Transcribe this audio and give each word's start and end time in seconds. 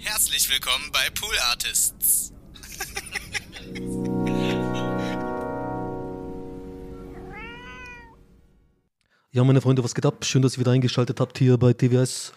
Herzlich 0.00 0.48
willkommen 0.48 0.90
bei 0.92 1.10
Pool 1.10 1.34
Artists. 1.50 2.32
Ja, 9.32 9.42
meine 9.42 9.60
Freunde, 9.60 9.82
was 9.82 9.94
geht 9.94 10.06
ab? 10.06 10.24
Schön, 10.24 10.42
dass 10.42 10.54
ihr 10.54 10.60
wieder 10.60 10.70
eingeschaltet 10.70 11.18
habt 11.18 11.36
hier 11.38 11.58
bei 11.58 11.72
TWS. 11.72 12.32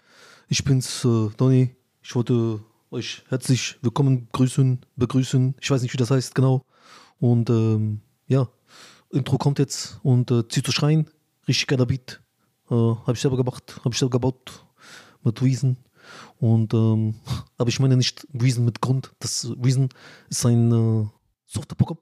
Ich 0.50 0.64
bin's, 0.64 1.06
äh, 1.06 1.30
Donny. 1.38 1.76
Ich 2.02 2.16
wollte 2.16 2.62
euch 2.90 3.24
herzlich 3.30 3.78
willkommen 3.84 4.28
grüßen, 4.32 4.84
begrüßen. 4.96 5.56
Ich 5.62 5.70
weiß 5.70 5.84
nicht, 5.84 5.94
wie 5.94 5.98
das 5.98 6.10
heißt 6.10 6.34
genau. 6.34 6.66
Und 7.20 7.52
ähm, 7.52 8.02
ja, 8.28 8.50
Intro 9.12 9.38
kommt 9.38 9.60
jetzt 9.60 10.00
und 10.02 10.32
äh, 10.32 10.48
zieht 10.48 10.66
zu 10.66 10.72
schreien. 10.72 11.10
Richtig 11.48 11.68
geiler 11.68 11.86
Beat. 11.86 12.22
Äh, 12.72 12.76
hab 12.76 13.14
ich 13.14 13.22
selber 13.22 13.38
gemacht, 13.38 13.80
hab 13.86 13.94
ich 13.94 14.00
selber 14.00 14.18
gebaut 14.18 14.66
mit 15.24 15.40
Reason. 15.44 15.78
Und 16.40 16.74
ähm, 16.74 17.16
aber 17.58 17.70
ich 17.70 17.80
meine 17.80 17.98
nicht 17.98 18.28
Reason 18.34 18.64
mit 18.64 18.82
Grund. 18.82 19.12
Das 19.20 19.52
Reason 19.64 19.90
ist 20.30 20.46
ein 20.46 20.72
äh, 20.72 21.08
Softwareprogramm. 21.46 22.00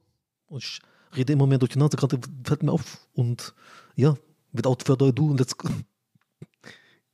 Und 0.47 0.63
ich 0.63 0.81
rede 1.15 1.33
immer 1.33 1.47
mehr 1.47 1.57
durch 1.57 1.71
die 1.71 1.79
Nase, 1.79 1.97
gerade 1.97 2.19
fällt 2.43 2.63
mir 2.63 2.71
auf. 2.71 3.07
Und 3.13 3.53
ja, 3.95 4.15
without 4.51 4.77
further 4.83 5.07
ado, 5.07 5.33
let's 5.33 5.57
go. 5.57 5.69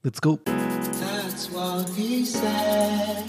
Let's 0.03 0.21
go. 0.21 0.39
That's 0.45 1.49
what 1.51 1.89
he 1.89 2.25
said. 2.25 3.25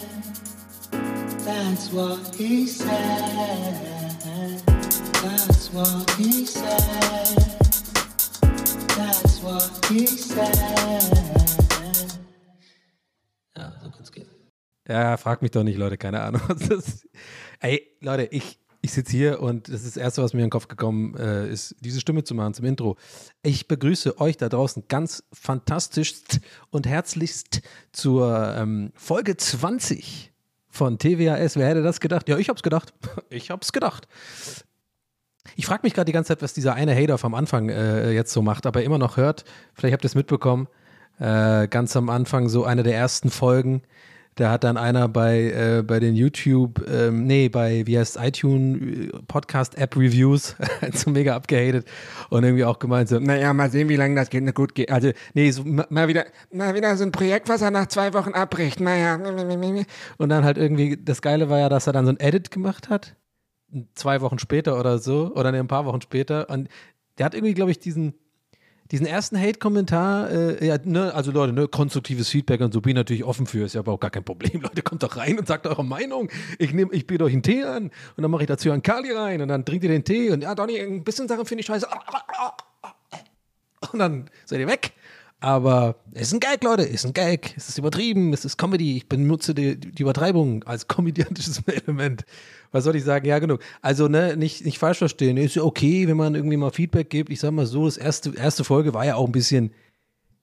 That's 1.44 1.90
what 1.92 2.34
he 2.36 2.66
said. 2.66 4.62
That's 5.22 5.72
what 5.72 6.10
he 6.18 6.44
said. 6.44 7.56
That's 8.96 9.42
what 9.42 9.86
he 9.88 10.06
said. 10.06 10.56
Ja, 13.56 13.72
so 13.82 13.90
kann's 13.90 14.12
gehen. 14.12 14.26
Ja, 14.88 15.16
frag 15.16 15.42
mich 15.42 15.50
doch 15.50 15.64
nicht, 15.64 15.78
Leute, 15.78 15.98
keine 15.98 16.22
Ahnung. 16.22 16.42
Das, 16.68 17.06
ey, 17.60 17.82
Leute, 18.00 18.28
ich, 18.30 18.58
ich 18.82 18.92
sitze 18.92 19.12
hier 19.12 19.40
und 19.40 19.68
das 19.68 19.82
ist 19.82 19.96
das 19.96 20.02
Erste, 20.02 20.22
was 20.22 20.32
mir 20.32 20.40
in 20.40 20.46
den 20.46 20.50
Kopf 20.50 20.68
gekommen 20.68 21.16
äh, 21.16 21.48
ist, 21.48 21.74
diese 21.80 22.00
Stimme 22.00 22.24
zu 22.24 22.34
machen 22.34 22.54
zum 22.54 22.64
Intro. 22.64 22.96
Ich 23.42 23.66
begrüße 23.68 24.20
euch 24.20 24.36
da 24.36 24.48
draußen 24.48 24.84
ganz 24.88 25.24
fantastisch 25.32 26.14
und 26.70 26.86
herzlichst 26.86 27.62
zur 27.92 28.54
ähm, 28.56 28.92
Folge 28.94 29.36
20 29.36 30.32
von 30.68 30.98
TWAS. 30.98 31.56
Wer 31.56 31.68
hätte 31.68 31.82
das 31.82 32.00
gedacht? 32.00 32.28
Ja, 32.28 32.38
ich 32.38 32.48
hab's 32.48 32.62
gedacht. 32.62 32.92
Ich 33.30 33.50
hab's 33.50 33.72
gedacht. 33.72 34.06
Ich 35.56 35.66
frage 35.66 35.80
mich 35.84 35.94
gerade 35.94 36.06
die 36.06 36.12
ganze 36.12 36.28
Zeit, 36.28 36.42
was 36.42 36.54
dieser 36.54 36.74
eine 36.74 36.94
Hater 36.94 37.18
vom 37.18 37.34
Anfang 37.34 37.68
äh, 37.68 38.12
jetzt 38.12 38.32
so 38.32 38.42
macht, 38.42 38.66
aber 38.66 38.82
immer 38.82 38.98
noch 38.98 39.16
hört. 39.16 39.44
Vielleicht 39.74 39.94
habt 39.94 40.04
ihr 40.04 40.08
es 40.08 40.14
mitbekommen. 40.14 40.68
Äh, 41.18 41.66
ganz 41.68 41.96
am 41.96 42.10
Anfang, 42.10 42.48
so 42.48 42.64
eine 42.64 42.82
der 42.82 42.94
ersten 42.94 43.30
Folgen. 43.30 43.82
Da 44.38 44.50
hat 44.50 44.64
dann 44.64 44.76
einer 44.76 45.08
bei, 45.08 45.44
äh, 45.50 45.82
bei 45.82 45.98
den 45.98 46.14
YouTube, 46.14 46.86
ähm, 46.90 47.26
nee, 47.26 47.48
bei, 47.48 47.86
wie 47.86 47.98
heißt 47.98 48.18
iTunes 48.20 49.10
Podcast 49.28 49.78
App 49.78 49.96
Reviews 49.96 50.56
so 50.92 51.08
mega 51.10 51.34
abgehatet 51.34 51.86
und 52.28 52.44
irgendwie 52.44 52.66
auch 52.66 52.78
gemeint 52.78 53.08
so, 53.08 53.18
naja, 53.18 53.54
mal 53.54 53.70
sehen, 53.70 53.88
wie 53.88 53.96
lange 53.96 54.14
das 54.14 54.28
geht, 54.28 54.54
gut 54.54 54.74
geht. 54.74 54.90
Also, 54.92 55.12
nee, 55.32 55.50
so, 55.50 55.64
ma- 55.64 55.86
mal 55.88 56.08
wieder, 56.08 56.26
mal 56.52 56.74
wieder 56.74 56.94
so 56.98 57.04
ein 57.04 57.12
Projekt, 57.12 57.48
was 57.48 57.62
er 57.62 57.70
nach 57.70 57.86
zwei 57.86 58.12
Wochen 58.12 58.32
abbricht, 58.32 58.78
naja. 58.78 59.14
Und 60.18 60.28
dann 60.28 60.44
halt 60.44 60.58
irgendwie, 60.58 60.98
das 61.02 61.22
Geile 61.22 61.48
war 61.48 61.58
ja, 61.58 61.70
dass 61.70 61.86
er 61.86 61.94
dann 61.94 62.04
so 62.04 62.12
ein 62.12 62.20
Edit 62.20 62.50
gemacht 62.50 62.90
hat, 62.90 63.16
zwei 63.94 64.20
Wochen 64.20 64.38
später 64.38 64.78
oder 64.78 64.98
so, 64.98 65.32
oder 65.34 65.50
nee, 65.50 65.58
ein 65.58 65.66
paar 65.66 65.86
Wochen 65.86 66.02
später 66.02 66.50
und 66.50 66.68
der 67.16 67.24
hat 67.24 67.34
irgendwie, 67.34 67.54
glaube 67.54 67.70
ich, 67.70 67.78
diesen, 67.78 68.12
diesen 68.90 69.06
ersten 69.06 69.38
Hate-Kommentar, 69.38 70.30
äh, 70.30 70.66
ja, 70.66 70.78
ne, 70.84 71.12
also 71.14 71.32
Leute, 71.32 71.52
ne, 71.52 71.68
konstruktives 71.68 72.28
Feedback 72.28 72.60
und 72.60 72.72
so 72.72 72.80
bin 72.80 72.90
ich 72.90 72.96
natürlich 72.96 73.24
offen 73.24 73.46
für, 73.46 73.64
ist 73.64 73.74
ja 73.74 73.80
aber 73.80 73.92
auch 73.92 74.00
gar 74.00 74.10
kein 74.10 74.24
Problem. 74.24 74.60
Leute, 74.62 74.82
kommt 74.82 75.02
doch 75.02 75.16
rein 75.16 75.38
und 75.38 75.46
sagt 75.46 75.66
eure 75.66 75.84
Meinung. 75.84 76.30
Ich 76.58 76.72
nehme, 76.72 76.92
ich 76.92 77.06
biete 77.06 77.24
euch 77.24 77.32
einen 77.32 77.42
Tee 77.42 77.64
an 77.64 77.90
und 78.16 78.22
dann 78.22 78.30
mache 78.30 78.42
ich 78.42 78.48
dazu 78.48 78.70
einen 78.70 78.82
Kali 78.82 79.12
rein 79.12 79.42
und 79.42 79.48
dann 79.48 79.64
trinkt 79.64 79.84
ihr 79.84 79.90
den 79.90 80.04
Tee 80.04 80.30
und 80.30 80.42
ja, 80.42 80.54
Donny, 80.54 80.78
ein 80.78 81.04
bisschen 81.04 81.28
Sachen 81.28 81.46
finde 81.46 81.60
ich 81.60 81.66
scheiße. 81.66 81.86
Und 83.92 83.98
dann 83.98 84.30
seid 84.44 84.60
ihr 84.60 84.68
weg. 84.68 84.92
Aber 85.40 85.96
es 86.14 86.28
ist 86.28 86.34
ein 86.34 86.40
Gag, 86.40 86.64
Leute, 86.64 86.82
es 86.82 86.94
ist 86.94 87.06
ein 87.06 87.12
Gag. 87.12 87.54
Es 87.56 87.68
ist 87.68 87.78
übertrieben, 87.78 88.32
es 88.32 88.44
ist 88.44 88.56
Comedy. 88.56 88.96
Ich 88.96 89.08
benutze 89.08 89.54
die, 89.54 89.78
die 89.78 90.02
Übertreibung 90.02 90.64
als 90.64 90.88
komödiantisches 90.88 91.62
Element. 91.66 92.24
Was 92.72 92.84
soll 92.84 92.96
ich 92.96 93.04
sagen? 93.04 93.26
Ja, 93.26 93.38
genug. 93.38 93.60
Also, 93.82 94.08
ne, 94.08 94.36
nicht, 94.36 94.64
nicht 94.64 94.78
falsch 94.78 94.98
verstehen. 94.98 95.36
Ist 95.36 95.56
ja 95.56 95.62
okay, 95.62 96.08
wenn 96.08 96.16
man 96.16 96.34
irgendwie 96.34 96.56
mal 96.56 96.70
Feedback 96.70 97.10
gibt. 97.10 97.30
Ich 97.30 97.40
sag 97.40 97.52
mal 97.52 97.66
so, 97.66 97.84
das 97.84 97.96
erste, 97.96 98.34
erste 98.36 98.64
Folge 98.64 98.94
war 98.94 99.04
ja 99.04 99.16
auch 99.16 99.26
ein 99.26 99.32
bisschen, 99.32 99.72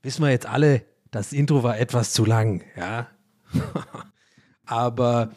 wissen 0.01 0.23
wir 0.23 0.31
jetzt 0.31 0.45
alle, 0.45 0.83
das 1.11 1.31
Intro 1.31 1.63
war 1.63 1.79
etwas 1.79 2.11
zu 2.13 2.25
lang, 2.25 2.63
ja. 2.75 3.07
Aber, 4.65 5.31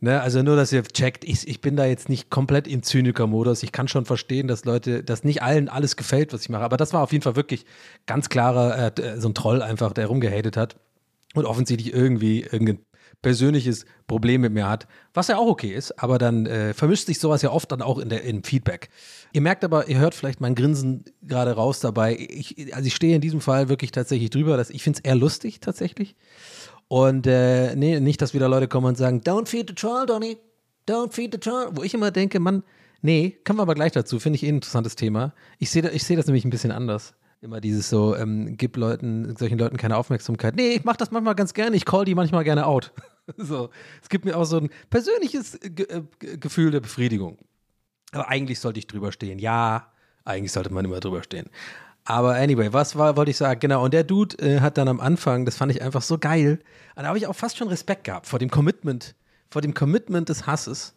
ne, 0.00 0.20
also 0.20 0.42
nur, 0.42 0.56
dass 0.56 0.72
ihr 0.72 0.82
checkt, 0.82 1.24
ich, 1.24 1.46
ich 1.46 1.60
bin 1.60 1.76
da 1.76 1.84
jetzt 1.84 2.08
nicht 2.08 2.30
komplett 2.30 2.66
im 2.66 2.82
Zyniker-Modus. 2.82 3.62
Ich 3.62 3.72
kann 3.72 3.88
schon 3.88 4.06
verstehen, 4.06 4.48
dass 4.48 4.64
Leute, 4.64 5.04
dass 5.04 5.22
nicht 5.22 5.42
allen 5.42 5.68
alles 5.68 5.96
gefällt, 5.96 6.32
was 6.32 6.42
ich 6.42 6.48
mache. 6.48 6.64
Aber 6.64 6.76
das 6.76 6.92
war 6.92 7.02
auf 7.02 7.12
jeden 7.12 7.22
Fall 7.22 7.36
wirklich 7.36 7.64
ganz 8.06 8.28
klarer, 8.28 8.98
äh, 8.98 9.20
so 9.20 9.28
ein 9.28 9.34
Troll 9.34 9.62
einfach, 9.62 9.92
der 9.92 10.06
rumgehatet 10.06 10.56
hat 10.56 10.76
und 11.34 11.44
offensichtlich 11.44 11.92
irgendwie 11.92 12.42
irgendein 12.42 12.78
persönliches 13.22 13.84
Problem 14.06 14.42
mit 14.42 14.52
mir 14.52 14.68
hat, 14.68 14.86
was 15.12 15.28
ja 15.28 15.38
auch 15.38 15.46
okay 15.46 15.72
ist, 15.72 15.92
aber 16.02 16.18
dann 16.18 16.46
äh, 16.46 16.74
vermischt 16.74 17.06
sich 17.06 17.18
sowas 17.18 17.42
ja 17.42 17.50
oft 17.50 17.70
dann 17.72 17.82
auch 17.82 17.98
in 17.98 18.08
der, 18.08 18.22
im 18.22 18.44
Feedback. 18.44 18.90
Ihr 19.32 19.40
merkt 19.40 19.64
aber, 19.64 19.88
ihr 19.88 19.98
hört 19.98 20.14
vielleicht 20.14 20.40
mein 20.40 20.54
Grinsen 20.54 21.04
gerade 21.22 21.52
raus 21.52 21.80
dabei. 21.80 22.16
Ich, 22.16 22.74
also 22.74 22.86
ich 22.86 22.94
stehe 22.94 23.14
in 23.14 23.20
diesem 23.20 23.40
Fall 23.40 23.68
wirklich 23.68 23.92
tatsächlich 23.92 24.30
drüber, 24.30 24.56
dass 24.56 24.70
ich 24.70 24.82
finde 24.82 24.98
es 24.98 25.04
eher 25.04 25.16
lustig 25.16 25.60
tatsächlich. 25.60 26.16
Und 26.88 27.26
äh, 27.26 27.74
nee, 27.76 27.98
nicht, 28.00 28.20
dass 28.20 28.34
wieder 28.34 28.48
Leute 28.48 28.68
kommen 28.68 28.86
und 28.86 28.96
sagen, 28.96 29.20
don't 29.20 29.46
feed 29.46 29.68
the 29.68 29.74
troll, 29.74 30.06
Donny, 30.06 30.36
don't 30.88 31.12
feed 31.12 31.32
the 31.32 31.38
troll. 31.38 31.68
Wo 31.72 31.82
ich 31.82 31.94
immer 31.94 32.10
denke, 32.10 32.40
Mann, 32.40 32.62
nee, 33.00 33.36
kommen 33.44 33.58
wir 33.58 33.62
aber 33.62 33.74
gleich 33.74 33.92
dazu, 33.92 34.20
finde 34.20 34.36
ich 34.36 34.44
eh 34.44 34.48
ein 34.48 34.56
interessantes 34.56 34.96
Thema. 34.96 35.34
Ich 35.58 35.70
sehe 35.70 35.88
ich 35.90 36.04
seh 36.04 36.16
das 36.16 36.26
nämlich 36.26 36.44
ein 36.44 36.50
bisschen 36.50 36.72
anders. 36.72 37.14
Immer 37.44 37.60
dieses 37.60 37.90
so, 37.90 38.16
ähm, 38.16 38.56
gib 38.56 38.74
Leuten, 38.78 39.36
solchen 39.36 39.58
Leuten 39.58 39.76
keine 39.76 39.98
Aufmerksamkeit. 39.98 40.56
Nee, 40.56 40.76
ich 40.76 40.84
mache 40.84 40.96
das 40.96 41.10
manchmal 41.10 41.34
ganz 41.34 41.52
gerne, 41.52 41.76
ich 41.76 41.84
call 41.84 42.06
die 42.06 42.14
manchmal 42.14 42.42
gerne 42.42 42.64
out. 42.66 42.90
so, 43.36 43.68
es 44.02 44.08
gibt 44.08 44.24
mir 44.24 44.34
auch 44.34 44.46
so 44.46 44.56
ein 44.56 44.70
persönliches 44.88 45.58
Ge 45.60 45.84
äh, 45.90 46.02
Ge- 46.18 46.38
Gefühl 46.38 46.70
der 46.70 46.80
Befriedigung. 46.80 47.36
Aber 48.12 48.30
eigentlich 48.30 48.60
sollte 48.60 48.78
ich 48.78 48.86
drüber 48.86 49.12
stehen. 49.12 49.38
Ja, 49.38 49.92
eigentlich 50.24 50.52
sollte 50.52 50.72
man 50.72 50.86
immer 50.86 51.00
drüber 51.00 51.22
stehen. 51.22 51.50
Aber 52.04 52.34
anyway, 52.34 52.72
was 52.72 52.96
war, 52.96 53.14
wollte 53.18 53.30
ich 53.30 53.36
sagen? 53.36 53.60
Genau, 53.60 53.84
und 53.84 53.92
der 53.92 54.04
Dude 54.04 54.38
äh, 54.38 54.60
hat 54.60 54.78
dann 54.78 54.88
am 54.88 55.00
Anfang, 55.00 55.44
das 55.44 55.56
fand 55.58 55.70
ich 55.70 55.82
einfach 55.82 56.00
so 56.00 56.16
geil, 56.16 56.60
da 56.96 57.04
habe 57.04 57.18
ich 57.18 57.26
auch 57.26 57.36
fast 57.36 57.58
schon 57.58 57.68
Respekt 57.68 58.04
gehabt 58.04 58.26
vor 58.26 58.38
dem 58.38 58.48
Commitment, 58.50 59.16
vor 59.50 59.60
dem 59.60 59.74
Commitment 59.74 60.30
des 60.30 60.46
Hasses. 60.46 60.94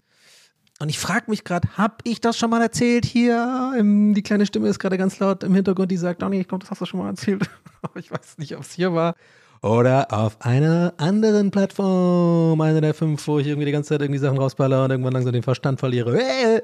Und 0.79 0.89
ich 0.89 0.99
frage 0.99 1.25
mich 1.29 1.43
gerade, 1.43 1.67
habe 1.75 1.95
ich 2.03 2.21
das 2.21 2.37
schon 2.37 2.51
mal 2.51 2.61
erzählt 2.61 3.05
hier? 3.05 3.73
Ähm, 3.77 4.13
die 4.13 4.21
kleine 4.21 4.45
Stimme 4.45 4.67
ist 4.67 4.77
gerade 4.77 4.97
ganz 4.97 5.17
laut 5.19 5.43
im 5.43 5.55
Hintergrund, 5.55 5.89
die 5.89 5.97
sagt, 5.97 6.21
Donny, 6.21 6.39
ich 6.39 6.47
glaube, 6.47 6.63
das 6.63 6.71
hast 6.71 6.81
du 6.81 6.85
schon 6.85 6.99
mal 6.99 7.09
erzählt. 7.09 7.49
Aber 7.81 7.95
ich 7.99 8.11
weiß 8.11 8.37
nicht, 8.37 8.55
ob 8.55 8.61
es 8.61 8.73
hier 8.73 8.93
war. 8.93 9.15
Oder 9.63 10.13
auf 10.13 10.39
einer 10.41 10.93
anderen 10.97 11.49
Plattform, 11.49 12.61
einer 12.61 12.79
der 12.79 12.93
fünf, 12.93 13.27
wo 13.27 13.39
ich 13.39 13.47
irgendwie 13.47 13.65
die 13.65 13.71
ganze 13.71 13.89
Zeit 13.89 14.01
irgendwie 14.01 14.19
Sachen 14.19 14.37
rausballer 14.37 14.85
und 14.85 14.91
irgendwann 14.91 15.13
langsam 15.13 15.33
den 15.33 15.41
Verstand 15.41 15.79
verliere. 15.79 16.21
Äh! 16.21 16.61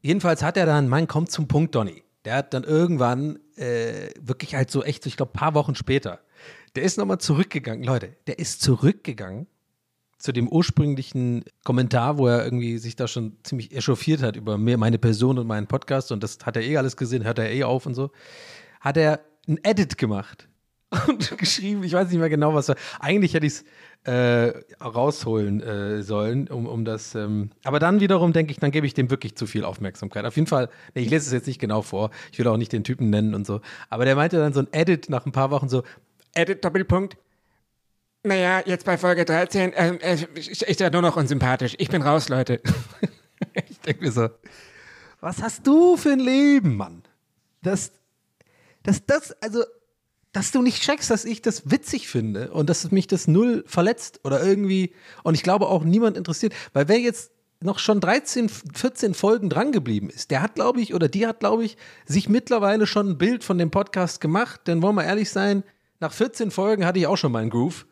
Jedenfalls 0.00 0.44
hat 0.44 0.56
er 0.56 0.64
dann, 0.64 0.88
Mann, 0.88 1.08
kommt 1.08 1.32
zum 1.32 1.48
Punkt, 1.48 1.74
Donny. 1.74 2.04
Der 2.24 2.36
hat 2.36 2.54
dann 2.54 2.62
irgendwann 2.62 3.40
äh, 3.56 4.10
wirklich 4.20 4.54
halt 4.54 4.70
so 4.70 4.84
echt, 4.84 5.06
ich 5.06 5.16
glaube, 5.16 5.32
paar 5.32 5.54
Wochen 5.54 5.74
später, 5.74 6.20
der 6.76 6.84
ist 6.84 6.98
nochmal 6.98 7.18
zurückgegangen. 7.18 7.82
Leute, 7.82 8.14
der 8.28 8.38
ist 8.38 8.62
zurückgegangen 8.62 9.48
zu 10.18 10.32
dem 10.32 10.48
ursprünglichen 10.48 11.44
Kommentar, 11.64 12.18
wo 12.18 12.26
er 12.26 12.44
irgendwie 12.44 12.78
sich 12.78 12.96
da 12.96 13.06
schon 13.06 13.36
ziemlich 13.44 13.74
echauffiert 13.74 14.22
hat 14.22 14.36
über 14.36 14.58
meine 14.58 14.98
Person 14.98 15.38
und 15.38 15.46
meinen 15.46 15.68
Podcast 15.68 16.10
und 16.12 16.22
das 16.22 16.38
hat 16.44 16.56
er 16.56 16.62
eh 16.62 16.76
alles 16.76 16.96
gesehen, 16.96 17.24
hört 17.24 17.38
er 17.38 17.50
eh 17.50 17.62
auf 17.62 17.86
und 17.86 17.94
so, 17.94 18.10
hat 18.80 18.96
er 18.96 19.20
ein 19.46 19.58
Edit 19.62 19.96
gemacht 19.96 20.48
und 21.08 21.36
geschrieben, 21.38 21.84
ich 21.84 21.92
weiß 21.92 22.08
nicht 22.08 22.18
mehr 22.18 22.28
genau, 22.28 22.52
was 22.54 22.68
er, 22.68 22.76
eigentlich 22.98 23.34
hätte 23.34 23.46
ich 23.46 23.52
es 23.52 23.64
äh, 24.04 24.52
rausholen 24.82 25.60
äh, 25.60 26.02
sollen, 26.02 26.48
um, 26.48 26.66
um 26.66 26.84
das, 26.84 27.14
ähm, 27.14 27.50
aber 27.62 27.78
dann 27.78 28.00
wiederum 28.00 28.32
denke 28.32 28.50
ich, 28.50 28.58
dann 28.58 28.72
gebe 28.72 28.86
ich 28.86 28.94
dem 28.94 29.10
wirklich 29.10 29.36
zu 29.36 29.46
viel 29.46 29.64
Aufmerksamkeit. 29.64 30.24
Auf 30.24 30.36
jeden 30.36 30.48
Fall, 30.48 30.68
nee, 30.94 31.02
ich 31.02 31.10
lese 31.10 31.26
es 31.26 31.32
jetzt 31.32 31.46
nicht 31.46 31.60
genau 31.60 31.82
vor, 31.82 32.10
ich 32.32 32.38
will 32.38 32.48
auch 32.48 32.56
nicht 32.56 32.72
den 32.72 32.84
Typen 32.84 33.10
nennen 33.10 33.34
und 33.34 33.46
so, 33.46 33.60
aber 33.88 34.04
der 34.04 34.16
meinte 34.16 34.38
dann 34.38 34.52
so 34.52 34.60
ein 34.60 34.68
Edit 34.72 35.10
nach 35.10 35.26
ein 35.26 35.32
paar 35.32 35.50
Wochen 35.50 35.68
so, 35.68 35.84
Edit 36.34 36.64
Doppelpunkt, 36.64 37.16
naja, 38.28 38.62
jetzt 38.64 38.84
bei 38.84 38.96
Folge 38.96 39.24
13 39.24 39.72
ähm, 39.74 39.98
äh, 40.00 40.16
ist 40.34 40.80
ja 40.80 40.90
nur 40.90 41.02
noch 41.02 41.16
unsympathisch. 41.16 41.74
Ich 41.78 41.88
bin 41.88 42.02
raus, 42.02 42.28
Leute. 42.28 42.60
ich 43.68 43.80
denke 43.80 44.04
mir 44.04 44.12
so, 44.12 44.28
was 45.20 45.42
hast 45.42 45.66
du 45.66 45.96
für 45.96 46.12
ein 46.12 46.20
Leben, 46.20 46.76
Mann? 46.76 47.02
Das, 47.62 47.92
das, 48.84 49.04
das, 49.04 49.32
also, 49.42 49.64
dass 50.32 50.52
du 50.52 50.62
nicht 50.62 50.82
checkst, 50.82 51.10
dass 51.10 51.24
ich 51.24 51.42
das 51.42 51.70
witzig 51.70 52.08
finde 52.08 52.52
und 52.52 52.70
dass 52.70 52.90
mich 52.90 53.06
das 53.06 53.26
null 53.26 53.64
verletzt 53.66 54.20
oder 54.24 54.42
irgendwie, 54.42 54.94
und 55.24 55.34
ich 55.34 55.42
glaube 55.42 55.66
auch 55.66 55.82
niemand 55.82 56.16
interessiert, 56.16 56.54
weil 56.72 56.88
wer 56.88 57.00
jetzt 57.00 57.32
noch 57.60 57.80
schon 57.80 58.00
13, 58.00 58.48
14 58.48 59.14
Folgen 59.14 59.50
drangeblieben 59.50 60.10
ist, 60.10 60.30
der 60.30 60.42
hat, 60.42 60.54
glaube 60.54 60.80
ich, 60.80 60.94
oder 60.94 61.08
die 61.08 61.26
hat, 61.26 61.40
glaube 61.40 61.64
ich, 61.64 61.76
sich 62.06 62.28
mittlerweile 62.28 62.86
schon 62.86 63.10
ein 63.10 63.18
Bild 63.18 63.42
von 63.42 63.58
dem 63.58 63.70
Podcast 63.70 64.20
gemacht, 64.20 64.60
denn 64.68 64.80
wollen 64.82 64.94
wir 64.94 65.04
ehrlich 65.04 65.30
sein, 65.30 65.64
nach 65.98 66.12
14 66.12 66.52
Folgen 66.52 66.86
hatte 66.86 67.00
ich 67.00 67.08
auch 67.08 67.16
schon 67.16 67.32
meinen 67.32 67.50
Groove. 67.50 67.86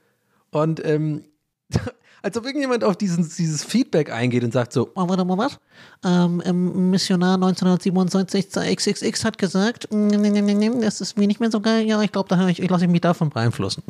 Und 0.50 0.84
ähm, 0.84 1.24
Als 2.22 2.36
ob 2.36 2.44
irgendjemand 2.44 2.82
auf 2.82 2.96
diesen, 2.96 3.22
dieses 3.22 3.62
Feedback 3.62 4.10
eingeht 4.10 4.42
und 4.42 4.52
sagt 4.52 4.72
so, 4.72 4.90
Oh, 4.96 5.08
warte 5.08 5.24
mal, 5.24 5.38
was? 5.38 5.60
Ähm, 6.04 6.90
Missionar 6.90 7.34
1997 7.34 8.50
XXX 8.74 9.24
hat 9.24 9.38
gesagt, 9.38 9.92
mm, 9.92 10.08
mm, 10.08 10.78
mm, 10.78 10.80
das 10.80 11.00
ist 11.00 11.16
mir 11.16 11.28
nicht 11.28 11.38
mehr 11.38 11.52
so 11.52 11.60
geil. 11.60 11.86
Ja, 11.86 12.02
ich 12.02 12.10
glaube, 12.10 12.34
ich, 12.50 12.60
ich 12.60 12.68
lasse 12.68 12.88
mich 12.88 13.00
davon 13.00 13.30
beeinflussen. 13.30 13.84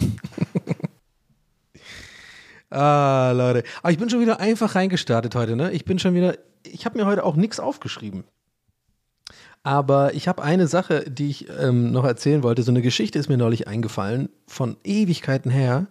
ah, 2.71 3.33
Leute. 3.35 3.63
Aber 3.81 3.93
ich 3.93 3.99
bin 3.99 4.11
schon 4.11 4.21
wieder 4.21 4.39
einfach 4.39 4.75
reingestartet 4.75 5.35
heute, 5.35 5.57
ne? 5.57 5.73
Ich 5.73 5.87
bin 5.87 5.99
schon 5.99 6.15
wieder, 6.15 6.37
ich 6.65 6.85
habe 6.85 6.99
mir 6.99 7.07
heute 7.07 7.25
auch 7.25 7.37
nichts 7.37 7.59
aufgeschrieben. 7.59 8.25
Aber 9.63 10.13
ich 10.13 10.29
habe 10.29 10.43
eine 10.43 10.67
Sache, 10.67 11.11
die 11.11 11.31
ich 11.31 11.49
ähm, 11.59 11.91
noch 11.91 12.05
erzählen 12.05 12.43
wollte. 12.43 12.63
So 12.63 12.71
eine 12.71 12.83
Geschichte 12.83 13.19
ist 13.19 13.31
mir 13.31 13.39
neulich 13.39 13.67
eingefallen, 13.67 14.29
von 14.47 14.77
Ewigkeiten 14.85 15.51
her. 15.51 15.87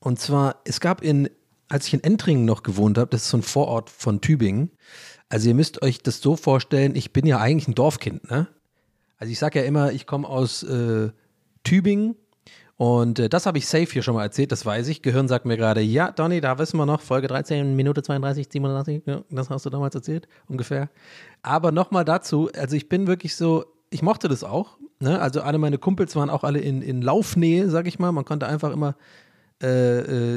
Und 0.00 0.18
zwar, 0.18 0.56
es 0.64 0.80
gab 0.80 1.02
in, 1.02 1.30
als 1.68 1.86
ich 1.86 1.94
in 1.94 2.02
Entringen 2.02 2.44
noch 2.44 2.62
gewohnt 2.62 2.98
habe, 2.98 3.10
das 3.10 3.22
ist 3.22 3.30
so 3.30 3.36
ein 3.36 3.42
Vorort 3.42 3.90
von 3.90 4.20
Tübingen. 4.20 4.70
Also 5.28 5.48
ihr 5.48 5.54
müsst 5.54 5.82
euch 5.82 6.02
das 6.02 6.20
so 6.20 6.36
vorstellen, 6.36 6.96
ich 6.96 7.12
bin 7.12 7.26
ja 7.26 7.38
eigentlich 7.38 7.68
ein 7.68 7.74
Dorfkind, 7.74 8.30
ne? 8.30 8.48
Also 9.18 9.30
ich 9.30 9.38
sage 9.38 9.60
ja 9.60 9.66
immer, 9.66 9.92
ich 9.92 10.06
komme 10.06 10.26
aus 10.26 10.62
äh, 10.62 11.10
Tübingen 11.62 12.16
und 12.76 13.18
äh, 13.18 13.28
das 13.28 13.44
habe 13.44 13.58
ich 13.58 13.66
safe 13.68 13.84
hier 13.92 14.02
schon 14.02 14.14
mal 14.14 14.22
erzählt, 14.22 14.50
das 14.50 14.64
weiß 14.64 14.88
ich. 14.88 15.02
Gehirn 15.02 15.28
sagt 15.28 15.44
mir 15.44 15.58
gerade, 15.58 15.82
ja, 15.82 16.10
Donny, 16.10 16.40
da 16.40 16.58
wissen 16.58 16.78
wir 16.78 16.86
noch, 16.86 17.02
Folge 17.02 17.28
13, 17.28 17.76
Minute 17.76 18.02
32, 18.02 18.48
37, 18.50 19.02
ja, 19.04 19.20
das 19.28 19.50
hast 19.50 19.66
du 19.66 19.70
damals 19.70 19.94
erzählt, 19.94 20.26
ungefähr. 20.48 20.88
Aber 21.42 21.72
nochmal 21.72 22.06
dazu, 22.06 22.48
also 22.56 22.74
ich 22.74 22.88
bin 22.88 23.06
wirklich 23.06 23.36
so, 23.36 23.66
ich 23.90 24.00
mochte 24.00 24.28
das 24.28 24.42
auch. 24.42 24.78
Ne? 24.98 25.20
Also 25.20 25.42
alle 25.42 25.58
meine 25.58 25.76
Kumpels 25.76 26.16
waren 26.16 26.30
auch 26.30 26.42
alle 26.42 26.60
in, 26.60 26.80
in 26.80 27.02
Laufnähe, 27.02 27.68
sag 27.68 27.86
ich 27.86 27.98
mal. 27.98 28.12
Man 28.12 28.24
konnte 28.24 28.46
einfach 28.46 28.70
immer 28.72 28.96
äh, 29.62 29.98
äh, 29.98 30.36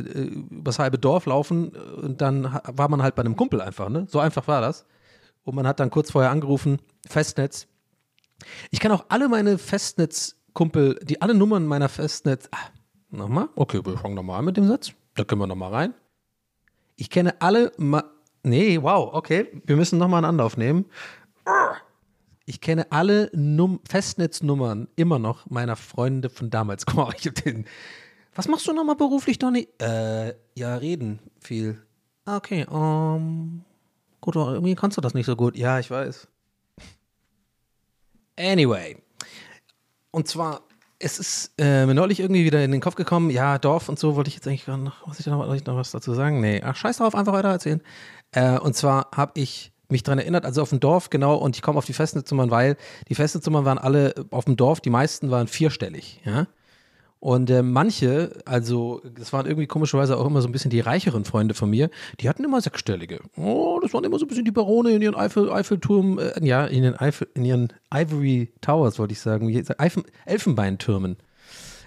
übers 0.50 0.80
halbe 0.80 0.98
Dorf 0.98 1.25
laufen 1.25 1.70
und 1.70 2.22
dann 2.22 2.60
war 2.68 2.90
man 2.90 3.02
halt 3.02 3.16
bei 3.16 3.22
einem 3.22 3.36
Kumpel 3.36 3.62
einfach. 3.62 3.90
Ne? 3.90 4.06
So 4.10 4.20
einfach 4.20 4.48
war 4.48 4.62
das. 4.62 4.86
Und 5.44 5.56
man 5.56 5.68
hat 5.68 5.80
dann 5.80 5.90
kurz 5.90 6.12
vorher 6.12 6.31
angerufen, 6.31 6.80
Festnetz. 7.08 7.68
Ich 8.72 8.80
kann 8.80 8.92
auch 8.92 9.06
alle 9.10 9.30
meine 9.30 9.58
Festnetzkumpel, 9.58 11.00
die 11.04 11.22
alle 11.22 11.34
Nummern 11.34 11.66
meiner 11.66 11.90
Festnetz. 11.90 12.50
Ah, 12.52 12.58
nochmal? 13.10 13.50
Okay, 13.56 13.81
wir 13.84 13.98
fangen 13.98 14.16
nochmal 14.16 14.40
an 14.40 14.46
mit 14.46 14.58
dem 14.58 14.68
Satz. 14.68 14.94
Da 15.16 15.24
können 15.24 15.42
wir 15.42 15.48
nochmal 15.48 15.72
rein. 15.72 15.94
Ich 16.96 17.10
kenne 17.10 17.42
alle. 17.42 17.72
Ma 17.78 18.04
nee, 18.44 18.81
wow, 18.81 19.14
okay. 19.14 19.48
Wir 19.66 19.75
müssen 19.75 20.00
nochmal 20.00 20.20
einen 20.20 20.30
Anlauf 20.30 20.58
nehmen. 20.58 20.86
Ich 22.46 22.62
kenne 22.62 22.92
alle 22.92 23.30
Num 23.34 23.80
Festnetznummern 23.88 24.88
immer 24.96 25.20
noch 25.20 25.50
meiner 25.50 25.75
Freunde 25.75 26.30
von 26.30 26.50
damals. 26.50 26.86
Guck 26.86 26.96
mal, 26.96 27.14
ich 27.18 27.28
hab 27.28 27.36
den. 27.36 27.66
Was 28.35 28.47
machst 28.47 28.68
du 28.68 28.74
nochmal 28.74 28.95
beruflich, 28.95 29.38
Donny? 29.39 29.68
Äh, 29.80 30.33
ja, 30.56 30.75
reden 30.75 31.19
viel. 31.39 31.81
Ah, 32.25 32.38
Okay, 32.38 32.65
ähm. 32.71 33.63
gut, 34.21 34.35
irgendwie 34.35 34.75
kannst 34.75 34.97
du 34.97 35.01
das 35.01 35.13
nicht 35.13 35.25
so 35.25 35.35
gut. 35.35 35.57
Ja, 35.57 35.80
ich 35.80 35.91
weiß. 35.91 36.27
Anyway. 38.39 38.97
Und 40.12 40.27
zwar, 40.27 40.62
es 41.00 41.19
ist 41.19 41.51
äh, 41.57 41.85
mir 41.85 41.94
neulich 41.94 42.19
irgendwie 42.19 42.45
wieder 42.45 42.63
in 42.63 42.71
den 42.71 42.81
Kopf 42.81 42.95
gekommen, 42.95 43.30
ja, 43.30 43.57
Dorf 43.59 43.89
und 43.89 44.00
so 44.00 44.15
wollte 44.15 44.30
ich 44.30 44.36
jetzt 44.36 44.47
eigentlich 44.47 44.68
noch, 44.68 45.06
muss 45.06 45.19
ich 45.19 45.25
da 45.25 45.31
noch, 45.31 45.53
ich 45.53 45.65
noch 45.65 45.75
was 45.75 45.91
dazu 45.91 46.13
sagen? 46.13 46.39
Nee, 46.39 46.62
ach, 46.63 46.75
scheiß 46.75 46.97
drauf, 46.97 47.15
einfach 47.15 47.33
weiter 47.33 47.50
erzählen. 47.50 47.81
Äh, 48.31 48.57
und 48.59 48.75
zwar 48.75 49.09
habe 49.15 49.33
ich 49.39 49.71
mich 49.89 50.01
daran 50.03 50.19
erinnert, 50.19 50.45
also 50.45 50.62
auf 50.62 50.69
dem 50.69 50.79
Dorf, 50.79 51.09
genau, 51.09 51.36
und 51.36 51.56
ich 51.56 51.62
komme 51.62 51.77
auf 51.77 51.86
die 51.86 51.94
Festnetznummern, 51.94 52.50
weil 52.50 52.77
die 53.09 53.15
Festnetznummern 53.15 53.65
waren 53.65 53.77
alle 53.77 54.13
auf 54.31 54.45
dem 54.45 54.56
Dorf, 54.56 54.81
die 54.81 54.89
meisten 54.89 55.29
waren 55.29 55.47
vierstellig, 55.47 56.21
ja. 56.25 56.47
Und 57.24 57.50
äh, 57.50 57.64
manche, 57.64 58.31
also 58.44 59.02
das 59.16 59.31
waren 59.31 59.46
irgendwie 59.46 59.66
komischerweise 59.66 60.18
auch 60.18 60.25
immer 60.25 60.42
so 60.42 60.50
ein 60.50 60.52
bisschen 60.52 60.72
die 60.72 60.81
reicheren 60.81 61.24
Freunde 61.24 61.54
von 61.54 61.70
mir, 61.70 61.90
die 62.20 62.28
hatten 62.28 62.44
immer 62.44 62.60
sechsstellige. 62.60 63.22
Oh, 63.38 63.80
das 63.81 63.94
waren 63.94 64.04
immer 64.04 64.20
so 64.20 64.25
ein 64.25 64.28
bisschen 64.28 64.44
die 64.44 64.52
Barone 64.52 64.92
in 64.92 65.02
ihren 65.02 65.16
Eiffel, 65.16 65.50
Eiffelturm, 65.50 66.20
äh, 66.20 66.46
ja, 66.46 66.66
in 66.66 66.84
ihren, 66.84 66.98
Eiffel, 66.98 67.30
in 67.34 67.46
ihren 67.46 67.72
Ivory 67.96 68.52
Towers, 68.60 69.00
wollte 69.00 69.14
ich 69.14 69.22
sagen, 69.22 69.48
Eifen, 69.78 70.04
Elfenbeintürmen. 70.25 71.16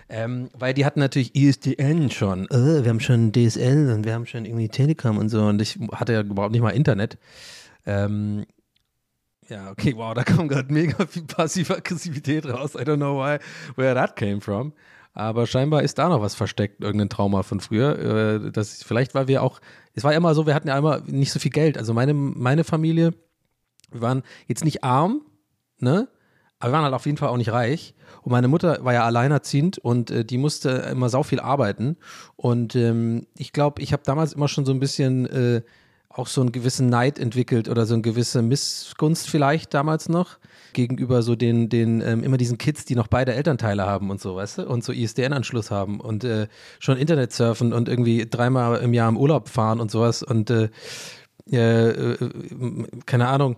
Ähm, 0.09 0.49
weil 0.59 0.73
die 0.73 0.87
hatten 0.87 1.01
natürlich 1.01 1.37
ISDN 1.37 2.11
schon. 2.11 2.47
Äh, 2.47 2.85
wir 2.85 2.89
haben 2.89 3.01
schon 3.01 3.31
DSL 3.33 3.93
und 3.93 4.07
wir 4.07 4.15
haben 4.15 4.25
schon 4.25 4.47
irgendwie 4.47 4.71
Telekom 4.71 5.19
und 5.19 5.29
so. 5.29 5.43
Und 5.43 5.61
ich 5.61 5.79
hatte 5.93 6.15
ja 6.15 6.23
überhaupt 6.23 6.53
nicht 6.53 6.63
mal 6.63 6.71
Internet. 6.71 7.19
Ähm, 7.85 8.47
ja, 9.51 9.71
okay, 9.71 9.93
wow, 9.97 10.15
da 10.15 10.25
kam 10.25 10.49
gerade 10.49 10.73
mega 10.73 11.05
viel 11.05 11.25
passive 11.25 11.77
Aggressivität 11.77 12.47
raus. 12.47 12.75
I 12.75 12.85
don't 12.85 12.97
know 12.97 13.19
why, 13.19 13.39
where 13.77 13.95
that 13.95 14.17
came 14.17 14.41
from. 14.41 14.73
Aber 15.17 15.47
scheinbar 15.47 15.83
ist 15.83 15.99
da 15.99 16.11
noch 16.11 16.21
was 16.21 16.35
versteckt, 16.35 16.83
irgendein 16.83 17.09
Trauma 17.09 17.43
von 17.43 17.61
früher. 17.61 17.99
Äh, 18.45 18.53
Das 18.53 18.83
vielleicht, 18.83 19.15
weil 19.15 19.29
wir 19.29 19.43
auch, 19.43 19.61
es 19.95 20.05
war 20.05 20.13
immer 20.15 20.35
so, 20.35 20.47
wir 20.47 20.55
hatten 20.55 20.69
ja 20.69 20.77
immer 20.77 21.01
nicht 21.07 21.33
so 21.33 21.39
viel 21.39 21.51
Geld. 21.51 21.79
Also 21.79 21.95
meine, 21.95 22.13
meine 22.13 22.65
Familie, 22.65 23.15
wir 23.91 24.03
waren 24.03 24.23
jetzt 24.47 24.63
nicht 24.63 24.85
arm, 24.85 25.23
ne? 25.79 26.09
Aber 26.59 26.71
wir 26.71 26.75
waren 26.75 26.85
halt 26.85 26.95
auf 26.95 27.07
jeden 27.07 27.17
Fall 27.17 27.31
auch 27.31 27.39
nicht 27.39 27.51
reich. 27.51 27.95
Und 28.21 28.33
meine 28.33 28.49
Mutter 28.49 28.85
war 28.85 28.93
ja 28.93 29.05
alleinerziehend 29.05 29.79
und 29.79 30.11
äh, 30.11 30.23
die 30.23 30.37
musste 30.37 30.69
immer 30.69 31.09
sau 31.09 31.23
viel 31.23 31.41
arbeiten. 31.41 31.97
Und 32.37 32.77
ähm, 32.77 33.27
ich 33.39 33.53
glaube, 33.55 33.81
ich 33.81 33.95
habe 33.95 34.03
damals 34.05 34.35
immer 34.35 34.49
schon 34.49 34.67
so 34.67 34.73
ein 34.73 34.81
bisschen 34.81 35.25
äh, 35.27 35.63
auch 36.19 36.27
so 36.27 36.41
einen 36.41 36.53
gewissen 36.53 36.89
Neid 36.89 37.19
entwickelt 37.19 37.69
oder 37.69 37.85
so 37.85 37.95
eine 37.95 38.03
gewisse 38.03 38.43
Missgunst 38.43 39.29
vielleicht 39.29 39.75
damals 39.75 40.09
noch 40.09 40.39
gegenüber 40.73 41.23
so 41.23 41.37
den, 41.37 41.69
den 41.69 42.01
ähm, 42.01 42.23
immer 42.23 42.37
diesen 42.37 42.59
Kids, 42.59 42.85
die 42.85 42.95
noch 42.95 43.07
beide 43.07 43.35
Elternteile 43.35 43.87
haben 43.87 44.11
und 44.11 44.21
so, 44.21 44.37
weißt 44.37 44.59
du, 44.59 44.69
und 44.69 44.85
so 44.85 44.93
ISDN-Anschluss 44.93 45.71
haben 45.71 46.01
und 46.01 46.25
äh, 46.25 46.49
schon 46.79 46.97
Internet 46.97 47.33
surfen 47.33 47.73
und 47.73 47.89
irgendwie 47.89 48.27
dreimal 48.29 48.79
im 48.81 48.95
Jahr 48.95 49.09
im 49.09 49.17
Urlaub 49.17 49.49
fahren 49.49 49.81
und 49.81 49.91
sowas 49.91 50.23
und 50.23 50.51
äh, 50.51 50.69
äh, 51.51 51.91
äh, 51.91 52.17
keine 53.07 53.29
Ahnung. 53.29 53.57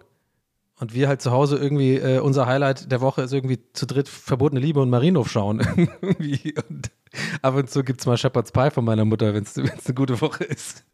Und 0.80 0.94
wir 0.94 1.08
halt 1.08 1.20
zu 1.20 1.32
Hause 1.32 1.56
irgendwie, 1.56 1.96
äh, 1.96 2.20
unser 2.20 2.46
Highlight 2.46 2.92
der 2.92 3.00
Woche 3.00 3.22
ist 3.22 3.32
irgendwie 3.32 3.58
zu 3.72 3.84
dritt 3.84 4.08
verbotene 4.08 4.60
Liebe 4.60 4.80
und 4.80 4.90
Marienhof 4.90 5.28
schauen. 5.28 5.60
und 6.68 6.90
ab 7.42 7.56
und 7.56 7.68
zu 7.68 7.82
gibt 7.82 8.00
es 8.00 8.06
mal 8.06 8.16
Shepherd's 8.16 8.52
Pie 8.52 8.70
von 8.70 8.84
meiner 8.84 9.04
Mutter, 9.04 9.34
wenn 9.34 9.42
es 9.42 9.58
eine 9.58 9.94
gute 9.94 10.20
Woche 10.20 10.44
ist. 10.44 10.84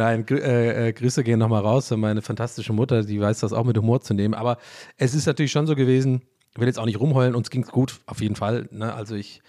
Nein, 0.00 0.26
äh, 0.30 0.88
äh, 0.88 0.92
Grüße 0.94 1.22
gehen 1.22 1.38
nochmal 1.38 1.60
raus 1.60 1.92
an 1.92 2.00
meine 2.00 2.22
fantastische 2.22 2.72
Mutter, 2.72 3.02
die 3.02 3.20
weiß 3.20 3.40
das 3.40 3.52
auch 3.52 3.64
mit 3.64 3.76
Humor 3.76 4.00
zu 4.00 4.14
nehmen. 4.14 4.32
Aber 4.32 4.56
es 4.96 5.12
ist 5.12 5.26
natürlich 5.26 5.52
schon 5.52 5.66
so 5.66 5.76
gewesen, 5.76 6.22
ich 6.54 6.58
will 6.58 6.66
jetzt 6.66 6.78
auch 6.78 6.86
nicht 6.86 6.98
rumheulen, 6.98 7.34
uns 7.34 7.50
ging 7.50 7.64
es 7.64 7.68
gut, 7.68 8.00
auf 8.06 8.22
jeden 8.22 8.34
Fall. 8.34 8.66
Ne? 8.70 8.94
Also 8.94 9.14
ich 9.14 9.42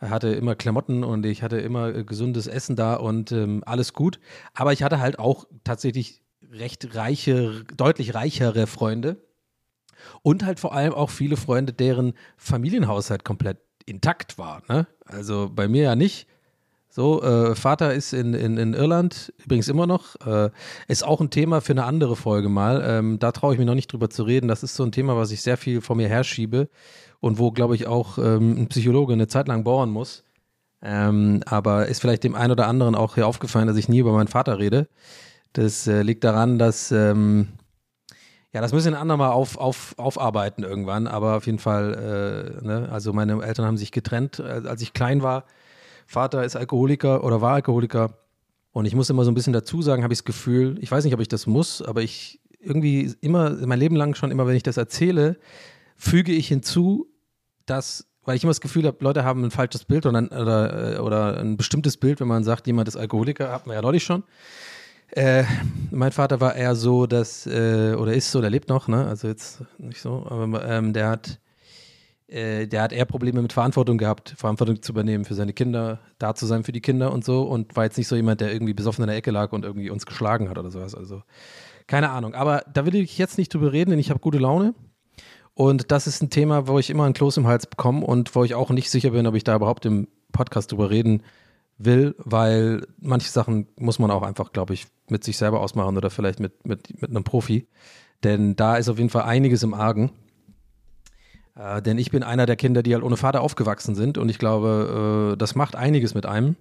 hatte 0.00 0.30
immer 0.30 0.56
Klamotten 0.56 1.04
und 1.04 1.24
ich 1.24 1.44
hatte 1.44 1.58
immer 1.58 1.94
äh, 1.94 2.02
gesundes 2.02 2.48
Essen 2.48 2.74
da 2.74 2.96
und 2.96 3.30
ähm, 3.30 3.62
alles 3.64 3.92
gut. 3.92 4.18
Aber 4.54 4.72
ich 4.72 4.82
hatte 4.82 4.98
halt 4.98 5.20
auch 5.20 5.46
tatsächlich 5.62 6.20
recht 6.50 6.96
reiche, 6.96 7.62
deutlich 7.76 8.12
reichere 8.12 8.66
Freunde 8.66 9.18
und 10.22 10.44
halt 10.44 10.58
vor 10.58 10.74
allem 10.74 10.94
auch 10.94 11.10
viele 11.10 11.36
Freunde, 11.36 11.72
deren 11.72 12.14
Familienhaushalt 12.38 13.24
komplett 13.24 13.58
intakt 13.86 14.36
war. 14.36 14.64
Ne? 14.68 14.88
Also 15.04 15.48
bei 15.48 15.68
mir 15.68 15.84
ja 15.84 15.94
nicht. 15.94 16.26
So, 16.94 17.22
äh, 17.22 17.54
Vater 17.54 17.94
ist 17.94 18.12
in, 18.12 18.34
in, 18.34 18.58
in 18.58 18.74
Irland, 18.74 19.32
übrigens 19.42 19.68
immer 19.68 19.86
noch. 19.86 20.14
Äh, 20.26 20.50
ist 20.88 21.02
auch 21.02 21.22
ein 21.22 21.30
Thema 21.30 21.62
für 21.62 21.72
eine 21.72 21.84
andere 21.84 22.16
Folge 22.16 22.50
mal. 22.50 22.84
Ähm, 22.86 23.18
da 23.18 23.32
traue 23.32 23.54
ich 23.54 23.58
mich 23.58 23.66
noch 23.66 23.74
nicht 23.74 23.90
drüber 23.90 24.10
zu 24.10 24.24
reden. 24.24 24.46
Das 24.46 24.62
ist 24.62 24.74
so 24.74 24.82
ein 24.82 24.92
Thema, 24.92 25.16
was 25.16 25.30
ich 25.30 25.40
sehr 25.40 25.56
viel 25.56 25.80
vor 25.80 25.96
mir 25.96 26.10
herschiebe 26.10 26.68
und 27.18 27.38
wo, 27.38 27.50
glaube 27.50 27.76
ich, 27.76 27.86
auch 27.86 28.18
ähm, 28.18 28.58
ein 28.58 28.68
Psychologe 28.68 29.14
eine 29.14 29.26
Zeit 29.26 29.48
lang 29.48 29.64
bohren 29.64 29.88
muss. 29.88 30.22
Ähm, 30.82 31.40
aber 31.46 31.86
ist 31.86 32.02
vielleicht 32.02 32.24
dem 32.24 32.34
einen 32.34 32.52
oder 32.52 32.66
anderen 32.66 32.94
auch 32.94 33.14
hier 33.14 33.26
aufgefallen, 33.26 33.68
dass 33.68 33.78
ich 33.78 33.88
nie 33.88 34.00
über 34.00 34.12
meinen 34.12 34.28
Vater 34.28 34.58
rede. 34.58 34.86
Das 35.54 35.86
äh, 35.86 36.02
liegt 36.02 36.24
daran, 36.24 36.58
dass, 36.58 36.92
ähm, 36.92 37.48
ja, 38.52 38.60
das 38.60 38.74
müssen 38.74 38.90
wir 38.90 38.98
ein 38.98 39.00
andermal 39.00 39.30
auf, 39.30 39.56
auf, 39.56 39.94
aufarbeiten 39.96 40.62
irgendwann, 40.62 41.06
aber 41.06 41.38
auf 41.38 41.46
jeden 41.46 41.58
Fall, 41.58 42.60
äh, 42.60 42.66
ne? 42.66 42.90
also 42.92 43.14
meine 43.14 43.42
Eltern 43.42 43.64
haben 43.64 43.78
sich 43.78 43.92
getrennt, 43.92 44.40
äh, 44.40 44.68
als 44.68 44.82
ich 44.82 44.92
klein 44.92 45.22
war. 45.22 45.44
Vater 46.12 46.44
ist 46.44 46.56
Alkoholiker 46.56 47.24
oder 47.24 47.40
war 47.40 47.54
Alkoholiker. 47.54 48.18
Und 48.72 48.84
ich 48.84 48.94
muss 48.94 49.10
immer 49.10 49.24
so 49.24 49.30
ein 49.30 49.34
bisschen 49.34 49.52
dazu 49.52 49.82
sagen, 49.82 50.02
habe 50.02 50.12
ich 50.12 50.20
das 50.20 50.24
Gefühl, 50.24 50.78
ich 50.80 50.90
weiß 50.90 51.04
nicht, 51.04 51.14
ob 51.14 51.20
ich 51.20 51.28
das 51.28 51.46
muss, 51.46 51.82
aber 51.82 52.02
ich 52.02 52.40
irgendwie 52.60 53.14
immer, 53.20 53.50
mein 53.66 53.78
Leben 53.78 53.96
lang 53.96 54.14
schon 54.14 54.30
immer, 54.30 54.46
wenn 54.46 54.54
ich 54.54 54.62
das 54.62 54.76
erzähle, 54.76 55.38
füge 55.96 56.32
ich 56.32 56.48
hinzu, 56.48 57.08
dass, 57.66 58.06
weil 58.24 58.36
ich 58.36 58.44
immer 58.44 58.50
das 58.50 58.60
Gefühl 58.60 58.86
habe, 58.86 58.98
Leute 59.00 59.24
haben 59.24 59.42
ein 59.42 59.50
falsches 59.50 59.84
Bild 59.84 60.06
oder, 60.06 60.22
oder, 60.30 61.02
oder 61.02 61.38
ein 61.38 61.56
bestimmtes 61.56 61.96
Bild, 61.96 62.20
wenn 62.20 62.28
man 62.28 62.44
sagt, 62.44 62.66
jemand 62.66 62.88
ist 62.88 62.96
Alkoholiker, 62.96 63.50
hat 63.50 63.66
man 63.66 63.74
ja 63.74 63.82
neulich 63.82 64.04
schon. 64.04 64.22
Äh, 65.10 65.44
mein 65.90 66.12
Vater 66.12 66.40
war 66.40 66.54
eher 66.54 66.74
so, 66.74 67.06
dass, 67.06 67.46
äh, 67.46 67.94
oder 67.98 68.14
ist 68.14 68.30
so, 68.30 68.40
der 68.40 68.50
lebt 68.50 68.68
noch, 68.68 68.88
ne? 68.88 69.06
Also 69.06 69.28
jetzt 69.28 69.62
nicht 69.78 70.00
so, 70.00 70.26
aber 70.28 70.64
ähm, 70.66 70.92
der 70.92 71.08
hat, 71.08 71.38
äh, 72.32 72.66
der 72.66 72.82
hat 72.82 72.92
eher 72.92 73.04
Probleme 73.04 73.42
mit 73.42 73.52
Verantwortung 73.52 73.98
gehabt, 73.98 74.34
Verantwortung 74.36 74.80
zu 74.82 74.92
übernehmen 74.92 75.24
für 75.24 75.34
seine 75.34 75.52
Kinder, 75.52 76.00
da 76.18 76.34
zu 76.34 76.46
sein 76.46 76.64
für 76.64 76.72
die 76.72 76.80
Kinder 76.80 77.12
und 77.12 77.24
so 77.24 77.42
und 77.42 77.76
war 77.76 77.84
jetzt 77.84 77.98
nicht 77.98 78.08
so 78.08 78.16
jemand, 78.16 78.40
der 78.40 78.52
irgendwie 78.52 78.74
besoffen 78.74 79.02
in 79.02 79.08
der 79.08 79.16
Ecke 79.16 79.30
lag 79.30 79.52
und 79.52 79.64
irgendwie 79.64 79.90
uns 79.90 80.06
geschlagen 80.06 80.48
hat 80.48 80.58
oder 80.58 80.70
sowas. 80.70 80.94
Also 80.94 81.22
keine 81.86 82.10
Ahnung. 82.10 82.34
Aber 82.34 82.64
da 82.72 82.86
will 82.86 82.94
ich 82.94 83.18
jetzt 83.18 83.38
nicht 83.38 83.52
drüber 83.52 83.72
reden, 83.72 83.90
denn 83.90 83.98
ich 83.98 84.10
habe 84.10 84.20
gute 84.20 84.38
Laune. 84.38 84.74
Und 85.54 85.92
das 85.92 86.06
ist 86.06 86.22
ein 86.22 86.30
Thema, 86.30 86.66
wo 86.66 86.78
ich 86.78 86.88
immer 86.88 87.04
ein 87.04 87.12
Kloß 87.12 87.36
im 87.36 87.46
Hals 87.46 87.66
bekomme 87.66 88.06
und 88.06 88.34
wo 88.34 88.44
ich 88.44 88.54
auch 88.54 88.70
nicht 88.70 88.90
sicher 88.90 89.10
bin, 89.10 89.26
ob 89.26 89.34
ich 89.34 89.44
da 89.44 89.54
überhaupt 89.54 89.84
im 89.84 90.08
Podcast 90.32 90.72
drüber 90.72 90.88
reden 90.88 91.22
will, 91.76 92.14
weil 92.18 92.86
manche 92.98 93.28
Sachen 93.28 93.66
muss 93.76 93.98
man 93.98 94.10
auch 94.10 94.22
einfach, 94.22 94.52
glaube 94.52 94.72
ich, 94.72 94.86
mit 95.10 95.24
sich 95.24 95.36
selber 95.36 95.60
ausmachen 95.60 95.96
oder 95.96 96.08
vielleicht 96.08 96.40
mit, 96.40 96.66
mit, 96.66 97.02
mit 97.02 97.10
einem 97.10 97.24
Profi. 97.24 97.66
Denn 98.24 98.56
da 98.56 98.76
ist 98.76 98.88
auf 98.88 98.98
jeden 98.98 99.10
Fall 99.10 99.24
einiges 99.24 99.62
im 99.62 99.74
Argen. 99.74 100.12
Äh, 101.56 101.82
denn 101.82 101.98
ich 101.98 102.10
bin 102.10 102.22
einer 102.22 102.46
der 102.46 102.56
Kinder, 102.56 102.82
die 102.82 102.94
halt 102.94 103.04
ohne 103.04 103.16
Vater 103.16 103.40
aufgewachsen 103.40 103.94
sind 103.94 104.18
und 104.18 104.28
ich 104.28 104.38
glaube, 104.38 105.32
äh, 105.32 105.36
das 105.36 105.54
macht 105.54 105.76
einiges 105.76 106.14
mit 106.14 106.26
einem. 106.26 106.56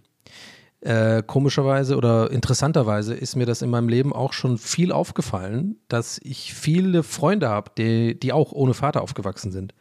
Äh, 0.81 1.21
komischerweise 1.21 1.95
oder 1.95 2.31
interessanterweise 2.31 3.13
ist 3.13 3.36
mir 3.36 3.45
das 3.45 3.62
in 3.62 3.69
meinem 3.69 3.88
Leben 3.88 4.13
auch 4.13 4.33
schon 4.33 4.57
viel 4.57 4.91
aufgefallen, 4.91 5.77
dass 5.89 6.19
ich 6.24 6.55
viele 6.55 7.03
Freunde 7.03 7.50
habe, 7.50 7.69
die, 7.77 8.19
die 8.19 8.33
auch 8.33 8.51
ohne 8.51 8.74
Vater 8.74 9.03
aufgewachsen 9.03 9.51
sind. 9.51 9.75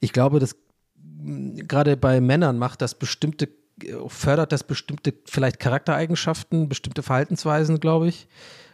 Ich 0.00 0.12
glaube, 0.12 0.38
dass 0.38 0.54
gerade 1.24 1.96
bei 1.96 2.20
Männern 2.20 2.56
macht 2.56 2.82
das 2.82 2.94
bestimmte, 2.94 3.48
fördert 4.06 4.52
das 4.52 4.62
bestimmte 4.62 5.12
vielleicht 5.24 5.58
Charaktereigenschaften, 5.58 6.68
bestimmte 6.68 7.02
Verhaltensweisen, 7.02 7.80
glaube 7.80 8.06
ich. 8.06 8.28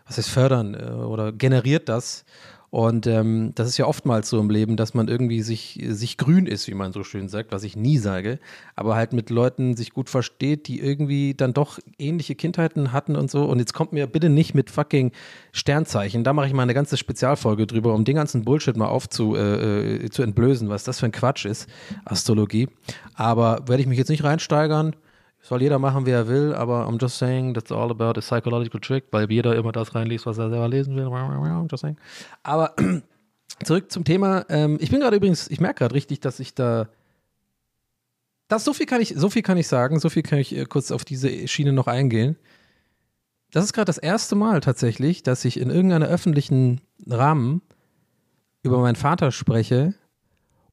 Was 0.06 0.18
heißt 0.18 0.28
fördern 0.28 0.74
äh, 0.74 0.90
oder 0.90 1.32
generiert 1.32 1.88
das? 1.88 2.26
Und 2.74 3.06
ähm, 3.06 3.52
das 3.54 3.68
ist 3.68 3.78
ja 3.78 3.86
oftmals 3.86 4.28
so 4.28 4.40
im 4.40 4.50
Leben, 4.50 4.76
dass 4.76 4.94
man 4.94 5.06
irgendwie 5.06 5.42
sich, 5.42 5.80
sich 5.90 6.18
grün 6.18 6.46
ist, 6.46 6.66
wie 6.66 6.74
man 6.74 6.92
so 6.92 7.04
schön 7.04 7.28
sagt, 7.28 7.52
was 7.52 7.62
ich 7.62 7.76
nie 7.76 7.98
sage, 7.98 8.40
aber 8.74 8.96
halt 8.96 9.12
mit 9.12 9.30
Leuten 9.30 9.76
sich 9.76 9.92
gut 9.92 10.10
versteht, 10.10 10.66
die 10.66 10.80
irgendwie 10.80 11.34
dann 11.34 11.54
doch 11.54 11.78
ähnliche 12.00 12.34
Kindheiten 12.34 12.90
hatten 12.90 13.14
und 13.14 13.30
so. 13.30 13.44
Und 13.44 13.60
jetzt 13.60 13.74
kommt 13.74 13.92
mir 13.92 14.08
bitte 14.08 14.28
nicht 14.28 14.54
mit 14.54 14.70
fucking 14.70 15.12
Sternzeichen. 15.52 16.24
Da 16.24 16.32
mache 16.32 16.48
ich 16.48 16.52
mal 16.52 16.64
eine 16.64 16.74
ganze 16.74 16.96
Spezialfolge 16.96 17.68
drüber, 17.68 17.94
um 17.94 18.04
den 18.04 18.16
ganzen 18.16 18.44
Bullshit 18.44 18.76
mal 18.76 18.88
aufzu 18.88 19.36
äh, 19.36 20.06
äh, 20.06 20.10
zu 20.10 20.24
entblößen, 20.24 20.68
was 20.68 20.82
das 20.82 20.98
für 20.98 21.06
ein 21.06 21.12
Quatsch 21.12 21.44
ist, 21.44 21.68
Astrologie. 22.04 22.66
Aber 23.14 23.68
werde 23.68 23.82
ich 23.82 23.86
mich 23.86 23.98
jetzt 23.98 24.10
nicht 24.10 24.24
reinsteigern. 24.24 24.96
Soll 25.44 25.60
jeder 25.60 25.78
machen, 25.78 26.06
wie 26.06 26.10
er 26.10 26.26
will, 26.26 26.54
aber 26.54 26.88
I'm 26.88 26.98
just 26.98 27.18
saying, 27.18 27.52
that's 27.52 27.70
all 27.70 27.90
about 27.90 28.18
a 28.18 28.22
psychological 28.22 28.80
trick, 28.80 29.04
weil 29.10 29.30
jeder 29.30 29.54
immer 29.56 29.72
das 29.72 29.94
reinliest, 29.94 30.24
was 30.24 30.38
er 30.38 30.48
selber 30.48 30.68
lesen 30.68 30.96
will. 30.96 31.08
I'm 31.08 31.70
just 31.70 31.82
saying. 31.82 31.98
Aber 32.42 32.74
zurück 33.62 33.92
zum 33.92 34.04
Thema. 34.04 34.46
Ähm, 34.48 34.78
ich 34.80 34.90
bin 34.90 35.00
gerade 35.00 35.16
übrigens, 35.16 35.48
ich 35.48 35.60
merke 35.60 35.80
gerade 35.80 35.94
richtig, 35.94 36.20
dass 36.20 36.40
ich 36.40 36.54
da. 36.54 36.88
Das, 38.48 38.64
so, 38.64 38.72
viel 38.72 38.86
kann 38.86 39.02
ich, 39.02 39.12
so 39.18 39.28
viel 39.28 39.42
kann 39.42 39.58
ich 39.58 39.68
sagen, 39.68 40.00
so 40.00 40.08
viel 40.08 40.22
kann 40.22 40.38
ich 40.38 40.56
äh, 40.56 40.64
kurz 40.64 40.90
auf 40.90 41.04
diese 41.04 41.46
Schiene 41.46 41.74
noch 41.74 41.88
eingehen. 41.88 42.36
Das 43.50 43.66
ist 43.66 43.74
gerade 43.74 43.86
das 43.86 43.98
erste 43.98 44.36
Mal 44.36 44.60
tatsächlich, 44.60 45.22
dass 45.22 45.44
ich 45.44 45.60
in 45.60 45.68
irgendeiner 45.68 46.06
öffentlichen 46.06 46.80
Rahmen 47.06 47.60
über 48.62 48.78
meinen 48.78 48.96
Vater 48.96 49.30
spreche, 49.30 49.92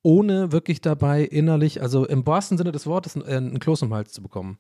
ohne 0.04 0.52
wirklich 0.52 0.82
dabei 0.82 1.24
innerlich, 1.24 1.82
also 1.82 2.06
im 2.06 2.26
wahrsten 2.26 2.58
Sinne 2.58 2.72
des 2.72 2.88
Wortes, 2.88 3.16
ein, 3.16 3.54
ein 3.54 3.60
Kloß 3.60 3.84
im 3.84 3.94
Hals 3.94 4.14
zu 4.14 4.22
bekommen. 4.22 4.58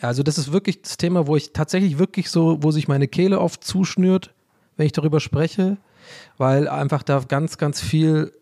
Also 0.00 0.22
das 0.22 0.38
ist 0.38 0.52
wirklich 0.52 0.82
das 0.82 0.96
Thema, 0.96 1.26
wo 1.26 1.36
ich 1.36 1.52
tatsächlich 1.52 1.98
wirklich 1.98 2.30
so, 2.30 2.62
wo 2.62 2.70
sich 2.70 2.88
meine 2.88 3.08
Kehle 3.08 3.40
oft 3.40 3.64
zuschnürt, 3.64 4.34
wenn 4.76 4.86
ich 4.86 4.92
darüber 4.92 5.20
spreche, 5.20 5.76
weil 6.38 6.68
einfach 6.68 7.02
da 7.02 7.20
ganz, 7.20 7.58
ganz 7.58 7.80
viel 7.80 8.32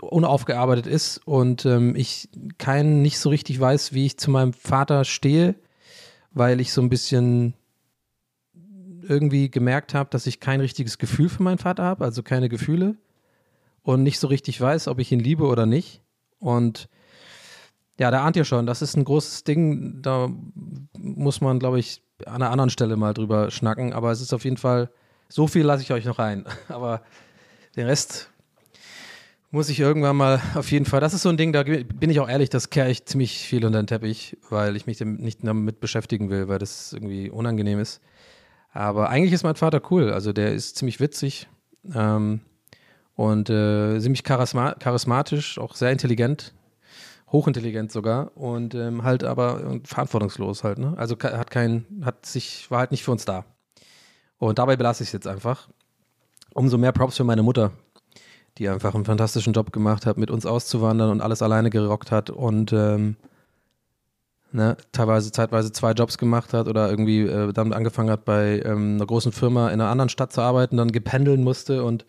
unaufgearbeitet 0.00 0.86
ist 0.86 1.18
und 1.18 1.64
ähm, 1.64 1.94
ich 1.94 2.28
keinen 2.58 3.02
nicht 3.02 3.18
so 3.18 3.28
richtig 3.28 3.60
weiß, 3.60 3.92
wie 3.92 4.06
ich 4.06 4.18
zu 4.18 4.30
meinem 4.30 4.52
Vater 4.52 5.04
stehe, 5.04 5.54
weil 6.32 6.60
ich 6.60 6.72
so 6.72 6.80
ein 6.80 6.88
bisschen 6.88 7.54
irgendwie 9.02 9.50
gemerkt 9.50 9.94
habe, 9.94 10.10
dass 10.10 10.26
ich 10.26 10.40
kein 10.40 10.60
richtiges 10.60 10.98
Gefühl 10.98 11.28
für 11.28 11.42
meinen 11.42 11.58
Vater 11.58 11.84
habe, 11.84 12.04
also 12.04 12.22
keine 12.22 12.48
Gefühle 12.48 12.96
und 13.88 14.02
nicht 14.02 14.18
so 14.18 14.26
richtig 14.26 14.60
weiß, 14.60 14.86
ob 14.88 14.98
ich 14.98 15.12
ihn 15.12 15.18
liebe 15.18 15.46
oder 15.46 15.64
nicht. 15.64 16.02
Und 16.40 16.90
ja, 17.98 18.10
da 18.10 18.22
ahnt 18.22 18.36
ihr 18.36 18.44
schon, 18.44 18.66
das 18.66 18.82
ist 18.82 18.98
ein 18.98 19.04
großes 19.04 19.44
Ding. 19.44 20.02
Da 20.02 20.28
muss 20.98 21.40
man, 21.40 21.58
glaube 21.58 21.80
ich, 21.80 22.02
an 22.26 22.42
einer 22.42 22.50
anderen 22.50 22.68
Stelle 22.68 22.98
mal 22.98 23.14
drüber 23.14 23.50
schnacken. 23.50 23.94
Aber 23.94 24.12
es 24.12 24.20
ist 24.20 24.34
auf 24.34 24.44
jeden 24.44 24.58
Fall, 24.58 24.90
so 25.30 25.46
viel 25.46 25.64
lasse 25.64 25.82
ich 25.82 25.90
euch 25.90 26.04
noch 26.04 26.18
ein. 26.18 26.44
Aber 26.68 27.00
den 27.76 27.86
Rest 27.86 28.30
muss 29.50 29.70
ich 29.70 29.80
irgendwann 29.80 30.18
mal 30.18 30.42
auf 30.54 30.70
jeden 30.70 30.84
Fall. 30.84 31.00
Das 31.00 31.14
ist 31.14 31.22
so 31.22 31.30
ein 31.30 31.38
Ding, 31.38 31.54
da 31.54 31.62
bin 31.62 32.10
ich 32.10 32.20
auch 32.20 32.28
ehrlich, 32.28 32.50
das 32.50 32.68
kehre 32.68 32.90
ich 32.90 33.06
ziemlich 33.06 33.38
viel 33.38 33.64
unter 33.64 33.80
den 33.80 33.86
Teppich, 33.86 34.36
weil 34.50 34.76
ich 34.76 34.84
mich 34.84 35.00
nicht 35.00 35.38
damit 35.46 35.80
beschäftigen 35.80 36.28
will, 36.28 36.48
weil 36.48 36.58
das 36.58 36.92
irgendwie 36.92 37.30
unangenehm 37.30 37.78
ist. 37.78 38.02
Aber 38.70 39.08
eigentlich 39.08 39.32
ist 39.32 39.44
mein 39.44 39.56
Vater 39.56 39.80
cool. 39.90 40.12
Also 40.12 40.34
der 40.34 40.52
ist 40.52 40.76
ziemlich 40.76 41.00
witzig. 41.00 41.48
Ähm, 41.94 42.42
und 43.18 43.50
äh, 43.50 43.98
ziemlich 43.98 44.22
charisma 44.24 44.74
charismatisch, 44.74 45.58
auch 45.58 45.74
sehr 45.74 45.90
intelligent, 45.90 46.54
hochintelligent 47.32 47.90
sogar 47.90 48.30
und 48.36 48.76
ähm, 48.76 49.02
halt 49.02 49.24
aber 49.24 49.80
verantwortungslos 49.82 50.62
halt. 50.62 50.78
Ne? 50.78 50.94
Also 50.96 51.16
hat 51.20 51.50
kein, 51.50 51.84
hat 52.02 52.24
sich, 52.24 52.70
war 52.70 52.78
halt 52.78 52.92
nicht 52.92 53.02
für 53.02 53.10
uns 53.10 53.24
da. 53.24 53.44
Und 54.38 54.60
dabei 54.60 54.76
belasse 54.76 55.02
ich 55.02 55.08
es 55.08 55.12
jetzt 55.12 55.26
einfach. 55.26 55.68
Umso 56.54 56.78
mehr 56.78 56.92
Props 56.92 57.16
für 57.16 57.24
meine 57.24 57.42
Mutter, 57.42 57.72
die 58.56 58.68
einfach 58.68 58.94
einen 58.94 59.04
fantastischen 59.04 59.52
Job 59.52 59.72
gemacht 59.72 60.06
hat, 60.06 60.16
mit 60.16 60.30
uns 60.30 60.46
auszuwandern 60.46 61.10
und 61.10 61.20
alles 61.20 61.42
alleine 61.42 61.70
gerockt 61.70 62.12
hat 62.12 62.30
und 62.30 62.72
ähm, 62.72 63.16
ne, 64.52 64.76
teilweise 64.92 65.32
zeitweise 65.32 65.72
zwei 65.72 65.90
Jobs 65.90 66.18
gemacht 66.18 66.52
hat 66.52 66.68
oder 66.68 66.88
irgendwie 66.88 67.22
äh, 67.22 67.52
damit 67.52 67.74
angefangen 67.74 68.10
hat, 68.10 68.24
bei 68.24 68.62
ähm, 68.64 68.94
einer 68.94 69.06
großen 69.06 69.32
Firma 69.32 69.70
in 69.70 69.80
einer 69.80 69.90
anderen 69.90 70.08
Stadt 70.08 70.32
zu 70.32 70.40
arbeiten, 70.40 70.76
dann 70.76 70.92
gependeln 70.92 71.42
musste 71.42 71.82
und 71.82 72.06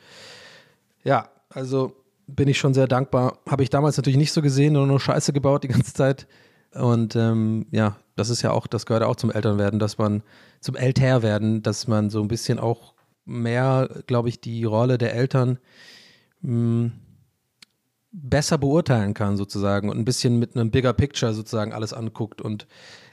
ja, 1.03 1.29
also 1.50 2.03
bin 2.27 2.48
ich 2.48 2.58
schon 2.58 2.74
sehr 2.74 2.88
dankbar. 2.88 3.39
Habe 3.48 3.63
ich 3.63 3.70
damals 3.70 3.98
natürlich 3.98 4.18
nicht 4.18 4.32
so 4.32 4.41
gesehen 4.41 4.77
und 4.77 4.88
nur 4.88 5.00
Scheiße 5.00 5.34
gebaut 5.34 5.63
die 5.63 5.70
ganze 5.70 5.94
Zeit. 5.94 6.27
Und 6.74 7.15
ähm, 7.15 7.65
ja, 7.72 7.98
das 8.15 8.29
ist 8.29 8.41
ja 8.41 8.51
auch, 8.51 8.68
das 8.68 8.86
gehört 8.86 9.03
auch 9.03 9.15
zum 9.15 9.32
Elternwerden, 9.32 9.79
dass 9.79 9.98
man 9.98 10.24
zum 10.60 10.75
Älterwerden, 10.75 11.63
dass 11.63 11.88
man 11.88 12.10
so 12.10 12.22
ein 12.22 12.27
bisschen 12.27 12.60
auch 12.60 12.94
mehr, 13.25 13.89
glaube 14.08 14.29
ich, 14.29 14.41
die 14.41 14.63
Rolle 14.63 14.98
der 14.98 15.15
Eltern 15.15 15.58
hm, 16.41 16.91
besser 18.12 18.58
beurteilen 18.58 19.13
kann, 19.13 19.38
sozusagen, 19.38 19.89
und 19.89 19.98
ein 19.98 20.06
bisschen 20.06 20.39
mit 20.39 20.56
einem 20.56 20.72
Bigger 20.72 20.94
Picture 20.94 21.34
sozusagen 21.34 21.74
alles 21.74 21.94
anguckt 21.94 22.41
und 22.41 22.68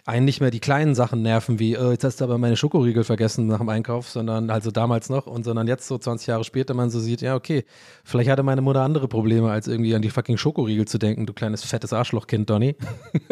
einen 0.06 0.24
nicht 0.24 0.40
mehr 0.40 0.52
die 0.52 0.60
kleinen 0.60 0.94
Sachen 0.94 1.20
nerven, 1.22 1.58
wie, 1.58 1.76
oh, 1.76 1.90
jetzt 1.90 2.04
hast 2.04 2.20
du 2.20 2.24
aber 2.24 2.38
meine 2.38 2.56
Schokoriegel 2.56 3.02
vergessen 3.02 3.48
nach 3.48 3.58
dem 3.58 3.68
Einkauf, 3.68 4.08
sondern 4.08 4.50
also 4.50 4.70
damals 4.70 5.10
noch 5.10 5.26
und 5.26 5.42
sondern 5.44 5.66
jetzt 5.66 5.88
so 5.88 5.98
20 5.98 6.28
Jahre 6.28 6.44
später 6.44 6.74
man 6.74 6.90
so 6.90 7.00
sieht, 7.00 7.22
ja, 7.22 7.34
okay, 7.34 7.64
vielleicht 8.04 8.30
hatte 8.30 8.44
meine 8.44 8.62
Mutter 8.62 8.82
andere 8.82 9.08
Probleme, 9.08 9.50
als 9.50 9.66
irgendwie 9.66 9.96
an 9.96 10.02
die 10.02 10.10
fucking 10.10 10.38
Schokoriegel 10.38 10.86
zu 10.86 10.98
denken, 10.98 11.26
du 11.26 11.32
kleines 11.32 11.64
fettes 11.64 11.92
Arschlochkind, 11.92 12.48
Donny. 12.48 12.76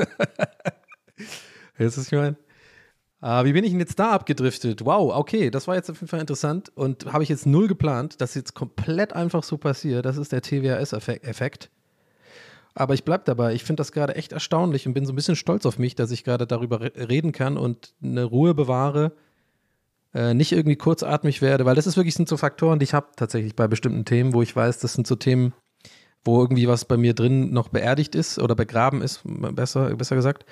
Weißt 1.78 1.96
du, 1.96 2.00
was 2.00 2.06
ich 2.06 2.12
meine? 2.12 2.36
Uh, 3.22 3.44
wie 3.44 3.52
bin 3.52 3.64
ich 3.64 3.70
denn 3.70 3.80
jetzt 3.80 3.98
da 3.98 4.10
abgedriftet? 4.10 4.84
Wow, 4.84 5.14
okay, 5.14 5.50
das 5.50 5.68
war 5.68 5.76
jetzt 5.76 5.88
auf 5.88 5.96
jeden 5.96 6.08
Fall 6.08 6.20
interessant 6.20 6.72
und 6.74 7.10
habe 7.12 7.22
ich 7.22 7.28
jetzt 7.28 7.46
null 7.46 7.68
geplant, 7.68 8.20
dass 8.20 8.34
jetzt 8.34 8.54
komplett 8.54 9.12
einfach 9.12 9.44
so 9.44 9.58
passiert. 9.58 10.04
Das 10.04 10.16
ist 10.16 10.32
der 10.32 10.42
TWAS-Effekt. 10.42 11.70
Aber 12.74 12.94
ich 12.94 13.04
bleibe 13.04 13.22
dabei. 13.24 13.54
Ich 13.54 13.62
finde 13.64 13.80
das 13.80 13.92
gerade 13.92 14.16
echt 14.16 14.32
erstaunlich 14.32 14.86
und 14.86 14.94
bin 14.94 15.06
so 15.06 15.12
ein 15.12 15.16
bisschen 15.16 15.36
stolz 15.36 15.64
auf 15.64 15.78
mich, 15.78 15.94
dass 15.94 16.10
ich 16.10 16.24
gerade 16.24 16.46
darüber 16.46 16.80
reden 16.80 17.32
kann 17.32 17.56
und 17.56 17.94
eine 18.02 18.24
Ruhe 18.24 18.54
bewahre, 18.54 19.12
äh, 20.12 20.34
nicht 20.34 20.52
irgendwie 20.52 20.76
kurzatmig 20.76 21.40
werde, 21.40 21.64
weil 21.64 21.76
das 21.76 21.86
ist 21.86 21.96
wirklich 21.96 22.14
sind 22.14 22.28
so 22.28 22.36
Faktoren, 22.36 22.78
die 22.78 22.84
ich 22.84 22.94
habe 22.94 23.08
tatsächlich 23.16 23.54
bei 23.54 23.68
bestimmten 23.68 24.04
Themen, 24.04 24.32
wo 24.32 24.42
ich 24.42 24.54
weiß, 24.54 24.78
das 24.78 24.92
sind 24.94 25.06
so 25.06 25.14
Themen, 25.14 25.54
wo 26.24 26.40
irgendwie 26.40 26.68
was 26.68 26.84
bei 26.84 26.96
mir 26.96 27.14
drin 27.14 27.52
noch 27.52 27.68
beerdigt 27.68 28.14
ist 28.14 28.38
oder 28.38 28.54
begraben 28.54 29.02
ist, 29.02 29.22
besser, 29.24 29.94
besser 29.94 30.16
gesagt, 30.16 30.44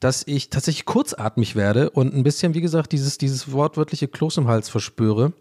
dass 0.00 0.26
ich 0.26 0.50
tatsächlich 0.50 0.84
kurzatmig 0.84 1.56
werde 1.56 1.90
und 1.90 2.14
ein 2.14 2.24
bisschen, 2.24 2.54
wie 2.54 2.60
gesagt, 2.60 2.92
dieses, 2.92 3.16
dieses 3.16 3.52
wortwörtliche 3.52 4.08
Kloß 4.08 4.38
im 4.38 4.48
Hals 4.48 4.68
verspüre 4.68 5.32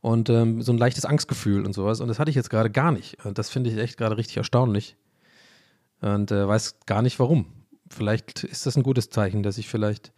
und 0.00 0.28
ähm, 0.28 0.62
so 0.62 0.72
ein 0.72 0.78
leichtes 0.78 1.04
Angstgefühl 1.04 1.64
und 1.64 1.72
sowas. 1.72 2.00
Und 2.00 2.08
das 2.08 2.18
hatte 2.18 2.30
ich 2.30 2.36
jetzt 2.36 2.50
gerade 2.50 2.70
gar 2.70 2.92
nicht. 2.92 3.24
Und 3.24 3.38
das 3.38 3.50
finde 3.50 3.70
ich 3.70 3.78
echt 3.78 3.96
gerade 3.96 4.16
richtig 4.16 4.36
erstaunlich. 4.36 4.96
Und 6.00 6.30
äh, 6.30 6.46
weiß 6.46 6.80
gar 6.86 7.02
nicht 7.02 7.18
warum. 7.18 7.46
Vielleicht 7.88 8.44
ist 8.44 8.66
das 8.66 8.76
ein 8.76 8.82
gutes 8.82 9.10
Zeichen, 9.10 9.42
dass 9.42 9.58
ich 9.58 9.68
vielleicht, 9.68 10.12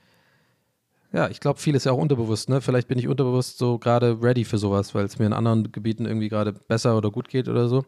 ja, 1.12 1.28
ich 1.28 1.40
glaube, 1.40 1.60
viel 1.60 1.74
ist 1.74 1.84
ja 1.84 1.92
auch 1.92 1.98
unterbewusst, 1.98 2.48
ne? 2.48 2.60
Vielleicht 2.60 2.88
bin 2.88 2.98
ich 2.98 3.08
unterbewusst 3.08 3.58
so 3.58 3.78
gerade 3.78 4.22
ready 4.22 4.44
für 4.44 4.58
sowas, 4.58 4.94
weil 4.94 5.04
es 5.04 5.18
mir 5.18 5.26
in 5.26 5.32
anderen 5.32 5.70
Gebieten 5.70 6.06
irgendwie 6.06 6.28
gerade 6.28 6.52
besser 6.52 6.96
oder 6.96 7.10
gut 7.10 7.28
geht 7.28 7.48
oder 7.48 7.68
so. 7.68 7.84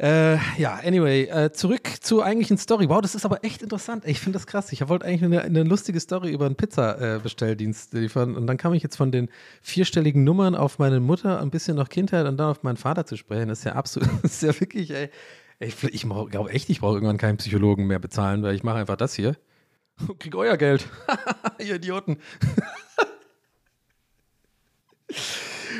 Äh, 0.00 0.38
ja, 0.56 0.80
anyway, 0.82 1.24
äh, 1.24 1.52
zurück 1.52 1.82
zur 2.00 2.24
eigentlichen 2.24 2.56
Story. 2.56 2.88
Wow, 2.88 3.02
das 3.02 3.14
ist 3.14 3.26
aber 3.26 3.44
echt 3.44 3.60
interessant. 3.60 4.04
Ich 4.06 4.18
finde 4.18 4.38
das 4.38 4.46
krass. 4.46 4.72
Ich 4.72 4.88
wollte 4.88 5.04
eigentlich 5.04 5.22
eine, 5.22 5.42
eine, 5.42 5.62
lustige 5.62 6.00
Story 6.00 6.32
über 6.32 6.46
einen 6.46 6.56
Pizza-Bestelldienst 6.56 7.92
äh, 7.92 7.98
liefern 7.98 8.34
und 8.34 8.46
dann 8.46 8.56
kam 8.56 8.72
ich 8.72 8.82
jetzt 8.82 8.96
von 8.96 9.12
den 9.12 9.28
vierstelligen 9.60 10.24
Nummern 10.24 10.54
auf 10.54 10.78
meine 10.78 11.00
Mutter, 11.00 11.42
ein 11.42 11.50
bisschen 11.50 11.76
noch 11.76 11.90
Kindheit 11.90 12.26
und 12.26 12.38
dann 12.38 12.48
auf 12.48 12.62
meinen 12.62 12.78
Vater 12.78 13.04
zu 13.04 13.18
sprechen. 13.18 13.48
Das 13.48 13.58
ist 13.58 13.64
ja 13.66 13.74
absolut, 13.74 14.08
das 14.22 14.32
ist 14.32 14.42
ja 14.42 14.58
wirklich, 14.58 14.90
ey. 14.90 15.10
Ich, 15.58 15.84
ich 15.84 16.08
glaube 16.30 16.50
echt, 16.50 16.70
ich 16.70 16.80
brauche 16.80 16.94
irgendwann 16.94 17.18
keinen 17.18 17.36
Psychologen 17.36 17.86
mehr 17.86 17.98
bezahlen, 17.98 18.42
weil 18.42 18.54
ich 18.54 18.62
mache 18.62 18.78
einfach 18.78 18.96
das 18.96 19.12
hier. 19.12 19.36
Krieg 20.18 20.34
euer 20.34 20.56
Geld. 20.56 20.88
Ihr 21.58 21.74
Idioten. 21.74 22.16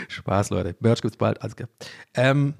Spaß, 0.08 0.50
Leute. 0.50 0.76
Merch 0.80 1.00
gibt's 1.00 1.16
bald. 1.16 1.40
Alles 1.40 1.56
klar. 1.56 1.70
Ähm, 2.12 2.52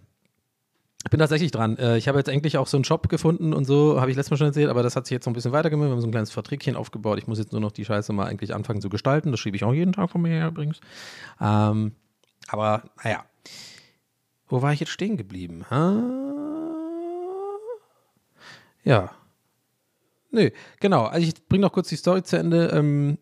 bin 1.08 1.18
tatsächlich 1.18 1.50
dran. 1.50 1.78
Äh, 1.78 1.96
ich 1.96 2.08
habe 2.08 2.18
jetzt 2.18 2.28
endlich 2.28 2.58
auch 2.58 2.66
so 2.66 2.76
einen 2.76 2.84
Shop 2.84 3.08
gefunden 3.08 3.54
und 3.54 3.64
so, 3.64 4.00
habe 4.00 4.10
ich 4.10 4.16
letztes 4.16 4.32
Mal 4.32 4.36
schon 4.36 4.48
erzählt, 4.48 4.68
aber 4.68 4.82
das 4.82 4.96
hat 4.96 5.06
sich 5.06 5.12
jetzt 5.12 5.24
noch 5.24 5.32
ein 5.32 5.34
bisschen 5.34 5.52
weitergemacht. 5.52 5.88
Wir 5.88 5.92
haben 5.92 6.00
so 6.00 6.06
ein 6.06 6.10
kleines 6.10 6.30
Verträgchen 6.30 6.76
aufgebaut. 6.76 7.18
Ich 7.18 7.26
muss 7.26 7.38
jetzt 7.38 7.52
nur 7.52 7.60
noch 7.60 7.72
die 7.72 7.86
Scheiße 7.86 8.12
mal 8.12 8.26
eigentlich 8.26 8.54
anfangen 8.54 8.82
zu 8.82 8.90
gestalten. 8.90 9.30
Das 9.30 9.40
schiebe 9.40 9.56
ich 9.56 9.64
auch 9.64 9.72
jeden 9.72 9.92
Tag 9.92 10.10
von 10.10 10.20
mir 10.20 10.28
her 10.28 10.48
übrigens. 10.48 10.80
Ähm, 11.40 11.92
aber 12.48 12.82
naja. 13.02 13.24
Wo 14.46 14.60
war 14.62 14.72
ich 14.72 14.80
jetzt 14.80 14.90
stehen 14.90 15.16
geblieben? 15.16 15.64
Ja. 18.82 19.10
Nö, 20.32 20.50
genau. 20.80 21.04
Also 21.04 21.26
ich 21.26 21.46
bringe 21.48 21.62
noch 21.62 21.72
kurz 21.72 21.88
die 21.88 21.96
Story 21.96 22.22
zu 22.22 22.36
Ende. 22.36 22.66
Ähm, 22.74 23.18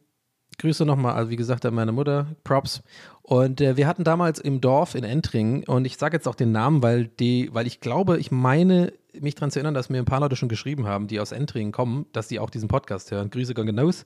Grüße 0.58 0.84
nochmal, 0.84 1.14
also 1.14 1.30
wie 1.30 1.36
gesagt, 1.36 1.64
an 1.64 1.74
meine 1.74 1.92
Mutter, 1.92 2.26
Props. 2.44 2.82
Und 3.22 3.60
äh, 3.60 3.76
wir 3.76 3.86
hatten 3.86 4.04
damals 4.04 4.40
im 4.40 4.60
Dorf 4.60 4.94
in 4.94 5.04
Entring, 5.04 5.64
und 5.68 5.84
ich 5.84 5.96
sage 5.96 6.16
jetzt 6.16 6.26
auch 6.26 6.34
den 6.34 6.50
Namen, 6.50 6.82
weil 6.82 7.06
die, 7.06 7.50
weil 7.52 7.66
ich 7.66 7.80
glaube, 7.80 8.18
ich 8.18 8.30
meine, 8.30 8.92
mich 9.18 9.34
daran 9.34 9.50
zu 9.50 9.58
erinnern, 9.58 9.74
dass 9.74 9.88
mir 9.88 9.98
ein 9.98 10.04
paar 10.04 10.20
Leute 10.20 10.36
schon 10.36 10.48
geschrieben 10.48 10.86
haben, 10.86 11.06
die 11.06 11.20
aus 11.20 11.32
Entring 11.32 11.70
kommen, 11.72 12.06
dass 12.12 12.28
die 12.28 12.40
auch 12.40 12.50
diesen 12.50 12.68
Podcast 12.68 13.10
hören. 13.10 13.30
Grüße 13.30 13.54
gehen 13.54 13.66
hinaus. 13.66 14.04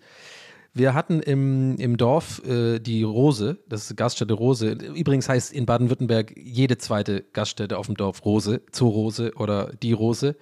Wir 0.75 0.95
hatten 0.95 1.21
im, 1.21 1.77
im 1.77 1.99
Dorf 1.99 2.43
äh, 2.47 2.79
die 2.79 3.03
Rose, 3.03 3.59
das 3.69 3.91
ist 3.91 3.97
Gaststätte 3.97 4.33
Rose. 4.33 4.71
Übrigens 4.71 5.29
heißt 5.29 5.53
in 5.53 5.67
Baden-Württemberg 5.67 6.35
jede 6.37 6.79
zweite 6.79 7.25
Gaststätte 7.35 7.77
auf 7.77 7.87
dem 7.87 7.97
Dorf 7.97 8.25
Rose, 8.25 8.63
Zoo 8.73 8.89
Rose 8.89 9.33
oder 9.37 9.71
die 9.83 9.93
Rose. 9.93 10.35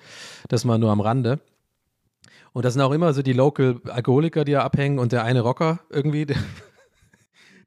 Das 0.49 0.65
mal 0.65 0.79
nur 0.79 0.91
am 0.91 1.01
Rande. 1.01 1.41
Und 2.53 2.65
das 2.65 2.75
sind 2.75 2.83
auch 2.83 2.93
immer 2.93 3.13
so 3.13 3.23
die 3.23 3.33
Local 3.33 3.81
Alkoholiker, 3.89 4.45
die 4.45 4.53
da 4.53 4.63
abhängen 4.63 4.99
und 4.99 5.13
der 5.13 5.25
eine 5.25 5.41
Rocker 5.41 5.81
irgendwie, 5.91 6.27
der, 6.27 6.37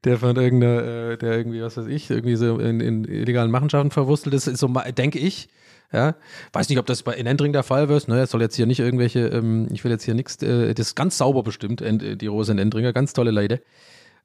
der 0.04 0.18
von 0.18 0.36
irgendeiner, 0.36 0.82
äh, 1.12 1.18
der 1.18 1.36
irgendwie, 1.36 1.62
was 1.62 1.76
weiß 1.76 1.86
ich, 1.86 2.10
irgendwie 2.10 2.36
so 2.36 2.58
in, 2.58 2.80
in 2.80 3.04
illegalen 3.04 3.50
Machenschaften 3.50 3.90
verwurstelt 3.90 4.34
ist, 4.34 4.46
ist 4.46 4.60
so, 4.60 4.68
denke 4.68 5.18
ich. 5.18 5.48
Ja, 5.92 6.16
weiß 6.52 6.68
nicht, 6.70 6.78
ob 6.78 6.86
das 6.86 7.04
bei 7.04 7.14
in 7.14 7.26
Endring 7.26 7.52
der 7.52 7.62
Fall 7.62 7.88
wird. 7.88 8.08
Ne, 8.08 8.20
es 8.22 8.30
soll 8.30 8.40
jetzt 8.40 8.56
hier 8.56 8.66
nicht 8.66 8.80
irgendwelche, 8.80 9.28
ähm, 9.28 9.68
ich 9.70 9.84
will 9.84 9.92
jetzt 9.92 10.02
hier 10.02 10.14
nichts, 10.14 10.42
äh, 10.42 10.74
das 10.74 10.88
ist 10.88 10.94
ganz 10.96 11.18
sauber 11.18 11.44
bestimmt, 11.44 11.80
die 11.82 12.26
Rose 12.26 12.50
in 12.50 12.58
Endringer, 12.58 12.92
ganz 12.92 13.12
tolle 13.12 13.30
Leute. 13.30 13.62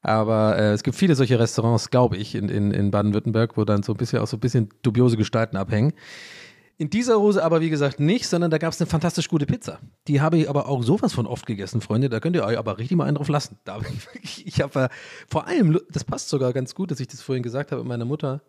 Aber 0.01 0.57
äh, 0.57 0.71
es 0.71 0.83
gibt 0.83 0.97
viele 0.97 1.15
solche 1.15 1.39
Restaurants, 1.39 1.89
glaube 1.89 2.17
ich, 2.17 2.35
in, 2.35 2.49
in, 2.49 2.71
in 2.71 2.91
Baden-Württemberg, 2.91 3.57
wo 3.57 3.65
dann 3.65 3.83
so 3.83 3.93
ein 3.93 3.97
bisschen 3.97 4.19
auch 4.19 4.27
so 4.27 4.37
ein 4.37 4.39
bisschen 4.39 4.69
dubiose 4.81 5.17
Gestalten 5.17 5.57
abhängen. 5.57 5.93
In 6.79 6.89
dieser 6.89 7.19
Hose 7.19 7.43
aber, 7.43 7.59
wie 7.59 7.69
gesagt, 7.69 7.99
nicht, 7.99 8.25
sondern 8.25 8.51
da 8.51 8.57
gab 8.57 8.71
es 8.71 8.79
eine 8.79 8.89
fantastisch 8.89 9.27
gute 9.27 9.45
Pizza. 9.45 9.79
Die 10.07 10.21
habe 10.21 10.37
ich 10.37 10.49
aber 10.49 10.69
auch 10.69 10.81
sowas 10.81 11.11
von 11.11 11.27
oft 11.27 11.45
gegessen, 11.45 11.81
Freunde. 11.81 12.07
Da 12.07 12.21
könnt 12.21 12.37
ihr 12.37 12.45
euch 12.45 12.57
aber 12.57 12.77
richtig 12.77 12.95
mal 12.95 13.03
einen 13.03 13.15
drauf 13.15 13.27
lassen. 13.27 13.57
Da 13.65 13.81
ich 14.21 14.61
habe 14.61 14.83
äh, 14.83 14.89
vor 15.27 15.45
allem, 15.45 15.77
das 15.91 16.05
passt 16.05 16.29
sogar 16.29 16.53
ganz 16.53 16.73
gut, 16.75 16.89
dass 16.89 17.01
ich 17.01 17.09
das 17.09 17.21
vorhin 17.21 17.43
gesagt 17.43 17.73
habe 17.73 17.81
mit 17.81 17.89
meiner 17.89 18.05
Mutter 18.05 18.41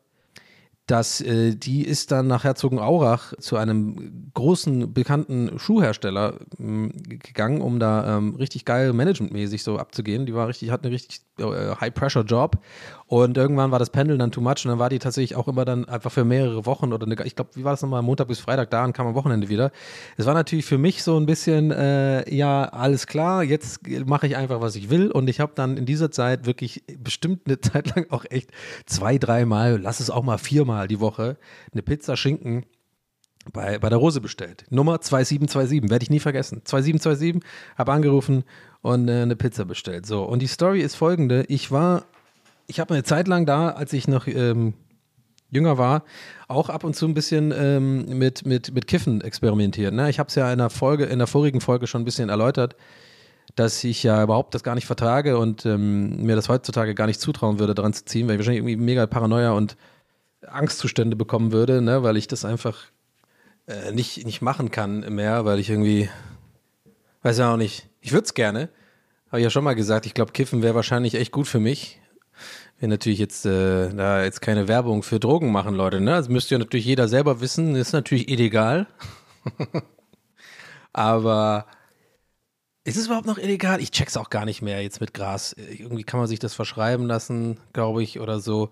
dass 0.90 1.20
äh, 1.20 1.54
die 1.54 1.82
ist 1.86 2.10
dann 2.10 2.26
nach 2.26 2.42
Herzogenaurach 2.42 3.34
zu 3.38 3.56
einem 3.56 4.30
großen, 4.34 4.92
bekannten 4.92 5.56
Schuhhersteller 5.58 6.34
ähm, 6.58 6.92
gegangen, 7.04 7.60
um 7.60 7.78
da 7.78 8.16
ähm, 8.16 8.34
richtig 8.34 8.64
geil 8.64 8.92
managementmäßig 8.92 9.62
so 9.62 9.78
abzugehen. 9.78 10.26
Die 10.26 10.34
war 10.34 10.48
richtig, 10.48 10.70
hat 10.70 10.82
eine 10.82 10.92
richtig 10.92 11.20
High-Pressure-Job 11.40 12.58
und 13.06 13.36
irgendwann 13.36 13.70
war 13.70 13.78
das 13.78 13.90
Pendeln 13.90 14.18
dann 14.18 14.30
too 14.30 14.40
much 14.40 14.64
und 14.64 14.68
dann 14.68 14.78
war 14.78 14.88
die 14.88 14.98
tatsächlich 14.98 15.36
auch 15.36 15.48
immer 15.48 15.64
dann 15.64 15.88
einfach 15.88 16.12
für 16.12 16.24
mehrere 16.24 16.66
Wochen 16.66 16.92
oder 16.92 17.06
eine, 17.06 17.16
ich 17.24 17.34
glaube, 17.34 17.50
wie 17.54 17.64
war 17.64 17.72
das 17.72 17.82
nochmal, 17.82 18.02
Montag 18.02 18.28
bis 18.28 18.40
Freitag 18.40 18.70
da 18.70 18.84
und 18.84 18.92
kam 18.92 19.06
am 19.06 19.14
Wochenende 19.14 19.48
wieder. 19.48 19.72
Es 20.16 20.26
war 20.26 20.34
natürlich 20.34 20.64
für 20.64 20.78
mich 20.78 21.02
so 21.02 21.16
ein 21.16 21.26
bisschen, 21.26 21.70
äh, 21.70 22.32
ja, 22.32 22.64
alles 22.64 23.06
klar, 23.06 23.42
jetzt 23.42 23.80
mache 24.06 24.26
ich 24.26 24.36
einfach, 24.36 24.60
was 24.60 24.76
ich 24.76 24.90
will 24.90 25.10
und 25.10 25.28
ich 25.28 25.40
habe 25.40 25.52
dann 25.54 25.76
in 25.76 25.86
dieser 25.86 26.10
Zeit 26.10 26.46
wirklich 26.46 26.84
bestimmt 26.98 27.42
eine 27.46 27.60
Zeit 27.60 27.94
lang 27.96 28.06
auch 28.10 28.24
echt 28.28 28.50
zwei, 28.86 29.18
dreimal, 29.18 29.80
lass 29.80 30.00
es 30.00 30.10
auch 30.10 30.22
mal 30.22 30.38
viermal 30.38 30.86
die 30.88 31.00
Woche, 31.00 31.36
eine 31.72 31.82
Pizza 31.82 32.16
Schinken 32.16 32.64
bei, 33.52 33.78
bei 33.78 33.88
der 33.88 33.98
Rose 33.98 34.20
bestellt. 34.20 34.64
Nummer 34.70 35.00
2727, 35.00 35.90
werde 35.90 36.02
ich 36.02 36.10
nie 36.10 36.20
vergessen. 36.20 36.62
2727, 36.64 37.42
habe 37.76 37.92
angerufen 37.92 38.44
und 38.82 39.08
äh, 39.08 39.22
eine 39.22 39.36
Pizza 39.36 39.64
bestellt. 39.64 40.06
So, 40.06 40.24
und 40.24 40.40
die 40.40 40.46
Story 40.46 40.80
ist 40.80 40.94
folgende. 40.94 41.44
Ich 41.48 41.70
war, 41.70 42.04
ich 42.66 42.80
habe 42.80 42.94
eine 42.94 43.04
Zeit 43.04 43.28
lang 43.28 43.46
da, 43.46 43.70
als 43.70 43.92
ich 43.92 44.08
noch 44.08 44.26
ähm, 44.26 44.74
jünger 45.50 45.78
war, 45.78 46.04
auch 46.48 46.68
ab 46.68 46.84
und 46.84 46.94
zu 46.94 47.06
ein 47.06 47.14
bisschen 47.14 47.52
ähm, 47.56 48.18
mit, 48.18 48.46
mit, 48.46 48.72
mit 48.72 48.86
Kiffen 48.86 49.20
experimentiert. 49.20 49.92
Ne? 49.92 50.08
Ich 50.10 50.18
habe 50.18 50.28
es 50.28 50.34
ja 50.34 50.50
in 50.52 50.58
der 50.58 50.70
Folge, 50.70 51.04
in 51.04 51.18
der 51.18 51.26
vorigen 51.26 51.60
Folge 51.60 51.86
schon 51.86 52.02
ein 52.02 52.04
bisschen 52.04 52.28
erläutert, 52.28 52.76
dass 53.56 53.82
ich 53.82 54.02
ja 54.02 54.22
überhaupt 54.22 54.54
das 54.54 54.62
gar 54.62 54.74
nicht 54.74 54.86
vertrage 54.86 55.38
und 55.38 55.66
ähm, 55.66 56.22
mir 56.22 56.36
das 56.36 56.48
heutzutage 56.48 56.94
gar 56.94 57.06
nicht 57.06 57.20
zutrauen 57.20 57.58
würde, 57.58 57.74
daran 57.74 57.92
zu 57.92 58.04
ziehen, 58.04 58.28
weil 58.28 58.34
ich 58.34 58.38
wahrscheinlich 58.38 58.60
irgendwie 58.60 58.76
mega 58.76 59.06
Paranoia 59.06 59.52
und 59.52 59.76
Angstzustände 60.46 61.16
bekommen 61.16 61.52
würde, 61.52 61.82
ne? 61.82 62.02
weil 62.02 62.16
ich 62.16 62.28
das 62.28 62.44
einfach 62.44 62.78
äh, 63.66 63.92
nicht, 63.92 64.24
nicht 64.24 64.40
machen 64.40 64.70
kann 64.70 65.00
mehr, 65.14 65.44
weil 65.44 65.58
ich 65.58 65.68
irgendwie, 65.68 66.08
weiß 67.22 67.38
ja 67.38 67.52
auch 67.52 67.56
nicht, 67.56 67.88
ich 68.00 68.12
würde 68.12 68.24
es 68.24 68.34
gerne. 68.34 68.70
Habe 69.28 69.40
ich 69.40 69.44
ja 69.44 69.50
schon 69.50 69.64
mal 69.64 69.74
gesagt, 69.74 70.06
ich 70.06 70.14
glaube, 70.14 70.32
Kiffen 70.32 70.62
wäre 70.62 70.74
wahrscheinlich 70.74 71.14
echt 71.14 71.32
gut 71.32 71.46
für 71.46 71.60
mich. 71.60 72.00
Wir 72.78 72.88
natürlich 72.88 73.18
jetzt 73.18 73.44
äh, 73.46 73.90
da 73.94 74.24
jetzt 74.24 74.40
keine 74.40 74.66
Werbung 74.66 75.02
für 75.02 75.20
Drogen 75.20 75.52
machen, 75.52 75.74
Leute. 75.74 76.00
Ne? 76.00 76.12
Das 76.12 76.28
müsste 76.28 76.54
ja 76.54 76.58
natürlich 76.58 76.86
jeder 76.86 77.08
selber 77.08 77.40
wissen. 77.40 77.74
Das 77.74 77.88
ist 77.88 77.92
natürlich 77.92 78.28
illegal. 78.30 78.86
Aber 80.92 81.66
ist 82.82 82.96
es 82.96 83.06
überhaupt 83.06 83.26
noch 83.26 83.38
illegal? 83.38 83.80
Ich 83.80 83.90
check's 83.90 84.16
auch 84.16 84.30
gar 84.30 84.46
nicht 84.46 84.62
mehr 84.62 84.82
jetzt 84.82 85.00
mit 85.00 85.12
Gras. 85.12 85.52
Irgendwie 85.52 86.04
kann 86.04 86.18
man 86.18 86.26
sich 86.26 86.38
das 86.38 86.54
verschreiben 86.54 87.06
lassen, 87.06 87.60
glaube 87.72 88.02
ich, 88.02 88.18
oder 88.18 88.40
so. 88.40 88.70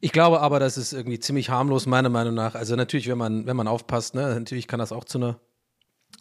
Ich 0.00 0.12
glaube 0.12 0.40
aber, 0.40 0.60
das 0.60 0.76
ist 0.76 0.92
irgendwie 0.92 1.18
ziemlich 1.18 1.48
harmlos, 1.48 1.86
meiner 1.86 2.10
Meinung 2.10 2.34
nach. 2.34 2.54
Also 2.54 2.76
natürlich, 2.76 3.08
wenn 3.08 3.18
man, 3.18 3.46
wenn 3.46 3.56
man 3.56 3.68
aufpasst, 3.68 4.14
ne, 4.14 4.34
natürlich 4.34 4.68
kann 4.68 4.78
das 4.78 4.92
auch 4.92 5.04
zu 5.04 5.18
einer, 5.18 5.40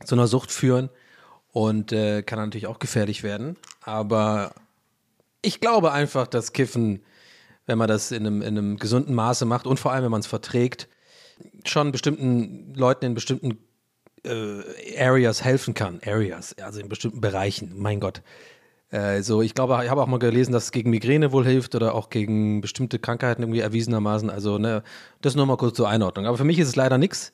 zu 0.06 0.16
einer 0.16 0.28
Sucht 0.28 0.52
führen 0.52 0.90
und 1.52 1.92
äh, 1.92 2.24
kann 2.24 2.40
natürlich 2.40 2.68
auch 2.68 2.80
gefährlich 2.80 3.24
werden. 3.24 3.58
Aber 3.82 4.54
ich 5.42 5.60
glaube 5.60 5.92
einfach, 5.92 6.28
dass 6.28 6.54
Kiffen, 6.54 7.02
wenn 7.66 7.78
man 7.78 7.88
das 7.88 8.12
in 8.12 8.26
einem, 8.26 8.42
in 8.42 8.58
einem 8.58 8.78
gesunden 8.78 9.14
Maße 9.16 9.46
macht 9.46 9.68
und 9.68 9.80
vor 9.80 9.92
allem, 9.92 10.04
wenn 10.04 10.12
man 10.12 10.22
es 10.22 10.28
verträgt, 10.28 10.88
schon 11.66 11.92
bestimmten 11.92 12.74
Leuten 12.76 13.06
in 13.06 13.14
bestimmten 13.14 13.58
äh, 14.24 15.00
Areas 15.00 15.44
helfen 15.44 15.74
kann. 15.74 16.00
Areas, 16.06 16.56
also 16.60 16.80
in 16.80 16.90
bestimmten 16.90 17.22
Bereichen. 17.22 17.74
Mein 17.76 18.00
Gott. 18.00 18.22
Äh, 18.92 19.20
ich 19.20 19.56
glaube, 19.56 19.80
ich 19.84 19.90
habe 19.90 20.02
auch 20.02 20.08
mal 20.08 20.20
gelesen, 20.20 20.52
dass 20.52 20.66
es 20.66 20.72
gegen 20.72 20.90
Migräne 20.90 21.32
wohl 21.32 21.46
hilft 21.46 21.76
oder 21.76 21.96
auch 21.96 22.10
gegen 22.10 22.62
bestimmte 22.62 23.00
Krankheiten 23.00 23.42
irgendwie 23.42 23.62
erwiesenermaßen. 23.62 24.30
Also, 24.30 24.58
ne, 24.58 24.84
das 25.22 25.36
nur 25.36 25.46
mal 25.46 25.58
kurz 25.58 25.76
zur 25.78 25.90
Einordnung. 25.90 26.26
Aber 26.28 26.38
für 26.38 26.44
mich 26.44 26.60
ist 26.60 26.68
es 26.68 26.76
leider 26.76 26.98
nichts. 26.98 27.34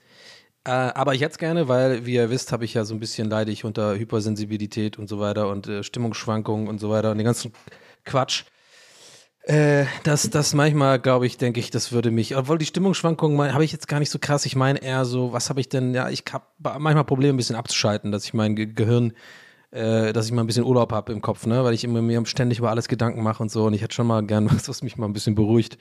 Äh, 0.68 0.92
aber 0.96 1.16
es 1.16 1.38
gerne, 1.38 1.70
weil, 1.70 2.06
wie 2.06 2.16
ihr 2.16 2.30
wisst, 2.30 2.52
habe 2.52 2.66
ich 2.66 2.74
ja 2.74 2.84
so 2.84 2.94
ein 2.94 3.00
bisschen 3.00 3.30
leide 3.30 3.52
ich 3.52 3.64
unter 3.64 3.96
Hypersensibilität 3.96 5.00
und 5.00 5.08
so 5.08 5.18
weiter 5.18 5.48
und 5.48 5.66
äh, 5.68 5.82
Stimmungsschwankungen 5.82 6.68
und 6.68 6.80
so 6.80 6.90
weiter 6.90 7.12
und 7.12 7.18
den 7.18 7.26
ganzen 7.26 7.54
Quatsch. 8.04 8.44
Äh, 9.44 9.86
das, 10.04 10.30
das 10.30 10.54
manchmal, 10.54 11.00
glaube 11.00 11.26
ich, 11.26 11.38
denke 11.38 11.62
ich, 11.62 11.70
das 11.70 11.94
würde 11.94 12.12
mich, 12.12 12.36
obwohl 12.36 12.58
die 12.58 12.66
Stimmungsschwankungen 12.66 13.54
habe 13.54 13.64
ich 13.64 13.72
jetzt 13.72 13.88
gar 13.88 14.00
nicht 14.00 14.10
so 14.10 14.20
krass. 14.20 14.46
Ich 14.46 14.58
meine 14.58 14.82
eher 14.82 15.06
so, 15.06 15.32
was 15.32 15.50
habe 15.50 15.62
ich 15.62 15.70
denn, 15.70 15.94
ja, 15.94 16.10
ich 16.10 16.26
habe 16.34 16.44
manchmal 16.80 17.06
Probleme, 17.06 17.36
ein 17.36 17.38
bisschen 17.38 17.56
abzuschalten, 17.56 18.12
dass 18.12 18.26
ich 18.26 18.34
mein 18.34 18.58
Ge 18.58 18.66
Gehirn, 18.66 19.14
äh, 19.72 20.12
dass 20.12 20.26
ich 20.26 20.34
mal 20.34 20.42
ein 20.44 20.48
bisschen 20.48 20.66
Urlaub 20.66 20.92
habe 20.92 21.14
im 21.14 21.22
Kopf, 21.22 21.46
ne, 21.46 21.64
weil 21.64 21.76
ich 21.76 21.86
immer 21.86 22.02
mir 22.02 22.26
ständig 22.26 22.60
über 22.60 22.72
alles 22.72 22.90
Gedanken 22.90 23.24
mache 23.24 23.42
und 23.42 23.50
so 23.50 23.68
und 23.68 23.74
ich 23.74 23.82
hätte 23.82 23.96
schon 23.96 24.08
mal 24.08 24.22
gern 24.26 24.52
was, 24.52 24.68
was 24.68 24.84
mich 24.84 24.98
mal 24.98 25.06
ein 25.06 25.14
bisschen 25.14 25.34
beruhigt. 25.34 25.78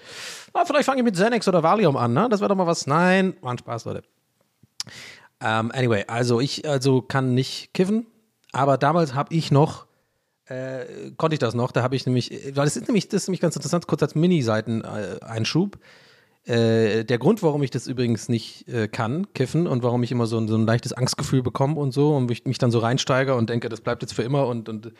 Ah, 0.53 0.65
vielleicht 0.65 0.87
fange 0.87 1.01
ich 1.01 1.05
mit 1.05 1.17
Xanax 1.17 1.49
oder 1.49 1.65
Valium 1.65 1.97
an, 1.97 2.13
ne, 2.13 2.29
das 2.31 2.39
wäre 2.39 2.51
doch 2.51 2.57
mal 2.57 2.69
was. 2.69 2.87
Nein, 2.87 3.35
war 3.41 3.51
ein 3.51 3.59
Spaß, 3.59 3.87
Leute. 3.87 4.05
Um, 5.39 5.47
ähm, 5.49 5.73
anyway, 5.73 6.05
also 6.09 6.41
ich 6.41 6.67
also 6.67 7.03
kann 7.03 7.35
nicht 7.35 7.75
kiffen, 7.75 8.07
aber 8.53 8.79
damals 8.79 9.15
habe 9.15 9.35
ich 9.35 9.51
noch 9.51 9.87
äh, 10.47 11.11
konnte 11.17 11.35
ich 11.35 11.41
das 11.41 11.55
noch. 11.55 11.73
Da 11.73 11.83
habe 11.83 11.97
ich 11.97 12.07
nämlich, 12.07 12.31
weil 12.55 12.65
das 12.65 12.77
ist 12.77 12.89
nämlich, 12.89 13.09
das 13.09 13.23
ist 13.23 13.29
nämlich 13.29 13.41
ganz 13.41 13.57
interessant, 13.57 13.87
kurz 13.87 14.03
als 14.03 14.15
Mini-Seiten-Einschub. 14.15 15.79
Äh, 16.47 17.05
der 17.05 17.19
Grund, 17.19 17.43
warum 17.43 17.61
ich 17.65 17.71
das 17.71 17.89
übrigens 17.89 18.29
nicht 18.29 18.69
äh, 18.69 18.87
kann, 18.87 19.27
kiffen, 19.35 19.67
und 19.67 19.83
warum 19.83 20.05
ich 20.05 20.13
immer 20.13 20.27
so 20.27 20.39
ein, 20.39 20.47
so 20.47 20.55
ein 20.55 20.65
leichtes 20.65 20.93
Angstgefühl 20.93 21.43
bekomme 21.43 21.75
und 21.75 21.91
so 21.91 22.15
und 22.15 22.27
mich, 22.27 22.45
mich 22.45 22.59
dann 22.59 22.71
so 22.71 22.79
reinsteige 22.79 23.35
und 23.35 23.51
denke, 23.51 23.69
das 23.69 23.81
bleibt 23.81 24.03
jetzt 24.03 24.15
für 24.15 24.23
immer 24.23 24.47
und, 24.47 24.69
und 24.69 24.93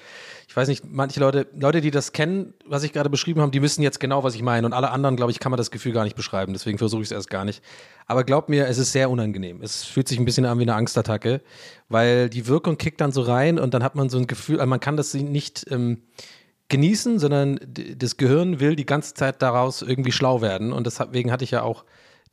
ich 0.49 0.57
weiß 0.57 0.67
nicht, 0.67 0.85
manche 0.85 1.21
Leute, 1.21 1.47
Leute, 1.57 1.81
die 1.81 1.93
das 1.93 2.11
kennen, 2.11 2.53
was 2.67 2.83
ich 2.83 2.93
gerade 2.93 3.11
beschrieben 3.11 3.41
habe, 3.41 3.53
die 3.53 3.63
wissen 3.63 3.83
jetzt 3.83 4.01
genau, 4.01 4.25
was 4.25 4.35
ich 4.35 4.43
meine 4.43 4.67
und 4.67 4.73
alle 4.73 4.91
anderen, 4.91 5.15
glaube 5.15 5.31
ich, 5.31 5.39
kann 5.39 5.51
man 5.51 5.57
das 5.57 5.71
Gefühl 5.71 5.93
gar 5.93 6.03
nicht 6.03 6.17
beschreiben, 6.17 6.53
deswegen 6.53 6.79
versuche 6.79 7.03
ich 7.03 7.09
es 7.09 7.13
erst 7.13 7.31
gar 7.31 7.45
nicht. 7.45 7.63
Aber 8.07 8.25
glaubt 8.25 8.49
mir, 8.49 8.67
es 8.67 8.79
ist 8.79 8.91
sehr 8.91 9.09
unangenehm. 9.09 9.63
Es 9.63 9.85
fühlt 9.85 10.09
sich 10.09 10.19
ein 10.19 10.25
bisschen 10.25 10.47
an 10.47 10.59
wie 10.59 10.63
eine 10.63 10.75
Angstattacke, 10.75 11.43
weil 11.89 12.29
die 12.29 12.49
Wirkung 12.49 12.77
kickt 12.77 13.01
dann 13.01 13.13
so 13.13 13.23
rein 13.23 13.61
und 13.61 13.73
dann 13.73 13.85
hat 13.85 13.95
man 13.95 14.09
so 14.09 14.19
ein 14.19 14.27
Gefühl, 14.27 14.59
also 14.59 14.69
man 14.69 14.81
kann 14.81 14.97
das 14.97 15.15
nicht 15.15 15.65
ähm, 15.71 16.03
genießen, 16.69 17.19
sondern 17.19 17.61
das 17.97 18.17
Gehirn 18.17 18.61
will 18.61 18.77
die 18.77 18.87
ganze 18.87 19.15
Zeit 19.15 19.43
daraus 19.43 19.83
irgendwie 19.83 20.13
schlau 20.13 20.41
werden. 20.41 20.73
Und 20.73 20.87
deswegen 20.87 21.31
hatte 21.31 21.45
ich 21.45 21.53
ja 21.53 21.63
auch 21.63 21.85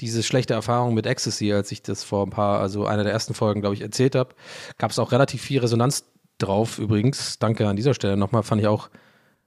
diese 0.01 0.23
schlechte 0.23 0.53
Erfahrung 0.53 0.93
mit 0.93 1.05
Ecstasy, 1.05 1.53
als 1.53 1.71
ich 1.71 1.83
das 1.83 2.03
vor 2.03 2.25
ein 2.25 2.31
paar, 2.31 2.59
also 2.59 2.85
einer 2.85 3.03
der 3.03 3.13
ersten 3.13 3.33
Folgen, 3.33 3.61
glaube 3.61 3.75
ich, 3.75 3.81
erzählt 3.81 4.15
habe. 4.15 4.35
Gab 4.77 4.91
es 4.91 4.99
auch 4.99 5.11
relativ 5.11 5.41
viel 5.41 5.59
Resonanz 5.59 6.05
drauf 6.39 6.79
übrigens. 6.79 7.37
Danke 7.39 7.67
an 7.67 7.75
dieser 7.75 7.93
Stelle 7.93 8.17
nochmal, 8.17 8.43
fand 8.43 8.61
ich 8.61 8.67
auch 8.67 8.89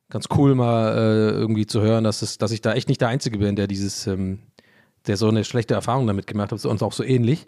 ganz 0.09 0.27
cool 0.37 0.55
mal 0.55 0.97
äh, 0.97 1.31
irgendwie 1.31 1.67
zu 1.67 1.81
hören, 1.81 2.05
dass, 2.05 2.23
es, 2.23 2.39
dass 2.39 2.53
ich 2.53 2.61
da 2.61 2.75
echt 2.75 2.89
nicht 2.89 3.01
der 3.01 3.09
Einzige 3.09 3.39
bin, 3.39 3.57
der 3.57 3.67
dieses, 3.67 4.07
ähm, 4.07 4.39
der 5.07 5.17
so 5.17 5.29
eine 5.29 5.45
schlechte 5.45 5.75
Erfahrung 5.75 6.07
damit 6.07 6.27
gemacht 6.27 6.53
hat, 6.53 6.65
und 6.65 6.83
auch 6.83 6.93
so 6.93 7.03
ähnlich. 7.03 7.47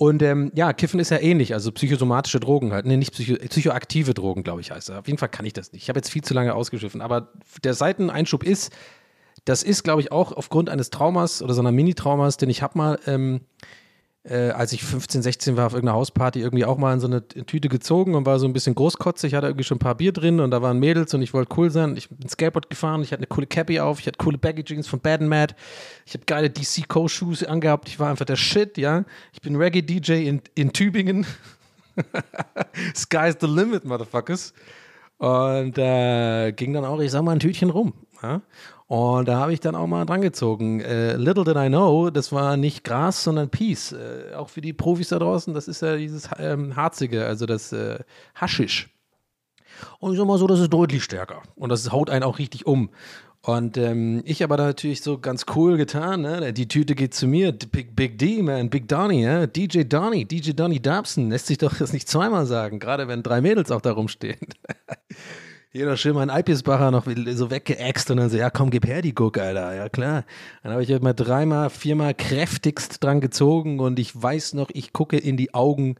Und 0.00 0.22
ähm, 0.22 0.50
ja, 0.54 0.72
Kiffen 0.72 0.98
ist 0.98 1.10
ja 1.10 1.18
ähnlich, 1.18 1.52
also 1.52 1.70
psychosomatische 1.72 2.40
Drogen 2.40 2.72
halt. 2.72 2.86
Nee, 2.86 2.96
nicht 2.96 3.12
psycho 3.12 3.34
psychoaktive 3.34 4.14
Drogen, 4.14 4.42
glaube 4.42 4.62
ich, 4.62 4.70
heißt 4.70 4.88
er. 4.88 5.00
Auf 5.00 5.06
jeden 5.06 5.18
Fall 5.18 5.28
kann 5.28 5.44
ich 5.44 5.52
das 5.52 5.74
nicht. 5.74 5.82
Ich 5.82 5.90
habe 5.90 5.98
jetzt 5.98 6.08
viel 6.08 6.24
zu 6.24 6.32
lange 6.32 6.54
ausgeschiffen. 6.54 7.02
Aber 7.02 7.28
der 7.64 7.74
Seiteneinschub 7.74 8.42
ist, 8.42 8.72
das 9.44 9.62
ist, 9.62 9.82
glaube 9.82 10.00
ich, 10.00 10.10
auch 10.10 10.32
aufgrund 10.32 10.70
eines 10.70 10.88
Traumas 10.88 11.42
oder 11.42 11.52
so 11.52 11.60
einer 11.60 11.70
Mini-Traumas, 11.70 12.38
den 12.38 12.48
ich 12.48 12.62
habe 12.62 12.78
mal, 12.78 12.98
ähm, 13.06 13.42
äh, 14.22 14.50
als 14.50 14.72
ich 14.72 14.84
15, 14.84 15.22
16 15.22 15.56
war, 15.56 15.66
auf 15.66 15.72
irgendeiner 15.72 15.96
Hausparty 15.96 16.40
irgendwie 16.40 16.64
auch 16.64 16.76
mal 16.76 16.92
in 16.92 17.00
so 17.00 17.06
eine 17.06 17.26
Tüte 17.26 17.68
gezogen 17.68 18.14
und 18.14 18.26
war 18.26 18.38
so 18.38 18.46
ein 18.46 18.52
bisschen 18.52 18.74
großkotzig. 18.74 19.32
Ich 19.32 19.34
hatte 19.34 19.46
irgendwie 19.46 19.64
schon 19.64 19.76
ein 19.76 19.80
paar 19.80 19.94
Bier 19.94 20.12
drin 20.12 20.40
und 20.40 20.50
da 20.50 20.60
waren 20.60 20.78
Mädels 20.78 21.14
und 21.14 21.22
ich 21.22 21.32
wollte 21.32 21.54
cool 21.56 21.70
sein. 21.70 21.96
Ich 21.96 22.10
bin 22.10 22.28
Skateboard 22.28 22.68
gefahren, 22.68 23.02
ich 23.02 23.12
hatte 23.12 23.20
eine 23.20 23.28
coole 23.28 23.46
Cappy 23.46 23.80
auf, 23.80 23.98
ich 24.00 24.06
hatte 24.06 24.18
coole 24.18 24.36
Baggy 24.36 24.64
Jeans 24.64 24.88
von 24.88 25.00
Bad 25.00 25.20
and 25.20 25.30
Mad, 25.30 25.54
ich 26.04 26.14
habe 26.14 26.24
geile 26.26 26.50
DC 26.50 26.86
Co. 26.88 27.08
Shoes 27.08 27.42
angehabt, 27.42 27.88
ich 27.88 27.98
war 27.98 28.10
einfach 28.10 28.26
der 28.26 28.36
Shit, 28.36 28.76
ja. 28.76 29.04
Ich 29.32 29.40
bin 29.40 29.56
Reggae-DJ 29.56 30.26
in, 30.26 30.42
in 30.54 30.72
Tübingen. 30.72 31.26
Sky's 32.94 33.36
the 33.40 33.46
limit, 33.46 33.84
Motherfuckers. 33.84 34.52
Und 35.18 35.76
äh, 35.76 36.52
ging 36.52 36.72
dann 36.72 36.84
auch, 36.84 37.00
ich 37.00 37.10
sag 37.10 37.22
mal, 37.22 37.32
ein 37.32 37.40
Tütchen 37.40 37.70
rum. 37.70 37.92
Ja? 38.22 38.40
Und 38.90 39.28
da 39.28 39.38
habe 39.38 39.52
ich 39.52 39.60
dann 39.60 39.76
auch 39.76 39.86
mal 39.86 40.04
drangezogen. 40.04 40.80
Äh, 40.80 41.14
little 41.14 41.44
did 41.44 41.54
I 41.54 41.68
know, 41.68 42.10
das 42.10 42.32
war 42.32 42.56
nicht 42.56 42.82
Gras, 42.82 43.22
sondern 43.22 43.48
Peace. 43.48 43.92
Äh, 43.92 44.34
auch 44.34 44.48
für 44.48 44.60
die 44.60 44.72
Profis 44.72 45.10
da 45.10 45.20
draußen, 45.20 45.54
das 45.54 45.68
ist 45.68 45.80
ja 45.82 45.94
dieses 45.94 46.28
ähm, 46.40 46.74
Harzige, 46.74 47.24
also 47.24 47.46
das 47.46 47.72
äh, 47.72 48.00
Haschisch. 48.34 48.90
Und 50.00 50.10
ich 50.10 50.18
sag 50.18 50.26
mal 50.26 50.38
so, 50.38 50.48
das 50.48 50.58
ist 50.58 50.72
deutlich 50.72 51.04
stärker. 51.04 51.40
Und 51.54 51.68
das 51.68 51.92
haut 51.92 52.10
einen 52.10 52.24
auch 52.24 52.40
richtig 52.40 52.66
um. 52.66 52.90
Und 53.42 53.76
ähm, 53.76 54.22
ich 54.24 54.42
aber 54.42 54.56
da 54.56 54.64
natürlich 54.64 55.02
so 55.02 55.18
ganz 55.18 55.46
cool 55.54 55.76
getan, 55.76 56.22
ne? 56.22 56.52
Die 56.52 56.66
Tüte 56.66 56.96
geht 56.96 57.14
zu 57.14 57.28
mir, 57.28 57.52
Big, 57.52 57.94
Big 57.94 58.18
D, 58.18 58.42
man, 58.42 58.70
Big 58.70 58.88
Donny, 58.88 59.22
ja? 59.22 59.46
DJ 59.46 59.84
Donny, 59.84 60.24
DJ 60.24 60.50
Donny 60.50 60.80
Dobson, 60.80 61.30
lässt 61.30 61.46
sich 61.46 61.58
doch 61.58 61.78
das 61.78 61.92
nicht 61.92 62.08
zweimal 62.08 62.44
sagen, 62.44 62.80
gerade 62.80 63.06
wenn 63.06 63.22
drei 63.22 63.40
Mädels 63.40 63.70
auch 63.70 63.82
da 63.82 63.92
rumstehen. 63.92 64.40
Jeder 65.72 65.96
schön 65.96 66.16
mein 66.16 66.30
Alpisbacher 66.30 66.90
noch 66.90 67.06
so 67.06 67.50
weggeäxt 67.52 68.10
und 68.10 68.16
dann 68.16 68.28
so, 68.28 68.36
ja 68.36 68.50
komm, 68.50 68.70
gib 68.70 68.88
her 68.88 69.02
die 69.02 69.14
Guck, 69.14 69.38
Alter. 69.38 69.72
Ja 69.72 69.88
klar. 69.88 70.24
Dann 70.64 70.72
habe 70.72 70.82
ich 70.82 70.90
halt 70.90 71.04
mal 71.04 71.12
dreimal, 71.12 71.70
viermal 71.70 72.12
kräftigst 72.12 73.04
dran 73.04 73.20
gezogen 73.20 73.78
und 73.78 74.00
ich 74.00 74.20
weiß 74.20 74.54
noch, 74.54 74.70
ich 74.72 74.92
gucke 74.92 75.16
in 75.16 75.36
die 75.36 75.54
Augen 75.54 75.94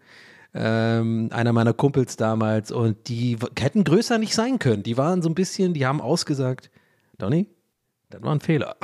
ähm, 0.54 1.28
einer 1.33 1.52
meiner 1.52 1.72
Kumpels 1.72 2.16
damals 2.16 2.72
und 2.72 3.09
die 3.09 3.38
hätten 3.56 3.85
größer 3.85 4.18
nicht 4.18 4.35
sein 4.35 4.59
können. 4.59 4.83
Die 4.83 4.96
waren 4.96 5.22
so 5.22 5.28
ein 5.28 5.37
bisschen, 5.37 5.72
die 5.72 5.87
haben 5.87 6.00
ausgesagt, 6.00 6.68
Donny, 7.18 7.46
das 8.09 8.22
war 8.22 8.35
ein 8.35 8.40
Fehler. 8.40 8.76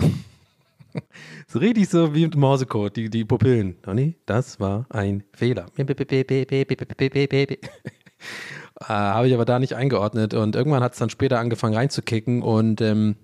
so 1.48 1.58
richtig 1.58 1.88
so 1.88 2.14
wie 2.14 2.26
mit 2.26 2.36
Morsecode, 2.36 2.94
die, 2.94 3.10
die 3.10 3.24
Pupillen. 3.24 3.76
Donny, 3.82 4.14
das 4.24 4.60
war 4.60 4.86
ein 4.90 5.24
Fehler. 5.32 5.66
Äh, 8.80 8.84
Habe 8.86 9.28
ich 9.28 9.34
aber 9.34 9.44
da 9.44 9.58
nicht 9.58 9.74
eingeordnet 9.74 10.34
und 10.34 10.54
irgendwann 10.54 10.82
hat 10.82 10.92
es 10.92 10.98
dann 10.98 11.10
später 11.10 11.38
angefangen 11.38 11.74
reinzukicken 11.74 12.42
und 12.42 12.80
ähm, 12.80 13.16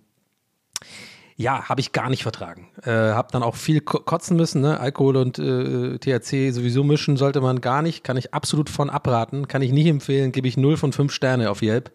ja, 1.37 1.69
habe 1.69 1.81
ich 1.81 1.93
gar 1.93 2.11
nicht 2.11 2.23
vertragen. 2.23 2.69
Äh, 2.85 2.91
habe 2.91 3.29
dann 3.33 3.43
auch 3.43 3.57
viel 3.57 3.81
ko 3.81 3.99
kotzen 4.01 4.37
müssen. 4.37 4.61
Ne? 4.61 4.79
Alkohol 4.79 5.17
und 5.17 5.39
äh, 5.39 5.99
THC 5.99 6.53
sowieso 6.53 6.85
mischen 6.85 7.17
sollte 7.17 7.41
man 7.41 7.61
gar 7.61 7.83
nicht. 7.83 8.05
Kann 8.05 8.17
ich 8.17 8.35
absolut 8.35 8.71
von 8.71 8.91
abraten. 8.91 9.49
Kann 9.49 9.63
ich 9.63 9.73
nicht 9.73 9.87
empfehlen. 9.87 10.33
Gebe 10.33 10.47
ich 10.47 10.57
0 10.57 10.77
von 10.77 10.93
5 10.93 11.13
Sterne 11.13 11.51
auf 11.51 11.63
Yelp. 11.63 11.91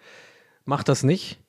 Macht 0.65 0.89
das 0.89 1.03
nicht. 1.03 1.39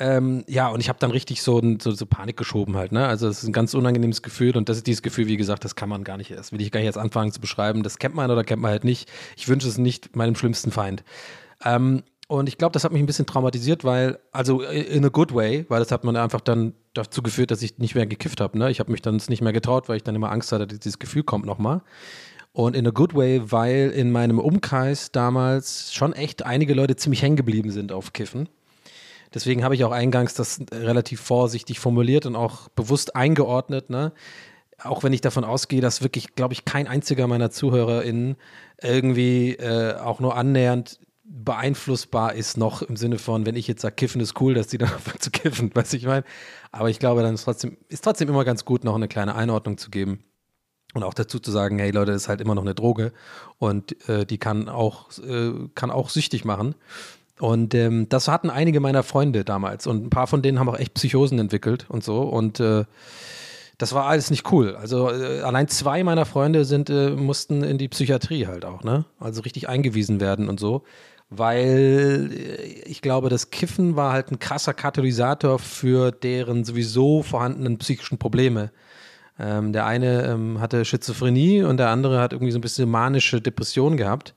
Ähm, 0.00 0.44
ja, 0.46 0.68
und 0.68 0.80
ich 0.80 0.88
habe 0.88 0.98
dann 1.00 1.10
richtig 1.10 1.42
so, 1.42 1.60
so, 1.80 1.90
so, 1.90 2.06
Panik 2.06 2.36
geschoben 2.36 2.76
halt. 2.76 2.92
Ne? 2.92 3.06
Also 3.06 3.26
es 3.28 3.42
ist 3.42 3.48
ein 3.48 3.52
ganz 3.52 3.74
unangenehmes 3.74 4.22
Gefühl 4.22 4.56
und 4.56 4.68
das 4.68 4.76
ist 4.76 4.86
dieses 4.86 5.02
Gefühl, 5.02 5.26
wie 5.26 5.36
gesagt, 5.36 5.64
das 5.64 5.74
kann 5.74 5.88
man 5.88 6.04
gar 6.04 6.16
nicht, 6.16 6.30
das 6.30 6.52
will 6.52 6.60
ich 6.60 6.70
gar 6.70 6.80
nicht 6.80 6.86
jetzt 6.86 6.98
anfangen 6.98 7.32
zu 7.32 7.40
beschreiben. 7.40 7.82
Das 7.82 7.98
kennt 7.98 8.14
man 8.14 8.30
oder 8.30 8.44
kennt 8.44 8.62
man 8.62 8.70
halt 8.70 8.84
nicht. 8.84 9.10
Ich 9.36 9.48
wünsche 9.48 9.66
es 9.66 9.76
nicht 9.76 10.14
meinem 10.14 10.36
schlimmsten 10.36 10.70
Feind. 10.70 11.02
Ähm, 11.64 12.04
und 12.28 12.48
ich 12.48 12.58
glaube, 12.58 12.72
das 12.72 12.84
hat 12.84 12.92
mich 12.92 13.02
ein 13.02 13.06
bisschen 13.06 13.26
traumatisiert, 13.26 13.84
weil, 13.84 14.18
also 14.32 14.60
in 14.60 15.04
a 15.04 15.08
good 15.08 15.34
way, 15.34 15.64
weil 15.68 15.78
das 15.78 15.90
hat 15.90 16.04
man 16.04 16.14
einfach 16.14 16.42
dann 16.42 16.74
dazu 16.92 17.22
geführt, 17.22 17.50
dass 17.50 17.62
ich 17.62 17.78
nicht 17.78 17.94
mehr 17.94 18.06
gekifft 18.06 18.40
habe. 18.40 18.58
Ne? 18.58 18.70
Ich 18.70 18.80
habe 18.80 18.92
mich 18.92 19.00
dann 19.00 19.20
nicht 19.28 19.40
mehr 19.40 19.54
getraut, 19.54 19.88
weil 19.88 19.96
ich 19.96 20.04
dann 20.04 20.14
immer 20.14 20.30
Angst 20.30 20.52
hatte, 20.52 20.66
dass 20.66 20.78
dieses 20.78 20.98
Gefühl 20.98 21.22
kommt 21.22 21.46
nochmal. 21.46 21.80
Und 22.52 22.76
in 22.76 22.86
a 22.86 22.90
good 22.90 23.14
way, 23.14 23.40
weil 23.50 23.90
in 23.90 24.10
meinem 24.10 24.38
Umkreis 24.38 25.10
damals 25.10 25.94
schon 25.94 26.12
echt 26.12 26.44
einige 26.44 26.74
Leute 26.74 26.96
ziemlich 26.96 27.22
hängen 27.22 27.36
geblieben 27.36 27.70
sind 27.70 27.92
auf 27.92 28.12
Kiffen. 28.12 28.48
Deswegen 29.34 29.64
habe 29.64 29.74
ich 29.74 29.84
auch 29.84 29.92
eingangs 29.92 30.34
das 30.34 30.60
relativ 30.72 31.20
vorsichtig 31.20 31.80
formuliert 31.80 32.26
und 32.26 32.36
auch 32.36 32.68
bewusst 32.70 33.14
eingeordnet. 33.16 33.90
Ne? 33.90 34.12
Auch 34.82 35.02
wenn 35.02 35.12
ich 35.12 35.20
davon 35.20 35.44
ausgehe, 35.44 35.80
dass 35.80 36.02
wirklich, 36.02 36.34
glaube 36.34 36.54
ich, 36.54 36.64
kein 36.64 36.86
einziger 36.86 37.26
meiner 37.26 37.50
ZuhörerInnen 37.50 38.36
irgendwie 38.82 39.54
äh, 39.54 39.96
auch 39.96 40.20
nur 40.20 40.36
annähernd 40.36 41.00
beeinflussbar 41.28 42.34
ist 42.34 42.56
noch 42.56 42.80
im 42.80 42.96
Sinne 42.96 43.18
von, 43.18 43.44
wenn 43.44 43.54
ich 43.54 43.68
jetzt 43.68 43.82
sage, 43.82 43.94
Kiffen 43.96 44.20
ist 44.20 44.40
cool, 44.40 44.54
dass 44.54 44.68
die 44.68 44.78
dann 44.78 44.90
anfangen 44.90 45.20
zu 45.20 45.30
kiffen, 45.30 45.74
weiß 45.74 45.92
ich 45.92 46.06
meine. 46.06 46.24
Aber 46.72 46.90
ich 46.90 46.98
glaube, 46.98 47.22
dann 47.22 47.34
ist 47.34 47.44
trotzdem, 47.44 47.76
ist 47.88 48.02
trotzdem 48.02 48.28
immer 48.28 48.44
ganz 48.44 48.64
gut, 48.64 48.84
noch 48.84 48.94
eine 48.94 49.08
kleine 49.08 49.34
Einordnung 49.34 49.78
zu 49.78 49.90
geben. 49.90 50.24
Und 50.94 51.02
auch 51.02 51.12
dazu 51.12 51.38
zu 51.38 51.50
sagen, 51.50 51.78
hey 51.78 51.90
Leute, 51.90 52.12
das 52.12 52.22
ist 52.22 52.28
halt 52.28 52.40
immer 52.40 52.54
noch 52.54 52.62
eine 52.62 52.74
Droge 52.74 53.12
und 53.58 54.08
äh, 54.08 54.24
die 54.24 54.38
kann 54.38 54.70
auch, 54.70 55.10
äh, 55.18 55.52
kann 55.74 55.90
auch 55.90 56.08
süchtig 56.08 56.46
machen. 56.46 56.74
Und 57.40 57.74
ähm, 57.74 58.08
das 58.08 58.28
hatten 58.28 58.50
einige 58.50 58.80
meiner 58.80 59.02
Freunde 59.02 59.44
damals. 59.44 59.86
Und 59.86 60.06
ein 60.06 60.10
paar 60.10 60.26
von 60.26 60.42
denen 60.42 60.58
haben 60.58 60.68
auch 60.68 60.78
echt 60.78 60.94
Psychosen 60.94 61.38
entwickelt 61.38 61.86
und 61.88 62.02
so. 62.02 62.22
Und 62.22 62.60
äh, 62.60 62.84
das 63.78 63.92
war 63.94 64.06
alles 64.06 64.30
nicht 64.30 64.50
cool. 64.50 64.74
Also 64.74 65.08
äh, 65.10 65.40
allein 65.40 65.68
zwei 65.68 66.02
meiner 66.02 66.26
Freunde 66.26 66.64
sind, 66.64 66.90
äh, 66.90 67.10
mussten 67.10 67.62
in 67.62 67.78
die 67.78 67.88
Psychiatrie 67.88 68.46
halt 68.46 68.64
auch, 68.64 68.82
ne? 68.82 69.04
Also 69.20 69.42
richtig 69.42 69.68
eingewiesen 69.68 70.20
werden 70.20 70.48
und 70.48 70.58
so. 70.58 70.82
Weil 71.30 72.30
äh, 72.32 72.62
ich 72.86 73.02
glaube, 73.02 73.28
das 73.28 73.50
Kiffen 73.50 73.94
war 73.94 74.12
halt 74.12 74.32
ein 74.32 74.40
krasser 74.40 74.74
Katalysator 74.74 75.60
für 75.60 76.10
deren 76.10 76.64
sowieso 76.64 77.22
vorhandenen 77.22 77.78
psychischen 77.78 78.18
Probleme. 78.18 78.72
Ähm, 79.38 79.72
der 79.72 79.86
eine 79.86 80.24
ähm, 80.24 80.60
hatte 80.60 80.84
Schizophrenie 80.84 81.62
und 81.62 81.76
der 81.76 81.90
andere 81.90 82.20
hat 82.20 82.32
irgendwie 82.32 82.50
so 82.50 82.58
ein 82.58 82.62
bisschen 82.62 82.90
manische 82.90 83.40
Depression 83.40 83.96
gehabt. 83.96 84.34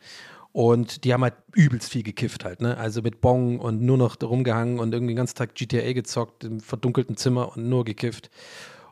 Und 0.54 1.06
die 1.06 1.14
haben 1.14 1.24
halt 1.24 1.36
übelst 1.56 1.92
viel 1.92 2.04
gekifft 2.04 2.44
halt, 2.44 2.62
ne? 2.62 2.78
Also 2.78 3.02
mit 3.02 3.22
Bong 3.22 3.60
und 3.60 3.82
nur 3.82 3.98
noch 3.98 4.22
rumgehangen 4.22 4.80
und 4.80 4.94
irgendwie 4.94 5.14
den 5.14 5.18
ganzen 5.18 5.38
Tag 5.38 5.56
GTA 5.56 5.94
gezockt 5.94 6.44
im 6.44 6.60
verdunkelten 6.60 7.16
Zimmer 7.16 7.56
und 7.56 7.70
nur 7.70 7.86
gekifft. 7.86 8.30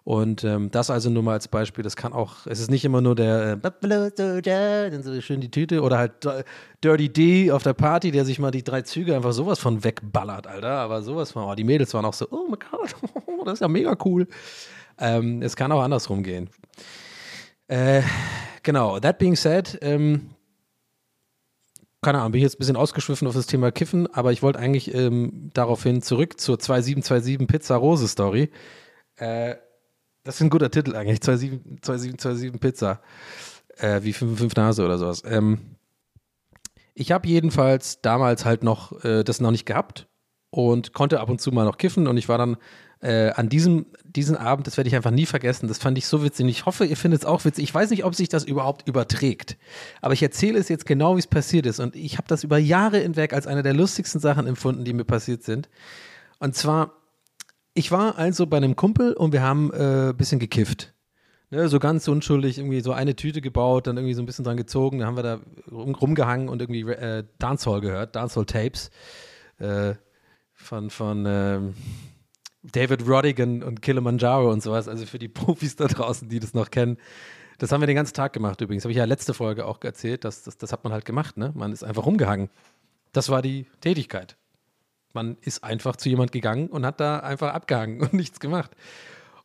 Und 0.05 0.43
ähm, 0.43 0.71
das 0.71 0.89
also 0.89 1.09
nur 1.09 1.21
mal 1.21 1.33
als 1.33 1.47
Beispiel, 1.47 1.83
das 1.83 1.95
kann 1.95 2.13
auch, 2.13 2.47
es 2.47 2.59
ist 2.59 2.71
nicht 2.71 2.85
immer 2.85 3.01
nur 3.01 3.13
der 3.13 3.59
äh, 3.61 5.03
so 5.03 5.21
schön 5.21 5.41
die 5.41 5.51
Tüte 5.51 5.81
oder 5.81 5.97
halt 5.97 6.27
Dirty 6.83 7.09
D 7.09 7.51
auf 7.51 7.63
der 7.63 7.73
Party, 7.73 8.11
der 8.11 8.25
sich 8.25 8.39
mal 8.39 8.51
die 8.51 8.63
drei 8.63 8.81
Züge 8.81 9.15
einfach 9.15 9.33
sowas 9.33 9.59
von 9.59 9.83
wegballert, 9.83 10.47
Alter. 10.47 10.79
Aber 10.79 11.01
sowas 11.03 11.33
von, 11.33 11.43
oh, 11.43 11.53
die 11.53 11.63
Mädels 11.63 11.93
waren 11.93 12.05
auch 12.05 12.13
so, 12.13 12.25
oh 12.31 12.47
mein 12.49 12.59
Gott, 12.71 12.95
das 13.45 13.55
ist 13.55 13.59
ja 13.59 13.67
mega 13.67 13.95
cool. 14.05 14.27
Ähm, 14.97 15.41
es 15.41 15.55
kann 15.55 15.71
auch 15.71 15.81
andersrum 15.81 16.23
gehen. 16.23 16.49
Äh, 17.67 18.01
genau, 18.63 18.99
that 18.99 19.19
being 19.19 19.35
said, 19.35 19.77
ähm, 19.81 20.31
keine 22.01 22.19
Ahnung, 22.19 22.31
bin 22.31 22.39
ich 22.39 22.43
jetzt 22.43 22.55
ein 22.55 22.59
bisschen 22.59 22.75
ausgeschwiffen 22.75 23.27
auf 23.27 23.35
das 23.35 23.45
Thema 23.45 23.71
Kiffen, 23.71 24.07
aber 24.13 24.31
ich 24.31 24.41
wollte 24.41 24.59
eigentlich 24.59 24.93
ähm, 24.93 25.49
daraufhin 25.53 26.01
zurück 26.01 26.39
zur 26.39 26.57
2727 26.57 27.47
Pizza 27.47 27.75
Rose 27.75 28.07
Story. 28.07 28.49
Äh, 29.17 29.55
das 30.23 30.35
ist 30.35 30.41
ein 30.41 30.49
guter 30.49 30.71
Titel 30.71 30.95
eigentlich, 30.95 31.21
2727 31.21 32.59
Pizza. 32.59 33.01
Äh, 33.79 34.03
wie 34.03 34.13
55 34.13 34.57
Nase 34.57 34.83
oder 34.83 34.97
sowas. 34.97 35.23
Ähm, 35.25 35.77
ich 36.93 37.11
habe 37.13 37.27
jedenfalls 37.27 38.01
damals 38.01 38.43
halt 38.43 38.63
noch 38.63 39.03
äh, 39.05 39.23
das 39.23 39.39
noch 39.39 39.51
nicht 39.51 39.65
gehabt 39.65 40.07
und 40.49 40.93
konnte 40.93 41.21
ab 41.21 41.29
und 41.29 41.39
zu 41.39 41.51
mal 41.51 41.63
noch 41.63 41.77
kiffen 41.77 42.07
und 42.07 42.17
ich 42.17 42.27
war 42.27 42.37
dann 42.37 42.57
äh, 43.01 43.29
an 43.31 43.49
diesem 43.49 43.85
diesen 44.03 44.35
Abend, 44.35 44.67
das 44.67 44.77
werde 44.77 44.87
ich 44.87 44.95
einfach 44.95 45.11
nie 45.11 45.25
vergessen, 45.25 45.67
das 45.67 45.77
fand 45.77 45.97
ich 45.97 46.07
so 46.07 46.23
witzig. 46.23 46.47
Ich 46.47 46.65
hoffe, 46.65 46.85
ihr 46.85 46.97
findet 46.97 47.21
es 47.21 47.25
auch 47.25 47.45
witzig. 47.45 47.63
Ich 47.63 47.73
weiß 47.73 47.91
nicht, 47.91 48.03
ob 48.03 48.15
sich 48.15 48.29
das 48.29 48.43
überhaupt 48.43 48.87
überträgt, 48.87 49.57
aber 50.01 50.13
ich 50.13 50.23
erzähle 50.23 50.57
es 50.57 50.69
jetzt 50.69 50.85
genau, 50.85 51.15
wie 51.15 51.19
es 51.19 51.27
passiert 51.27 51.65
ist 51.65 51.79
und 51.79 51.95
ich 51.95 52.17
habe 52.17 52.27
das 52.27 52.43
über 52.43 52.57
Jahre 52.57 52.99
hinweg 52.99 53.33
als 53.33 53.47
eine 53.47 53.63
der 53.63 53.73
lustigsten 53.73 54.19
Sachen 54.19 54.47
empfunden, 54.47 54.83
die 54.83 54.93
mir 54.93 55.05
passiert 55.05 55.43
sind. 55.43 55.69
Und 56.39 56.55
zwar, 56.55 56.93
ich 57.73 57.91
war 57.91 58.17
also 58.17 58.47
bei 58.47 58.57
einem 58.57 58.75
Kumpel 58.75 59.13
und 59.13 59.31
wir 59.31 59.41
haben 59.41 59.71
ein 59.71 60.09
äh, 60.09 60.13
bisschen 60.13 60.39
gekifft. 60.39 60.93
Ne, 61.51 61.67
so 61.67 61.79
ganz 61.79 62.07
unschuldig, 62.07 62.59
irgendwie 62.59 62.81
so 62.81 62.91
eine 62.91 63.15
Tüte 63.15 63.41
gebaut, 63.41 63.87
dann 63.87 63.97
irgendwie 63.97 64.13
so 64.13 64.21
ein 64.21 64.27
bisschen 64.27 64.45
dran 64.45 64.55
gezogen, 64.55 64.99
dann 64.99 65.07
haben 65.07 65.17
wir 65.17 65.23
da 65.23 65.39
rum, 65.71 65.95
rumgehangen 65.95 66.47
und 66.47 66.61
irgendwie 66.61 66.81
äh, 66.81 67.23
Dancehall 67.39 67.81
gehört, 67.81 68.15
Dancehall-Tapes 68.15 68.91
äh, 69.57 69.95
von, 70.53 70.91
von 70.91 71.25
ähm, 71.27 71.73
David 72.63 73.07
Rodigan 73.07 73.63
und 73.63 73.81
Kilimanjaro 73.81 74.51
und 74.51 74.61
sowas, 74.61 74.87
also 74.87 75.05
für 75.05 75.19
die 75.19 75.27
Profis 75.29 75.75
da 75.75 75.87
draußen, 75.87 76.29
die 76.29 76.39
das 76.39 76.53
noch 76.53 76.71
kennen. 76.71 76.97
Das 77.57 77.71
haben 77.71 77.81
wir 77.81 77.87
den 77.87 77.95
ganzen 77.95 78.13
Tag 78.13 78.33
gemacht 78.33 78.61
übrigens. 78.61 78.83
Habe 78.85 78.91
ich 78.91 78.97
ja 78.97 79.05
letzte 79.05 79.33
Folge 79.33 79.65
auch 79.65 79.83
erzählt, 79.83 80.23
dass, 80.23 80.43
das, 80.43 80.57
das 80.57 80.71
hat 80.71 80.83
man 80.83 80.93
halt 80.93 81.05
gemacht, 81.05 81.37
ne? 81.37 81.51
Man 81.55 81.73
ist 81.73 81.83
einfach 81.83 82.05
rumgehangen. 82.05 82.49
Das 83.11 83.29
war 83.29 83.41
die 83.41 83.65
Tätigkeit. 83.81 84.37
Man 85.13 85.37
ist 85.41 85.63
einfach 85.63 85.95
zu 85.95 86.07
jemand 86.07 86.31
gegangen 86.31 86.67
und 86.67 86.85
hat 86.85 86.99
da 86.99 87.19
einfach 87.19 87.53
abgehangen 87.53 88.01
und 88.01 88.13
nichts 88.13 88.39
gemacht. 88.39 88.71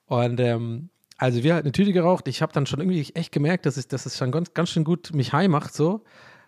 Und 0.07 0.38
ähm, 0.38 0.90
also 1.16 1.42
wir 1.42 1.55
hatten 1.55 1.66
eine 1.66 1.72
Tüte 1.72 1.92
geraucht. 1.92 2.29
Ich 2.29 2.42
habe 2.42 2.53
dann 2.53 2.66
schon 2.66 2.81
irgendwie 2.81 3.12
echt 3.14 3.33
gemerkt, 3.33 3.66
dass, 3.66 3.77
ich, 3.77 3.88
dass 3.88 4.07
es 4.07 4.16
schon 4.16 4.31
ganz, 4.31 4.55
ganz 4.55 4.70
schön 4.70 4.85
gut 4.85 5.12
mich 5.14 5.33
high 5.33 5.48
macht 5.48 5.74
so. 5.74 6.05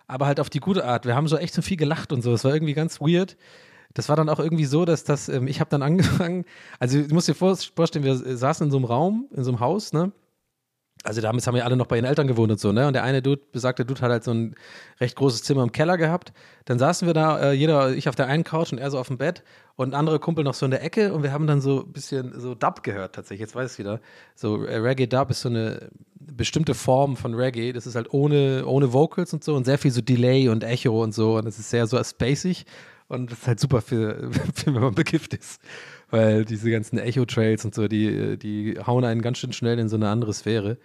Aber 0.06 0.26
halt 0.26 0.38
auf 0.38 0.50
die 0.50 0.60
gute 0.60 0.84
Art. 0.84 1.04
Wir 1.04 1.16
haben 1.16 1.26
so 1.26 1.36
echt 1.36 1.54
so 1.54 1.62
viel 1.62 1.76
gelacht 1.76 2.12
und 2.12 2.22
so. 2.22 2.32
Es 2.32 2.44
war 2.44 2.54
irgendwie 2.54 2.74
ganz 2.74 3.00
weird 3.00 3.36
das 3.96 4.10
war 4.10 4.16
dann 4.16 4.28
auch 4.28 4.38
irgendwie 4.38 4.66
so, 4.66 4.84
dass 4.84 5.04
das, 5.04 5.28
ähm, 5.28 5.48
ich 5.48 5.60
habe 5.60 5.70
dann 5.70 5.82
angefangen, 5.82 6.44
also 6.78 6.98
ich 6.98 7.10
muss 7.10 7.26
dir 7.26 7.34
vorstellen, 7.34 8.04
wir 8.04 8.14
saßen 8.14 8.66
in 8.66 8.70
so 8.70 8.76
einem 8.76 8.84
Raum, 8.84 9.28
in 9.34 9.42
so 9.42 9.50
einem 9.50 9.60
Haus, 9.60 9.92
ne? 9.92 10.12
Also 11.04 11.20
damals 11.20 11.46
haben 11.46 11.54
wir 11.54 11.64
alle 11.64 11.76
noch 11.76 11.86
bei 11.86 11.96
ihren 11.96 12.04
Eltern 12.04 12.26
gewohnt 12.26 12.50
und 12.50 12.58
so, 12.58 12.72
ne? 12.72 12.86
Und 12.86 12.92
der 12.92 13.04
eine 13.04 13.22
Dude, 13.22 13.40
besagte 13.52 13.84
Dude, 13.84 14.00
hat 14.00 14.10
halt 14.10 14.24
so 14.24 14.32
ein 14.32 14.54
recht 15.00 15.16
großes 15.16 15.44
Zimmer 15.44 15.62
im 15.62 15.70
Keller 15.70 15.96
gehabt. 15.96 16.32
Dann 16.64 16.78
saßen 16.78 17.06
wir 17.06 17.14
da, 17.14 17.38
äh, 17.38 17.52
jeder, 17.52 17.94
ich 17.94 18.08
auf 18.08 18.16
der 18.16 18.26
einen 18.26 18.44
Couch 18.44 18.72
und 18.72 18.78
er 18.78 18.90
so 18.90 18.98
auf 18.98 19.06
dem 19.06 19.16
Bett 19.16 19.44
und 19.76 19.94
andere 19.94 20.18
Kumpel 20.18 20.42
noch 20.42 20.54
so 20.54 20.66
in 20.66 20.72
der 20.72 20.82
Ecke 20.82 21.14
und 21.14 21.22
wir 21.22 21.32
haben 21.32 21.46
dann 21.46 21.60
so 21.60 21.84
ein 21.84 21.92
bisschen 21.92 22.38
so 22.38 22.54
Dub 22.54 22.82
gehört 22.82 23.14
tatsächlich, 23.14 23.40
jetzt 23.40 23.54
weiß 23.54 23.74
ich 23.74 23.78
wieder. 23.78 24.00
So 24.34 24.64
äh, 24.64 24.76
Reggae 24.76 25.06
Dub 25.06 25.30
ist 25.30 25.42
so 25.42 25.48
eine 25.48 25.90
bestimmte 26.14 26.74
Form 26.74 27.16
von 27.16 27.34
Reggae, 27.34 27.72
das 27.72 27.86
ist 27.86 27.94
halt 27.94 28.12
ohne, 28.12 28.66
ohne 28.66 28.92
Vocals 28.92 29.32
und 29.32 29.44
so 29.44 29.54
und 29.54 29.64
sehr 29.64 29.78
viel 29.78 29.92
so 29.92 30.00
Delay 30.00 30.48
und 30.48 30.64
Echo 30.64 31.02
und 31.02 31.14
so 31.14 31.36
und 31.36 31.46
es 31.46 31.58
ist 31.58 31.70
sehr 31.70 31.86
so 31.86 32.02
spacig 32.02 32.66
und 33.08 33.30
das 33.30 33.40
ist 33.40 33.46
halt 33.46 33.60
super 33.60 33.80
für, 33.80 34.30
für 34.54 34.74
wenn 34.74 34.82
man 34.82 34.94
bekifft 34.94 35.34
ist. 35.34 35.60
Weil 36.10 36.44
diese 36.44 36.70
ganzen 36.70 36.98
Echo-Trails 36.98 37.64
und 37.64 37.74
so, 37.74 37.88
die, 37.88 38.36
die 38.38 38.78
hauen 38.86 39.04
einen 39.04 39.22
ganz 39.22 39.38
schön 39.38 39.52
schnell 39.52 39.78
in 39.78 39.88
so 39.88 39.96
eine 39.96 40.08
andere 40.08 40.32
Sphäre. 40.32 40.78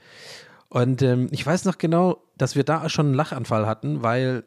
Und 0.70 1.02
ähm, 1.02 1.28
ich 1.32 1.46
weiß 1.46 1.66
noch 1.66 1.78
genau, 1.78 2.24
dass 2.38 2.56
wir 2.56 2.64
da 2.64 2.88
schon 2.90 3.08
einen 3.08 3.16
Lachanfall 3.16 3.68
hatten, 3.68 4.04
weil 4.04 4.44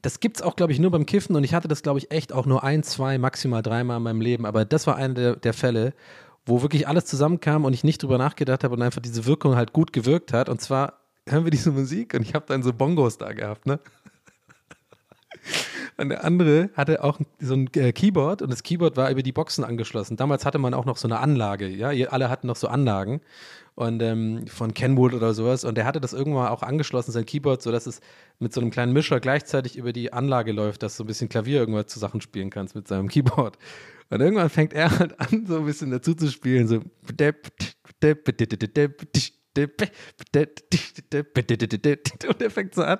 das 0.00 0.20
gibt 0.20 0.36
es 0.36 0.42
auch, 0.42 0.54
glaube 0.56 0.72
ich, 0.72 0.78
nur 0.78 0.90
beim 0.90 1.06
Kiffen 1.06 1.34
und 1.34 1.42
ich 1.42 1.54
hatte 1.54 1.66
das, 1.66 1.82
glaube 1.82 1.98
ich, 1.98 2.12
echt 2.12 2.32
auch 2.32 2.46
nur 2.46 2.62
ein, 2.62 2.84
zwei, 2.84 3.18
maximal 3.18 3.62
dreimal 3.62 3.96
in 3.96 4.04
meinem 4.04 4.20
Leben. 4.20 4.46
Aber 4.46 4.64
das 4.64 4.86
war 4.86 4.96
einer 4.96 5.14
der, 5.14 5.36
der 5.36 5.52
Fälle, 5.52 5.92
wo 6.44 6.62
wirklich 6.62 6.86
alles 6.86 7.06
zusammenkam 7.06 7.64
und 7.64 7.72
ich 7.72 7.82
nicht 7.82 8.02
drüber 8.02 8.18
nachgedacht 8.18 8.62
habe 8.62 8.74
und 8.74 8.82
einfach 8.82 9.02
diese 9.02 9.26
Wirkung 9.26 9.56
halt 9.56 9.72
gut 9.72 9.92
gewirkt 9.92 10.32
hat. 10.32 10.48
Und 10.48 10.60
zwar 10.60 11.00
hören 11.28 11.44
wir 11.44 11.50
diese 11.50 11.72
Musik 11.72 12.14
und 12.14 12.22
ich 12.22 12.34
habe 12.34 12.46
dann 12.46 12.62
so 12.62 12.72
Bongos 12.72 13.18
da 13.18 13.32
gehabt, 13.32 13.66
ne? 13.66 13.80
Und 15.98 16.10
der 16.10 16.24
andere 16.24 16.70
hatte 16.74 17.02
auch 17.02 17.20
so 17.40 17.54
ein 17.54 17.72
Keyboard 17.72 18.42
und 18.42 18.50
das 18.50 18.62
Keyboard 18.62 18.96
war 18.96 19.10
über 19.10 19.22
die 19.22 19.32
Boxen 19.32 19.64
angeschlossen. 19.64 20.16
Damals 20.16 20.44
hatte 20.44 20.58
man 20.58 20.74
auch 20.74 20.84
noch 20.84 20.98
so 20.98 21.08
eine 21.08 21.20
Anlage, 21.20 21.68
ja. 21.68 21.88
Alle 22.10 22.28
hatten 22.28 22.46
noch 22.46 22.56
so 22.56 22.68
Anlagen 22.68 23.22
und 23.74 24.02
ähm, 24.02 24.46
von 24.46 24.74
Kenwood 24.74 25.14
oder 25.14 25.32
sowas. 25.32 25.64
Und 25.64 25.76
der 25.76 25.86
hatte 25.86 26.00
das 26.00 26.12
irgendwann 26.12 26.48
auch 26.48 26.62
angeschlossen, 26.62 27.12
sein 27.12 27.24
Keyboard, 27.24 27.62
sodass 27.62 27.86
es 27.86 28.00
mit 28.38 28.52
so 28.52 28.60
einem 28.60 28.70
kleinen 28.70 28.92
Mischer 28.92 29.20
gleichzeitig 29.20 29.76
über 29.76 29.92
die 29.94 30.12
Anlage 30.12 30.52
läuft, 30.52 30.82
dass 30.82 30.96
du 30.96 31.04
ein 31.04 31.06
bisschen 31.06 31.30
Klavier 31.30 31.60
irgendwas 31.60 31.86
zu 31.86 31.98
Sachen 31.98 32.20
spielen 32.20 32.50
kannst 32.50 32.74
mit 32.74 32.86
seinem 32.88 33.08
Keyboard. 33.08 33.56
Und 34.10 34.20
irgendwann 34.20 34.50
fängt 34.50 34.72
er 34.72 34.98
halt 34.98 35.18
an, 35.18 35.46
so 35.46 35.58
ein 35.58 35.66
bisschen 35.66 35.90
dazu 35.90 36.14
zu 36.14 36.28
spielen, 36.30 36.68
so 36.68 36.80
und 42.28 42.42
er 42.42 42.50
fängt 42.50 42.74
so 42.74 42.82
an. 42.82 42.98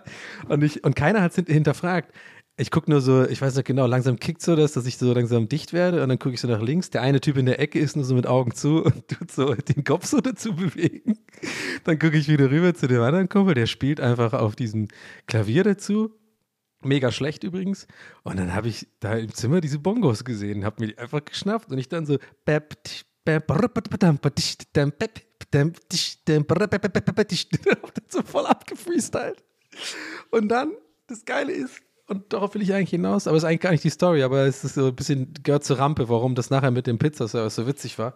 Und, 0.48 0.62
ich, 0.64 0.82
und 0.84 0.96
keiner 0.96 1.22
hat 1.22 1.36
es 1.36 1.44
hinterfragt 1.46 2.12
ich 2.58 2.70
gucke 2.70 2.90
nur 2.90 3.02
so, 3.02 3.24
ich 3.24 3.42
weiß 3.42 3.54
nicht 3.54 3.66
genau, 3.66 3.86
langsam 3.86 4.18
kickt 4.18 4.40
so 4.40 4.56
das, 4.56 4.72
dass 4.72 4.86
ich 4.86 4.96
so 4.96 5.12
langsam 5.12 5.48
dicht 5.48 5.74
werde 5.74 6.02
und 6.02 6.08
dann 6.08 6.18
gucke 6.18 6.34
ich 6.34 6.40
so 6.40 6.48
nach 6.48 6.62
links. 6.62 6.88
Der 6.88 7.02
eine 7.02 7.20
Typ 7.20 7.36
in 7.36 7.44
der 7.44 7.60
Ecke 7.60 7.78
ist 7.78 7.96
nur 7.96 8.04
so 8.04 8.14
mit 8.14 8.26
Augen 8.26 8.54
zu 8.54 8.82
und 8.82 9.08
tut 9.08 9.30
so 9.30 9.54
den 9.54 9.84
Kopf 9.84 10.06
so 10.06 10.20
dazu 10.20 10.56
bewegen. 10.56 11.18
Dann 11.84 11.98
gucke 11.98 12.16
ich 12.16 12.28
wieder 12.28 12.50
rüber 12.50 12.74
zu 12.74 12.88
dem 12.88 13.02
anderen 13.02 13.28
Kumpel, 13.28 13.54
der 13.54 13.66
spielt 13.66 14.00
einfach 14.00 14.32
auf 14.32 14.56
diesem 14.56 14.88
Klavier 15.26 15.64
dazu. 15.64 16.14
Mega 16.82 17.12
schlecht 17.12 17.44
übrigens. 17.44 17.86
Und 18.22 18.38
dann 18.38 18.54
habe 18.54 18.68
ich 18.68 18.86
da 19.00 19.14
im 19.14 19.34
Zimmer 19.34 19.60
diese 19.60 19.78
Bongos 19.78 20.24
gesehen, 20.24 20.64
habe 20.64 20.80
mir 20.80 20.92
die 20.92 20.98
einfach 20.98 21.24
geschnappt 21.24 21.70
und 21.70 21.78
ich 21.78 21.88
dann 21.88 22.06
so, 22.06 22.16
so 28.08 28.22
voll 28.22 28.46
abgefreestylt. 28.46 29.44
Und 30.30 30.48
dann, 30.48 30.72
das 31.06 31.24
Geile 31.24 31.52
ist, 31.52 31.82
und 32.08 32.32
darauf 32.32 32.54
will 32.54 32.62
ich 32.62 32.72
eigentlich 32.72 32.90
hinaus, 32.90 33.26
aber 33.26 33.36
es 33.36 33.42
ist 33.42 33.48
eigentlich 33.48 33.60
gar 33.60 33.70
nicht 33.72 33.84
die 33.84 33.90
Story, 33.90 34.22
aber 34.22 34.46
es 34.46 34.64
ist 34.64 34.74
so 34.74 34.86
ein 34.86 34.94
bisschen, 34.94 35.32
gehört 35.42 35.64
zur 35.64 35.78
Rampe, 35.78 36.08
warum 36.08 36.34
das 36.34 36.50
nachher 36.50 36.70
mit 36.70 36.86
dem 36.86 36.98
Pizzaservice 36.98 37.54
so 37.54 37.66
witzig 37.66 37.98
war. 37.98 38.14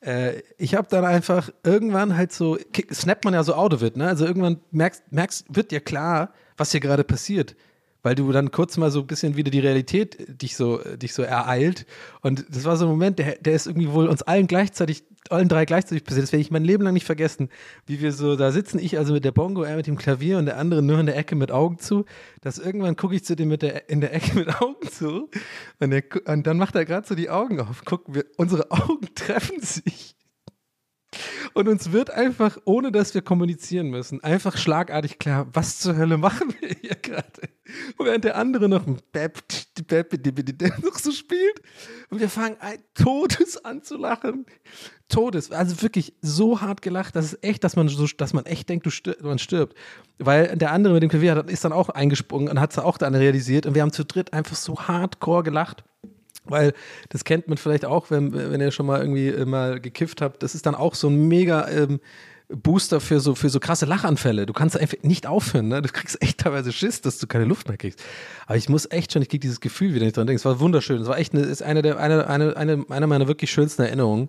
Äh, 0.00 0.42
ich 0.58 0.74
habe 0.74 0.88
dann 0.90 1.04
einfach 1.04 1.50
irgendwann 1.62 2.16
halt 2.16 2.32
so, 2.32 2.58
snappt 2.92 3.24
man 3.24 3.34
ja 3.34 3.44
so 3.44 3.54
out 3.54 3.74
of 3.74 3.82
it, 3.82 3.96
ne? 3.96 4.08
Also 4.08 4.26
irgendwann 4.26 4.60
merkst, 4.70 5.04
merkst, 5.10 5.46
wird 5.48 5.70
dir 5.70 5.80
klar, 5.80 6.32
was 6.56 6.72
hier 6.72 6.80
gerade 6.80 7.04
passiert 7.04 7.54
weil 8.02 8.14
du 8.14 8.30
dann 8.32 8.50
kurz 8.50 8.76
mal 8.76 8.90
so 8.90 9.00
ein 9.00 9.06
bisschen 9.06 9.36
wieder 9.36 9.50
die 9.50 9.60
Realität 9.60 10.42
dich 10.42 10.56
so, 10.56 10.78
dich 10.96 11.14
so 11.14 11.22
ereilt. 11.22 11.86
Und 12.20 12.44
das 12.50 12.64
war 12.64 12.76
so 12.76 12.86
ein 12.86 12.90
Moment, 12.90 13.18
der, 13.18 13.36
der 13.36 13.54
ist 13.54 13.66
irgendwie 13.66 13.92
wohl 13.92 14.08
uns 14.08 14.22
allen 14.22 14.46
gleichzeitig, 14.46 15.04
allen 15.30 15.48
drei 15.48 15.64
gleichzeitig 15.64 16.04
passiert. 16.04 16.24
Das 16.24 16.32
werde 16.32 16.42
ich 16.42 16.50
mein 16.50 16.64
Leben 16.64 16.84
lang 16.84 16.94
nicht 16.94 17.06
vergessen, 17.06 17.48
wie 17.86 18.00
wir 18.00 18.12
so 18.12 18.36
da 18.36 18.50
sitzen, 18.50 18.78
ich 18.78 18.98
also 18.98 19.12
mit 19.12 19.24
der 19.24 19.32
Bongo, 19.32 19.62
er 19.62 19.76
mit 19.76 19.86
dem 19.86 19.96
Klavier 19.96 20.38
und 20.38 20.46
der 20.46 20.58
andere 20.58 20.82
nur 20.82 20.98
in 20.98 21.06
der 21.06 21.16
Ecke 21.16 21.36
mit 21.36 21.50
Augen 21.50 21.78
zu. 21.78 22.04
Dass 22.40 22.58
irgendwann 22.58 22.96
gucke 22.96 23.14
ich 23.14 23.24
zu 23.24 23.36
dem 23.36 23.48
mit 23.48 23.62
der, 23.62 23.88
in 23.88 24.00
der 24.00 24.14
Ecke 24.14 24.38
mit 24.38 24.60
Augen 24.60 24.88
zu 24.88 25.30
und, 25.80 25.90
der, 25.90 26.02
und 26.26 26.46
dann 26.46 26.58
macht 26.58 26.74
er 26.74 26.84
gerade 26.84 27.06
so 27.06 27.14
die 27.14 27.30
Augen 27.30 27.60
auf. 27.60 27.84
Gucken 27.84 28.14
wir, 28.14 28.24
unsere 28.36 28.70
Augen 28.70 29.08
treffen 29.14 29.60
sich. 29.60 30.14
Und 31.54 31.68
uns 31.68 31.92
wird 31.92 32.10
einfach, 32.10 32.58
ohne 32.64 32.90
dass 32.92 33.14
wir 33.14 33.22
kommunizieren 33.22 33.88
müssen, 33.90 34.22
einfach 34.24 34.56
schlagartig 34.56 35.18
klar, 35.18 35.46
was 35.52 35.78
zur 35.78 35.96
Hölle 35.96 36.16
machen 36.16 36.54
wir 36.60 36.70
hier 36.80 36.94
gerade? 36.94 37.26
Während 37.98 38.24
der 38.24 38.36
andere 38.36 38.68
noch 38.68 38.86
noch 40.82 40.98
so 40.98 41.12
spielt. 41.12 41.60
Und 42.10 42.20
wir 42.20 42.28
fangen 42.28 42.56
Todes 42.94 43.64
an 43.64 43.82
zu 43.82 43.96
lachen. 43.96 44.46
Todes. 45.08 45.50
Also 45.52 45.80
wirklich 45.82 46.14
so 46.22 46.60
hart 46.60 46.82
gelacht, 46.82 47.14
dass 47.16 47.26
es 47.26 47.38
echt, 47.42 47.64
dass 47.64 47.76
man 47.76 47.88
so, 47.88 48.06
dass 48.06 48.32
man 48.32 48.46
echt 48.46 48.68
denkt, 48.68 48.86
du 48.86 48.90
stirb, 48.90 49.22
man 49.22 49.38
stirbt. 49.38 49.76
Weil 50.18 50.56
der 50.56 50.72
andere 50.72 50.94
mit 50.94 51.02
dem 51.02 51.10
Klavier 51.10 51.44
ist 51.48 51.64
dann 51.64 51.72
auch 51.72 51.90
eingesprungen 51.90 52.48
und 52.48 52.60
hat 52.60 52.72
es 52.72 52.78
auch 52.78 52.98
dann 52.98 53.14
realisiert. 53.14 53.66
Und 53.66 53.74
wir 53.74 53.82
haben 53.82 53.92
zu 53.92 54.04
dritt 54.04 54.32
einfach 54.32 54.56
so 54.56 54.78
hardcore 54.78 55.42
gelacht. 55.42 55.84
Weil 56.44 56.72
das 57.08 57.24
kennt 57.24 57.48
man 57.48 57.56
vielleicht 57.56 57.84
auch, 57.84 58.10
wenn, 58.10 58.32
wenn 58.32 58.60
ihr 58.60 58.72
schon 58.72 58.86
mal 58.86 59.00
irgendwie 59.00 59.28
äh, 59.28 59.44
mal 59.44 59.80
gekifft 59.80 60.20
habt. 60.20 60.42
Das 60.42 60.54
ist 60.54 60.66
dann 60.66 60.74
auch 60.74 60.94
so 60.94 61.08
ein 61.08 61.28
mega 61.28 61.68
ähm, 61.68 62.00
Booster 62.48 63.00
für 63.00 63.20
so, 63.20 63.34
für 63.34 63.48
so 63.48 63.60
krasse 63.60 63.86
Lachanfälle. 63.86 64.46
Du 64.46 64.52
kannst 64.52 64.76
einfach 64.76 64.98
nicht 65.02 65.26
aufhören. 65.26 65.68
Ne? 65.68 65.82
Du 65.82 65.88
kriegst 65.88 66.20
echt 66.20 66.38
teilweise 66.38 66.72
Schiss, 66.72 67.00
dass 67.00 67.18
du 67.18 67.26
keine 67.26 67.44
Luft 67.44 67.68
mehr 67.68 67.76
kriegst. 67.76 68.02
Aber 68.46 68.56
ich 68.56 68.68
muss 68.68 68.90
echt 68.90 69.12
schon, 69.12 69.22
ich 69.22 69.28
kriege 69.28 69.40
dieses 69.40 69.60
Gefühl 69.60 69.94
wieder 69.94 70.04
nicht 70.04 70.16
dran 70.16 70.26
denken. 70.26 70.38
Es 70.38 70.44
war 70.44 70.60
wunderschön. 70.60 71.00
Es 71.00 71.08
war 71.08 71.18
echt 71.18 71.32
eine, 71.32 71.42
ist 71.42 71.62
eine, 71.62 71.82
der, 71.82 71.98
eine, 71.98 72.26
eine, 72.26 72.56
eine, 72.56 72.84
eine 72.88 73.06
meiner 73.06 73.28
wirklich 73.28 73.50
schönsten 73.50 73.82
Erinnerungen, 73.82 74.28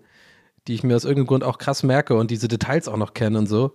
die 0.68 0.76
ich 0.76 0.84
mir 0.84 0.96
aus 0.96 1.04
irgendeinem 1.04 1.28
Grund 1.28 1.44
auch 1.44 1.58
krass 1.58 1.84
merke 1.84 2.16
und 2.16 2.32
diese 2.32 2.48
Details 2.48 2.88
auch 2.88 2.98
noch 2.98 3.14
kenne 3.14 3.38
und 3.38 3.48
so 3.48 3.74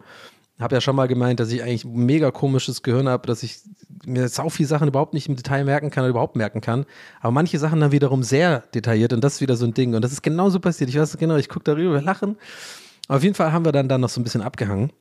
habe 0.61 0.75
ja 0.75 0.81
schon 0.81 0.97
mal 0.97 1.07
gemeint, 1.07 1.40
dass 1.40 1.53
ich 1.53 1.62
eigentlich 1.62 1.85
mega 1.85 2.31
komisches 2.31 2.83
Gehirn 2.83 3.09
habe, 3.09 3.27
dass 3.27 3.42
ich 3.42 3.61
mir 4.05 4.29
sau 4.29 4.49
viele 4.49 4.68
Sachen 4.68 4.88
überhaupt 4.88 5.14
nicht 5.14 5.29
im 5.29 5.37
Detail 5.37 5.64
merken 5.64 5.90
kann 5.90 6.03
oder 6.03 6.11
überhaupt 6.11 6.37
merken 6.37 6.61
kann. 6.61 6.85
Aber 7.21 7.31
manche 7.31 7.59
Sachen 7.59 7.81
dann 7.81 7.92
wiederum 7.92 8.23
sehr 8.23 8.61
detailliert 8.75 9.12
und 9.12 9.23
das 9.23 9.35
ist 9.35 9.40
wieder 9.40 9.57
so 9.57 9.66
ein 9.66 9.75
Ding. 9.75 9.94
Und 9.94 10.03
das 10.03 10.12
ist 10.12 10.23
genauso 10.23 10.61
passiert. 10.61 10.90
Ich 10.90 10.99
weiß 10.99 11.16
genau, 11.18 11.37
ich 11.37 11.49
gucke 11.49 11.64
darüber, 11.64 11.94
wir 11.94 12.03
lachen. 12.03 12.37
Auf 13.09 13.23
jeden 13.23 13.35
Fall 13.35 13.53
haben 13.53 13.64
wir 13.64 13.73
dann, 13.73 13.88
dann 13.88 14.01
noch 14.01 14.09
so 14.09 14.21
ein 14.21 14.25
bisschen 14.25 14.42
abgehangen. 14.42 14.92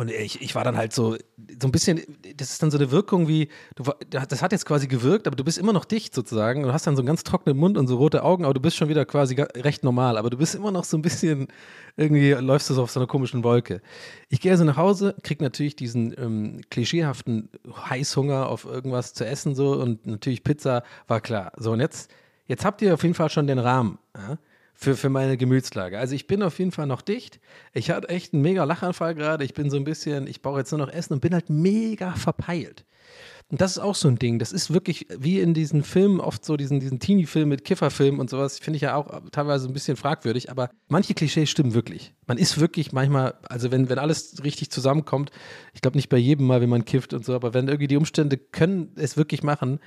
Und 0.00 0.10
ich, 0.10 0.40
ich 0.40 0.54
war 0.54 0.64
dann 0.64 0.78
halt 0.78 0.94
so, 0.94 1.14
so 1.60 1.68
ein 1.68 1.72
bisschen, 1.72 2.00
das 2.34 2.52
ist 2.52 2.62
dann 2.62 2.70
so 2.70 2.78
eine 2.78 2.90
Wirkung 2.90 3.28
wie, 3.28 3.50
du, 3.74 3.84
das 4.08 4.40
hat 4.40 4.50
jetzt 4.50 4.64
quasi 4.64 4.86
gewirkt, 4.86 5.26
aber 5.26 5.36
du 5.36 5.44
bist 5.44 5.58
immer 5.58 5.74
noch 5.74 5.84
dicht 5.84 6.14
sozusagen. 6.14 6.62
Du 6.62 6.72
hast 6.72 6.86
dann 6.86 6.96
so 6.96 7.02
einen 7.02 7.06
ganz 7.06 7.22
trockenen 7.22 7.58
Mund 7.58 7.76
und 7.76 7.86
so 7.86 7.98
rote 7.98 8.22
Augen, 8.22 8.44
aber 8.44 8.54
du 8.54 8.60
bist 8.60 8.78
schon 8.78 8.88
wieder 8.88 9.04
quasi 9.04 9.34
recht 9.34 9.84
normal. 9.84 10.16
Aber 10.16 10.30
du 10.30 10.38
bist 10.38 10.54
immer 10.54 10.70
noch 10.70 10.84
so 10.84 10.96
ein 10.96 11.02
bisschen, 11.02 11.48
irgendwie 11.98 12.30
läufst 12.30 12.70
du 12.70 12.74
so 12.74 12.82
auf 12.82 12.90
so 12.90 12.98
einer 12.98 13.08
komischen 13.08 13.44
Wolke. 13.44 13.82
Ich 14.30 14.40
gehe 14.40 14.52
also 14.52 14.64
nach 14.64 14.78
Hause, 14.78 15.16
krieg 15.22 15.42
natürlich 15.42 15.76
diesen 15.76 16.14
ähm, 16.18 16.62
klischeehaften 16.70 17.50
Heißhunger 17.70 18.48
auf 18.48 18.64
irgendwas 18.64 19.12
zu 19.12 19.26
essen 19.26 19.54
so 19.54 19.74
und 19.74 20.06
natürlich 20.06 20.44
Pizza 20.44 20.82
war 21.08 21.20
klar. 21.20 21.52
So 21.58 21.72
und 21.72 21.80
jetzt, 21.80 22.10
jetzt 22.46 22.64
habt 22.64 22.80
ihr 22.80 22.94
auf 22.94 23.02
jeden 23.02 23.14
Fall 23.14 23.28
schon 23.28 23.46
den 23.46 23.58
Rahmen. 23.58 23.98
Ja? 24.16 24.38
Für, 24.80 24.96
für 24.96 25.10
meine 25.10 25.36
Gemütslage. 25.36 25.98
Also 25.98 26.14
ich 26.14 26.26
bin 26.26 26.42
auf 26.42 26.58
jeden 26.58 26.72
Fall 26.72 26.86
noch 26.86 27.02
dicht. 27.02 27.38
Ich 27.74 27.90
hatte 27.90 28.08
echt 28.08 28.32
einen 28.32 28.42
mega 28.42 28.64
Lachanfall 28.64 29.14
gerade. 29.14 29.44
Ich 29.44 29.52
bin 29.52 29.70
so 29.70 29.76
ein 29.76 29.84
bisschen, 29.84 30.26
ich 30.26 30.40
brauche 30.40 30.58
jetzt 30.58 30.70
nur 30.70 30.78
noch 30.78 30.90
Essen 30.90 31.12
und 31.12 31.20
bin 31.20 31.34
halt 31.34 31.50
mega 31.50 32.12
verpeilt. 32.12 32.86
Und 33.50 33.60
das 33.60 33.72
ist 33.72 33.78
auch 33.78 33.96
so 33.96 34.06
ein 34.06 34.16
Ding. 34.16 34.38
Das 34.38 34.52
ist 34.52 34.72
wirklich 34.72 35.06
wie 35.10 35.40
in 35.40 35.54
diesen 35.54 35.82
Filmen, 35.82 36.20
oft 36.20 36.44
so 36.44 36.56
diesen, 36.56 36.78
diesen 36.78 37.00
Teenie-Film 37.00 37.48
mit 37.48 37.64
Kifferfilmen 37.64 38.20
und 38.20 38.30
sowas, 38.30 38.60
finde 38.60 38.76
ich 38.76 38.82
ja 38.82 38.94
auch 38.94 39.22
teilweise 39.32 39.66
ein 39.66 39.72
bisschen 39.72 39.96
fragwürdig, 39.96 40.50
aber 40.50 40.70
manche 40.88 41.14
Klischees 41.14 41.50
stimmen 41.50 41.74
wirklich. 41.74 42.14
Man 42.26 42.38
ist 42.38 42.60
wirklich 42.60 42.92
manchmal, 42.92 43.34
also 43.48 43.72
wenn, 43.72 43.88
wenn 43.88 43.98
alles 43.98 44.44
richtig 44.44 44.70
zusammenkommt, 44.70 45.32
ich 45.74 45.82
glaube 45.82 45.98
nicht 45.98 46.08
bei 46.08 46.16
jedem 46.16 46.46
Mal, 46.46 46.60
wenn 46.60 46.68
man 46.70 46.84
kifft 46.84 47.12
und 47.12 47.24
so, 47.24 47.34
aber 47.34 47.52
wenn 47.52 47.66
irgendwie 47.66 47.88
die 47.88 47.96
Umstände 47.96 48.38
können 48.38 48.92
es 48.94 49.16
wirklich 49.16 49.42
machen, 49.42 49.80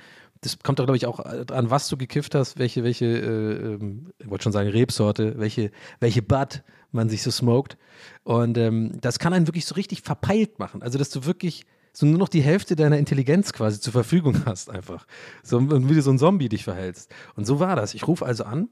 das 0.44 0.58
kommt 0.58 0.78
doch, 0.78 0.84
glaube 0.84 0.98
ich, 0.98 1.06
auch 1.06 1.20
an, 1.20 1.70
was 1.70 1.88
du 1.88 1.96
gekifft 1.96 2.34
hast, 2.34 2.58
welche, 2.58 2.84
welche, 2.84 3.06
äh, 3.06 3.74
ähm, 3.74 4.12
ich 4.18 4.28
wollte 4.28 4.44
schon 4.44 4.52
sagen, 4.52 4.68
Rebsorte, 4.68 5.38
welche, 5.38 5.70
welche 6.00 6.20
Bud 6.20 6.62
man 6.92 7.08
sich 7.08 7.22
so 7.22 7.30
smoked. 7.30 7.78
Und 8.24 8.58
ähm, 8.58 9.00
das 9.00 9.18
kann 9.18 9.32
einen 9.32 9.46
wirklich 9.46 9.64
so 9.64 9.74
richtig 9.74 10.02
verpeilt 10.02 10.58
machen. 10.58 10.82
Also, 10.82 10.98
dass 10.98 11.08
du 11.08 11.24
wirklich 11.24 11.64
so 11.94 12.04
nur 12.04 12.18
noch 12.18 12.28
die 12.28 12.42
Hälfte 12.42 12.76
deiner 12.76 12.98
Intelligenz 12.98 13.52
quasi 13.52 13.80
zur 13.80 13.92
Verfügung 13.92 14.44
hast, 14.44 14.68
einfach. 14.68 15.06
So, 15.42 15.60
wie 15.88 15.94
du 15.94 16.02
so 16.02 16.10
ein 16.10 16.18
Zombie 16.18 16.48
dich 16.48 16.64
verhältst. 16.64 17.10
Und 17.36 17.46
so 17.46 17.58
war 17.58 17.74
das. 17.74 17.94
Ich 17.94 18.06
rufe 18.06 18.26
also 18.26 18.44
an 18.44 18.68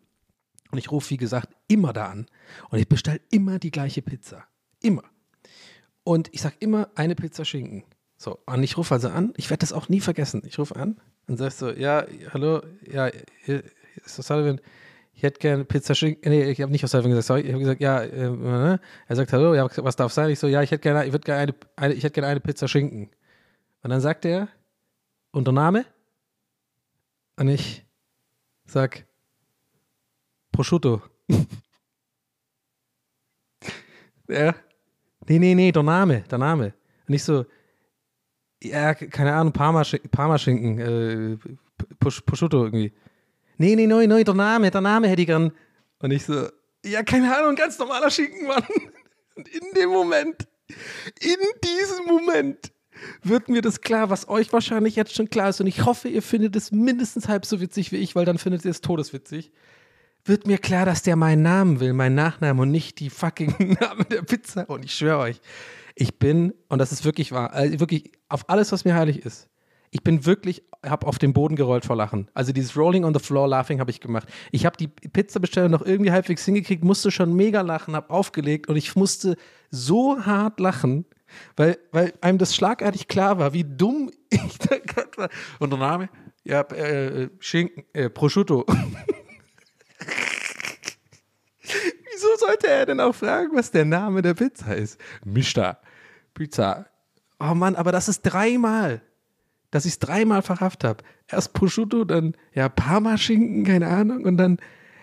Und 0.72 0.78
ich 0.78 0.90
rufe, 0.90 1.10
wie 1.10 1.16
gesagt, 1.16 1.54
immer 1.68 1.92
da 1.92 2.06
an. 2.06 2.26
Und 2.68 2.78
ich 2.78 2.88
bestelle 2.88 3.20
immer 3.30 3.58
die 3.58 3.70
gleiche 3.70 4.02
Pizza. 4.02 4.44
Immer. 4.82 5.04
Und 6.04 6.28
ich 6.32 6.42
sage 6.42 6.56
immer 6.58 6.90
eine 6.96 7.14
Pizza 7.14 7.44
Schinken. 7.44 7.84
So, 8.22 8.38
und 8.46 8.62
ich 8.62 8.76
rufe 8.76 8.94
also 8.94 9.08
an. 9.08 9.34
Ich 9.36 9.50
werde 9.50 9.62
das 9.62 9.72
auch 9.72 9.88
nie 9.88 9.98
vergessen. 9.98 10.42
Ich 10.46 10.56
rufe 10.56 10.76
an 10.76 11.00
und 11.26 11.38
sage 11.38 11.50
so, 11.50 11.72
ja, 11.72 12.06
hallo, 12.32 12.62
ja, 12.88 13.10
hier 13.44 13.64
ist 13.96 14.14
Sullivan. 14.14 14.60
Ich 15.12 15.24
hätte 15.24 15.40
gerne 15.40 15.64
Pizza 15.64 15.96
Schinken. 15.96 16.30
Nee, 16.30 16.48
ich 16.48 16.60
habe 16.60 16.70
nicht 16.70 16.84
aus 16.84 16.92
Sullivan 16.92 17.10
gesagt, 17.10 17.26
sorry. 17.26 17.40
Ich 17.40 17.48
habe 17.48 17.58
gesagt, 17.58 17.80
ja, 17.80 18.00
äh, 18.00 18.30
ne? 18.30 18.78
er 19.08 19.16
sagt, 19.16 19.32
hallo, 19.32 19.56
ja, 19.56 19.68
was 19.78 19.96
darf 19.96 20.12
sein? 20.12 20.30
Ich 20.30 20.38
so, 20.38 20.46
ja, 20.46 20.62
ich 20.62 20.70
hätte 20.70 20.82
gerne, 20.82 21.04
ich 21.04 21.10
würde 21.10 21.24
gerne 21.24 21.40
eine, 21.40 21.54
eine, 21.74 21.94
ich 21.94 22.04
hätte 22.04 22.14
gerne 22.14 22.28
eine 22.28 22.38
Pizza 22.38 22.68
Schinken. 22.68 23.10
Und 23.82 23.90
dann 23.90 24.00
sagt 24.00 24.24
er, 24.24 24.46
und 25.32 25.48
der 25.48 25.54
Name? 25.54 25.84
Und 27.34 27.48
ich 27.48 27.84
sag, 28.66 29.04
Prosciutto. 30.52 31.02
ja. 34.28 34.54
Nee, 35.26 35.40
nee, 35.40 35.56
nee, 35.56 35.72
der 35.72 35.82
Name, 35.82 36.20
der 36.30 36.38
Name. 36.38 36.72
Und 37.08 37.14
ich 37.14 37.24
so, 37.24 37.46
ja, 38.62 38.94
keine 38.94 39.34
Ahnung, 39.34 39.52
Parma-Schinken, 39.52 40.10
Parma 40.10 40.36
äh, 40.36 41.36
Prosciutto 41.98 42.64
irgendwie. 42.64 42.92
Nee, 43.58 43.76
nee, 43.76 43.86
nee, 43.86 44.06
nee, 44.06 44.24
der 44.24 44.34
Name, 44.34 44.70
der 44.70 44.80
Name 44.80 45.08
hätte 45.08 45.22
ich 45.22 45.26
gern. 45.26 45.52
Und 45.98 46.10
ich 46.10 46.24
so, 46.24 46.48
ja, 46.84 47.02
keine 47.02 47.36
Ahnung, 47.36 47.54
ganz 47.54 47.78
normaler 47.78 48.10
Schinken, 48.10 48.46
Mann. 48.46 48.64
Und 49.36 49.48
in 49.48 49.72
dem 49.76 49.90
Moment, 49.90 50.48
in 51.20 51.36
diesem 51.64 52.06
Moment 52.06 52.72
wird 53.22 53.48
mir 53.48 53.62
das 53.62 53.80
klar, 53.80 54.10
was 54.10 54.28
euch 54.28 54.52
wahrscheinlich 54.52 54.96
jetzt 54.96 55.14
schon 55.14 55.30
klar 55.30 55.48
ist. 55.48 55.60
Und 55.60 55.66
ich 55.66 55.84
hoffe, 55.84 56.08
ihr 56.08 56.22
findet 56.22 56.54
es 56.56 56.70
mindestens 56.72 57.28
halb 57.28 57.46
so 57.46 57.60
witzig 57.60 57.92
wie 57.92 57.96
ich, 57.96 58.14
weil 58.14 58.24
dann 58.24 58.38
findet 58.38 58.64
ihr 58.64 58.70
es 58.70 58.80
todeswitzig 58.80 59.52
wird 60.24 60.46
mir 60.46 60.58
klar, 60.58 60.86
dass 60.86 61.02
der 61.02 61.16
meinen 61.16 61.42
Namen 61.42 61.80
will, 61.80 61.92
meinen 61.92 62.14
Nachnamen 62.14 62.62
und 62.62 62.70
nicht 62.70 63.00
die 63.00 63.10
fucking 63.10 63.76
Namen 63.80 64.06
der 64.10 64.22
Pizza. 64.22 64.68
Und 64.68 64.84
ich 64.84 64.94
schwöre 64.94 65.18
euch, 65.18 65.40
ich 65.94 66.18
bin, 66.18 66.54
und 66.68 66.78
das 66.78 66.92
ist 66.92 67.04
wirklich 67.04 67.32
wahr, 67.32 67.52
also 67.52 67.80
wirklich 67.80 68.12
auf 68.28 68.48
alles, 68.48 68.72
was 68.72 68.84
mir 68.84 68.94
heilig 68.94 69.24
ist. 69.24 69.48
Ich 69.90 70.02
bin 70.02 70.24
wirklich, 70.24 70.62
habe 70.86 71.06
auf 71.06 71.18
den 71.18 71.34
Boden 71.34 71.54
gerollt 71.54 71.84
vor 71.84 71.96
Lachen. 71.96 72.30
Also 72.32 72.52
dieses 72.52 72.76
Rolling 72.78 73.04
on 73.04 73.12
the 73.12 73.20
Floor 73.20 73.46
Laughing 73.46 73.78
habe 73.78 73.90
ich 73.90 74.00
gemacht. 74.00 74.26
Ich 74.50 74.64
habe 74.64 74.76
die 74.78 74.88
Pizzabestellung 74.88 75.70
noch 75.70 75.84
irgendwie 75.84 76.10
halbwegs 76.10 76.46
hingekriegt, 76.46 76.82
musste 76.82 77.10
schon 77.10 77.34
mega 77.34 77.60
lachen, 77.60 77.94
habe 77.94 78.08
aufgelegt 78.08 78.68
und 78.68 78.76
ich 78.76 78.96
musste 78.96 79.36
so 79.70 80.24
hart 80.24 80.60
lachen, 80.60 81.04
weil, 81.56 81.78
weil 81.90 82.14
einem 82.22 82.38
das 82.38 82.54
schlagartig 82.54 83.06
klar 83.06 83.38
war, 83.38 83.52
wie 83.52 83.64
dumm 83.64 84.10
ich 84.30 84.58
da 84.58 84.78
gerade 84.78 85.10
war. 85.16 85.28
Und 85.58 85.70
der 85.70 85.78
Name? 85.78 86.08
Ja, 86.44 86.62
äh, 86.62 87.28
Schinken, 87.38 87.84
äh, 87.92 88.08
Prosciutto. 88.08 88.64
Wieso 92.22 92.46
sollte 92.46 92.68
er 92.68 92.86
denn 92.86 93.00
auch 93.00 93.14
fragen, 93.14 93.50
was 93.54 93.70
der 93.70 93.84
Name 93.84 94.22
der 94.22 94.34
Pizza 94.34 94.76
ist? 94.76 95.00
Mista. 95.24 95.78
Pizza. 96.34 96.86
Oh 97.40 97.54
Mann, 97.54 97.74
aber 97.74 97.90
das 97.90 98.08
ist 98.08 98.22
dreimal, 98.22 99.02
dass 99.72 99.86
ich 99.86 99.94
es 99.94 99.98
dreimal 99.98 100.42
verhaftet 100.42 100.88
habe. 100.88 101.04
Erst 101.26 101.52
Prosciutto, 101.52 102.04
dann 102.04 102.36
ja 102.54 102.68
Parmaschinken, 102.68 103.64
keine 103.64 103.88
Ahnung, 103.88 104.24
und 104.24 104.36
dann 104.36 104.58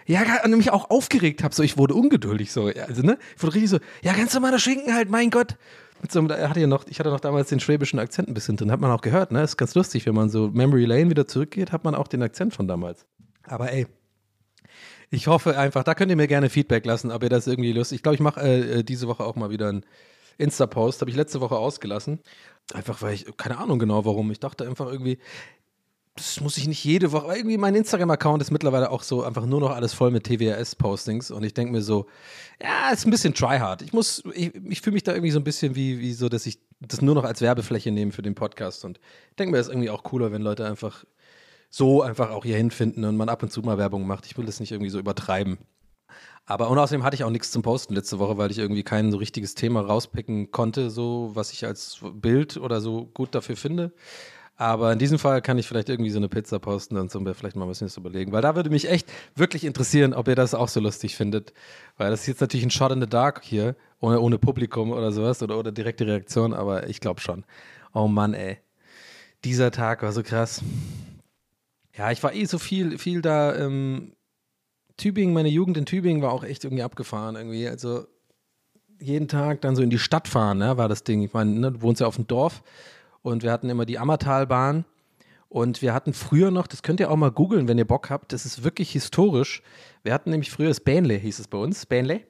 ja, 0.05 0.21
und 0.43 0.51
mich 0.57 0.71
auch 0.71 0.89
aufgeregt 0.89 1.43
habe, 1.43 1.53
so 1.53 1.61
ich 1.61 1.77
wurde 1.77 1.93
ungeduldig 1.93 2.51
so, 2.51 2.67
also 2.67 3.03
ne, 3.03 3.19
ich 3.35 3.43
wurde 3.43 3.53
richtig 3.53 3.69
so, 3.69 3.79
ja, 4.01 4.13
ganz 4.13 4.33
normaler 4.33 4.57
Schinken 4.57 4.95
halt, 4.95 5.09
mein 5.09 5.29
Gott. 5.29 5.55
Mit 6.01 6.11
so, 6.11 6.25
er 6.25 6.49
hatte 6.49 6.61
ja 6.61 6.67
noch, 6.67 6.87
ich 6.87 6.99
hatte 6.99 7.09
noch 7.09 7.19
damals 7.19 7.49
den 7.49 7.59
schwäbischen 7.59 7.99
Akzent 7.99 8.29
ein 8.29 8.33
bisschen 8.33 8.55
drin, 8.55 8.71
hat 8.71 8.79
man 8.79 8.91
auch 8.91 9.01
gehört, 9.01 9.31
ne? 9.31 9.43
Ist 9.43 9.57
ganz 9.57 9.75
lustig, 9.75 10.05
wenn 10.05 10.15
man 10.15 10.29
so 10.29 10.49
Memory 10.49 10.85
Lane 10.85 11.09
wieder 11.09 11.27
zurückgeht, 11.27 11.73
hat 11.73 11.83
man 11.83 11.93
auch 11.93 12.07
den 12.07 12.23
Akzent 12.23 12.55
von 12.55 12.67
damals. 12.67 13.05
Aber 13.43 13.71
ey, 13.71 13.85
ich 15.11 15.27
hoffe 15.27 15.57
einfach, 15.57 15.83
da 15.83 15.95
könnt 15.95 16.11
ihr 16.11 16.17
mir 16.17 16.27
gerne 16.27 16.49
Feedback 16.49 16.85
lassen, 16.85 17.11
ob 17.11 17.23
ihr 17.23 17.29
das 17.29 17.47
irgendwie 17.47 17.71
lustig. 17.71 17.97
Ich 17.97 18.03
glaube, 18.03 18.15
ich 18.15 18.21
mache 18.21 18.41
äh, 18.41 18.79
äh, 18.79 18.83
diese 18.83 19.07
Woche 19.07 19.23
auch 19.23 19.35
mal 19.35 19.49
wieder 19.49 19.69
einen 19.69 19.85
Insta-Post. 20.37 21.01
Habe 21.01 21.09
ich 21.11 21.17
letzte 21.17 21.41
Woche 21.41 21.57
ausgelassen. 21.57 22.19
Einfach 22.73 23.01
weil 23.01 23.13
ich, 23.15 23.25
keine 23.37 23.57
Ahnung 23.57 23.79
genau 23.79 24.05
warum. 24.05 24.29
Ich 24.31 24.39
dachte 24.39 24.67
einfach 24.67 24.87
irgendwie, 24.91 25.17
das 26.15 26.41
muss 26.41 26.57
ich 26.57 26.67
nicht 26.67 26.83
jede 26.83 27.11
Woche. 27.11 27.35
Irgendwie 27.35 27.57
mein 27.57 27.75
Instagram-Account 27.75 28.41
ist 28.41 28.51
mittlerweile 28.51 28.91
auch 28.91 29.03
so 29.03 29.23
einfach 29.23 29.45
nur 29.45 29.61
noch 29.61 29.71
alles 29.71 29.93
voll 29.93 30.11
mit 30.11 30.25
TWRS-Postings 30.25 31.31
und 31.31 31.43
ich 31.43 31.53
denke 31.53 31.71
mir 31.71 31.81
so, 31.81 32.07
ja, 32.61 32.91
ist 32.91 33.05
ein 33.07 33.11
bisschen 33.11 33.33
tryhard. 33.33 33.81
Ich 33.81 33.93
muss, 33.93 34.21
ich, 34.33 34.53
ich 34.53 34.81
fühle 34.81 34.95
mich 34.95 35.03
da 35.03 35.13
irgendwie 35.13 35.31
so 35.31 35.39
ein 35.39 35.43
bisschen 35.43 35.75
wie, 35.75 35.99
wie 35.99 36.13
so, 36.13 36.27
dass 36.29 36.45
ich 36.45 36.59
das 36.81 37.01
nur 37.01 37.15
noch 37.15 37.23
als 37.23 37.41
Werbefläche 37.41 37.91
nehme 37.91 38.11
für 38.11 38.21
den 38.21 38.35
Podcast 38.35 38.85
und 38.85 38.99
ich 39.29 39.35
denke 39.37 39.51
mir, 39.51 39.57
das 39.57 39.67
ist 39.67 39.73
irgendwie 39.73 39.89
auch 39.89 40.03
cooler, 40.03 40.31
wenn 40.31 40.41
Leute 40.41 40.65
einfach 40.65 41.05
so 41.69 42.01
einfach 42.01 42.31
auch 42.31 42.43
hier 42.43 42.57
hinfinden 42.57 43.05
und 43.05 43.17
man 43.17 43.29
ab 43.29 43.43
und 43.43 43.51
zu 43.51 43.61
mal 43.61 43.77
Werbung 43.77 44.07
macht. 44.07 44.25
Ich 44.25 44.37
will 44.37 44.45
das 44.45 44.59
nicht 44.59 44.71
irgendwie 44.71 44.89
so 44.89 44.99
übertreiben. 44.99 45.57
Aber 46.45 46.69
und 46.69 46.79
außerdem 46.79 47.03
hatte 47.03 47.15
ich 47.15 47.23
auch 47.23 47.29
nichts 47.29 47.51
zum 47.51 47.61
Posten 47.61 47.93
letzte 47.93 48.17
Woche, 48.17 48.37
weil 48.39 48.49
ich 48.49 48.57
irgendwie 48.57 48.81
kein 48.81 49.11
so 49.11 49.17
richtiges 49.17 49.53
Thema 49.53 49.81
rauspicken 49.81 50.49
konnte, 50.49 50.89
so 50.89 51.29
was 51.35 51.53
ich 51.53 51.65
als 51.65 51.99
Bild 52.13 52.57
oder 52.57 52.81
so 52.81 53.05
gut 53.05 53.35
dafür 53.35 53.55
finde. 53.55 53.93
Aber 54.55 54.91
in 54.91 54.99
diesem 54.99 55.19
Fall 55.19 55.41
kann 55.41 55.57
ich 55.57 55.67
vielleicht 55.67 55.87
irgendwie 55.87 56.09
so 56.09 56.17
eine 56.17 56.27
Pizza 56.27 56.59
posten 56.59 56.97
und 56.97 57.09
so 57.09 57.19
vielleicht 57.33 57.55
mal 57.55 57.63
ein 57.65 57.69
bisschen 57.69 57.87
das 57.87 57.95
überlegen. 57.95 58.33
Weil 58.33 58.41
da 58.41 58.55
würde 58.55 58.69
mich 58.69 58.89
echt 58.89 59.09
wirklich 59.35 59.63
interessieren, 59.63 60.13
ob 60.13 60.27
ihr 60.27 60.35
das 60.35 60.53
auch 60.53 60.67
so 60.67 60.81
lustig 60.81 61.15
findet. 61.15 61.53
Weil 61.97 62.09
das 62.09 62.21
ist 62.21 62.27
jetzt 62.27 62.41
natürlich 62.41 62.65
ein 62.65 62.71
Shot 62.71 62.91
in 62.91 62.99
the 62.99 63.07
Dark 63.07 63.41
hier, 63.43 63.77
ohne, 64.01 64.19
ohne 64.19 64.37
Publikum 64.37 64.91
oder 64.91 65.13
sowas 65.13 65.41
oder, 65.41 65.57
oder 65.57 65.71
direkte 65.71 66.05
Reaktion, 66.07 66.53
aber 66.53 66.89
ich 66.89 66.99
glaube 66.99 67.21
schon. 67.21 67.45
Oh 67.93 68.07
Mann, 68.07 68.33
ey. 68.33 68.57
Dieser 69.45 69.71
Tag 69.71 70.01
war 70.01 70.11
so 70.11 70.23
krass. 70.23 70.61
Ja, 71.99 72.11
ich 72.11 72.23
war 72.23 72.33
eh 72.33 72.45
so 72.45 72.59
viel, 72.59 72.97
viel 72.97 73.21
da. 73.21 73.53
Ähm, 73.57 74.13
Tübingen, 74.95 75.33
meine 75.33 75.49
Jugend 75.49 75.75
in 75.75 75.85
Tübingen 75.85 76.21
war 76.21 76.31
auch 76.31 76.45
echt 76.45 76.63
irgendwie 76.63 76.83
abgefahren 76.83 77.35
irgendwie. 77.35 77.67
Also 77.67 78.07
jeden 79.01 79.27
Tag 79.27 79.59
dann 79.59 79.75
so 79.75 79.81
in 79.81 79.89
die 79.89 79.99
Stadt 79.99 80.29
fahren, 80.29 80.59
ne, 80.59 80.77
war 80.77 80.87
das 80.87 81.03
Ding. 81.03 81.21
Ich 81.21 81.33
meine, 81.33 81.51
ne, 81.51 81.73
du 81.73 81.81
wohnst 81.81 81.99
ja 81.99 82.07
auf 82.07 82.15
dem 82.15 82.25
Dorf 82.25 82.63
und 83.21 83.43
wir 83.43 83.51
hatten 83.51 83.69
immer 83.69 83.85
die 83.85 83.99
Ammertalbahn 83.99 84.85
und 85.49 85.81
wir 85.81 85.93
hatten 85.93 86.13
früher 86.13 86.51
noch, 86.51 86.67
das 86.67 86.83
könnt 86.83 87.01
ihr 87.01 87.11
auch 87.11 87.17
mal 87.17 87.31
googeln, 87.31 87.67
wenn 87.67 87.77
ihr 87.77 87.87
Bock 87.87 88.09
habt, 88.09 88.31
das 88.31 88.45
ist 88.45 88.63
wirklich 88.63 88.91
historisch. 88.91 89.61
Wir 90.01 90.13
hatten 90.13 90.29
nämlich 90.29 90.51
früher 90.51 90.69
das 90.69 90.79
Bähnle, 90.79 91.15
hieß 91.15 91.39
es 91.39 91.49
bei 91.49 91.57
uns, 91.57 91.85
Bähnle. 91.85 92.21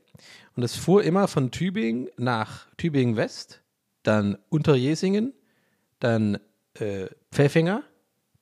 Und 0.55 0.63
das 0.63 0.75
fuhr 0.75 1.03
immer 1.03 1.27
von 1.27 1.51
Tübingen 1.51 2.09
nach 2.17 2.65
Tübingen 2.77 3.17
West, 3.17 3.61
dann 4.01 4.35
Unterjesingen, 4.49 5.33
dann 5.99 6.39
äh, 6.73 7.05
Pfäffinger, 7.31 7.83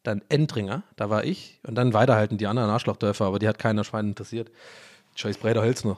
dann 0.07 0.21
Endringer, 0.29 0.83
da 0.95 1.09
war 1.09 1.25
ich 1.25 1.59
und 1.67 1.75
dann 1.75 1.93
weiterhalten 1.93 2.37
die 2.37 2.47
anderen 2.47 2.69
Arschlochdörfer, 2.69 3.25
aber 3.25 3.39
die 3.39 3.47
hat 3.47 3.59
keiner 3.59 3.83
Schwein 3.83 4.07
interessiert. 4.07 4.49
Scheiß 5.15 5.37
Breder 5.37 5.61
Hölzner. 5.61 5.97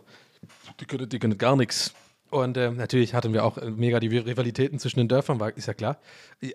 Die 0.79 0.85
können, 0.85 1.07
die 1.07 1.19
können 1.19 1.37
gar 1.37 1.55
nichts. 1.55 1.93
Und 2.31 2.57
äh, 2.57 2.71
natürlich 2.71 3.13
hatten 3.13 3.33
wir 3.33 3.43
auch 3.43 3.57
äh, 3.57 3.71
mega 3.71 3.99
die 3.99 4.07
Rivalitäten 4.07 4.77
zwischen 4.77 4.99
den 4.99 5.07
Dörfern, 5.07 5.39
war, 5.39 5.55
ist 5.55 5.67
ja 5.67 5.73
klar. 5.73 5.97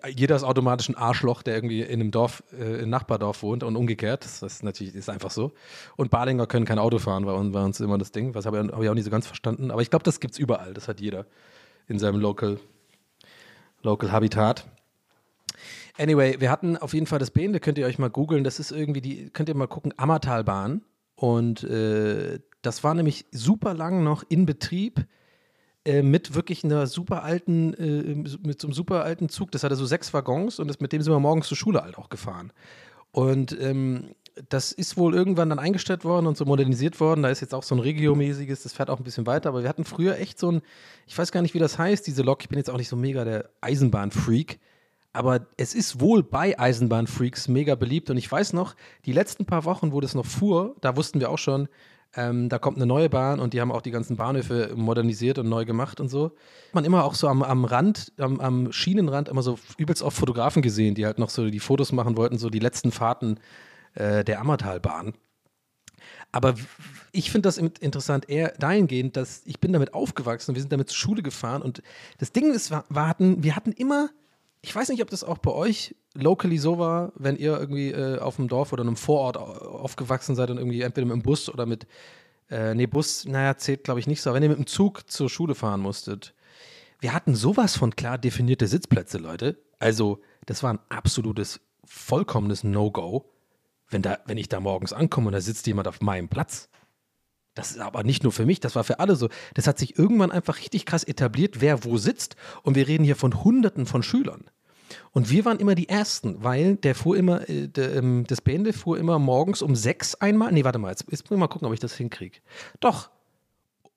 Jeder 0.07 0.35
ist 0.35 0.43
automatisch 0.43 0.87
ein 0.89 0.95
Arschloch, 0.95 1.43
der 1.43 1.55
irgendwie 1.55 1.81
in 1.81 1.99
einem 1.99 2.11
Dorf, 2.11 2.43
äh, 2.57 2.81
im 2.81 2.89
Nachbardorf 2.89 3.43
wohnt 3.43 3.63
und 3.63 3.75
umgekehrt. 3.75 4.23
Das 4.23 4.41
ist 4.41 4.63
natürlich 4.63 4.95
ist 4.95 5.09
einfach 5.09 5.31
so. 5.31 5.53
Und 5.97 6.11
Balinger 6.11 6.47
können 6.47 6.65
kein 6.65 6.79
Auto 6.79 6.97
fahren, 6.97 7.25
war, 7.25 7.53
war 7.53 7.65
uns 7.65 7.79
immer 7.81 7.97
das 7.97 8.11
Ding. 8.11 8.35
Was 8.35 8.45
habe 8.45 8.61
ich, 8.61 8.71
hab 8.71 8.81
ich 8.81 8.89
auch 8.89 8.93
nicht 8.93 9.03
so 9.03 9.11
ganz 9.11 9.27
verstanden. 9.27 9.69
Aber 9.69 9.81
ich 9.81 9.89
glaube, 9.89 10.03
das 10.03 10.19
gibt 10.19 10.33
es 10.33 10.39
überall. 10.39 10.73
Das 10.73 10.87
hat 10.87 11.01
jeder 11.01 11.25
in 11.87 11.99
seinem 11.99 12.19
Local, 12.19 12.59
Local 13.81 14.11
Habitat. 14.11 14.65
Anyway, 15.97 16.39
wir 16.39 16.51
hatten 16.51 16.77
auf 16.77 16.93
jeden 16.93 17.05
Fall 17.05 17.19
das 17.19 17.31
Beende, 17.31 17.59
könnt 17.59 17.77
ihr 17.77 17.85
euch 17.85 17.99
mal 17.99 18.09
googeln. 18.09 18.43
Das 18.43 18.59
ist 18.59 18.71
irgendwie 18.71 19.01
die, 19.01 19.29
könnt 19.29 19.49
ihr 19.49 19.55
mal 19.55 19.67
gucken, 19.67 19.93
Ammertalbahn. 19.97 20.81
Und 21.15 21.63
äh, 21.63 22.39
das 22.61 22.83
war 22.83 22.93
nämlich 22.93 23.25
super 23.31 23.73
lang 23.73 24.03
noch 24.03 24.23
in 24.27 24.45
Betrieb 24.45 25.05
äh, 25.85 26.01
mit 26.01 26.35
wirklich 26.35 26.63
einer 26.63 26.87
super 26.87 27.23
alten, 27.23 27.73
äh, 27.75 28.37
mit 28.45 28.59
so 28.59 28.67
einem 28.67 28.73
super 28.73 29.03
alten 29.03 29.29
Zug. 29.29 29.51
Das 29.51 29.63
hatte 29.63 29.75
so 29.75 29.85
sechs 29.85 30.13
Waggons 30.13 30.59
und 30.59 30.67
das, 30.67 30.79
mit 30.79 30.91
dem 30.91 31.01
sind 31.01 31.13
wir 31.13 31.19
morgens 31.19 31.47
zur 31.47 31.57
Schule 31.57 31.81
halt 31.81 31.97
auch 31.97 32.09
gefahren. 32.09 32.51
Und 33.11 33.57
ähm, 33.61 34.15
das 34.49 34.73
ist 34.73 34.97
wohl 34.97 35.15
irgendwann 35.15 35.49
dann 35.49 35.59
eingestellt 35.59 36.03
worden 36.03 36.27
und 36.27 36.35
so 36.35 36.43
modernisiert 36.43 36.99
worden. 36.99 37.23
Da 37.23 37.29
ist 37.29 37.39
jetzt 37.39 37.53
auch 37.53 37.63
so 37.63 37.73
ein 37.75 37.79
Regio-mäßiges, 37.79 38.63
das 38.63 38.73
fährt 38.73 38.89
auch 38.89 38.97
ein 38.97 39.05
bisschen 39.05 39.25
weiter. 39.25 39.47
Aber 39.49 39.61
wir 39.61 39.69
hatten 39.69 39.85
früher 39.85 40.19
echt 40.19 40.37
so 40.37 40.51
ein, 40.51 40.61
ich 41.07 41.17
weiß 41.17 41.31
gar 41.31 41.41
nicht, 41.41 41.53
wie 41.53 41.59
das 41.59 41.79
heißt, 41.79 42.05
diese 42.05 42.23
Lok. 42.23 42.41
Ich 42.41 42.49
bin 42.49 42.57
jetzt 42.57 42.69
auch 42.69 42.77
nicht 42.77 42.89
so 42.89 42.97
mega 42.97 43.23
der 43.23 43.49
Eisenbahn-Freak 43.61 44.59
aber 45.15 45.47
es 45.57 45.73
ist 45.73 46.01
wohl 46.01 46.23
bei 46.23 46.59
Eisenbahnfreaks 46.59 47.47
mega 47.47 47.75
beliebt. 47.75 48.09
Und 48.09 48.17
ich 48.17 48.29
weiß 48.29 48.53
noch, 48.53 48.75
die 49.05 49.13
letzten 49.13 49.45
paar 49.45 49.63
Wochen, 49.63 49.93
wo 49.93 50.01
das 50.01 50.13
noch 50.13 50.25
fuhr, 50.25 50.75
da 50.81 50.97
wussten 50.97 51.19
wir 51.21 51.29
auch 51.29 51.37
schon, 51.37 51.69
ähm, 52.15 52.49
da 52.49 52.59
kommt 52.59 52.77
eine 52.77 52.85
neue 52.85 53.09
Bahn 53.09 53.39
und 53.39 53.53
die 53.53 53.61
haben 53.61 53.71
auch 53.71 53.81
die 53.81 53.91
ganzen 53.91 54.17
Bahnhöfe 54.17 54.73
modernisiert 54.75 55.37
und 55.37 55.47
neu 55.47 55.65
gemacht 55.65 55.99
und 55.99 56.09
so. 56.09 56.31
Man 56.73 56.83
immer 56.83 57.05
auch 57.05 57.15
so 57.15 57.27
am, 57.29 57.43
am 57.43 57.65
Rand, 57.65 58.11
am, 58.17 58.39
am, 58.39 58.71
Schienenrand 58.71 59.29
immer 59.29 59.41
so 59.41 59.57
übelst 59.77 60.03
oft 60.03 60.17
Fotografen 60.17 60.61
gesehen, 60.61 60.95
die 60.95 61.05
halt 61.05 61.17
noch 61.17 61.29
so 61.29 61.49
die 61.49 61.59
Fotos 61.59 61.91
machen 61.91 62.17
wollten, 62.17 62.37
so 62.37 62.49
die 62.49 62.59
letzten 62.59 62.91
Fahrten 62.91 63.39
äh, 63.93 64.23
der 64.23 64.41
Ammertalbahn. 64.41 65.13
Aber 66.31 66.55
ich 67.13 67.31
finde 67.31 67.47
das 67.47 67.57
interessant 67.57 68.29
eher 68.29 68.53
dahingehend, 68.59 69.15
dass 69.15 69.43
ich 69.45 69.61
bin 69.61 69.71
damit 69.71 69.93
aufgewachsen, 69.93 70.55
wir 70.55 70.61
sind 70.61 70.73
damit 70.73 70.89
zur 70.89 70.97
Schule 70.97 71.23
gefahren 71.23 71.61
und 71.61 71.81
das 72.17 72.33
Ding 72.33 72.53
ist, 72.53 72.71
wir 72.71 73.07
hatten, 73.07 73.43
wir 73.43 73.55
hatten 73.55 73.71
immer 73.71 74.09
ich 74.65 74.75
weiß 74.75 74.89
nicht, 74.89 75.01
ob 75.03 75.11
das 75.11 75.23
auch 75.23 75.37
bei 75.37 75.51
euch 75.51 75.95
locally 76.15 76.57
so 76.57 76.79
war, 76.79 77.11
wenn 77.15 77.37
ihr 77.37 77.59
irgendwie 77.59 77.91
äh, 77.91 78.17
auf 78.17 78.37
dem 78.37 78.47
Dorf 78.47 78.73
oder 78.73 78.81
in 78.81 78.87
einem 78.87 78.97
Vorort 78.97 79.37
aufgewachsen 79.37 80.35
seid 80.35 80.49
und 80.49 80.57
irgendwie 80.57 80.81
entweder 80.81 81.05
mit 81.05 81.15
dem 81.15 81.21
Bus 81.21 81.49
oder 81.49 81.65
mit, 81.65 81.85
Äh, 82.49 82.75
nee, 82.75 82.87
Bus, 82.87 83.25
naja, 83.25 83.57
zählt 83.57 83.83
glaube 83.83 83.99
ich 83.99 84.07
nicht 84.07 84.21
so. 84.21 84.29
Aber 84.29 84.35
wenn 84.37 84.43
ihr 84.43 84.49
mit 84.49 84.57
dem 84.59 84.67
Zug 84.67 85.09
zur 85.09 85.29
Schule 85.29 85.55
fahren 85.55 85.81
musstet, 85.81 86.33
wir 86.99 87.13
hatten 87.13 87.35
sowas 87.35 87.75
von 87.77 87.95
klar 87.95 88.17
definierte 88.17 88.67
Sitzplätze, 88.67 89.17
Leute. 89.17 89.57
Also, 89.79 90.21
das 90.45 90.63
war 90.63 90.73
ein 90.73 90.79
absolutes, 90.89 91.59
vollkommenes 91.83 92.63
No-Go, 92.63 93.25
wenn, 93.89 94.03
wenn 94.25 94.37
ich 94.37 94.49
da 94.49 94.59
morgens 94.59 94.93
ankomme 94.93 95.27
und 95.27 95.33
da 95.33 95.41
sitzt 95.41 95.67
jemand 95.67 95.87
auf 95.87 96.01
meinem 96.01 96.29
Platz. 96.29 96.69
Das 97.55 97.71
ist 97.71 97.79
aber 97.79 98.03
nicht 98.03 98.23
nur 98.23 98.31
für 98.31 98.45
mich, 98.45 98.59
das 98.59 98.75
war 98.75 98.83
für 98.83 98.99
alle 98.99 99.15
so. 99.15 99.29
Das 99.53 99.65
hat 99.65 99.79
sich 99.79 99.97
irgendwann 99.97 100.31
einfach 100.31 100.57
richtig 100.57 100.85
krass 100.85 101.03
etabliert, 101.03 101.61
wer 101.61 101.83
wo 101.83 101.97
sitzt. 101.97 102.35
Und 102.63 102.75
wir 102.75 102.87
reden 102.87 103.05
hier 103.05 103.15
von 103.15 103.43
Hunderten 103.43 103.85
von 103.85 104.03
Schülern. 104.03 104.49
Und 105.11 105.29
wir 105.29 105.45
waren 105.45 105.59
immer 105.59 105.75
die 105.75 105.89
Ersten, 105.89 106.43
weil 106.43 106.75
der 106.75 106.95
fuhr 106.95 107.17
immer, 107.17 107.49
äh, 107.49 107.67
der, 107.67 107.95
ähm, 107.95 108.25
das 108.27 108.41
Bände 108.41 108.73
fuhr 108.73 108.97
immer 108.97 109.19
morgens 109.19 109.61
um 109.61 109.75
sechs 109.75 110.15
einmal. 110.15 110.51
Nee, 110.51 110.63
warte 110.63 110.79
mal, 110.79 110.89
jetzt, 110.89 111.05
jetzt 111.09 111.23
muss 111.23 111.37
ich 111.37 111.39
mal 111.39 111.47
gucken, 111.47 111.67
ob 111.67 111.73
ich 111.73 111.79
das 111.79 111.95
hinkriege. 111.95 112.39
Doch, 112.79 113.09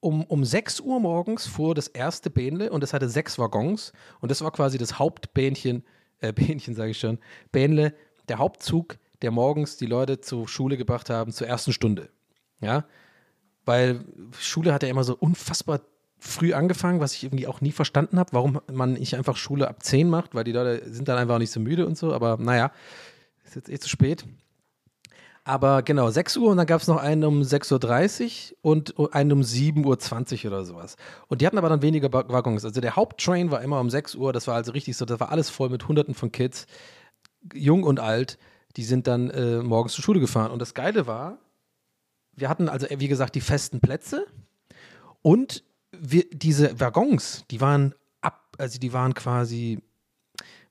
um, 0.01 0.25
um 0.25 0.45
6 0.45 0.81
Uhr 0.81 1.01
morgens 1.01 1.47
fuhr 1.47 1.75
das 1.75 1.89
erste 1.89 2.31
Bähnle 2.31 2.71
und 2.71 2.85
es 2.85 2.93
hatte 2.93 3.09
sechs 3.09 3.39
Waggons 3.39 3.93
und 4.21 4.31
das 4.31 4.43
war 4.43 4.53
quasi 4.53 4.79
das 4.79 4.99
Hauptbähnchen, 4.99 5.85
äh, 6.21 6.33
Bähnchen 6.33 6.75
sage 6.75 6.93
ich 6.93 7.01
schon, 7.01 7.19
Bähnle, 7.51 7.95
der 8.29 8.39
Hauptzug, 8.39 8.99
der 9.23 9.31
morgens 9.31 9.77
die 9.77 9.87
Leute 9.87 10.21
zur 10.21 10.47
Schule 10.47 10.77
gebracht 10.77 11.11
haben, 11.11 11.33
zur 11.33 11.49
ersten 11.49 11.73
Stunde. 11.73 12.11
Ja, 12.61 12.85
weil 13.65 14.05
Schule 14.39 14.73
hat 14.73 14.83
ja 14.83 14.89
immer 14.89 15.05
so 15.05 15.17
unfassbar 15.17 15.81
früh 16.19 16.53
angefangen, 16.53 17.01
was 17.01 17.15
ich 17.15 17.25
irgendwie 17.25 17.47
auch 17.47 17.61
nie 17.61 17.73
verstanden 17.73 18.19
habe, 18.19 18.33
warum 18.33 18.61
man 18.71 18.95
nicht 18.95 19.17
einfach 19.17 19.37
Schule 19.37 19.69
ab 19.69 19.83
10 19.83 20.11
macht, 20.11 20.35
weil 20.35 20.45
die 20.45 20.53
Leute 20.53 20.93
sind 20.93 21.09
dann 21.09 21.19
einfach 21.19 21.37
auch 21.37 21.39
nicht 21.39 21.53
so 21.53 21.61
müde 21.61 21.87
und 21.87 21.97
so, 21.97 22.13
aber 22.13 22.37
naja, 22.39 22.73
ist 23.45 23.57
jetzt 23.57 23.71
eh 23.71 23.79
zu 23.79 23.89
spät. 23.89 24.25
Aber 25.45 25.83
genau, 25.83 26.11
6 26.11 26.37
Uhr 26.37 26.51
und 26.51 26.59
dann 26.59 26.67
gab 26.67 26.83
es 26.83 26.89
noch 26.89 26.99
einen 26.99 27.25
um 27.25 27.41
6.30 27.41 28.53
Uhr 28.53 28.59
und 28.61 29.15
einen 29.15 29.33
um 29.33 29.41
7.20 29.41 30.45
Uhr 30.45 30.51
oder 30.51 30.65
sowas. 30.67 30.97
Und 31.29 31.41
die 31.41 31.47
hatten 31.47 31.57
aber 31.57 31.71
dann 31.71 31.81
weniger 31.81 32.13
Waggons. 32.13 32.67
Also 32.67 32.83
der 32.83 32.97
Haupttrain 32.97 33.51
war 33.51 33.63
immer 33.63 33.81
um 33.81 33.89
6 33.89 34.15
Uhr, 34.17 34.35
das 34.35 34.47
war 34.47 34.57
also 34.57 34.73
richtig 34.73 34.99
so, 34.99 35.07
das 35.07 35.21
war 35.21 35.31
alles 35.31 35.49
voll 35.49 35.71
mit 35.71 35.89
Hunderten 35.89 36.13
von 36.13 36.33
Kids, 36.33 36.67
jung 37.55 37.85
und 37.85 37.99
alt, 37.99 38.39
die 38.77 38.85
sind 38.85 39.07
dann 39.07 39.31
äh, 39.31 39.63
morgens 39.63 39.95
zur 39.95 40.05
Schule 40.05 40.21
gefahren. 40.21 40.51
Und 40.51 40.61
das 40.61 40.75
Geile 40.75 41.07
war, 41.07 41.39
wir 42.37 42.49
hatten 42.49 42.69
also, 42.69 42.87
wie 42.91 43.09
gesagt, 43.09 43.35
die 43.35 43.41
festen 43.41 43.81
Plätze 43.81 44.27
und 45.23 45.65
wir, 45.93 46.25
diese 46.31 46.79
Waggons, 46.81 47.45
die 47.51 47.61
waren 47.61 47.95
ab, 48.21 48.57
also 48.59 48.79
die 48.79 48.93
waren 48.93 49.15
quasi, 49.15 49.81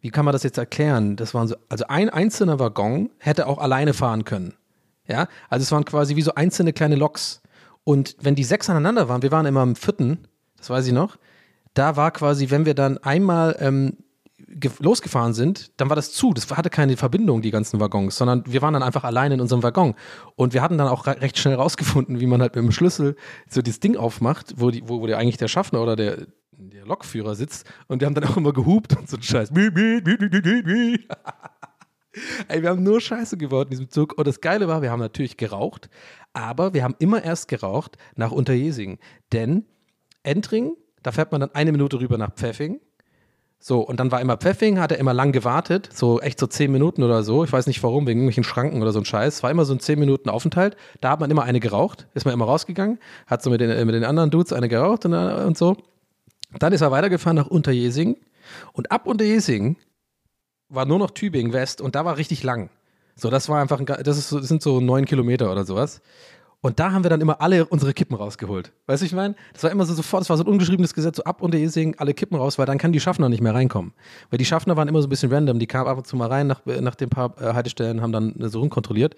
wie 0.01 0.09
kann 0.09 0.25
man 0.25 0.33
das 0.33 0.43
jetzt 0.43 0.57
erklären? 0.57 1.15
Das 1.15 1.33
waren 1.33 1.47
so, 1.47 1.55
also 1.69 1.85
ein 1.87 2.09
einzelner 2.09 2.59
Waggon 2.59 3.09
hätte 3.19 3.47
auch 3.47 3.57
alleine 3.57 3.93
fahren 3.93 4.23
können. 4.25 4.53
Ja, 5.07 5.27
also 5.49 5.63
es 5.63 5.71
waren 5.71 5.85
quasi 5.85 6.15
wie 6.15 6.21
so 6.21 6.35
einzelne 6.35 6.73
kleine 6.73 6.95
Loks. 6.95 7.41
Und 7.83 8.17
wenn 8.19 8.35
die 8.35 8.43
sechs 8.43 8.69
aneinander 8.69 9.07
waren, 9.07 9.21
wir 9.21 9.31
waren 9.31 9.45
immer 9.45 9.63
im 9.63 9.75
vierten, 9.75 10.27
das 10.57 10.69
weiß 10.69 10.85
ich 10.87 10.93
noch, 10.93 11.17
da 11.73 11.95
war 11.95 12.11
quasi, 12.11 12.49
wenn 12.49 12.65
wir 12.65 12.73
dann 12.73 12.97
einmal 12.97 13.55
ähm, 13.59 13.97
losgefahren 14.79 15.33
sind, 15.33 15.79
dann 15.79 15.89
war 15.89 15.95
das 15.95 16.13
zu. 16.13 16.33
Das 16.33 16.49
hatte 16.55 16.69
keine 16.69 16.97
Verbindung, 16.97 17.41
die 17.41 17.51
ganzen 17.51 17.79
Waggons, 17.79 18.15
sondern 18.15 18.43
wir 18.45 18.61
waren 18.61 18.73
dann 18.73 18.83
einfach 18.83 19.03
allein 19.03 19.31
in 19.31 19.41
unserem 19.41 19.63
Waggon. 19.63 19.95
Und 20.35 20.53
wir 20.53 20.61
hatten 20.61 20.77
dann 20.77 20.87
auch 20.87 21.05
recht 21.05 21.37
schnell 21.37 21.55
rausgefunden, 21.55 22.19
wie 22.19 22.27
man 22.27 22.41
halt 22.41 22.55
mit 22.55 22.63
dem 22.63 22.71
Schlüssel 22.71 23.15
so 23.49 23.61
das 23.61 23.79
Ding 23.79 23.97
aufmacht, 23.97 24.53
wo, 24.57 24.71
die, 24.71 24.87
wo, 24.87 25.01
wo 25.01 25.07
der 25.07 25.17
eigentlich 25.17 25.37
der 25.37 25.47
Schaffner 25.47 25.81
oder 25.81 25.95
der, 25.95 26.27
der 26.51 26.85
Lokführer 26.85 27.35
sitzt. 27.35 27.67
Und 27.87 28.01
wir 28.01 28.05
haben 28.05 28.15
dann 28.15 28.25
auch 28.25 28.37
immer 28.37 28.53
gehupt 28.53 28.97
und 28.97 29.09
so 29.09 29.17
ein 29.17 29.23
Scheiß. 29.23 29.51
Ey, 32.47 32.63
wir 32.63 32.69
haben 32.69 32.83
nur 32.83 32.99
Scheiße 32.99 33.37
gebaut 33.37 33.67
in 33.67 33.71
diesem 33.71 33.89
Zug. 33.89 34.17
Und 34.17 34.27
das 34.27 34.41
Geile 34.41 34.67
war, 34.67 34.81
wir 34.81 34.91
haben 34.91 34.99
natürlich 34.99 35.37
geraucht, 35.37 35.89
aber 36.33 36.73
wir 36.73 36.83
haben 36.83 36.95
immer 36.99 37.23
erst 37.23 37.47
geraucht 37.47 37.97
nach 38.15 38.31
Unterjesing. 38.31 38.99
Denn 39.33 39.65
Entring, 40.23 40.75
da 41.03 41.11
fährt 41.11 41.31
man 41.31 41.41
dann 41.41 41.53
eine 41.53 41.71
Minute 41.71 41.99
rüber 41.99 42.17
nach 42.17 42.33
Pfeffing 42.33 42.79
so, 43.59 43.81
und 43.81 43.99
dann 43.99 44.11
war 44.11 44.21
immer 44.21 44.37
Pfeffing, 44.37 44.79
hat 44.79 44.91
er 44.91 44.99
immer 44.99 45.13
lang 45.13 45.31
gewartet, 45.31 45.89
so 45.91 46.21
echt 46.21 46.39
so 46.39 46.45
zehn 46.45 46.71
Minuten 46.71 47.03
oder 47.03 47.23
so. 47.23 47.43
Ich 47.43 47.51
weiß 47.51 47.65
nicht 47.67 47.81
warum, 47.81 48.05
wegen 48.05 48.19
irgendwelchen 48.19 48.43
Schranken 48.43 48.81
oder 48.81 48.91
so 48.91 48.99
ein 48.99 49.05
Scheiß. 49.05 49.41
War 49.41 49.49
immer 49.49 49.65
so 49.65 49.73
ein 49.73 49.79
zehn 49.79 49.99
Minuten 49.99 50.29
Aufenthalt. 50.29 50.77
Da 51.01 51.09
hat 51.09 51.19
man 51.19 51.31
immer 51.31 51.43
eine 51.43 51.59
geraucht, 51.59 52.07
ist 52.13 52.25
man 52.25 52.33
immer 52.33 52.45
rausgegangen, 52.45 52.99
hat 53.25 53.41
so 53.41 53.49
mit 53.49 53.59
den, 53.59 53.85
mit 53.85 53.95
den 53.95 54.03
anderen 54.03 54.29
Dudes 54.29 54.53
eine 54.53 54.69
geraucht 54.69 55.05
und, 55.05 55.13
und 55.13 55.57
so. 55.57 55.75
Dann 56.59 56.71
ist 56.71 56.81
er 56.81 56.91
weitergefahren 56.91 57.35
nach 57.35 57.47
Unterjesing. 57.47 58.17
Und 58.73 58.91
ab 58.91 59.07
Unterjesing 59.07 59.77
war 60.69 60.85
nur 60.85 60.99
noch 60.99 61.11
Tübingen 61.11 61.51
West 61.51 61.81
und 61.81 61.95
da 61.95 62.05
war 62.05 62.17
richtig 62.17 62.43
lang. 62.43 62.69
So, 63.15 63.31
das 63.31 63.49
war 63.49 63.59
einfach, 63.59 63.79
ein, 63.79 63.85
das, 63.85 64.17
ist, 64.17 64.31
das 64.31 64.47
sind 64.47 64.61
so 64.61 64.79
neun 64.79 65.05
Kilometer 65.05 65.51
oder 65.51 65.65
sowas. 65.65 66.01
Und 66.61 66.79
da 66.79 66.91
haben 66.91 67.03
wir 67.03 67.11
dann 67.11 67.21
immer 67.21 67.39
alle 67.39 67.65
unsere 67.65 67.93
Kippen 67.93 68.15
rausgeholt. 68.15 68.73
Weißt 68.87 69.03
du, 69.03 69.05
ich 69.05 69.13
meine? 69.13 69.35
Das 69.53 69.63
war 69.63 69.69
immer 69.69 69.85
so 69.85 69.93
sofort, 69.93 70.21
das 70.21 70.29
war 70.29 70.37
so 70.37 70.43
ein 70.43 70.47
ungeschriebenes 70.47 70.95
Gesetz, 70.95 71.17
so 71.17 71.23
ab 71.23 71.43
und 71.43 71.53
Esing 71.53 71.95
alle 71.99 72.15
Kippen 72.15 72.35
raus, 72.35 72.57
weil 72.57 72.65
dann 72.65 72.79
kann 72.79 72.91
die 72.91 72.99
Schaffner 72.99 73.29
nicht 73.29 73.41
mehr 73.41 73.53
reinkommen. 73.53 73.93
Weil 74.31 74.39
die 74.39 74.45
Schaffner 74.45 74.75
waren 74.75 74.87
immer 74.87 74.99
so 75.01 75.07
ein 75.07 75.09
bisschen 75.11 75.31
random, 75.31 75.59
die 75.59 75.67
kamen 75.67 75.87
ab 75.87 75.97
und 75.99 76.07
zu 76.07 76.15
mal 76.15 76.29
rein 76.29 76.47
nach, 76.47 76.65
nach 76.65 76.95
den 76.95 77.09
paar 77.09 77.39
äh, 77.39 77.53
Haltestellen, 77.53 78.01
haben 78.01 78.11
dann 78.11 78.33
so 78.49 78.59
rumkontrolliert. 78.59 79.15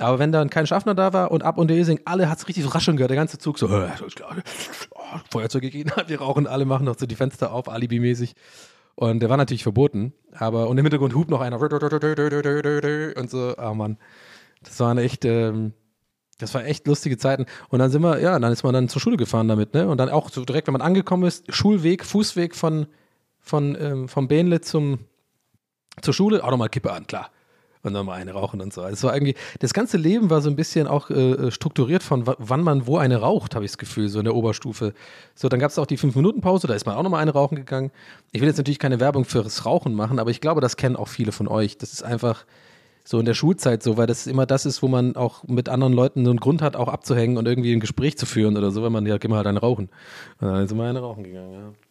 Aber 0.00 0.18
wenn 0.18 0.32
dann 0.32 0.50
kein 0.50 0.66
Schaffner 0.66 0.96
da 0.96 1.12
war 1.12 1.30
und 1.30 1.44
ab 1.44 1.58
und 1.58 1.70
Esing, 1.70 2.00
alle 2.06 2.28
hat 2.28 2.38
es 2.38 2.48
richtig 2.48 2.64
so 2.64 2.70
rascheln 2.70 2.96
gehört, 2.96 3.10
der 3.10 3.16
ganze 3.16 3.38
Zug 3.38 3.58
so, 3.58 3.68
äh, 3.68 3.88
oh, 4.90 5.00
Feuerzeug 5.30 5.62
gegeben, 5.62 5.92
wir 6.08 6.20
rauchen, 6.20 6.48
alle 6.48 6.64
machen 6.64 6.86
noch 6.86 6.98
so 6.98 7.06
die 7.06 7.14
Fenster 7.14 7.52
auf, 7.52 7.68
alibimäßig. 7.68 8.34
Und 8.96 9.20
der 9.20 9.30
war 9.30 9.36
natürlich 9.36 9.62
verboten, 9.62 10.12
aber 10.34 10.68
und 10.68 10.76
im 10.76 10.84
Hintergrund 10.84 11.14
hupt 11.14 11.30
noch 11.30 11.40
einer 11.40 11.60
und 11.60 13.30
so, 13.30 13.54
oh 13.56 13.74
Mann. 13.74 13.96
Das 14.62 14.78
waren 14.80 14.98
echt, 14.98 15.24
ähm, 15.24 15.72
das 16.40 16.54
war 16.54 16.64
echt 16.64 16.86
lustige 16.86 17.18
Zeiten. 17.18 17.46
Und 17.68 17.78
dann 17.78 17.90
sind 17.90 18.02
wir, 18.02 18.18
ja, 18.20 18.38
dann 18.38 18.52
ist 18.52 18.62
man 18.62 18.74
dann 18.74 18.88
zur 18.88 19.00
Schule 19.00 19.16
gefahren 19.16 19.48
damit, 19.48 19.74
ne? 19.74 19.86
Und 19.88 19.98
dann 19.98 20.08
auch 20.08 20.30
so 20.30 20.44
direkt, 20.44 20.66
wenn 20.66 20.72
man 20.72 20.82
angekommen 20.82 21.24
ist, 21.24 21.52
Schulweg, 21.54 22.04
Fußweg 22.04 22.54
von, 22.54 22.86
von, 23.40 23.76
ähm, 23.80 24.08
vom 24.08 24.28
Bähnle 24.28 24.60
zum, 24.60 24.98
zur 26.02 26.14
Schule, 26.14 26.42
auch 26.42 26.50
nochmal 26.50 26.68
Kippe 26.68 26.92
an, 26.92 27.06
klar. 27.06 27.30
Und 27.82 27.94
dann 27.94 28.04
mal 28.04 28.12
eine 28.12 28.32
rauchen 28.32 28.60
und 28.60 28.74
so. 28.74 28.82
Also 28.82 28.92
es 28.92 29.02
war 29.04 29.14
irgendwie, 29.14 29.34
das 29.60 29.72
ganze 29.72 29.96
Leben 29.96 30.28
war 30.28 30.42
so 30.42 30.50
ein 30.50 30.56
bisschen 30.56 30.86
auch 30.86 31.08
äh, 31.08 31.50
strukturiert 31.50 32.02
von 32.02 32.24
wann 32.26 32.62
man 32.62 32.86
wo 32.86 32.98
eine 32.98 33.16
raucht, 33.16 33.54
habe 33.54 33.64
ich 33.64 33.70
das 33.70 33.78
Gefühl, 33.78 34.08
so 34.10 34.18
in 34.18 34.26
der 34.26 34.34
Oberstufe. 34.34 34.92
So, 35.34 35.48
dann 35.48 35.60
gab 35.60 35.70
es 35.70 35.78
auch 35.78 35.86
die 35.86 35.96
5-Minuten-Pause, 35.96 36.66
da 36.66 36.74
ist 36.74 36.84
man 36.84 36.94
auch 36.94 37.02
nochmal 37.02 37.22
eine 37.22 37.30
rauchen 37.30 37.56
gegangen. 37.56 37.90
Ich 38.32 38.42
will 38.42 38.48
jetzt 38.48 38.58
natürlich 38.58 38.78
keine 38.78 39.00
Werbung 39.00 39.24
fürs 39.24 39.64
Rauchen 39.64 39.94
machen, 39.94 40.18
aber 40.18 40.30
ich 40.30 40.42
glaube, 40.42 40.60
das 40.60 40.76
kennen 40.76 40.94
auch 40.94 41.08
viele 41.08 41.32
von 41.32 41.48
euch. 41.48 41.78
Das 41.78 41.94
ist 41.94 42.02
einfach, 42.02 42.44
so 43.10 43.18
in 43.18 43.24
der 43.24 43.34
Schulzeit 43.34 43.82
so, 43.82 43.96
weil 43.96 44.06
das 44.06 44.28
immer 44.28 44.46
das 44.46 44.66
ist, 44.66 44.82
wo 44.82 44.88
man 44.88 45.16
auch 45.16 45.42
mit 45.48 45.68
anderen 45.68 45.92
Leuten 45.92 46.24
so 46.24 46.30
einen 46.30 46.38
Grund 46.38 46.62
hat, 46.62 46.76
auch 46.76 46.86
abzuhängen 46.86 47.38
und 47.38 47.48
irgendwie 47.48 47.72
ein 47.72 47.80
Gespräch 47.80 48.16
zu 48.16 48.24
führen 48.24 48.56
oder 48.56 48.70
so, 48.70 48.84
wenn 48.84 48.92
man 48.92 49.04
ja 49.04 49.16
immer 49.16 49.36
halt 49.36 49.48
eine 49.48 49.58
rauchen. 49.58 49.88
Und 50.40 50.46
dann 50.46 50.68
sind 50.68 50.78
wir 50.78 50.84
eine 50.84 51.00
rauchen 51.00 51.24
gegangen, 51.24 51.52
ja. 51.52 51.89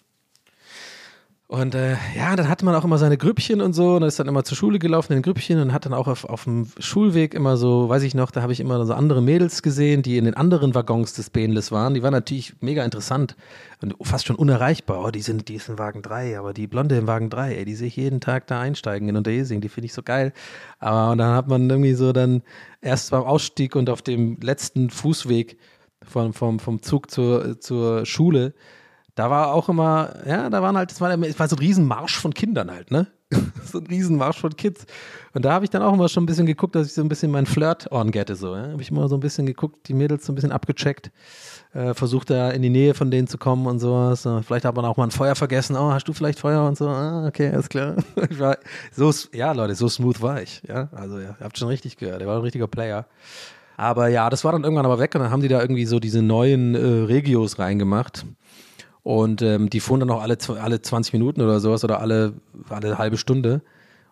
Und 1.52 1.74
äh, 1.74 1.95
ja, 2.16 2.36
dann 2.36 2.47
hatte 2.47 2.64
man 2.64 2.76
auch 2.76 2.84
immer 2.84 3.00
seine 3.00 3.18
Grüppchen 3.18 3.60
und 3.60 3.74
so 3.74 3.95
und 3.95 4.04
ist 4.04 4.20
dann 4.20 4.28
immer 4.28 4.43
zur 4.43 4.56
Schule 4.56 4.78
gelaufen 4.78 5.14
in 5.14 5.18
den 5.18 5.24
Grüppchen 5.24 5.60
und 5.60 5.74
hat 5.74 5.84
dann 5.84 5.95
auch 5.95 6.08
auf, 6.08 6.24
auf 6.26 6.43
dem 6.43 6.68
Schulweg 6.78 7.34
immer 7.34 7.58
so, 7.58 7.89
weiß 7.89 8.04
ich 8.04 8.14
noch, 8.14 8.30
da 8.30 8.43
habe 8.43 8.54
ich 8.54 8.60
immer 8.60 8.86
so 8.86 8.93
andere 8.93 9.20
Mädels 9.24 9.64
gesehen, 9.64 10.04
die 10.04 10.20
in 10.20 10.26
den 10.26 10.36
anderen 10.36 10.76
Waggons 10.76 11.14
des 11.14 11.32
Bähnles 11.32 11.72
waren. 11.72 11.95
Die 11.95 12.04
waren 12.04 12.12
natürlich 12.12 12.54
mega 12.62 12.86
interessant 12.86 13.36
und 13.82 13.95
fast 14.04 14.28
schon 14.28 14.36
unerreichbar. 14.36 15.04
Oh, 15.04 15.10
die 15.10 15.24
sind, 15.24 15.50
die 15.50 15.56
ist 15.56 15.70
in 15.70 15.80
Wagen 15.80 16.04
3, 16.04 16.38
aber 16.38 16.54
die 16.54 16.68
Blonde 16.68 16.95
im 17.00 17.08
Wagen 17.08 17.32
3, 17.32 17.56
ey, 17.56 17.66
die 17.66 17.74
sehe 17.74 17.88
ich 17.88 17.95
jeden 17.95 18.22
Tag 18.22 18.45
da 18.45 18.60
einsteigen 18.60 19.10
in 19.10 19.18
Unterjesing, 19.18 19.60
die 19.60 19.70
finde 19.70 19.88
ich 19.88 19.93
so 19.93 20.04
geil. 20.04 20.34
Aber 20.78 21.14
und 21.14 21.18
dann 21.18 21.34
hat 21.36 21.47
man 21.47 21.68
irgendwie 21.68 21.95
so 21.95 22.14
dann 22.14 22.43
erst 22.80 23.10
beim 23.10 23.24
Ausstieg 23.24 23.76
und 23.76 23.89
auf 23.89 24.04
dem 24.04 24.38
letzten 24.39 24.91
Fußweg 24.91 25.58
vom, 26.04 26.32
vom, 26.32 26.60
vom 26.60 26.84
Zug 26.84 27.10
zur, 27.10 27.60
zur 27.60 28.06
Schule 28.06 28.54
da 29.20 29.30
war 29.30 29.53
auch 29.53 29.67
immer, 29.67 30.13
ja, 30.26 30.49
da 30.49 30.61
waren 30.61 30.78
halt, 30.78 30.93
es 30.93 31.01
war, 31.01 31.09
war 31.09 31.47
so 31.49 31.55
ein 31.57 31.59
Riesenmarsch 31.59 32.17
von 32.17 32.34
Kindern 32.34 32.72
halt, 32.72 32.89
ne? 32.89 33.07
so 33.65 33.80
ein 33.80 33.86
Riesenmarsch 33.86 34.39
von 34.39 34.55
Kids. 34.55 34.86
Und 35.34 35.43
da 35.43 35.51
habe 35.51 35.65
ich 35.65 35.70
dann 35.70 35.82
auch 35.82 35.93
immer 35.93 36.07
schon 36.07 36.24
ein 36.24 36.26
bisschen 36.26 36.45
geguckt, 36.45 36.74
dass 36.74 36.88
ich 36.88 36.93
so 36.93 37.01
ein 37.01 37.09
bisschen 37.09 37.30
meinen 37.30 37.45
Flirt 37.45 37.91
on 37.91 38.11
gette, 38.11 38.38
so, 38.38 38.55
ja? 38.55 38.70
Habe 38.72 38.82
ich 38.82 38.91
immer 38.91 39.09
so 39.09 39.17
ein 39.17 39.20
bisschen 39.20 39.45
geguckt, 39.45 39.89
die 39.89 39.93
Mädels 39.93 40.26
so 40.26 40.32
ein 40.32 40.36
bisschen 40.36 40.53
abgecheckt, 40.53 41.11
äh, 41.74 41.93
versucht 41.93 42.30
da 42.30 42.49
in 42.51 42.61
die 42.61 42.70
Nähe 42.70 42.93
von 42.93 43.11
denen 43.11 43.28
zu 43.28 43.38
kommen 43.38 43.67
und 43.67 43.80
sowas. 43.80 44.26
Vielleicht 44.45 44.63
hat 44.63 44.78
man 44.78 44.86
auch 44.86 44.95
mal 44.95 45.03
ein 45.03 45.11
Feuer 45.11 45.36
vergessen. 45.36 45.76
Oh, 45.76 45.91
hast 45.91 46.07
du 46.07 46.13
vielleicht 46.13 46.39
Feuer 46.39 46.65
und 46.65 46.78
so? 46.78 46.88
Ah, 46.88 47.28
okay, 47.28 47.49
alles 47.49 47.67
klar. 47.67 47.97
war 48.38 48.57
so, 48.93 49.11
ja, 49.34 49.51
Leute, 49.51 49.76
so 49.76 49.89
smooth 49.89 50.22
war 50.22 50.41
ich, 50.41 50.63
ja? 50.65 50.88
Also, 50.93 51.20
ja, 51.20 51.36
ihr 51.38 51.43
habt 51.45 51.57
schon 51.57 51.67
richtig 51.67 51.97
gehört, 51.97 52.22
der 52.22 52.28
war 52.30 52.38
ein 52.38 52.43
richtiger 52.43 52.67
Player. 52.67 53.05
Aber 53.76 54.07
ja, 54.07 54.30
das 54.30 54.45
war 54.45 54.53
dann 54.53 54.63
irgendwann 54.63 54.86
aber 54.86 54.99
weg 54.99 55.13
und 55.15 55.22
dann 55.22 55.32
haben 55.32 55.41
die 55.41 55.49
da 55.49 55.59
irgendwie 55.59 55.86
so 55.86 55.99
diese 55.99 56.22
neuen 56.22 56.76
äh, 56.76 57.05
Regios 57.05 57.59
reingemacht. 57.59 58.26
Und 59.10 59.41
ähm, 59.41 59.72
die 59.72 59.80
fuhren 59.80 60.01
dann 60.01 60.12
auch 60.12 60.22
alle, 60.22 60.38
alle 60.62 60.84
20 60.84 61.14
Minuten 61.14 61.41
oder 61.41 61.60
sowas 61.60 61.84
oder 61.84 61.99
alle, 61.99 62.36
alle 62.70 62.99
halbe 62.99 63.18
Stunde. 63.18 63.64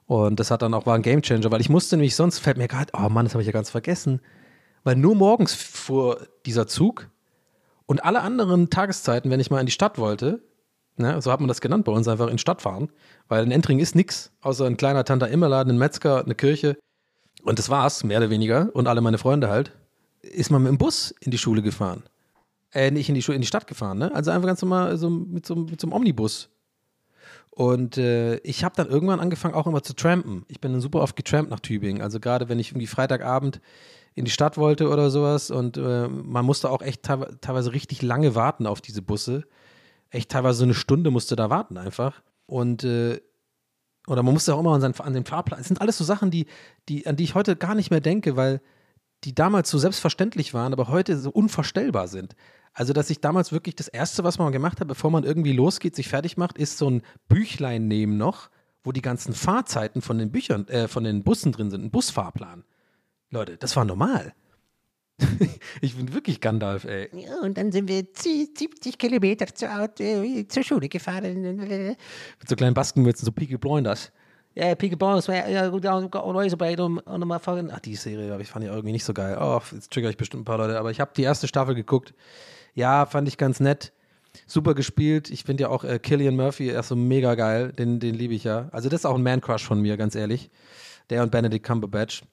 Und 0.08 0.40
das 0.40 0.50
hat 0.50 0.64
dann 0.64 0.74
auch 0.74 0.88
war 0.88 0.96
ein 0.96 1.04
Gamechanger, 1.04 1.52
weil 1.52 1.62
ich 1.62 1.70
musste 1.70 1.98
nämlich 1.98 2.16
sonst 2.16 2.40
fällt 2.40 2.58
mir 2.58 2.68
gerade, 2.68 2.92
oh 2.98 3.08
Mann, 3.08 3.24
das 3.24 3.36
habe 3.36 3.44
ich 3.44 3.46
ja 3.46 3.54
ganz 3.54 3.70
vergessen. 3.70 4.22
Weil 4.84 4.96
nur 4.96 5.14
morgens 5.14 5.54
fuhr 5.54 6.26
dieser 6.48 6.66
Zug 6.66 7.12
und 7.86 8.04
alle 8.06 8.22
anderen 8.22 8.72
Tageszeiten, 8.72 9.30
wenn 9.30 9.40
ich 9.40 9.52
mal 9.52 9.60
in 9.60 9.68
die 9.68 9.72
Stadt 9.72 10.00
wollte, 10.00 10.42
ne, 10.96 11.22
so 11.22 11.32
hat 11.32 11.42
man 11.42 11.48
das 11.48 11.62
genannt 11.62 11.86
bei 11.86 11.92
uns, 11.92 12.08
einfach 12.08 12.30
in 12.30 12.38
die 12.38 12.42
Stadt 12.42 12.64
fahren, 12.64 12.90
weil 13.28 13.44
in 13.44 13.52
Entring 13.52 13.78
ist 13.78 13.94
nichts, 13.94 14.32
außer 14.42 14.66
ein 14.66 14.78
kleiner 14.78 15.06
Tante 15.06 15.28
Immerladen, 15.28 15.74
ein 15.74 15.78
Metzger, 15.78 16.26
eine 16.26 16.34
Kirche. 16.34 16.76
Und 17.44 17.60
das 17.60 17.70
war's, 17.70 18.04
mehr 18.04 18.18
oder 18.18 18.32
weniger. 18.32 18.72
Und 18.74 18.88
alle 18.88 19.02
meine 19.02 19.20
Freunde 19.20 19.48
halt. 19.48 19.74
ist 20.24 20.50
man 20.50 20.64
mit 20.64 20.72
dem 20.72 20.80
Bus 20.80 21.14
in 21.20 21.30
die 21.30 21.38
Schule 21.38 21.62
gefahren. 21.62 22.02
Äh, 22.74 22.92
nicht 22.92 23.10
in 23.10 23.16
die 23.16 23.32
in 23.32 23.42
die 23.42 23.48
Stadt 23.48 23.68
gefahren, 23.68 23.98
ne? 23.98 24.14
Also 24.14 24.32
einfach 24.32 24.48
ganz 24.48 24.62
normal 24.62 24.98
so 24.98 25.10
mit 25.10 25.46
so, 25.46 25.56
mit 25.56 25.80
so 25.80 25.88
einem 25.88 25.94
Omnibus. 25.94 26.50
Und 27.58 27.98
äh, 27.98 28.38
ich 28.38 28.64
habe 28.64 28.76
dann 28.76 28.88
irgendwann 28.88 29.20
angefangen, 29.20 29.56
auch 29.56 29.66
immer 29.66 29.82
zu 29.82 29.96
trampen. 29.96 30.46
Ich 30.48 30.62
bin 30.62 30.74
dann 30.74 30.82
super 30.82 31.02
oft 31.02 31.16
getrampt 31.16 31.50
nach 31.50 31.60
Tübingen. 31.60 32.04
Also 32.04 32.20
gerade 32.20 32.50
wenn 32.50 32.60
ich 32.60 32.70
irgendwie 32.70 32.86
Freitagabend 32.86 33.62
in 34.14 34.26
die 34.26 34.32
Stadt 34.32 34.58
wollte 34.58 34.90
oder 34.90 35.10
sowas 35.10 35.50
und 35.50 35.78
äh, 35.78 36.08
man 36.08 36.46
musste 36.46 36.70
auch 36.70 36.82
echt 36.82 37.04
teilweise, 37.04 37.74
richtig 37.74 38.04
lange 38.04 38.36
warten 38.36 38.68
auf 38.68 38.80
diese 38.80 39.02
Busse. 39.02 39.44
Echt 40.12 40.30
teilweise 40.30 40.60
so 40.60 40.64
eine 40.66 40.76
Stunde 40.76 41.10
musste 41.10 41.36
da 41.36 41.50
warten 41.50 41.78
einfach. 41.78 42.22
Und 42.46 42.84
äh, 42.84 43.20
oder 44.08 44.24
man 44.24 44.34
musste 44.34 44.54
auch 44.54 44.60
immer 44.60 44.74
an, 44.74 44.82
seinen, 44.82 45.00
an 45.00 45.14
den 45.14 45.26
Fahrplan. 45.26 45.60
Das 45.60 45.68
sind 45.68 45.82
alles 45.82 45.98
so 45.98 46.04
Sachen, 46.04 46.30
die, 46.30 46.46
die, 46.90 47.08
an 47.08 47.16
die 47.16 47.24
ich 47.24 47.36
heute 47.36 47.56
gar 47.56 47.76
nicht 47.76 47.90
mehr 47.90 48.02
denke, 48.02 48.36
weil 48.36 48.62
die 49.24 49.34
damals 49.34 49.70
so 49.70 49.78
selbstverständlich 49.78 50.54
waren, 50.54 50.74
aber 50.74 50.88
heute 50.88 51.18
so 51.18 51.30
unvorstellbar 51.30 52.08
sind. 52.08 52.36
Also, 52.74 52.94
dass 52.94 53.10
ich 53.10 53.20
damals 53.22 53.52
wirklich 53.52 53.76
das 53.76 53.88
Erste, 53.88 54.24
was 54.24 54.38
man 54.38 54.52
gemacht 54.52 54.80
hat, 54.80 54.88
bevor 54.88 55.10
man 55.10 55.24
irgendwie 55.24 55.54
losgeht, 55.54 55.96
sich 55.96 56.08
fertig 56.08 56.38
macht, 56.38 56.58
ist 56.58 56.78
so 56.78 56.90
ein 56.90 57.02
Büchlein 57.28 57.88
nehmen 57.88 58.18
noch, 58.18 58.50
wo 58.84 58.92
die 58.92 59.02
ganzen 59.02 59.34
Fahrzeiten 59.34 60.02
von 60.02 60.20
den 60.20 60.32
Büchern, 60.32 60.68
äh, 60.68 60.88
von 60.88 61.04
den 61.04 61.24
Bussen 61.24 61.52
drin 61.52 61.72
sind, 61.72 61.86
ein 61.86 61.92
Busfahrplan. 61.92 62.64
Leute, 63.32 63.58
das 63.58 63.76
war 63.76 63.84
normal. 63.84 64.34
ich 65.82 65.96
bin 65.96 66.14
wirklich 66.14 66.40
Gandalf, 66.40 66.84
ey. 66.86 67.10
Ja, 67.14 67.40
und 67.42 67.58
dann 67.58 67.72
sind 67.72 67.88
wir 67.88 68.06
70 68.14 68.98
Kilometer 68.98 69.48
zur, 69.48 69.76
Auto, 69.76 70.04
äh, 70.04 70.48
zur 70.48 70.64
Schule 70.64 70.88
gefahren. 70.88 71.42
Mit 71.44 71.98
so 72.48 72.56
kleinen 72.56 72.76
Baskenmützen, 72.76 73.26
so 73.26 73.32
Peaky 73.32 73.58
Blinders. 73.58 74.12
Ja, 74.60 74.74
Peaky 74.74 74.96
Blinders, 74.96 75.28
ja, 75.28 75.70
gut, 75.70 75.86
always 75.86 76.56
bei 76.56 76.76
um, 76.80 76.98
um 76.98 77.28
mal 77.28 77.38
fahren. 77.38 77.70
Ach, 77.72 77.80
die 77.80 77.96
Serie 77.96 78.34
hab 78.34 78.40
ich, 78.40 78.48
fand 78.48 78.66
ich 78.66 78.72
irgendwie 78.72 78.92
nicht 78.92 79.04
so 79.04 79.14
geil. 79.14 79.38
Oh, 79.40 79.62
jetzt 79.72 79.92
trigger 79.94 80.10
ich 80.10 80.18
bestimmt 80.18 80.42
ein 80.42 80.46
paar 80.46 80.58
Leute, 80.58 80.80
aber 80.80 80.90
ich 80.90 81.00
habe 81.00 81.12
die 81.16 81.22
erste 81.22 81.48
Staffel 81.48 81.76
geguckt. 81.76 82.16
Ja, 82.74 83.06
fand 83.06 83.28
ich 83.28 83.38
ganz 83.38 83.60
nett. 83.60 83.94
Super 84.48 84.74
gespielt. 84.74 85.30
Ich 85.30 85.44
finde 85.44 85.64
ja 85.64 85.70
auch 85.70 85.84
äh, 85.84 86.00
Killian 86.00 86.36
Murphy, 86.36 86.70
er 86.70 86.80
ist 86.80 86.88
so 86.88 86.96
mega 86.96 87.36
geil. 87.36 87.72
Den, 87.72 88.00
den 88.00 88.16
liebe 88.16 88.34
ich 88.34 88.46
ja. 88.46 88.68
Also, 88.72 88.90
das 88.90 89.02
ist 89.02 89.06
auch 89.06 89.14
ein 89.14 89.22
Man-Crush 89.22 89.64
von 89.64 89.80
mir, 89.80 89.96
ganz 89.96 90.16
ehrlich. 90.16 90.50
Der 91.12 91.22
und 91.22 91.32
Benedict 91.32 91.64
Cumberbatch. 91.64 92.24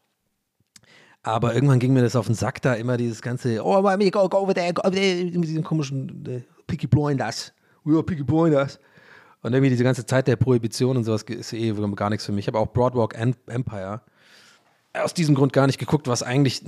Aber 1.22 1.54
irgendwann 1.54 1.78
ging 1.78 1.92
mir 1.92 2.02
das 2.02 2.16
auf 2.16 2.24
den 2.24 2.34
Sack 2.34 2.62
da, 2.62 2.72
immer 2.72 2.96
dieses 2.96 3.20
ganze, 3.20 3.62
oh, 3.62 3.82
go, 3.82 4.28
go 4.30 4.38
over 4.38 4.54
there, 4.54 4.72
go 4.72 4.80
over 4.82 4.96
there, 4.96 5.24
mit 5.26 5.44
diesen 5.44 5.62
komischen 5.62 6.24
äh, 6.26 6.40
Peaky 6.66 6.86
Blinders. 6.86 7.52
Ja, 7.84 8.00
Peaky 8.00 8.22
Blinders. 8.22 8.80
Und 9.44 9.52
irgendwie 9.52 9.68
diese 9.68 9.84
ganze 9.84 10.06
Zeit 10.06 10.26
der 10.26 10.36
Prohibition 10.36 10.96
und 10.96 11.04
sowas 11.04 11.22
ist 11.24 11.52
eh 11.52 11.72
gar 11.94 12.08
nichts 12.08 12.24
für 12.24 12.32
mich. 12.32 12.44
Ich 12.44 12.46
habe 12.48 12.58
auch 12.58 12.72
Broadwalk 12.72 13.14
Empire 13.14 14.00
aus 14.94 15.12
diesem 15.12 15.34
Grund 15.34 15.52
gar 15.52 15.66
nicht 15.66 15.78
geguckt, 15.78 16.08
was 16.08 16.22
eigentlich 16.22 16.62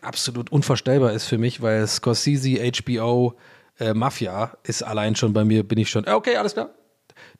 absolut 0.00 0.50
unvorstellbar 0.50 1.12
ist 1.12 1.26
für 1.26 1.36
mich, 1.36 1.60
weil 1.60 1.86
Scorsese, 1.86 2.58
HBO, 2.58 3.34
äh, 3.78 3.92
Mafia 3.92 4.56
ist 4.62 4.82
allein 4.82 5.14
schon 5.14 5.34
bei 5.34 5.44
mir, 5.44 5.62
bin 5.62 5.78
ich 5.78 5.90
schon, 5.90 6.08
okay, 6.08 6.36
alles 6.36 6.54
klar. 6.54 6.70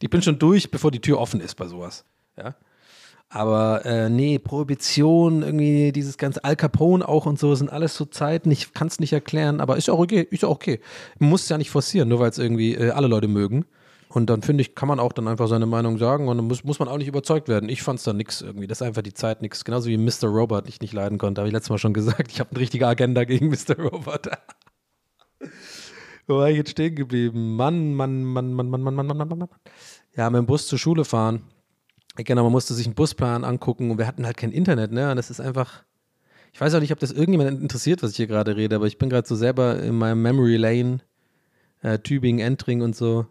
Ich 0.01 0.11
bin 0.11 0.21
schon 0.21 0.39
durch, 0.39 0.71
bevor 0.71 0.91
die 0.91 1.01
Tür 1.01 1.19
offen 1.19 1.41
ist 1.41 1.55
bei 1.55 1.69
sowas. 1.69 2.05
Ja. 2.37 2.55
Aber 3.31 3.87
äh, 3.87 4.11
nee, 4.11 4.39
Prohibition, 4.39 5.43
irgendwie 5.43 5.93
dieses 5.93 6.19
ganze 6.19 6.45
Al 6.45 6.57
Capone 6.57 7.09
auch 7.09 7.25
und 7.25 7.39
so, 7.39 7.55
sind 7.55 7.71
alles 7.73 7.97
so 7.97 8.05
Zeiten, 8.05 8.51
ich 8.51 8.75
kann 8.75 8.89
es 8.89 9.01
nicht 9.01 9.15
erklären, 9.15 9.59
aber 9.59 9.79
ist 9.79 9.89
auch 9.89 10.01
okay, 10.01 10.27
ist 10.31 10.45
auch 10.45 10.51
okay. 10.51 10.81
Man 11.19 11.31
muss 11.31 11.45
es 11.45 11.49
ja 11.49 11.57
nicht 11.57 11.71
forcieren, 11.71 12.11
nur 12.11 12.19
weil 12.21 12.29
es 12.29 12.37
irgendwie 12.37 12.75
äh, 12.75 12.91
alle 12.91 13.07
Leute 13.07 13.29
mögen. 13.29 13.65
Und 14.15 14.29
dann 14.29 14.43
finde 14.43 14.61
ich, 14.61 14.75
kann 14.75 14.89
man 14.89 15.01
auch 15.01 15.15
dann 15.15 15.27
einfach 15.27 15.49
seine 15.49 15.65
Meinung 15.65 15.97
sagen 15.97 16.29
und 16.29 16.37
dann 16.37 16.47
muss, 16.47 16.65
muss 16.65 16.79
man 16.79 16.87
auch 16.87 16.99
nicht 16.99 17.09
überzeugt 17.09 17.49
werden. 17.49 17.71
Ich 17.71 17.83
fand 17.83 17.99
es 17.99 18.05
dann 18.05 18.19
nix 18.19 18.43
irgendwie. 18.43 18.67
Das 18.67 18.83
ist 18.83 18.87
einfach 18.87 19.01
die 19.01 19.15
Zeit 19.15 19.41
nix. 19.41 19.65
Genauso 19.65 19.89
wie 19.89 19.97
Mr. 19.97 20.29
Robot 20.29 20.69
ich 20.69 20.83
nicht 20.83 20.93
leiden 20.93 21.17
konnte. 21.17 21.41
Habe 21.41 21.49
ich 21.49 21.55
letztes 21.55 21.71
Mal 21.71 21.79
schon 21.79 21.95
gesagt. 21.95 22.31
Ich 22.31 22.39
habe 22.39 22.51
eine 22.51 22.61
richtige 22.61 22.87
Agenda 22.87 23.25
gegen 23.25 23.49
Mr. 23.49 23.79
Robot. 23.79 24.29
Wo 26.27 26.37
war 26.37 26.51
ich 26.51 26.59
jetzt 26.59 26.73
stehen 26.73 26.95
geblieben? 26.95 27.57
Mann, 27.57 27.95
Mann, 27.95 28.23
Mann, 28.23 28.53
Mann, 28.53 28.69
Mann, 28.69 28.83
Mann, 28.83 28.95
Mann, 28.95 29.07
Mann, 29.07 29.17
Mann, 29.17 29.39
Mann. 29.39 29.49
Ja, 30.15 30.29
mit 30.29 30.41
dem 30.41 30.47
Bus 30.47 30.67
zur 30.67 30.79
Schule 30.79 31.07
fahren. 31.07 31.45
Genau, 32.17 32.43
man 32.43 32.53
musste 32.53 32.75
sich 32.75 32.85
einen 32.85 32.95
Busplan 32.95 33.45
angucken 33.45 33.91
und 33.91 33.97
wir 33.97 34.07
hatten 34.07 34.27
halt 34.27 34.37
kein 34.37 34.53
Internet, 34.53 34.93
ne? 34.93 35.11
Und 35.11 35.17
das 35.17 35.31
ist 35.31 35.41
einfach. 35.41 35.85
Ich 36.53 36.61
weiß 36.61 36.75
auch 36.75 36.81
nicht, 36.81 36.93
ob 36.93 36.99
das 36.99 37.13
irgendjemand 37.13 37.63
interessiert, 37.63 38.03
was 38.03 38.11
ich 38.11 38.19
hier 38.19 38.27
gerade 38.27 38.57
rede, 38.57 38.77
aber 38.77 38.87
ich 38.87 38.99
bin 38.99 39.09
gerade 39.09 39.27
so 39.27 39.37
selber 39.37 39.83
in 39.83 39.97
meinem 39.97 40.21
Memory 40.21 40.59
Lane, 40.59 40.99
äh, 41.81 41.99
Tübingen, 41.99 42.45
Entring 42.45 42.83
und 42.83 42.95
so. 42.95 43.27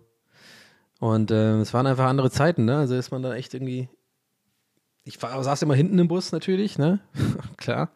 Und 1.02 1.32
äh, 1.32 1.58
es 1.60 1.74
waren 1.74 1.88
einfach 1.88 2.06
andere 2.06 2.30
Zeiten, 2.30 2.66
ne? 2.66 2.78
Also 2.78 2.94
ist 2.94 3.10
man 3.10 3.24
da 3.24 3.34
echt 3.34 3.56
irgendwie. 3.56 3.90
Ich 5.04 5.20
war, 5.24 5.44
saß 5.44 5.64
immer 5.64 5.74
hinten 5.74 5.98
im 5.98 6.08
Bus 6.08 6.32
natürlich, 6.32 6.78
ne? 6.78 7.00
Klar. 7.58 7.90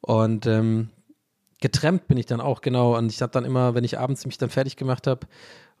Und 0.00 0.46
ähm, 0.46 0.90
getrennt 1.60 2.06
bin 2.06 2.16
ich 2.18 2.26
dann 2.26 2.40
auch, 2.40 2.60
genau. 2.60 2.96
Und 2.96 3.10
ich 3.10 3.20
habe 3.20 3.32
dann 3.32 3.44
immer, 3.44 3.74
wenn 3.74 3.82
ich 3.82 3.98
abends 3.98 4.26
mich 4.26 4.38
dann 4.38 4.48
fertig 4.48 4.76
gemacht 4.76 5.08
habe 5.08 5.26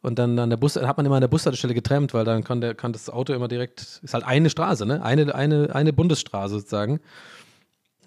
und 0.02 0.18
dann 0.18 0.36
an 0.40 0.50
der 0.50 0.56
Bus, 0.56 0.74
hat 0.74 0.96
man 0.96 1.06
immer 1.06 1.14
an 1.14 1.20
der 1.20 1.28
Bushaltestelle 1.28 1.72
getrennt, 1.72 2.14
weil 2.14 2.24
dann 2.24 2.42
kann, 2.42 2.60
der, 2.60 2.74
kann 2.74 2.92
das 2.92 3.08
Auto 3.08 3.32
immer 3.32 3.46
direkt, 3.46 4.00
ist 4.02 4.12
halt 4.12 4.24
eine 4.24 4.50
Straße, 4.50 4.84
ne? 4.86 5.04
Eine, 5.04 5.32
eine, 5.32 5.72
eine 5.72 5.92
Bundesstraße 5.92 6.54
sozusagen. 6.54 6.98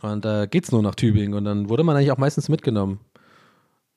Und 0.01 0.25
da 0.25 0.43
äh, 0.43 0.47
geht's 0.47 0.73
nur 0.73 0.81
nach 0.81 0.95
Tübingen. 0.95 1.33
Und 1.33 1.45
dann 1.45 1.69
wurde 1.69 1.85
man 1.85 1.95
eigentlich 1.95 2.11
auch 2.11 2.17
meistens 2.17 2.49
mitgenommen. 2.49 2.99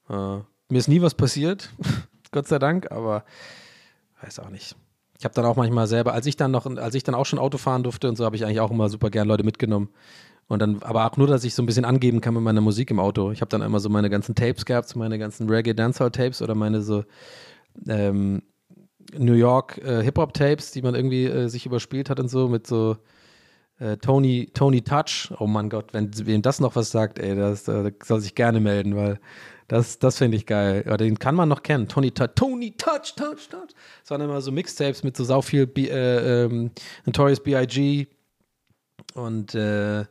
Äh, 0.08 0.36
mir 0.68 0.78
ist 0.78 0.86
nie 0.86 1.02
was 1.02 1.16
passiert, 1.16 1.70
Gott 2.30 2.46
sei 2.46 2.60
Dank, 2.60 2.92
aber 2.92 3.24
weiß 4.22 4.40
auch 4.40 4.50
nicht. 4.50 4.76
Ich 5.18 5.24
habe 5.24 5.34
dann 5.34 5.46
auch 5.46 5.56
manchmal 5.56 5.86
selber, 5.86 6.12
als 6.12 6.26
ich 6.26 6.36
dann 6.36 6.50
noch, 6.50 6.66
als 6.66 6.94
ich 6.94 7.02
dann 7.02 7.14
auch 7.14 7.24
schon 7.24 7.38
Auto 7.38 7.58
fahren 7.58 7.82
durfte 7.82 8.08
und 8.08 8.16
so, 8.16 8.24
habe 8.24 8.36
ich 8.36 8.44
eigentlich 8.44 8.60
auch 8.60 8.70
immer 8.70 8.88
super 8.88 9.10
gern 9.10 9.26
Leute 9.26 9.44
mitgenommen. 9.44 9.88
Und 10.48 10.60
dann, 10.60 10.82
aber 10.82 11.10
auch 11.10 11.16
nur, 11.16 11.26
dass 11.26 11.42
ich 11.42 11.54
so 11.54 11.62
ein 11.62 11.66
bisschen 11.66 11.84
angeben 11.84 12.20
kann 12.20 12.34
mit 12.34 12.42
meiner 12.42 12.60
Musik 12.60 12.90
im 12.90 13.00
Auto. 13.00 13.32
Ich 13.32 13.40
habe 13.40 13.48
dann 13.48 13.62
immer 13.62 13.80
so 13.80 13.88
meine 13.88 14.10
ganzen 14.10 14.34
Tapes 14.34 14.64
gehabt, 14.64 14.88
so 14.88 14.98
meine 14.98 15.18
ganzen 15.18 15.48
Reggae 15.48 15.74
Dancehall 15.74 16.10
Tapes 16.12 16.40
oder 16.40 16.54
meine 16.54 16.82
so 16.82 17.04
ähm, 17.88 18.42
New 19.16 19.32
York 19.32 19.78
äh, 19.78 20.02
Hip 20.02 20.18
Hop 20.18 20.34
Tapes, 20.34 20.70
die 20.70 20.82
man 20.82 20.94
irgendwie 20.94 21.24
äh, 21.24 21.48
sich 21.48 21.66
überspielt 21.66 22.10
hat 22.10 22.20
und 22.20 22.28
so 22.28 22.48
mit 22.48 22.66
so 22.66 22.96
äh, 23.78 23.96
Tony 23.96 24.50
Tony 24.52 24.82
Touch. 24.82 25.32
Oh 25.38 25.46
mein 25.46 25.68
Gott, 25.68 25.92
wenn 25.92 26.10
wem 26.26 26.42
das 26.42 26.60
noch 26.60 26.76
was 26.76 26.90
sagt, 26.90 27.18
ey, 27.18 27.34
das, 27.34 27.66
äh, 27.66 27.92
soll 28.04 28.20
sich 28.20 28.34
gerne 28.34 28.60
melden, 28.60 28.94
weil 28.94 29.18
das, 29.68 29.98
das 29.98 30.18
finde 30.18 30.36
ich 30.36 30.46
geil. 30.46 30.84
Ja, 30.86 30.96
den 30.96 31.18
kann 31.18 31.34
man 31.34 31.48
noch 31.48 31.62
kennen. 31.62 31.88
Tony, 31.88 32.12
Touch, 32.12 32.30
Tony 32.34 32.72
Touch, 32.76 33.14
Touch, 33.16 33.48
Touch. 33.48 33.74
Das 34.02 34.10
waren 34.10 34.20
immer 34.20 34.40
so 34.40 34.52
Mixtapes 34.52 35.02
mit 35.02 35.16
so 35.16 35.24
sau 35.24 35.42
viel 35.42 35.66
B, 35.66 35.88
äh, 35.88 36.44
ähm, 36.44 36.70
Notorious 37.04 37.40
B.I.G. 37.40 38.06
und 39.14 39.54
äh, 39.54 40.04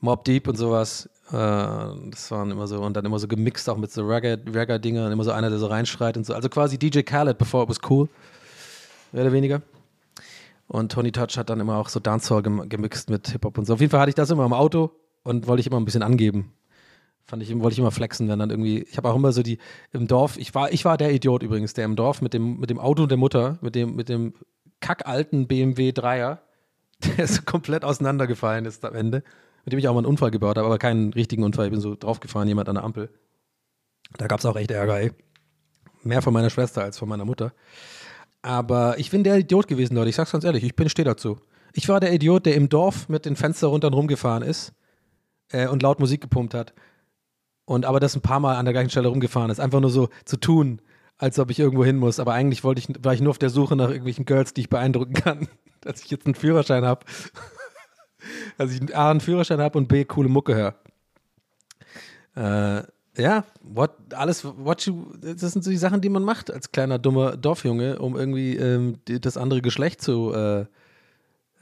Mob 0.00 0.24
Deep 0.24 0.48
und 0.48 0.56
sowas. 0.56 1.10
Äh, 1.28 1.32
das 1.32 2.30
waren 2.30 2.50
immer 2.50 2.66
so, 2.66 2.80
und 2.80 2.96
dann 2.96 3.04
immer 3.04 3.18
so 3.18 3.28
gemixt 3.28 3.68
auch 3.68 3.76
mit 3.76 3.92
so 3.92 4.06
Ragga-Dinger 4.06 5.06
und 5.06 5.12
immer 5.12 5.24
so 5.24 5.32
einer, 5.32 5.50
der 5.50 5.58
so 5.58 5.66
reinschreit 5.66 6.16
und 6.16 6.24
so. 6.24 6.32
Also 6.32 6.48
quasi 6.48 6.78
DJ 6.78 7.00
Khaled, 7.00 7.36
bevor 7.36 7.64
it 7.64 7.68
was 7.68 7.78
cool. 7.90 8.08
Mehr 9.12 9.24
oder 9.24 9.32
weniger. 9.32 9.62
Und 10.68 10.92
Tony 10.92 11.12
Touch 11.12 11.36
hat 11.36 11.50
dann 11.50 11.60
immer 11.60 11.76
auch 11.76 11.88
so 11.88 12.00
Dancehall 12.00 12.42
gemixt 12.42 13.10
mit 13.10 13.28
Hip-Hop 13.28 13.58
und 13.58 13.66
so. 13.66 13.74
Auf 13.74 13.80
jeden 13.80 13.90
Fall 13.90 14.00
hatte 14.00 14.08
ich 14.08 14.14
das 14.14 14.30
immer 14.30 14.44
im 14.46 14.52
Auto 14.52 14.90
und 15.22 15.46
wollte 15.46 15.60
ich 15.60 15.66
immer 15.66 15.78
ein 15.78 15.84
bisschen 15.84 16.02
angeben. 16.02 16.52
Fand 17.28 17.42
ich, 17.42 17.52
wollte 17.58 17.72
ich 17.72 17.78
immer 17.80 17.90
flexen, 17.90 18.28
wenn 18.28 18.38
dann 18.38 18.50
irgendwie, 18.50 18.82
ich 18.82 18.96
habe 18.96 19.08
auch 19.08 19.16
immer 19.16 19.32
so 19.32 19.42
die, 19.42 19.58
im 19.92 20.06
Dorf, 20.06 20.36
ich 20.36 20.54
war, 20.54 20.72
ich 20.72 20.84
war 20.84 20.96
der 20.96 21.12
Idiot 21.12 21.42
übrigens, 21.42 21.74
der 21.74 21.84
im 21.84 21.96
Dorf 21.96 22.22
mit 22.22 22.32
dem, 22.32 22.60
mit 22.60 22.70
dem 22.70 22.78
Auto 22.78 23.06
der 23.06 23.16
Mutter, 23.16 23.58
mit 23.62 23.74
dem, 23.74 23.96
mit 23.96 24.08
dem 24.08 24.34
kackalten 24.80 25.48
BMW 25.48 25.90
Dreier, 25.90 26.42
der 27.18 27.26
so 27.26 27.42
komplett 27.42 27.84
auseinandergefallen 27.84 28.64
ist 28.64 28.84
am 28.84 28.94
Ende, 28.94 29.24
mit 29.64 29.72
dem 29.72 29.78
ich 29.80 29.88
auch 29.88 29.92
mal 29.92 30.00
einen 30.00 30.06
Unfall 30.06 30.30
gebaut 30.30 30.56
habe, 30.56 30.66
aber 30.66 30.78
keinen 30.78 31.12
richtigen 31.12 31.42
Unfall, 31.42 31.66
ich 31.66 31.72
bin 31.72 31.80
so 31.80 31.96
draufgefahren, 31.96 32.46
jemand 32.46 32.68
an 32.68 32.76
der 32.76 32.84
Ampel. 32.84 33.10
Da 34.18 34.28
gab 34.28 34.38
es 34.38 34.46
auch 34.46 34.54
echt 34.54 34.70
Ärger, 34.70 35.00
ey. 35.00 35.10
Mehr 36.04 36.22
von 36.22 36.32
meiner 36.32 36.50
Schwester 36.50 36.84
als 36.84 36.96
von 36.96 37.08
meiner 37.08 37.24
Mutter. 37.24 37.52
Aber 38.40 39.00
ich 39.00 39.10
bin 39.10 39.24
der 39.24 39.38
Idiot 39.38 39.66
gewesen, 39.66 39.96
Leute, 39.96 40.10
ich 40.10 40.14
sag's 40.14 40.30
ganz 40.30 40.44
ehrlich, 40.44 40.62
ich 40.62 40.76
bin, 40.76 40.88
stehe 40.88 41.04
dazu. 41.04 41.40
Ich 41.72 41.88
war 41.88 41.98
der 41.98 42.12
Idiot, 42.12 42.46
der 42.46 42.54
im 42.54 42.68
Dorf 42.68 43.08
mit 43.08 43.24
den 43.24 43.34
Fenstern 43.34 43.70
runter 43.70 43.88
und 43.88 43.94
rumgefahren 43.94 44.44
ist 44.44 44.72
äh, 45.50 45.66
und 45.66 45.82
laut 45.82 45.98
Musik 45.98 46.20
gepumpt 46.20 46.54
hat 46.54 46.72
und 47.66 47.84
aber 47.84 48.00
das 48.00 48.16
ein 48.16 48.22
paar 48.22 48.40
Mal 48.40 48.56
an 48.56 48.64
der 48.64 48.72
gleichen 48.72 48.90
Stelle 48.90 49.08
rumgefahren 49.08 49.50
ist. 49.50 49.60
Einfach 49.60 49.80
nur 49.80 49.90
so 49.90 50.08
zu 50.24 50.38
tun, 50.38 50.80
als 51.18 51.38
ob 51.38 51.50
ich 51.50 51.58
irgendwo 51.58 51.84
hin 51.84 51.96
muss. 51.96 52.18
Aber 52.18 52.32
eigentlich 52.32 52.64
wollte 52.64 52.80
ich, 52.80 53.04
war 53.04 53.12
ich 53.12 53.20
nur 53.20 53.30
auf 53.30 53.38
der 53.38 53.50
Suche 53.50 53.76
nach 53.76 53.88
irgendwelchen 53.88 54.24
Girls, 54.24 54.54
die 54.54 54.62
ich 54.62 54.70
beeindrucken 54.70 55.12
kann, 55.12 55.48
dass 55.82 56.02
ich 56.02 56.10
jetzt 56.10 56.26
einen 56.26 56.34
Führerschein 56.34 56.84
habe. 56.86 57.04
dass 58.56 58.72
ich 58.72 58.96
A, 58.96 59.10
einen 59.10 59.20
Führerschein 59.20 59.60
habe 59.60 59.76
und 59.76 59.88
B, 59.88 60.04
coole 60.04 60.28
Mucke 60.28 60.54
höre. 60.54 60.74
Äh, 62.36 62.84
ja, 63.20 63.44
what, 63.62 63.92
alles, 64.14 64.44
what 64.44 64.82
you, 64.82 65.06
das 65.20 65.52
sind 65.52 65.64
so 65.64 65.70
die 65.70 65.76
Sachen, 65.76 66.00
die 66.00 66.08
man 66.08 66.22
macht 66.22 66.50
als 66.50 66.70
kleiner 66.70 66.98
dummer 66.98 67.36
Dorfjunge, 67.36 67.98
um 67.98 68.14
irgendwie 68.14 68.56
ähm, 68.56 68.98
das 69.06 69.36
andere 69.36 69.62
Geschlecht 69.62 70.02
zu 70.02 70.32
äh, 70.34 70.66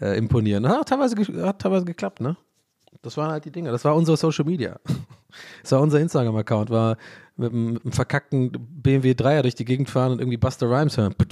äh, 0.01 0.19
imponieren. 0.19 0.69
Hat 0.69 0.89
teilweise, 0.89 1.17
hat 1.47 1.61
teilweise 1.61 1.85
geklappt, 1.85 2.21
ne? 2.21 2.37
Das 3.03 3.17
waren 3.17 3.31
halt 3.31 3.45
die 3.45 3.51
Dinge. 3.51 3.71
Das 3.71 3.85
war 3.85 3.95
unser 3.95 4.17
Social 4.17 4.45
Media. 4.45 4.79
Das 5.65 5.73
war 5.73 5.81
unser 5.81 5.99
Instagram-Account. 5.99 6.71
War 6.71 6.97
mit 7.37 7.51
einem, 7.51 7.73
mit 7.73 7.83
einem 7.83 7.93
verkackten 7.93 8.53
BMW 8.53 9.15
3er 9.15 9.43
durch 9.43 9.57
die 9.57 9.65
Gegend 9.65 9.91
fahren 9.91 10.13
und 10.13 10.21
irgendwie 10.21 10.37
Buster 10.37 10.71
Rhymes 10.71 10.97
hören. 10.97 11.17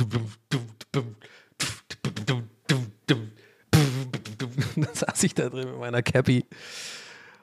Da 4.74 4.88
saß 4.92 5.22
ich 5.22 5.34
da 5.34 5.48
drin 5.48 5.70
mit 5.70 5.78
meiner 5.78 6.02
Cappy. 6.02 6.46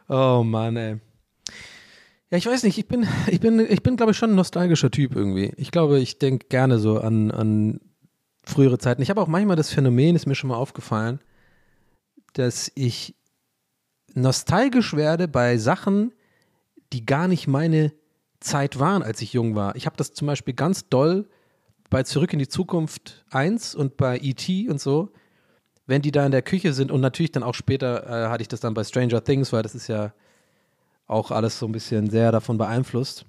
Oh 0.10 0.44
Mann, 0.44 0.76
ey. 0.76 1.00
Ja, 2.32 2.38
ich 2.38 2.46
weiß 2.46 2.64
nicht, 2.64 2.78
ich 2.78 2.88
bin, 2.88 3.08
ich 3.28 3.40
bin, 3.40 3.60
ich 3.60 3.82
bin, 3.82 3.96
glaube 3.96 4.12
ich, 4.12 4.18
schon 4.18 4.32
ein 4.32 4.36
nostalgischer 4.36 4.92
Typ 4.92 5.16
irgendwie. 5.16 5.54
Ich 5.58 5.72
glaube, 5.72 6.00
ich 6.00 6.20
denke 6.20 6.48
gerne 6.48 6.78
so 6.80 7.00
an, 7.00 7.32
an 7.32 7.80
frühere 8.44 8.78
Zeiten. 8.78 9.02
Ich 9.02 9.10
habe 9.10 9.22
auch 9.22 9.28
manchmal 9.28 9.56
das 9.56 9.72
Phänomen, 9.72 10.16
ist 10.16 10.26
mir 10.26 10.36
schon 10.36 10.50
mal 10.50 10.58
aufgefallen, 10.58 11.20
dass 12.34 12.72
ich 12.76 13.16
nostalgisch 14.22 14.96
werde 14.96 15.28
bei 15.28 15.58
Sachen, 15.58 16.14
die 16.94 17.06
gar 17.06 17.28
nicht 17.28 17.48
meine 17.48 17.94
Zeit 18.40 18.80
waren, 18.80 19.04
als 19.04 19.22
ich 19.22 19.34
jung 19.34 19.56
war. 19.56 19.76
Ich 19.76 19.86
habe 19.86 19.98
das 19.98 20.14
zum 20.14 20.28
Beispiel 20.28 20.54
ganz 20.54 20.88
doll 20.90 21.28
bei 21.90 22.04
Zurück 22.04 22.34
in 22.34 22.40
die 22.40 22.48
Zukunft 22.48 23.26
1 23.32 23.76
und 23.76 23.98
bei 23.98 24.18
E.T. 24.20 24.70
und 24.70 24.80
so, 24.80 25.12
wenn 25.88 26.02
die 26.02 26.12
da 26.12 26.26
in 26.26 26.32
der 26.32 26.42
Küche 26.42 26.74
sind 26.74 26.92
und 26.92 27.02
natürlich 27.02 27.32
dann 27.32 27.44
auch 27.44 27.56
später 27.56 28.06
äh, 28.06 28.30
hatte 28.30 28.42
ich 28.42 28.48
das 28.48 28.60
dann 28.60 28.74
bei 28.74 28.84
Stranger 28.84 29.24
Things, 29.24 29.52
weil 29.52 29.64
das 29.64 29.76
ist 29.76 29.88
ja 29.88 30.14
auch 31.08 31.32
alles 31.32 31.58
so 31.58 31.66
ein 31.66 31.72
bisschen 31.72 32.10
sehr 32.10 32.32
davon 32.32 32.58
beeinflusst. 32.58 33.26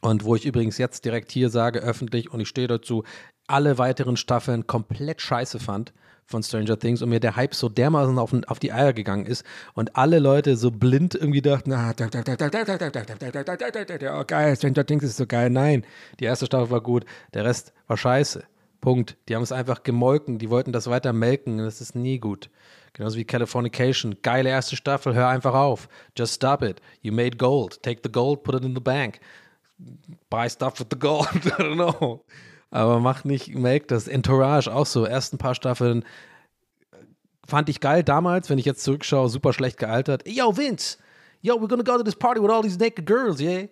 Und 0.00 0.24
wo 0.24 0.34
ich 0.34 0.44
übrigens 0.44 0.78
jetzt 0.78 1.04
direkt 1.04 1.30
hier 1.30 1.48
sage, 1.48 1.78
öffentlich, 1.78 2.32
und 2.32 2.40
ich 2.40 2.48
stehe 2.48 2.66
dazu, 2.66 3.04
alle 3.46 3.78
weiteren 3.78 4.16
Staffeln 4.16 4.66
komplett 4.66 5.20
scheiße 5.20 5.60
fand 5.60 5.92
von 6.32 6.42
Stranger 6.42 6.76
Things 6.76 7.02
und 7.02 7.10
mir 7.10 7.20
der 7.20 7.36
Hype 7.36 7.54
so 7.54 7.68
dermaßen 7.68 8.18
auf, 8.18 8.34
auf 8.48 8.58
die 8.58 8.72
Eier 8.72 8.92
gegangen 8.92 9.26
ist 9.26 9.44
und 9.74 9.96
alle 9.96 10.18
Leute 10.18 10.56
so 10.56 10.72
blind 10.72 11.14
irgendwie 11.14 11.42
dachten, 11.42 11.72
ah, 11.72 11.92
oh 11.92 14.24
geil, 14.26 14.56
Stranger 14.56 14.84
Things 14.84 15.04
ist 15.04 15.16
so 15.16 15.26
geil. 15.26 15.50
Nein, 15.50 15.84
die 16.18 16.24
erste 16.24 16.46
Staffel 16.46 16.70
war 16.70 16.80
gut, 16.80 17.04
der 17.34 17.44
Rest 17.44 17.72
war 17.86 17.96
scheiße. 17.96 18.42
Punkt. 18.80 19.16
Die 19.28 19.36
haben 19.36 19.44
es 19.44 19.52
einfach 19.52 19.84
gemolken, 19.84 20.38
die 20.38 20.50
wollten 20.50 20.72
das 20.72 20.88
weiter 20.88 21.12
melken, 21.12 21.58
das 21.58 21.80
ist 21.80 21.94
nie 21.94 22.18
gut. 22.18 22.50
Genauso 22.94 23.16
wie 23.16 23.24
Californication. 23.24 24.16
Geile 24.22 24.50
erste 24.50 24.76
Staffel, 24.76 25.14
hör 25.14 25.28
einfach 25.28 25.54
auf. 25.54 25.88
Just 26.18 26.34
stop 26.34 26.62
it. 26.62 26.82
You 27.00 27.12
made 27.12 27.38
gold. 27.38 27.80
Take 27.82 28.00
the 28.02 28.10
gold, 28.10 28.42
put 28.42 28.56
it 28.56 28.64
in 28.64 28.74
the 28.74 28.80
bank. 28.80 29.20
Buy 30.28 30.50
stuff 30.50 30.80
with 30.80 30.88
the 30.90 30.98
gold. 30.98 31.28
I 31.46 31.62
don't 31.62 31.76
know. 31.76 32.24
Aber 32.72 33.00
mach 33.00 33.24
nicht, 33.24 33.54
make 33.54 33.86
das. 33.86 34.08
Entourage 34.08 34.74
auch 34.74 34.86
so. 34.86 35.04
Ersten 35.04 35.38
paar 35.38 35.54
Staffeln 35.54 36.04
fand 37.46 37.68
ich 37.68 37.80
geil 37.80 38.02
damals, 38.02 38.48
wenn 38.48 38.58
ich 38.58 38.64
jetzt 38.64 38.82
zurückschaue, 38.82 39.28
super 39.28 39.52
schlecht 39.52 39.76
gealtert. 39.78 40.26
Yo, 40.26 40.56
Vince, 40.56 40.96
yo, 41.42 41.56
we're 41.56 41.68
gonna 41.68 41.82
go 41.82 41.98
to 41.98 42.02
this 42.02 42.16
party 42.16 42.42
with 42.42 42.50
all 42.50 42.62
these 42.62 42.78
naked 42.78 43.06
girls, 43.06 43.40
yeah? 43.40 43.66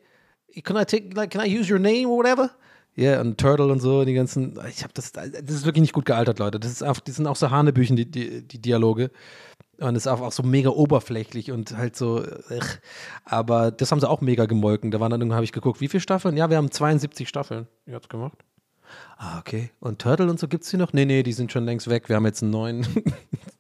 Can 0.65 0.77
I 0.77 0.85
take, 0.85 1.15
like, 1.15 1.31
can 1.31 1.41
I 1.41 1.49
use 1.49 1.73
your 1.73 1.79
name 1.79 2.07
or 2.07 2.19
whatever? 2.19 2.51
Yeah, 2.97 3.21
und 3.21 3.39
Turtle 3.39 3.73
und 3.73 3.81
so, 3.81 4.05
die 4.05 4.13
ganzen, 4.13 4.59
ich 4.69 4.83
habe 4.83 4.93
das, 4.93 5.13
das 5.13 5.31
ist 5.33 5.65
wirklich 5.65 5.81
nicht 5.81 5.95
gut 5.95 6.05
gealtert, 6.05 6.39
Leute. 6.39 6.61
Das 6.61 6.71
ist 6.71 6.83
einfach, 6.83 7.01
die 7.01 7.13
sind 7.13 7.27
auch 7.27 7.37
so 7.37 7.51
Hanebüchen, 7.51 7.97
die, 7.97 8.11
die, 8.11 8.47
die 8.47 8.61
Dialoge. 8.61 9.11
Und 9.79 9.97
es 9.97 10.05
ist 10.05 10.07
auch, 10.09 10.21
auch 10.21 10.33
so 10.33 10.43
mega 10.43 10.69
oberflächlich 10.69 11.53
und 11.53 11.75
halt 11.75 11.97
so, 11.97 12.23
ach. 12.51 12.79
aber 13.25 13.71
das 13.71 13.91
haben 13.91 14.01
sie 14.01 14.11
auch 14.11 14.21
mega 14.21 14.45
gemolken. 14.45 14.91
Da 14.91 15.01
waren 15.01 15.19
dann, 15.19 15.33
habe 15.33 15.45
ich 15.45 15.53
geguckt, 15.53 15.81
wie 15.81 15.89
viele 15.89 16.03
Staffeln? 16.03 16.37
Ja, 16.37 16.51
wir 16.51 16.59
haben 16.59 16.71
72 16.71 17.27
Staffeln. 17.27 17.67
Habt's 17.91 18.11
gemacht. 18.11 18.45
Ah, 19.17 19.39
okay. 19.39 19.71
Und 19.81 20.01
Turtle 20.01 20.31
und 20.31 20.39
so 20.39 20.49
gibt's 20.49 20.71
die 20.71 20.77
noch? 20.77 20.93
Nee, 20.93 21.05
nee, 21.05 21.23
die 21.23 21.33
sind 21.33 21.53
schon 21.53 21.65
längst 21.65 21.89
weg. 21.89 22.09
Wir 22.09 22.17
haben 22.17 22.27
jetzt 22.27 22.43
einen 22.43 22.53
neuen. 22.53 22.87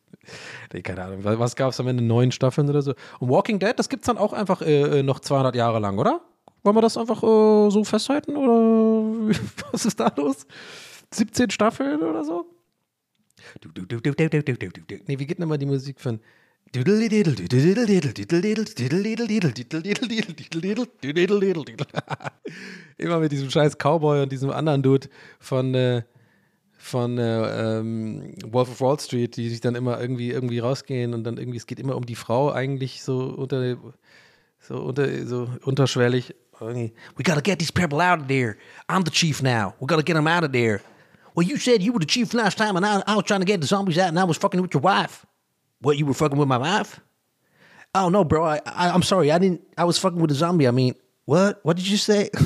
nee, 0.73 0.83
keine 0.83 1.05
Ahnung. 1.05 1.21
Was 1.23 1.57
gab 1.57 1.71
es 1.71 1.81
am 1.81 1.89
Ende? 1.89 2.03
Neun 2.03 2.33
Staffeln 2.33 2.69
oder 2.69 2.83
so? 2.83 2.95
Und 3.19 3.31
Walking 3.31 3.59
Dead, 3.59 3.75
das 3.77 3.89
gibt's 3.89 4.07
dann 4.07 4.19
auch 4.19 4.33
einfach 4.33 4.63
äh, 4.63 5.01
äh 5.01 5.03
noch 5.03 5.21
200 5.21 5.55
Jahre 5.55 5.79
lang, 5.81 5.99
oder? 5.99 6.21
Wollen 6.63 6.77
wir 6.77 6.83
das 6.83 6.97
einfach 6.97 7.23
äh, 7.23 7.71
so 7.71 7.85
festhalten 7.85 8.37
oder 8.37 9.35
was 9.73 9.87
ist 9.87 9.99
da 9.99 10.13
los? 10.17 10.47
17 11.13 11.51
Staffeln 11.51 12.01
oder 12.03 12.25
so? 12.25 12.47
Nee, 15.07 15.19
wie 15.19 15.27
geht 15.27 15.39
denn 15.39 15.45
immer 15.45 15.59
die 15.59 15.67
Musik 15.67 16.01
von 16.01 16.21
Immer 22.99 23.19
mit 23.19 23.33
diesem 23.33 23.51
scheiß 23.51 23.77
Cowboy 23.77 24.23
und 24.23 24.31
diesem 24.31 24.51
anderen 24.51 24.83
Dude 24.83 25.09
von, 25.41 25.75
äh, 25.75 26.03
von 26.79 27.19
äh, 27.19 27.79
ähm, 27.79 28.35
Wolf 28.47 28.71
of 28.71 28.81
Wall 28.81 29.01
Street, 29.01 29.37
die 29.37 29.49
sich 29.49 29.61
dann 29.61 29.75
immer 29.75 30.01
irgendwie 30.01 30.31
irgendwie 30.31 30.61
rausgehen 30.61 31.13
und 31.13 31.25
dann 31.25 31.39
irgendwie, 31.39 31.59
es 31.59 31.67
geht 31.67 31.81
immer 31.81 31.97
um 31.97 32.07
die 32.07 32.15
Frau 32.15 32.53
eigentlich 32.53 33.03
so 33.03 33.19
unter 33.37 33.77
so 34.61 34.77
unter 34.77 35.27
so 35.27 35.49
unterschwellig 35.65 36.35
we 36.61 37.23
gotta 37.23 37.41
get 37.41 37.59
these 37.59 37.71
people 37.71 38.01
out 38.01 38.21
of 38.21 38.29
there. 38.29 38.59
I'm 38.89 39.05
the 39.05 39.11
chief 39.11 39.43
now. 39.43 39.75
We 39.81 39.87
gotta 39.87 40.03
get 40.03 40.15
them 40.15 40.27
out 40.27 40.45
of 40.45 40.53
there. 40.53 40.83
Well, 41.35 41.47
you 41.47 41.57
said 41.57 41.83
you 41.83 41.93
were 41.93 42.01
the 42.01 42.07
chief 42.07 42.35
last 42.35 42.59
time, 42.59 42.77
and 42.77 42.85
I, 42.85 43.03
I 43.07 43.15
was 43.15 43.25
trying 43.25 43.41
to 43.41 43.47
get 43.47 43.61
the 43.61 43.67
zombies 43.67 43.99
out, 43.99 44.09
and 44.09 44.19
I 44.19 44.25
was 44.25 44.37
fucking 44.37 44.61
with 44.61 44.75
your 44.75 44.83
wife. 44.83 45.25
What, 45.81 45.99
you 45.99 46.07
were 46.07 46.15
fucking 46.15 46.39
with 46.39 46.49
my 46.49 46.59
wife? 46.59 47.01
Oh 47.95 48.09
no, 48.09 48.25
bro. 48.25 48.45
I, 48.45 48.61
I 48.67 48.91
I'm 48.91 49.03
sorry. 49.03 49.33
I 49.33 49.39
didn't. 49.39 49.63
I 49.77 49.85
was 49.85 49.99
fucking 49.99 50.21
with 50.21 50.31
a 50.31 50.35
zombie. 50.35 50.69
I 50.69 50.71
mean, 50.71 50.95
what? 51.25 51.59
What 51.65 51.77
did 51.77 51.89
you 51.89 51.97
say? 51.97 52.31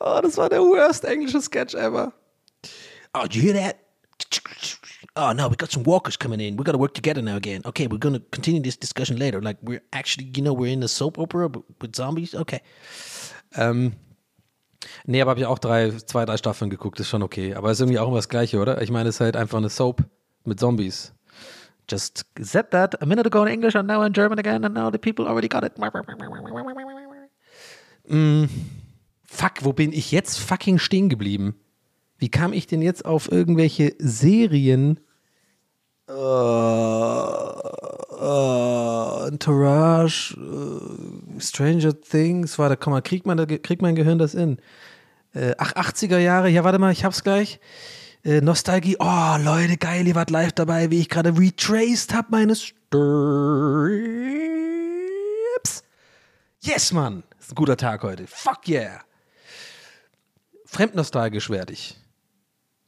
oh, 0.00 0.20
das 0.20 0.36
war 0.36 0.48
der 0.50 0.62
worst 0.62 1.04
englische 1.04 1.40
Sketch 1.40 1.74
ever. 1.74 2.12
Oh, 3.14 3.22
did 3.22 3.36
you 3.36 3.42
hear 3.42 3.54
that? 3.54 3.80
oh 5.16 5.32
no, 5.32 5.48
we 5.48 5.56
got 5.56 5.70
some 5.70 5.84
walkers 5.84 6.16
coming 6.16 6.40
in. 6.40 6.56
We 6.56 6.64
got 6.64 6.72
to 6.72 6.78
work 6.78 6.94
together 6.94 7.22
now 7.22 7.36
again. 7.36 7.62
Okay, 7.64 7.86
we're 7.86 7.98
gonna 7.98 8.20
continue 8.30 8.60
this 8.60 8.76
discussion 8.76 9.16
later. 9.16 9.40
Like 9.40 9.56
we're 9.62 9.82
actually, 9.92 10.30
you 10.34 10.42
know, 10.42 10.52
we're 10.52 10.72
in 10.72 10.82
a 10.82 10.88
soap 10.88 11.18
opera 11.18 11.48
with 11.80 11.96
zombies. 11.96 12.34
Okay. 12.34 12.60
Ähm, 13.56 13.92
nee, 15.04 15.20
aber 15.20 15.30
habe 15.30 15.40
ich 15.40 15.46
auch 15.46 15.58
drei, 15.58 15.90
zwei, 15.90 16.24
drei 16.24 16.36
Staffeln 16.36 16.70
geguckt. 16.70 17.00
Ist 17.00 17.08
schon 17.08 17.22
okay. 17.22 17.54
Aber 17.54 17.70
ist 17.70 17.80
irgendwie 17.80 17.98
auch 17.98 18.08
immer 18.08 18.16
das 18.16 18.28
Gleiche, 18.28 18.58
oder? 18.60 18.82
Ich 18.82 18.90
meine, 18.90 19.08
es 19.08 19.16
ist 19.16 19.20
halt 19.20 19.36
einfach 19.36 19.58
eine 19.58 19.70
Soap 19.70 20.02
mit 20.44 20.60
Zombies. 20.60 21.12
Just 21.88 22.24
said 22.40 22.70
that 22.70 23.00
a 23.02 23.06
minute 23.06 23.26
ago 23.26 23.44
in 23.44 23.48
English 23.48 23.76
and 23.76 23.86
now 23.86 24.02
in 24.02 24.12
German 24.12 24.38
again 24.38 24.64
and 24.64 24.74
now 24.74 24.90
the 24.90 24.98
people 24.98 25.26
already 25.26 25.48
got 25.48 25.64
it. 25.64 25.72
Mm, 28.06 28.44
fuck, 29.24 29.52
wo 29.62 29.72
bin 29.72 29.92
ich 29.92 30.10
jetzt 30.10 30.38
fucking 30.38 30.78
stehen 30.78 31.08
geblieben? 31.08 31.54
Wie 32.18 32.30
kam 32.30 32.52
ich 32.52 32.66
denn 32.66 32.80
jetzt 32.80 33.04
auf 33.04 33.30
irgendwelche 33.30 33.94
Serien? 33.98 35.00
Uh, 36.08 36.12
uh, 38.20 39.26
Entourage, 39.26 40.36
uh, 40.36 41.38
Stranger 41.38 41.98
Things, 41.98 42.58
warte, 42.58 42.76
komm 42.76 42.92
mal, 42.92 43.00
kriegt 43.00 43.26
mein, 43.26 43.38
kriegt 43.62 43.82
mein 43.82 43.94
Gehirn 43.94 44.18
das 44.18 44.34
in? 44.34 44.58
Ach, 45.58 45.72
80er 45.74 46.18
Jahre, 46.18 46.48
ja, 46.48 46.64
warte 46.64 46.78
mal, 46.78 46.92
ich 46.92 47.04
hab's 47.04 47.24
gleich. 47.24 47.60
Nostalgie, 48.24 48.96
oh, 48.98 49.36
Leute, 49.38 49.76
geil, 49.76 50.06
ihr 50.06 50.14
wart 50.14 50.30
live 50.30 50.52
dabei, 50.52 50.90
wie 50.90 51.00
ich 51.00 51.10
gerade 51.10 51.36
retraced 51.36 52.14
hab 52.14 52.30
meine 52.30 52.56
Strips. 52.56 52.84
Yes, 56.60 56.92
Mann, 56.92 57.22
ist 57.38 57.52
ein 57.52 57.56
guter 57.56 57.76
Tag 57.76 58.02
heute. 58.02 58.26
Fuck 58.26 58.68
yeah. 58.68 59.02
Fremdnostalgisch 60.64 61.50
werde 61.50 61.74
ich. 61.74 61.98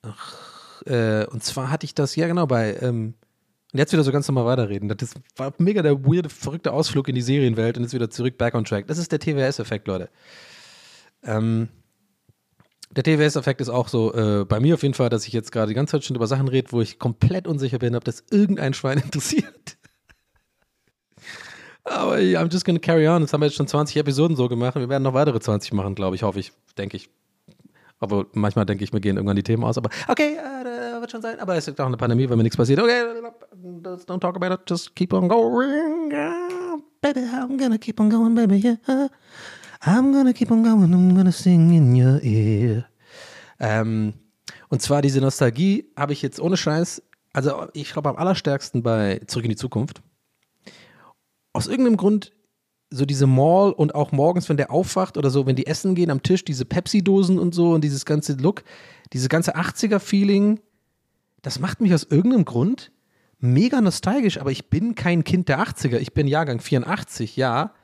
Ach, 0.01 0.82
äh, 0.86 1.26
und 1.26 1.44
zwar 1.44 1.70
hatte 1.70 1.84
ich 1.84 1.94
das, 1.94 2.16
ja 2.16 2.26
genau, 2.26 2.47
bei, 2.47 2.74
ähm, 2.80 3.14
und 3.72 3.78
jetzt 3.78 3.92
wieder 3.92 4.05
so 4.05 4.12
ganz 4.12 4.26
normal 4.28 4.47
weiterreden. 4.47 4.88
Das 4.88 5.11
war 5.36 5.53
mega 5.59 5.82
der 5.82 6.03
weirde, 6.05 6.30
verrückte 6.30 6.72
Ausflug 6.72 7.09
in 7.09 7.14
die 7.14 7.20
Serienwelt 7.20 7.76
und 7.76 7.82
jetzt 7.82 7.92
wieder 7.92 8.09
zurück, 8.09 8.38
back 8.38 8.55
on 8.55 8.64
track. 8.64 8.86
Das 8.86 8.97
ist 8.97 9.12
der 9.12 9.18
TWS-Effekt, 9.18 9.86
Leute. 9.86 10.09
Ähm, 11.22 11.68
der 12.97 13.05
TWS-Effekt 13.05 13.61
ist 13.61 13.68
auch 13.68 13.88
so, 13.88 14.14
äh, 14.14 14.44
bei 14.44 14.59
mir 14.59 14.74
auf 14.74 14.82
jeden 14.82 14.94
Fall, 14.94 15.11
dass 15.11 15.26
ich 15.26 15.32
jetzt 15.32 15.53
gerade 15.53 15.68
die 15.68 15.74
ganze 15.74 15.92
Zeit 15.92 16.05
schon 16.05 16.16
über 16.16 16.26
Sachen 16.26 16.49
rede, 16.49 16.72
wo 16.72 16.80
ich 16.80 16.99
komplett 16.99 17.47
unsicher 17.47 17.78
bin, 17.78 17.94
ob 17.94 18.05
das 18.05 18.24
irgendein 18.30 18.74
Schwein 18.74 18.99
interessiert. 19.05 19.76
Aber 21.84 22.16
I'm 22.16 22.51
just 22.51 22.64
gonna 22.64 22.80
carry 22.80 23.07
on. 23.07 23.22
Das 23.22 23.32
haben 23.32 23.40
wir 23.40 23.47
jetzt 23.47 23.57
schon 23.57 23.68
20 23.68 23.97
Episoden 23.97 24.36
so 24.36 24.49
gemacht. 24.49 24.74
Wir 24.74 24.88
werden 24.88 25.05
noch 25.05 25.14
weitere 25.14 25.38
20 25.38 25.72
machen, 25.72 25.94
glaube 25.94 26.16
ich, 26.16 26.24
hoffe 26.24 26.40
ich, 26.40 26.53
denke 26.76 26.97
ich. 26.97 27.09
Aber 28.01 28.26
manchmal 28.32 28.66
denke 28.66 28.82
ich, 28.82 28.92
mir 28.92 29.01
gehen 29.01 29.16
irgendwann 29.16 29.36
die 29.36 29.42
Themen 29.42 29.62
aus. 29.62 29.78
Aber 29.78 29.88
okay, 30.09 30.36
äh, 30.36 31.01
wird 31.01 31.11
schon 31.11 31.22
sein. 31.22 31.38
Aber 31.38 31.55
es 31.55 31.68
ist 31.68 31.80
auch 31.80 31.86
eine 31.86 31.97
Pandemie, 31.97 32.28
wenn 32.28 32.36
mir 32.36 32.42
nichts 32.42 32.57
passiert. 32.57 32.80
Okay, 32.80 33.03
don't 34.07 34.20
talk 34.20 34.36
about 34.36 34.53
it. 34.53 34.61
Just 34.68 34.94
keep 34.97 35.12
on 35.12 35.28
going. 35.28 36.12
baby, 37.01 37.20
I'm 37.20 37.57
gonna 37.57 37.78
keep 37.78 38.01
on 38.01 38.11
going, 38.11 38.34
baby. 38.34 38.59
Yeah. 38.59 39.09
I'm 39.80 40.12
gonna 40.12 40.32
keep 40.32 40.50
on 40.50 40.62
going. 40.62 40.92
I'm 40.92 41.14
gonna 41.14 41.32
sing 41.32 41.72
in 41.72 41.94
your 41.94 42.22
ear. 42.22 42.86
Ähm, 43.58 44.14
und 44.68 44.82
zwar 44.82 45.02
diese 45.02 45.20
Nostalgie 45.20 45.90
habe 45.96 46.12
ich 46.12 46.22
jetzt 46.22 46.40
ohne 46.40 46.56
Scheiß, 46.56 47.02
also 47.32 47.66
ich 47.72 47.92
glaube 47.92 48.08
am 48.08 48.16
allerstärksten 48.16 48.82
bei 48.82 49.20
Zurück 49.26 49.44
in 49.44 49.50
die 49.50 49.56
Zukunft. 49.56 50.02
Aus 51.52 51.66
irgendeinem 51.66 51.96
Grund 51.96 52.32
so 52.90 53.04
diese 53.04 53.26
Mall 53.26 53.72
und 53.72 53.94
auch 53.94 54.12
morgens, 54.12 54.48
wenn 54.48 54.56
der 54.56 54.70
aufwacht 54.70 55.16
oder 55.16 55.30
so, 55.30 55.46
wenn 55.46 55.56
die 55.56 55.66
essen 55.66 55.94
gehen 55.94 56.10
am 56.10 56.22
Tisch, 56.22 56.44
diese 56.44 56.64
Pepsi-Dosen 56.64 57.38
und 57.38 57.54
so 57.54 57.72
und 57.72 57.82
dieses 57.82 58.04
ganze 58.04 58.34
Look, 58.34 58.62
diese 59.12 59.28
ganze 59.28 59.56
80er-Feeling, 59.56 60.60
das 61.42 61.58
macht 61.58 61.80
mich 61.80 61.92
aus 61.92 62.04
irgendeinem 62.04 62.44
Grund 62.44 62.92
mega 63.38 63.80
nostalgisch, 63.80 64.38
aber 64.38 64.50
ich 64.50 64.70
bin 64.70 64.94
kein 64.94 65.24
Kind 65.24 65.48
der 65.48 65.60
80er. 65.60 65.98
Ich 65.98 66.14
bin 66.14 66.26
Jahrgang 66.26 66.60
84, 66.60 67.36
ja, 67.36 67.74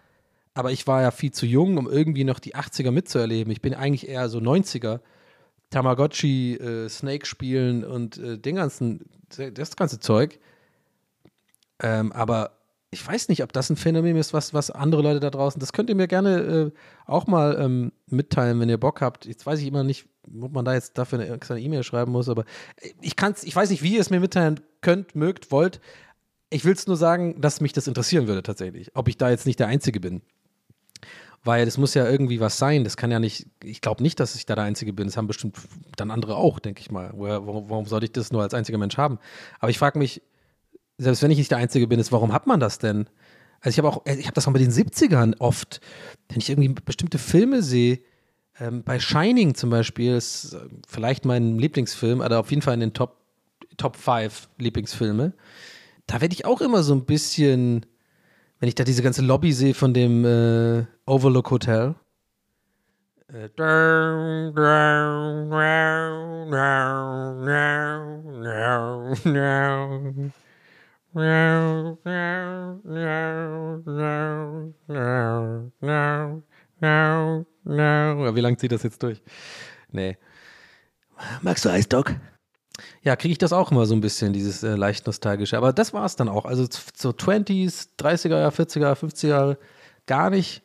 aber 0.55 0.73
ich 0.73 0.87
war 0.87 1.03
ja 1.03 1.11
viel 1.11 1.33
zu 1.33 1.47
jung, 1.47 1.79
um 1.79 1.89
irgendwie 1.89 2.25
noch 2.25 2.39
die 2.39 2.55
80er 2.55 2.91
mitzuerleben. 2.91 3.53
Ich 3.53 3.63
bin 3.63 3.75
eigentlich 3.75 4.09
eher 4.09 4.29
so 4.29 4.39
90er. 4.39 5.01
Tamagotchi, 5.71 6.57
äh, 6.57 6.89
Snake 6.89 7.27
spielen 7.27 7.83
und 7.83 8.19
äh, 8.19 8.39
den 8.39 8.57
ganzen, 8.57 9.07
das 9.55 9.75
ganze 9.75 9.99
Zeug. 9.99 10.39
Ähm, 11.81 12.13
aber 12.13 12.59
ich 12.91 13.05
weiß 13.07 13.31
nicht, 13.31 13.43
ob 13.43 13.53
das 13.55 13.71
ein 13.71 13.77
Phänomen 13.77 14.17
ist, 14.17 14.35
was, 14.35 14.53
was 14.53 14.71
andere 14.71 15.01
Leute 15.01 15.19
da 15.19 15.31
draußen, 15.31 15.59
das 15.59 15.73
könnt 15.73 15.89
ihr 15.89 15.97
mir 15.97 16.09
gerne 16.09 16.41
äh, 16.41 16.71
auch 17.07 17.27
mal 17.27 17.57
ähm, 17.59 17.93
mitteilen, 18.07 18.61
wenn 18.61 18.69
ihr 18.69 18.79
Bock 18.79 19.01
habt. 19.01 19.25
Jetzt 19.25 19.47
weiß 19.47 19.61
ich 19.61 19.67
immer 19.67 19.83
nicht, 19.83 20.07
ob 20.41 20.53
man 20.53 20.67
da 20.67 20.75
jetzt 20.75 20.99
dafür 20.99 21.19
eine 21.19 21.33
extra 21.33 21.57
E-Mail 21.57 21.83
schreiben 21.83 22.13
muss, 22.13 22.29
aber 22.29 22.45
ich 23.01 23.17
kann's, 23.17 23.43
ich 23.45 23.57
weiß 23.57 23.71
nicht, 23.71 23.83
wie 23.83 23.95
ihr 23.95 24.01
es 24.01 24.11
mir 24.11 24.21
mitteilen 24.21 24.61
könnt, 24.83 25.17
mögt, 25.17 25.51
wollt. 25.51 25.81
Ich 26.51 26.67
will 26.67 26.75
es 26.75 26.87
nur 26.87 26.99
sagen, 26.99 27.41
dass 27.41 27.63
mich 27.63 27.73
das 27.73 27.87
interessieren 27.87 28.29
würde 28.29 28.43
tatsächlich, 28.43 28.95
ob 28.95 29.09
ich 29.09 29.17
da 29.17 29.31
jetzt 29.31 29.47
nicht 29.47 29.59
der 29.59 29.69
Einzige 29.69 29.99
bin. 29.99 30.21
Weil 31.45 31.65
das 31.65 31.77
muss 31.77 31.95
ja 31.95 32.09
irgendwie 32.09 32.39
was 32.41 32.59
sein. 32.59 32.85
Das 32.85 32.97
kann 32.97 33.11
ja 33.11 33.19
nicht, 33.19 33.47
ich 33.65 33.81
glaube 33.81 34.03
nicht, 34.03 34.21
dass 34.21 34.37
ich 34.37 34.47
da 34.47 34.55
der 34.55 34.65
Einzige 34.65 34.93
bin. 34.93 35.07
Das 35.07 35.17
haben 35.17 35.27
bestimmt 35.27 35.57
dann 35.97 36.11
andere 36.11 36.37
auch, 36.37 36.61
denke 36.61 36.81
ich 36.81 36.91
mal. 36.91 37.11
Warum, 37.15 37.69
warum 37.69 37.87
sollte 37.87 38.07
ich 38.07 38.13
das 38.13 38.31
nur 38.31 38.43
als 38.43 38.55
einziger 38.55 38.79
Mensch 38.79 38.97
haben? 38.97 39.19
Aber 39.59 39.71
ich 39.71 39.79
frage 39.79 39.99
mich, 39.99 40.23
selbst 40.99 41.23
wenn 41.23 41.31
ich 41.31 41.39
nicht 41.39 41.51
der 41.51 41.59
Einzige 41.59 41.89
bin, 41.89 41.99
ist, 41.99 42.13
warum 42.13 42.33
hat 42.33 42.47
man 42.47 42.61
das 42.61 42.79
denn? 42.79 43.09
Also 43.61 43.75
ich 43.75 43.79
habe 43.79 43.89
auch, 43.89 44.07
ich 44.07 44.27
habe 44.27 44.35
das 44.35 44.47
auch 44.47 44.53
mit 44.53 44.63
den 44.63 44.71
70ern 44.71 45.35
oft, 45.39 45.81
wenn 46.29 46.39
ich 46.39 46.51
irgendwie 46.51 46.69
bestimmte 46.69 47.19
Filme 47.19 47.63
sehe, 47.63 48.01
ähm, 48.61 48.83
bei 48.85 49.01
Shining 49.01 49.55
zum 49.55 49.71
Beispiel, 49.71 50.15
ist 50.15 50.53
äh, 50.53 50.69
vielleicht 50.87 51.25
mein 51.25 51.59
Lieblingsfilm, 51.59 52.21
oder 52.21 52.41
auf 52.41 52.51
jeden 52.51 52.63
Fall 52.63 52.75
in 52.75 52.81
den 52.81 52.93
Top, 52.93 53.17
Top 53.77 53.97
5 53.97 54.49
Lieblingsfilme. 54.59 55.33
Da 56.07 56.21
werde 56.21 56.35
ich 56.35 56.45
auch 56.45 56.61
immer 56.61 56.83
so 56.83 56.95
ein 56.95 57.05
bisschen, 57.05 57.87
wenn 58.63 58.69
ich 58.69 58.77
da 58.77 58.85
diese 58.85 59.03
ganze 59.03 59.23
Lobby 59.23 59.53
sehe 59.53 59.75
von 59.75 59.93
dem 59.93 60.25
äh, 60.25 60.85
Overlook 61.05 61.51
Hotel. 61.51 61.97
Äh, 63.27 63.49
Wie 78.37 78.41
lange 78.41 78.57
zieht 78.59 78.71
das 78.71 78.85
jetzt 78.85 79.03
durch? 79.03 79.21
Nee. 79.91 80.17
Magst 81.41 81.65
du 81.65 81.69
Eisdog? 81.71 82.15
Ja, 83.05 83.17
kriege 83.17 83.33
ich 83.33 83.39
das 83.39 83.53
auch 83.53 83.73
immer 83.73 83.85
so 83.87 83.95
ein 83.95 84.01
bisschen, 84.01 84.33
dieses 84.33 84.63
äh, 84.63 84.77
leicht 84.77 85.07
nostalgische. 85.07 85.57
Aber 85.57 85.73
das 85.73 85.93
war 85.93 86.05
es 86.05 86.15
dann 86.15 86.29
auch. 86.29 86.45
Also 86.45 86.67
so 86.95 87.11
20s, 87.11 87.89
30er, 87.99 88.49
40er, 88.51 88.95
50er 88.95 89.57
gar 90.07 90.31
nicht. 90.31 90.63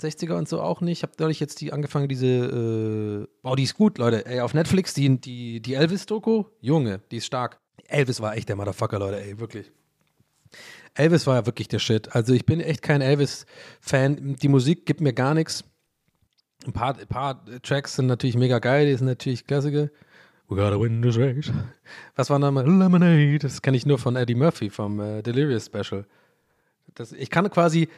60er 0.00 0.34
und 0.34 0.48
so 0.48 0.60
auch 0.60 0.80
nicht. 0.80 0.98
Ich 0.98 1.02
habe 1.02 1.14
dadurch 1.16 1.40
jetzt 1.40 1.60
die 1.60 1.72
angefangen, 1.72 2.08
diese, 2.08 2.26
äh, 2.26 3.26
oh, 3.42 3.54
die 3.56 3.64
ist 3.64 3.74
gut, 3.74 3.98
Leute. 3.98 4.26
Ey, 4.26 4.40
auf 4.40 4.54
Netflix, 4.54 4.94
die, 4.94 5.18
die, 5.18 5.60
die 5.60 5.74
Elvis-Doku, 5.74 6.44
Junge, 6.60 7.00
die 7.10 7.16
ist 7.16 7.26
stark. 7.26 7.58
Elvis 7.88 8.20
war 8.20 8.36
echt 8.36 8.48
der 8.48 8.56
Motherfucker, 8.56 8.98
Leute, 8.98 9.20
ey, 9.20 9.38
wirklich. 9.40 9.72
Elvis 10.94 11.26
war 11.26 11.36
ja 11.36 11.46
wirklich 11.46 11.68
der 11.68 11.78
Shit. 11.78 12.14
Also 12.14 12.34
ich 12.34 12.44
bin 12.44 12.60
echt 12.60 12.82
kein 12.82 13.00
Elvis-Fan. 13.00 14.36
Die 14.36 14.48
Musik 14.48 14.86
gibt 14.86 15.00
mir 15.00 15.12
gar 15.12 15.34
nichts. 15.34 15.64
Ein 16.66 16.72
paar, 16.72 16.98
ein 16.98 17.06
paar 17.06 17.44
Tracks 17.62 17.96
sind 17.96 18.06
natürlich 18.06 18.36
mega 18.36 18.58
geil, 18.58 18.86
die 18.86 18.94
sind 18.94 19.06
natürlich 19.06 19.46
Klassiker. 19.46 19.88
We 20.48 20.56
gotta 20.56 20.80
win 20.80 21.02
this 21.02 21.18
race. 21.18 21.52
Was 22.16 22.30
war 22.30 22.38
nochmal? 22.38 22.64
Lemonade. 22.66 23.38
Das 23.38 23.60
kenne 23.60 23.76
ich 23.76 23.84
nur 23.84 23.98
von 23.98 24.16
Eddie 24.16 24.34
Murphy 24.34 24.70
vom 24.70 24.98
äh, 24.98 25.22
Delirious 25.22 25.66
Special. 25.66 26.06
Das, 26.94 27.12
ich 27.12 27.28
kann 27.28 27.50
quasi 27.50 27.88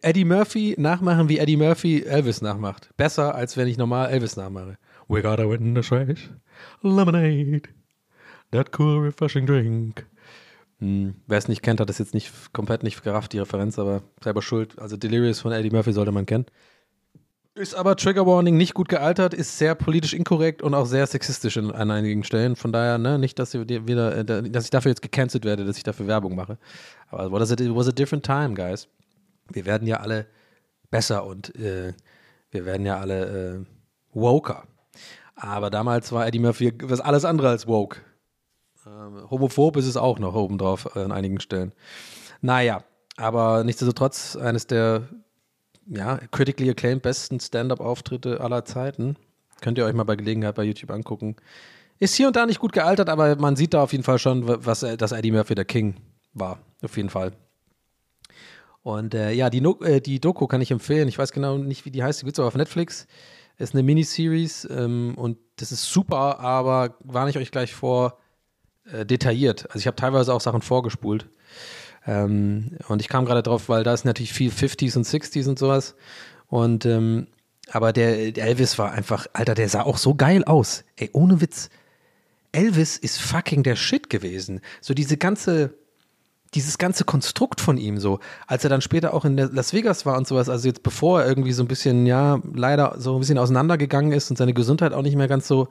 Eddie 0.00 0.24
Murphy 0.24 0.74
nachmachen, 0.78 1.28
wie 1.28 1.38
Eddie 1.38 1.56
Murphy 1.56 2.02
Elvis 2.02 2.42
nachmacht. 2.42 2.90
Besser, 2.96 3.34
als 3.34 3.56
wenn 3.56 3.68
ich 3.68 3.78
normal 3.78 4.10
Elvis 4.10 4.36
nachmache. 4.36 4.78
We 5.08 5.22
gotta 5.22 5.48
win 5.48 5.74
this 5.74 5.92
race. 5.92 6.30
Lemonade. 6.82 7.62
That 8.50 8.76
cool 8.78 9.00
refreshing 9.00 9.46
drink. 9.46 10.04
Hm, 10.80 11.14
Wer 11.28 11.38
es 11.38 11.46
nicht 11.46 11.62
kennt, 11.62 11.80
hat 11.80 11.88
das 11.88 11.98
jetzt 11.98 12.14
nicht 12.14 12.52
komplett 12.52 12.82
nicht 12.82 13.02
gerafft, 13.04 13.32
die 13.32 13.38
Referenz, 13.38 13.78
aber 13.78 14.02
selber 14.22 14.42
schuld. 14.42 14.78
Also 14.78 14.96
Delirious 14.96 15.40
von 15.40 15.52
Eddie 15.52 15.70
Murphy 15.70 15.92
sollte 15.92 16.10
man 16.10 16.26
kennen. 16.26 16.46
Ist 17.54 17.74
aber 17.74 17.96
Trigger 17.96 18.26
Warning 18.26 18.56
nicht 18.56 18.72
gut 18.72 18.88
gealtert, 18.88 19.34
ist 19.34 19.58
sehr 19.58 19.74
politisch 19.74 20.14
inkorrekt 20.14 20.62
und 20.62 20.72
auch 20.72 20.86
sehr 20.86 21.06
sexistisch 21.06 21.58
in, 21.58 21.70
an 21.70 21.90
einigen 21.90 22.24
Stellen. 22.24 22.56
Von 22.56 22.72
daher, 22.72 22.96
ne, 22.96 23.18
nicht, 23.18 23.38
dass, 23.38 23.52
ihr 23.52 23.68
wieder, 23.68 24.16
äh, 24.16 24.24
dass 24.24 24.64
ich 24.64 24.70
dafür 24.70 24.90
jetzt 24.90 25.02
gecancelt 25.02 25.44
werde, 25.44 25.66
dass 25.66 25.76
ich 25.76 25.82
dafür 25.82 26.06
Werbung 26.06 26.34
mache. 26.34 26.56
Aber 27.10 27.26
it 27.26 27.32
was 27.32 27.50
a, 27.50 27.54
it 27.54 27.74
was 27.74 27.88
a 27.88 27.92
different 27.92 28.24
time, 28.24 28.54
guys. 28.54 28.88
Wir 29.50 29.66
werden 29.66 29.86
ja 29.86 29.98
alle 29.98 30.26
besser 30.90 31.26
und 31.26 31.54
äh, 31.56 31.92
wir 32.50 32.64
werden 32.64 32.86
ja 32.86 32.98
alle 32.98 33.56
äh, 33.56 33.64
woker. 34.14 34.66
Aber 35.34 35.68
damals 35.68 36.10
war 36.10 36.26
Eddie 36.26 36.38
Murphy 36.38 36.72
was 36.82 37.00
alles 37.00 37.26
andere 37.26 37.50
als 37.50 37.66
woke. 37.66 38.00
Ähm, 38.86 39.30
homophob 39.30 39.76
ist 39.76 39.86
es 39.86 39.98
auch 39.98 40.18
noch 40.18 40.34
obendrauf 40.34 40.96
an 40.96 41.12
einigen 41.12 41.38
Stellen. 41.38 41.72
Naja, 42.40 42.82
aber 43.18 43.62
nichtsdestotrotz 43.62 44.36
eines 44.36 44.66
der 44.66 45.02
ja, 45.86 46.18
critically 46.30 46.70
acclaimed 46.70 47.02
besten 47.02 47.40
Stand-up-Auftritte 47.40 48.40
aller 48.40 48.64
Zeiten. 48.64 49.16
Könnt 49.60 49.78
ihr 49.78 49.84
euch 49.84 49.94
mal 49.94 50.04
bei 50.04 50.16
Gelegenheit 50.16 50.54
bei 50.54 50.64
YouTube 50.64 50.90
angucken. 50.90 51.36
Ist 51.98 52.14
hier 52.14 52.26
und 52.26 52.36
da 52.36 52.46
nicht 52.46 52.58
gut 52.58 52.72
gealtert, 52.72 53.08
aber 53.08 53.36
man 53.36 53.54
sieht 53.54 53.74
da 53.74 53.82
auf 53.82 53.92
jeden 53.92 54.04
Fall 54.04 54.18
schon, 54.18 54.42
was, 54.46 54.80
dass 54.80 55.12
Eddie 55.12 55.30
Murphy 55.30 55.54
der 55.54 55.64
King 55.64 55.94
war. 56.32 56.58
Auf 56.82 56.96
jeden 56.96 57.10
Fall. 57.10 57.32
Und 58.82 59.14
äh, 59.14 59.32
ja, 59.32 59.50
die, 59.50 59.60
no 59.60 59.78
äh, 59.82 60.00
die 60.00 60.20
Doku 60.20 60.48
kann 60.48 60.60
ich 60.60 60.72
empfehlen. 60.72 61.06
Ich 61.06 61.18
weiß 61.18 61.32
genau 61.32 61.58
nicht, 61.58 61.84
wie 61.84 61.92
die 61.92 62.02
heißt. 62.02 62.20
Die 62.20 62.24
gibt 62.24 62.36
es 62.36 62.40
aber 62.40 62.48
auf 62.48 62.56
Netflix. 62.56 63.06
Ist 63.58 63.74
eine 63.74 63.84
Miniseries 63.84 64.66
ähm, 64.70 65.14
und 65.16 65.38
das 65.56 65.70
ist 65.70 65.84
super, 65.84 66.40
aber 66.40 66.96
warne 67.00 67.30
ich 67.30 67.38
euch 67.38 67.52
gleich 67.52 67.72
vor, 67.72 68.18
äh, 68.90 69.06
detailliert. 69.06 69.66
Also 69.66 69.78
ich 69.78 69.86
habe 69.86 69.96
teilweise 69.96 70.34
auch 70.34 70.40
Sachen 70.40 70.62
vorgespult. 70.62 71.28
Ähm, 72.06 72.78
und 72.88 73.00
ich 73.00 73.08
kam 73.08 73.24
gerade 73.24 73.42
drauf, 73.42 73.68
weil 73.68 73.84
da 73.84 73.94
ist 73.94 74.04
natürlich 74.04 74.32
viel 74.32 74.50
50s 74.50 74.96
und 74.96 75.06
60s 75.06 75.48
und 75.48 75.58
sowas. 75.58 75.94
Und 76.48 76.84
ähm, 76.86 77.26
aber 77.70 77.92
der, 77.92 78.32
der 78.32 78.46
Elvis 78.46 78.78
war 78.78 78.92
einfach, 78.92 79.26
Alter, 79.32 79.54
der 79.54 79.68
sah 79.68 79.82
auch 79.82 79.96
so 79.96 80.14
geil 80.14 80.44
aus. 80.44 80.84
Ey, 80.96 81.10
ohne 81.12 81.40
Witz. 81.40 81.70
Elvis 82.52 82.98
ist 82.98 83.18
fucking 83.18 83.62
der 83.62 83.76
Shit 83.76 84.10
gewesen. 84.10 84.60
So 84.80 84.92
diese 84.92 85.16
ganze, 85.16 85.72
dieses 86.54 86.76
ganze 86.76 87.04
Konstrukt 87.04 87.62
von 87.62 87.78
ihm 87.78 87.98
so, 87.98 88.20
als 88.46 88.64
er 88.64 88.70
dann 88.70 88.82
später 88.82 89.14
auch 89.14 89.24
in 89.24 89.36
Las 89.38 89.72
Vegas 89.72 90.04
war 90.04 90.18
und 90.18 90.26
sowas, 90.26 90.50
also 90.50 90.68
jetzt 90.68 90.82
bevor 90.82 91.22
er 91.22 91.28
irgendwie 91.28 91.52
so 91.52 91.62
ein 91.62 91.68
bisschen, 91.68 92.04
ja, 92.04 92.40
leider 92.52 92.96
so 92.98 93.14
ein 93.14 93.20
bisschen 93.20 93.38
auseinandergegangen 93.38 94.12
ist 94.12 94.28
und 94.28 94.36
seine 94.36 94.52
Gesundheit 94.52 94.92
auch 94.92 95.02
nicht 95.02 95.16
mehr 95.16 95.28
ganz 95.28 95.48
so 95.48 95.68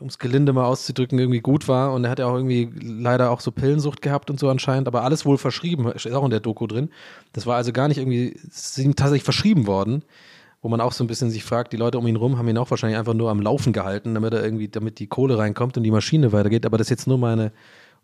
um 0.00 0.06
es 0.06 0.18
gelinde 0.18 0.52
mal 0.52 0.64
auszudrücken, 0.64 1.18
irgendwie 1.18 1.40
gut 1.40 1.68
war. 1.68 1.92
Und 1.92 2.04
er 2.04 2.10
hat 2.10 2.18
ja 2.18 2.26
auch 2.26 2.34
irgendwie 2.34 2.70
leider 2.80 3.30
auch 3.30 3.40
so 3.40 3.50
Pillensucht 3.50 4.02
gehabt 4.02 4.30
und 4.30 4.38
so 4.38 4.48
anscheinend, 4.48 4.88
aber 4.88 5.02
alles 5.02 5.24
wohl 5.24 5.38
verschrieben, 5.38 5.90
ist 5.92 6.10
auch 6.12 6.24
in 6.24 6.30
der 6.30 6.40
Doku 6.40 6.66
drin. 6.66 6.90
Das 7.32 7.46
war 7.46 7.56
also 7.56 7.72
gar 7.72 7.88
nicht 7.88 7.98
irgendwie, 7.98 8.28
ist 8.28 8.78
ihm 8.78 8.96
tatsächlich 8.96 9.24
verschrieben 9.24 9.66
worden, 9.66 10.02
wo 10.62 10.68
man 10.68 10.80
auch 10.80 10.92
so 10.92 11.04
ein 11.04 11.06
bisschen 11.06 11.30
sich 11.30 11.44
fragt, 11.44 11.72
die 11.72 11.76
Leute 11.76 11.98
um 11.98 12.06
ihn 12.06 12.16
rum 12.16 12.38
haben 12.38 12.48
ihn 12.48 12.58
auch 12.58 12.70
wahrscheinlich 12.70 12.98
einfach 12.98 13.14
nur 13.14 13.30
am 13.30 13.40
Laufen 13.40 13.72
gehalten, 13.72 14.14
damit 14.14 14.32
er 14.32 14.42
irgendwie, 14.42 14.68
damit 14.68 14.98
die 14.98 15.06
Kohle 15.06 15.38
reinkommt 15.38 15.76
und 15.76 15.82
die 15.82 15.90
Maschine 15.90 16.32
weitergeht. 16.32 16.66
Aber 16.66 16.78
das 16.78 16.86
ist 16.86 16.90
jetzt 16.90 17.06
nur 17.06 17.18
meine 17.18 17.52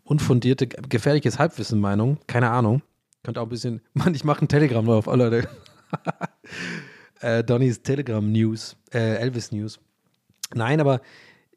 unfundierte, 0.03 0.67
gefährliches 0.67 1.39
Halbwissen-Meinung. 1.39 2.17
Keine 2.27 2.49
Ahnung. 2.49 2.81
Könnte 3.23 3.41
auch 3.41 3.45
ein 3.45 3.49
bisschen, 3.49 3.81
Mann, 3.93 4.13
ich 4.13 4.23
mache 4.23 4.45
ein 4.45 4.47
Telegram 4.47 4.85
drauf, 4.85 5.07
oh 5.07 5.15
Leute. 5.15 5.47
äh, 7.21 7.43
Donnys 7.43 7.81
Telegram 7.81 8.31
News, 8.31 8.75
äh, 8.93 9.15
Elvis 9.15 9.51
News. 9.51 9.79
Nein, 10.53 10.79
aber 10.79 11.01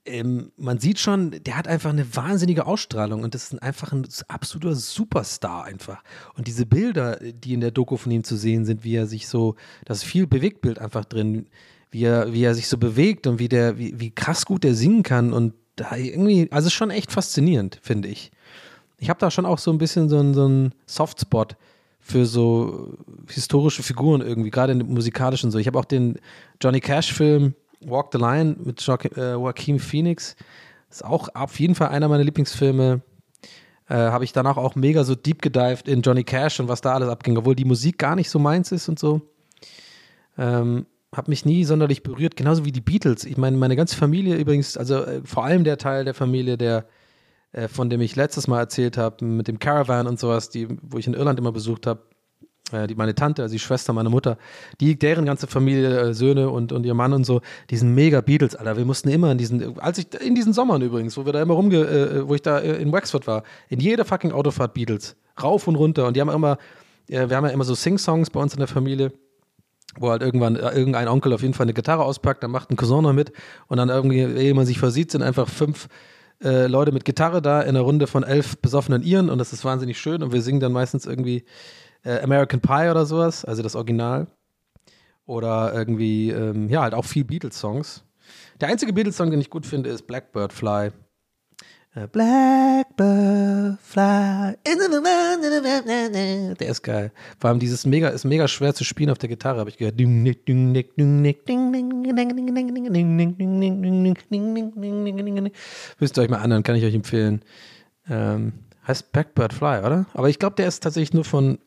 ähm, 0.07 0.53
man 0.57 0.79
sieht 0.79 0.99
schon, 0.99 1.31
der 1.31 1.57
hat 1.57 1.67
einfach 1.67 1.91
eine 1.91 2.15
wahnsinnige 2.15 2.67
Ausstrahlung 2.67 3.23
und 3.23 3.35
das 3.35 3.53
ist 3.53 3.63
einfach 3.63 3.93
ein 3.93 4.07
absoluter 4.29 4.75
Superstar 4.75 5.65
einfach. 5.65 6.03
Und 6.37 6.47
diese 6.47 6.67
Bilder, 6.67 7.17
die 7.21 7.55
in 7.55 7.61
der 7.61 7.71
Doku 7.71 7.97
von 7.97 8.13
ihm 8.13 8.25
zu 8.25 8.37
sehen 8.37 8.65
sind, 8.65 8.85
wie 8.85 8.95
er 8.95 9.07
sich 9.07 9.29
so, 9.29 9.57
da 9.85 9.95
ist 9.95 10.05
viel 10.05 10.27
Bewegtbild 10.27 10.79
einfach 10.79 11.05
drin, 11.05 11.47
wie 11.91 12.05
er, 12.05 12.33
wie 12.33 12.43
er 12.43 12.55
sich 12.55 12.69
so 12.69 12.77
bewegt 12.77 13.27
und 13.27 13.39
wie 13.39 13.49
der, 13.49 13.79
wie, 13.79 13.99
wie 13.99 14.11
krass 14.11 14.45
gut 14.45 14.65
er 14.65 14.75
singen 14.75 15.03
kann 15.03 15.33
und 15.33 15.55
da 15.77 15.97
irgendwie, 15.97 16.49
also 16.53 16.71
schon 16.71 16.91
echt 16.91 17.11
faszinierend, 17.11 17.79
finde 17.83 18.09
ich. 18.09 18.31
Ich 18.99 19.09
habe 19.09 19.21
da 19.21 19.31
schon 19.31 19.47
auch 19.47 19.59
so 19.59 19.73
ein 19.73 19.79
bisschen 19.79 20.09
so 20.09 20.19
einen, 20.19 20.35
so 20.35 20.45
einen 20.45 20.75
Softspot 20.87 21.57
für 21.99 22.27
so 22.27 22.99
historische 23.29 23.83
Figuren 23.83 24.21
irgendwie, 24.21 24.51
gerade 24.51 24.73
in 24.73 24.87
musikalischen 24.87 25.51
so. 25.51 25.59
Ich 25.59 25.67
habe 25.67 25.79
auch 25.79 25.87
den 25.87 26.19
Johnny 26.61 26.81
Cash-Film 26.81 27.55
Walk 27.89 28.11
the 28.13 28.19
Line 28.19 28.57
mit 28.63 28.81
jo 28.83 28.95
äh, 28.95 29.33
Joaquin 29.33 29.79
Phoenix. 29.79 30.37
Ist 30.91 31.05
auch 31.05 31.29
auf 31.35 31.59
jeden 31.59 31.75
Fall 31.75 31.89
einer 31.89 32.09
meiner 32.09 32.25
Lieblingsfilme. 32.25 33.03
Äh, 33.89 33.95
Habe 33.95 34.25
ich 34.25 34.33
danach 34.33 34.57
auch 34.57 34.75
mega 34.75 35.05
so 35.05 35.15
deep 35.15 35.43
gedived 35.43 35.89
in 35.89 36.03
Johnny 36.03 36.25
Cash 36.25 36.61
und 36.61 36.69
was 36.69 36.81
da 36.81 36.95
alles 36.95 37.09
abging, 37.09 37.37
obwohl 37.37 37.55
die 37.55 37.65
Musik 37.65 37.99
gar 37.99 38.17
nicht 38.17 38.31
so 38.31 38.39
meins 38.39 38.73
ist 38.73 38.89
und 38.89 38.99
so. 38.99 39.21
Ähm, 40.39 40.87
hat 41.15 41.29
mich 41.29 41.45
nie 41.45 41.65
sonderlich 41.65 42.03
berührt, 42.03 42.37
genauso 42.37 42.65
wie 42.65 42.73
die 42.73 42.81
Beatles. 42.81 43.25
Ich 43.25 43.37
meine, 43.37 43.57
meine 43.57 43.77
ganze 43.77 43.97
Familie 43.97 44.37
übrigens, 44.37 44.77
also 44.77 45.05
äh, 45.05 45.21
vor 45.25 45.45
allem 45.45 45.65
der 45.65 45.79
Teil 45.79 46.05
der 46.05 46.15
Familie, 46.15 46.57
der 46.57 46.87
äh, 47.55 47.69
von 47.69 47.89
dem 47.89 48.01
ich 48.01 48.17
letztes 48.17 48.49
Mal 48.49 48.59
erzählt 48.59 48.99
habe, 48.99 49.25
mit 49.25 49.47
dem 49.47 49.61
Caravan 49.61 50.09
und 50.09 50.19
sowas, 50.19 50.51
die, 50.51 50.67
wo 50.83 50.99
ich 50.99 51.07
in 51.07 51.15
Irland 51.15 51.39
immer 51.39 51.53
besucht 51.53 51.87
habe, 51.87 52.03
äh, 52.73 52.87
die, 52.87 52.95
meine 52.95 53.15
Tante, 53.15 53.43
also 53.43 53.53
die 53.53 53.59
Schwester 53.59 53.93
meiner 53.93 54.11
Mutter, 54.11 54.39
die, 54.81 54.99
deren 54.99 55.27
ganze 55.27 55.47
Familie, 55.47 56.01
äh, 56.01 56.15
Söhne 56.15 56.51
und, 56.51 56.73
und 56.73 56.85
ihr 56.85 56.95
Mann 56.95 57.13
und 57.13 57.25
so, 57.25 57.41
die 57.71 57.77
sind 57.77 57.95
mega 57.95 58.21
Beatles, 58.21 58.57
Alter. 58.57 58.77
Wir 58.77 58.85
mussten 58.85 59.09
immer 59.09 59.31
in 59.33 59.39
diesen, 59.39 59.79
als 59.79 59.99
ich, 59.99 60.07
in 60.21 60.35
diesen 60.35 60.53
Sommern 60.53 60.83
übrigens, 60.83 61.17
wo 61.17 61.27
wir 61.27 61.33
da 61.33 61.43
immer 61.43 61.55
rumge, 61.55 61.77
äh, 61.77 62.29
wo 62.29 62.35
ich 62.35 62.43
da 62.43 62.59
äh, 62.59 62.81
in 62.81 62.93
Wexford 62.93 63.27
war, 63.27 63.43
in 63.69 63.81
jeder 63.81 64.05
fucking 64.05 64.33
Autofahrt 64.33 64.75
Beatles. 64.75 65.17
Rauf 65.43 65.67
und 65.67 65.77
runter. 65.77 66.07
Und 66.07 66.17
die 66.17 66.21
haben 66.21 66.31
immer, 66.31 66.59
äh, 67.09 67.29
wir 67.29 67.37
haben 67.37 67.45
ja 67.45 67.51
immer 67.51 67.65
so 67.65 67.75
Sing-Songs 67.75 68.31
bei 68.31 68.41
uns 68.41 68.55
in 68.55 68.61
der 68.61 68.69
Familie, 68.69 69.13
wo 69.99 70.11
halt 70.11 70.23
irgendwann 70.23 70.57
äh, 70.57 70.71
irgendein 70.71 71.09
Onkel 71.09 71.33
auf 71.33 71.43
jeden 71.43 71.55
Fall 71.55 71.65
eine 71.65 71.75
Gitarre 71.75 72.05
auspackt, 72.05 72.43
dann 72.43 72.51
macht 72.51 72.71
ein 72.71 72.77
Cousin 72.77 73.03
noch 73.03 73.13
mit 73.13 73.33
und 73.69 73.77
dann 73.77 73.89
irgendwie, 73.89 74.21
ehe 74.21 74.55
man 74.55 74.67
sich 74.67 74.79
versieht, 74.79 75.11
sind 75.11 75.23
einfach 75.23 75.49
fünf 75.49 75.89
äh, 76.43 76.67
Leute 76.67 76.93
mit 76.93 77.05
Gitarre 77.05 77.43
da 77.43 77.61
in 77.63 77.71
einer 77.71 77.81
Runde 77.81 78.07
von 78.07 78.23
elf 78.23 78.59
besoffenen 78.59 79.03
Iren 79.03 79.31
und 79.31 79.39
das 79.39 79.53
ist 79.53 79.65
wahnsinnig 79.65 79.99
schön 79.99 80.23
und 80.23 80.33
wir 80.33 80.43
singen 80.43 80.61
dann 80.61 80.73
meistens 80.73 81.07
irgendwie 81.07 81.45
äh, 82.05 82.21
American 82.21 82.61
Pie 82.61 82.91
oder 82.91 83.07
sowas, 83.07 83.45
also 83.45 83.63
das 83.63 83.75
Original. 83.75 84.27
Oder 85.27 85.73
irgendwie, 85.73 86.31
ähm, 86.31 86.69
ja, 86.69 86.83
halt 86.83 86.95
auch 86.95 87.07
viel 87.07 87.25
Beatles-Songs. 87.25 88.05
Der 88.61 88.69
einzige 88.69 88.93
Beatles-Song, 88.93 89.31
den 89.31 89.41
ich 89.41 89.51
gut 89.51 89.67
finde, 89.67 89.91
ist 89.91 90.07
Blackbird 90.07 90.53
Fly. 90.53 90.91
Äh, 91.95 92.09
Blackbird 92.09 93.79
Fly. 93.81 94.55
Der 96.59 96.69
ist 96.69 96.83
geil. 96.83 97.13
Vor 97.39 97.51
allem 97.51 97.59
dieses 97.59 97.87
mega, 97.87 98.09
ist 98.09 98.25
mega 98.25 98.49
schwer 98.49 98.75
zu 98.75 98.85
spielen 98.85 99.11
auf 99.11 99.19
der 99.19 99.29
Gitarre, 99.29 99.61
habe 99.61 99.71
ich 99.71 99.79
gehört. 99.79 99.99
Müsst 106.01 106.19
ihr 106.19 106.23
euch 106.23 106.29
mal 106.29 106.39
anhören, 106.39 106.63
kann 106.65 106.77
ich 106.77 106.85
euch 106.85 106.95
empfehlen. 106.95 107.43
Ähm, 108.11 108.53
heißt 108.87 109.13
Blackbird 109.13 109.55
Fly, 109.55 109.79
oder? 109.79 110.07
Aber 110.13 110.29
ich 110.29 110.39
glaube, 110.39 110.57
der 110.57 110.69
ist 110.69 110.83
tatsächlich 110.83 111.15
nur 111.15 111.25
von 111.25 111.59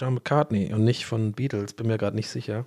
John 0.00 0.14
McCartney 0.14 0.72
und 0.72 0.84
nicht 0.84 1.06
von 1.06 1.32
Beatles, 1.32 1.74
bin 1.74 1.86
mir 1.86 1.98
gerade 1.98 2.16
nicht 2.16 2.28
sicher. 2.28 2.64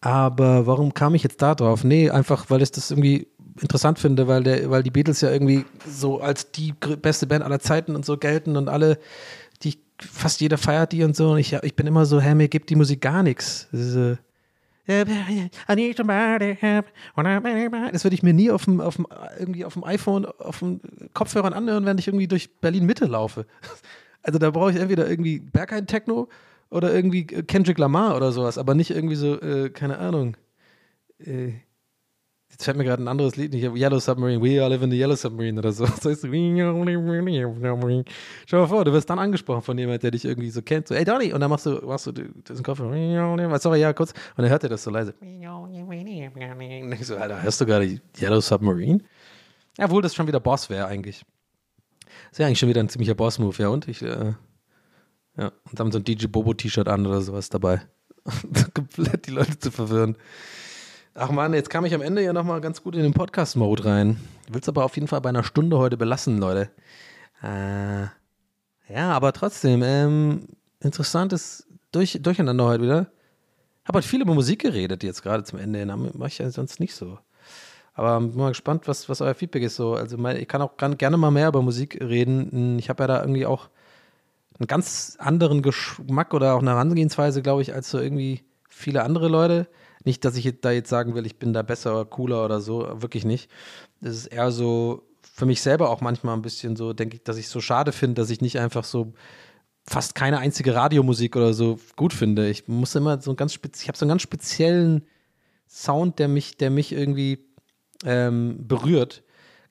Aber 0.00 0.66
warum 0.66 0.94
kam 0.94 1.14
ich 1.14 1.22
jetzt 1.22 1.42
da 1.42 1.54
drauf? 1.54 1.82
Nee, 1.82 2.10
einfach, 2.10 2.50
weil 2.50 2.62
ich 2.62 2.70
das 2.70 2.90
irgendwie 2.90 3.28
interessant 3.60 3.98
finde, 3.98 4.28
weil, 4.28 4.42
der, 4.42 4.70
weil 4.70 4.82
die 4.82 4.90
Beatles 4.90 5.20
ja 5.20 5.30
irgendwie 5.30 5.64
so 5.86 6.20
als 6.20 6.52
die 6.52 6.72
beste 6.72 7.26
Band 7.26 7.42
aller 7.42 7.60
Zeiten 7.60 7.96
und 7.96 8.04
so 8.04 8.18
gelten 8.18 8.56
und 8.56 8.68
alle, 8.68 8.98
die 9.62 9.78
fast 9.98 10.40
jeder 10.40 10.58
feiert 10.58 10.92
die 10.92 11.02
und 11.04 11.16
so. 11.16 11.30
Und 11.30 11.38
ich, 11.38 11.54
ich 11.54 11.74
bin 11.74 11.86
immer 11.86 12.04
so, 12.04 12.20
hä, 12.20 12.34
mir 12.34 12.48
gibt 12.48 12.70
die 12.70 12.76
Musik 12.76 13.00
gar 13.00 13.22
nichts. 13.22 13.68
Das 17.90 18.04
würde 18.04 18.14
ich 18.14 18.22
mir 18.22 18.34
nie 18.34 18.50
auf 18.50 18.66
dem, 18.66 18.80
auf 18.80 18.96
dem, 18.96 19.06
irgendwie 19.38 19.64
auf 19.64 19.72
dem 19.72 19.82
iPhone, 19.82 20.26
auf 20.26 20.60
dem 20.60 20.80
Kopfhörern 21.12 21.52
anhören, 21.52 21.86
wenn 21.86 21.98
ich 21.98 22.06
irgendwie 22.06 22.28
durch 22.28 22.60
Berlin 22.60 22.86
Mitte 22.86 23.06
laufe. 23.06 23.46
Also 24.26 24.40
da 24.40 24.50
brauche 24.50 24.72
ich 24.72 24.76
entweder 24.76 25.08
irgendwie 25.08 25.38
Berghain 25.38 25.86
Techno 25.86 26.28
oder 26.68 26.92
irgendwie 26.92 27.24
Kendrick 27.26 27.78
Lamar 27.78 28.16
oder 28.16 28.32
sowas, 28.32 28.58
aber 28.58 28.74
nicht 28.74 28.90
irgendwie 28.90 29.14
so, 29.14 29.40
äh, 29.40 29.70
keine 29.70 29.98
Ahnung. 29.98 30.36
Äh, 31.20 31.52
jetzt 32.50 32.64
fällt 32.64 32.76
mir 32.76 32.82
gerade 32.82 33.04
ein 33.04 33.06
anderes 33.06 33.36
Lied 33.36 33.52
nicht, 33.52 33.62
Yellow 33.62 34.00
Submarine, 34.00 34.42
We 34.42 34.60
All 34.60 34.68
Live 34.68 34.82
in 34.82 34.90
the 34.90 34.98
Yellow 34.98 35.14
Submarine 35.14 35.60
oder 35.60 35.70
so. 35.70 35.86
dir 38.50 38.62
mal 38.62 38.66
vor, 38.66 38.84
du 38.84 38.92
wirst 38.92 39.08
dann 39.08 39.20
angesprochen 39.20 39.62
von 39.62 39.78
jemand, 39.78 40.02
der 40.02 40.10
dich 40.10 40.24
irgendwie 40.24 40.50
so 40.50 40.60
kennt, 40.60 40.88
so, 40.88 40.96
ey 40.96 41.04
Donny, 41.04 41.32
und 41.32 41.40
dann 41.40 41.50
machst 41.50 41.66
du, 41.66 41.80
machst 41.86 42.08
du 42.08 42.12
diesen 42.12 42.64
Kopfhörer, 42.64 43.58
sorry, 43.60 43.78
ja, 43.78 43.92
kurz, 43.92 44.10
und 44.10 44.42
dann 44.42 44.48
hört 44.48 44.64
er 44.64 44.70
das 44.70 44.82
so 44.82 44.90
leise. 44.90 45.14
Und 45.20 46.92
ich 47.00 47.06
so, 47.06 47.16
Alter, 47.16 47.40
hörst 47.40 47.60
du 47.60 47.66
gerade 47.66 48.00
Yellow 48.20 48.40
Submarine? 48.40 49.04
Ja, 49.78 49.88
wohl 49.88 50.02
das 50.02 50.16
schon 50.16 50.26
wieder 50.26 50.40
Boss 50.40 50.68
wäre 50.68 50.86
eigentlich. 50.86 51.24
Das 52.36 52.40
wäre 52.40 52.48
eigentlich 52.48 52.58
schon 52.58 52.68
wieder 52.68 52.82
ein 52.82 52.90
ziemlicher 52.90 53.14
Boss-Move, 53.14 53.62
ja, 53.62 53.68
und 53.68 53.88
ich, 53.88 54.02
äh, 54.02 54.34
ja, 55.38 55.52
und 55.70 55.80
haben 55.80 55.90
so 55.90 55.98
ein 55.98 56.04
DJ 56.04 56.26
Bobo-T-Shirt 56.26 56.86
an 56.86 57.06
oder 57.06 57.22
sowas 57.22 57.48
dabei. 57.48 57.80
Komplett 58.74 59.26
die 59.26 59.30
Leute 59.30 59.58
zu 59.58 59.70
verwirren. 59.70 60.16
Ach 61.14 61.30
man, 61.30 61.54
jetzt 61.54 61.70
kam 61.70 61.86
ich 61.86 61.94
am 61.94 62.02
Ende 62.02 62.22
ja 62.22 62.34
nochmal 62.34 62.60
ganz 62.60 62.82
gut 62.82 62.94
in 62.94 63.04
den 63.04 63.14
Podcast-Mode 63.14 63.86
rein. 63.86 64.20
Will's 64.50 64.68
aber 64.68 64.84
auf 64.84 64.96
jeden 64.96 65.08
Fall 65.08 65.22
bei 65.22 65.30
einer 65.30 65.44
Stunde 65.44 65.78
heute 65.78 65.96
belassen, 65.96 66.36
Leute. 66.36 66.68
Äh, 67.42 68.02
ja, 68.92 69.12
aber 69.12 69.32
trotzdem, 69.32 69.82
ähm, 69.82 70.48
interessantes 70.80 71.66
Durch 71.90 72.18
Durcheinander 72.20 72.66
heute 72.66 72.82
wieder. 72.82 73.06
Habe 73.86 73.96
halt 73.96 74.04
viel 74.04 74.20
über 74.20 74.34
Musik 74.34 74.60
geredet 74.60 75.02
jetzt 75.04 75.22
gerade 75.22 75.42
zum 75.44 75.58
Ende. 75.58 75.86
Mache 75.86 76.28
ich 76.28 76.36
ja 76.36 76.50
sonst 76.50 76.80
nicht 76.80 76.94
so. 76.94 77.18
Aber 77.96 78.20
bin 78.20 78.36
mal 78.36 78.50
gespannt, 78.50 78.86
was, 78.86 79.08
was 79.08 79.22
euer 79.22 79.34
Feedback 79.34 79.62
ist. 79.62 79.76
So. 79.76 79.94
Also 79.94 80.18
ich 80.28 80.46
kann 80.46 80.60
auch 80.60 80.76
gerne 80.76 81.16
mal 81.16 81.30
mehr 81.30 81.48
über 81.48 81.62
Musik 81.62 81.98
reden. 82.00 82.78
Ich 82.78 82.90
habe 82.90 83.02
ja 83.02 83.06
da 83.06 83.20
irgendwie 83.22 83.46
auch 83.46 83.70
einen 84.58 84.66
ganz 84.66 85.16
anderen 85.18 85.62
Geschmack 85.62 86.34
oder 86.34 86.54
auch 86.54 86.60
eine 86.60 86.70
Herangehensweise, 86.70 87.40
glaube 87.40 87.62
ich, 87.62 87.74
als 87.74 87.90
so 87.90 87.98
irgendwie 87.98 88.44
viele 88.68 89.02
andere 89.02 89.28
Leute. 89.28 89.66
Nicht, 90.04 90.24
dass 90.26 90.36
ich 90.36 90.60
da 90.60 90.70
jetzt 90.70 90.90
sagen 90.90 91.14
will, 91.14 91.24
ich 91.24 91.38
bin 91.38 91.54
da 91.54 91.62
besser 91.62 91.92
oder 91.92 92.04
cooler 92.04 92.44
oder 92.44 92.60
so, 92.60 92.86
wirklich 93.00 93.24
nicht. 93.24 93.50
Das 94.02 94.14
ist 94.14 94.26
eher 94.26 94.50
so 94.50 95.02
für 95.22 95.46
mich 95.46 95.62
selber 95.62 95.90
auch 95.90 96.02
manchmal 96.02 96.36
ein 96.36 96.42
bisschen 96.42 96.76
so, 96.76 96.92
denke 96.92 97.16
ich, 97.16 97.24
dass 97.24 97.38
ich 97.38 97.48
so 97.48 97.60
schade 97.60 97.92
finde, 97.92 98.20
dass 98.20 98.30
ich 98.30 98.42
nicht 98.42 98.58
einfach 98.58 98.84
so 98.84 99.14
fast 99.88 100.14
keine 100.14 100.38
einzige 100.38 100.74
Radiomusik 100.74 101.34
oder 101.34 101.54
so 101.54 101.78
gut 101.96 102.12
finde. 102.12 102.48
Ich 102.48 102.68
muss 102.68 102.94
immer 102.94 103.20
so 103.20 103.34
ganz 103.34 103.54
ich 103.54 103.88
habe 103.88 103.96
so 103.96 104.04
einen 104.04 104.10
ganz 104.10 104.22
speziellen 104.22 105.06
Sound, 105.68 106.18
der 106.18 106.28
mich, 106.28 106.56
der 106.56 106.70
mich 106.70 106.92
irgendwie 106.92 107.46
ähm, 108.04 108.66
berührt. 108.66 109.22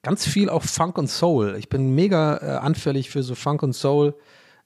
Ganz 0.02 0.26
viel 0.28 0.50
auch 0.50 0.64
Funk 0.64 0.98
und 0.98 1.08
Soul. 1.08 1.56
Ich 1.58 1.70
bin 1.70 1.96
mega 1.96 2.38
äh, 2.38 2.58
anfällig 2.58 3.10
für 3.10 3.24
so 3.24 3.36
Funk 3.36 3.64
und 3.64 3.74
Soul 3.74 4.16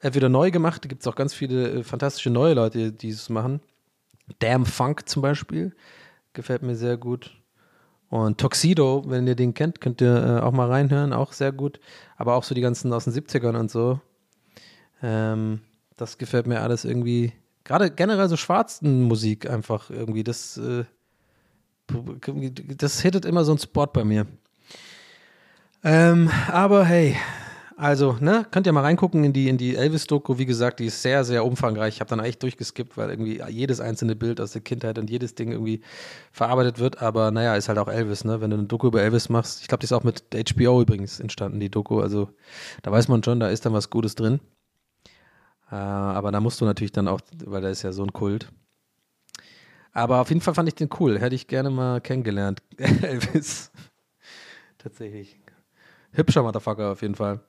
äh, 0.01 0.13
wieder 0.13 0.29
neu 0.29 0.51
gemacht. 0.51 0.83
Da 0.83 0.89
gibt 0.89 1.01
es 1.01 1.07
auch 1.07 1.15
ganz 1.15 1.33
viele 1.33 1.69
äh, 1.69 1.83
fantastische 1.83 2.29
neue 2.29 2.53
Leute, 2.53 2.91
die 2.91 3.09
es 3.09 3.29
machen. 3.29 3.61
Damn 4.39 4.65
Funk 4.65 5.07
zum 5.07 5.21
Beispiel. 5.21 5.73
Gefällt 6.33 6.61
mir 6.61 6.75
sehr 6.75 6.97
gut. 6.97 7.39
Und 8.09 8.39
Tuxedo, 8.39 9.03
wenn 9.07 9.27
ihr 9.27 9.35
den 9.35 9.53
kennt, 9.53 9.81
könnt 9.81 10.01
ihr 10.01 10.39
äh, 10.39 10.41
auch 10.41 10.51
mal 10.51 10.67
reinhören, 10.67 11.13
auch 11.13 11.31
sehr 11.31 11.51
gut. 11.51 11.79
Aber 12.17 12.35
auch 12.35 12.43
so 12.43 12.55
die 12.55 12.61
ganzen 12.61 12.91
aus 12.91 13.05
den 13.05 13.13
70ern 13.13 13.57
und 13.57 13.69
so. 13.69 14.01
Ähm, 15.01 15.61
das 15.95 16.17
gefällt 16.17 16.47
mir 16.47 16.61
alles 16.61 16.85
irgendwie. 16.85 17.33
Gerade 17.63 17.91
generell 17.91 18.27
so 18.27 18.35
schwarzen 18.35 19.03
Musik 19.03 19.49
einfach 19.49 19.89
irgendwie. 19.89 20.23
Das, 20.23 20.57
äh, 20.57 20.85
das 22.77 23.01
hittet 23.01 23.25
immer 23.25 23.43
so 23.43 23.53
ein 23.53 23.57
Spot 23.57 23.87
bei 23.87 24.03
mir. 24.03 24.25
Ähm, 25.83 26.29
aber 26.51 26.85
hey, 26.85 27.15
also, 27.79 28.17
ne, 28.19 28.45
könnt 28.51 28.67
ihr 28.67 28.73
mal 28.73 28.81
reingucken 28.81 29.23
in 29.23 29.31
die, 29.31 29.47
in 29.47 29.57
die 29.57 29.77
Elvis-Doku. 29.77 30.37
Wie 30.37 30.45
gesagt, 30.45 30.81
die 30.81 30.87
ist 30.87 31.01
sehr, 31.01 31.23
sehr 31.23 31.45
umfangreich. 31.45 31.95
Ich 31.95 31.99
habe 32.01 32.09
dann 32.09 32.19
echt 32.19 32.43
durchgeskippt, 32.43 32.97
weil 32.97 33.09
irgendwie 33.09 33.41
jedes 33.47 33.79
einzelne 33.79 34.17
Bild 34.17 34.41
aus 34.41 34.51
der 34.51 34.61
Kindheit 34.61 34.97
und 34.97 35.09
jedes 35.09 35.33
Ding 35.33 35.53
irgendwie 35.53 35.81
verarbeitet 36.33 36.79
wird. 36.79 37.01
Aber 37.01 37.31
naja, 37.31 37.55
ist 37.55 37.69
halt 37.69 37.77
auch 37.77 37.87
Elvis, 37.87 38.25
ne? 38.25 38.41
Wenn 38.41 38.49
du 38.49 38.57
eine 38.57 38.65
Doku 38.65 38.87
über 38.87 39.01
Elvis 39.01 39.29
machst. 39.29 39.61
Ich 39.61 39.69
glaube, 39.69 39.79
die 39.79 39.85
ist 39.85 39.93
auch 39.93 40.03
mit 40.03 40.23
HBO 40.33 40.81
übrigens 40.81 41.21
entstanden, 41.21 41.61
die 41.61 41.69
Doku. 41.69 42.01
Also, 42.01 42.27
da 42.81 42.91
weiß 42.91 43.07
man 43.07 43.23
schon, 43.23 43.39
da 43.39 43.47
ist 43.47 43.65
dann 43.65 43.71
was 43.71 43.89
Gutes 43.89 44.13
drin. 44.13 44.41
Äh, 45.71 45.75
aber 45.75 46.33
da 46.33 46.41
musst 46.41 46.59
du 46.59 46.65
natürlich 46.65 46.91
dann 46.91 47.07
auch, 47.07 47.21
weil 47.45 47.61
da 47.61 47.69
ist 47.69 47.83
ja 47.83 47.93
so 47.93 48.03
ein 48.03 48.11
Kult. 48.11 48.51
Aber 49.93 50.21
auf 50.21 50.29
jeden 50.29 50.41
Fall 50.41 50.53
fand 50.53 50.69
ich 50.69 50.75
den 50.75 50.89
cool. 50.99 51.19
Hätte 51.19 51.35
ich 51.35 51.47
gerne 51.47 51.69
mal 51.69 52.01
kennengelernt. 52.01 52.61
Elvis. 52.77 53.71
Tatsächlich. 54.77 55.37
Hübscher 56.11 56.43
Motherfucker 56.43 56.91
auf 56.91 57.01
jeden 57.01 57.15
Fall. 57.15 57.41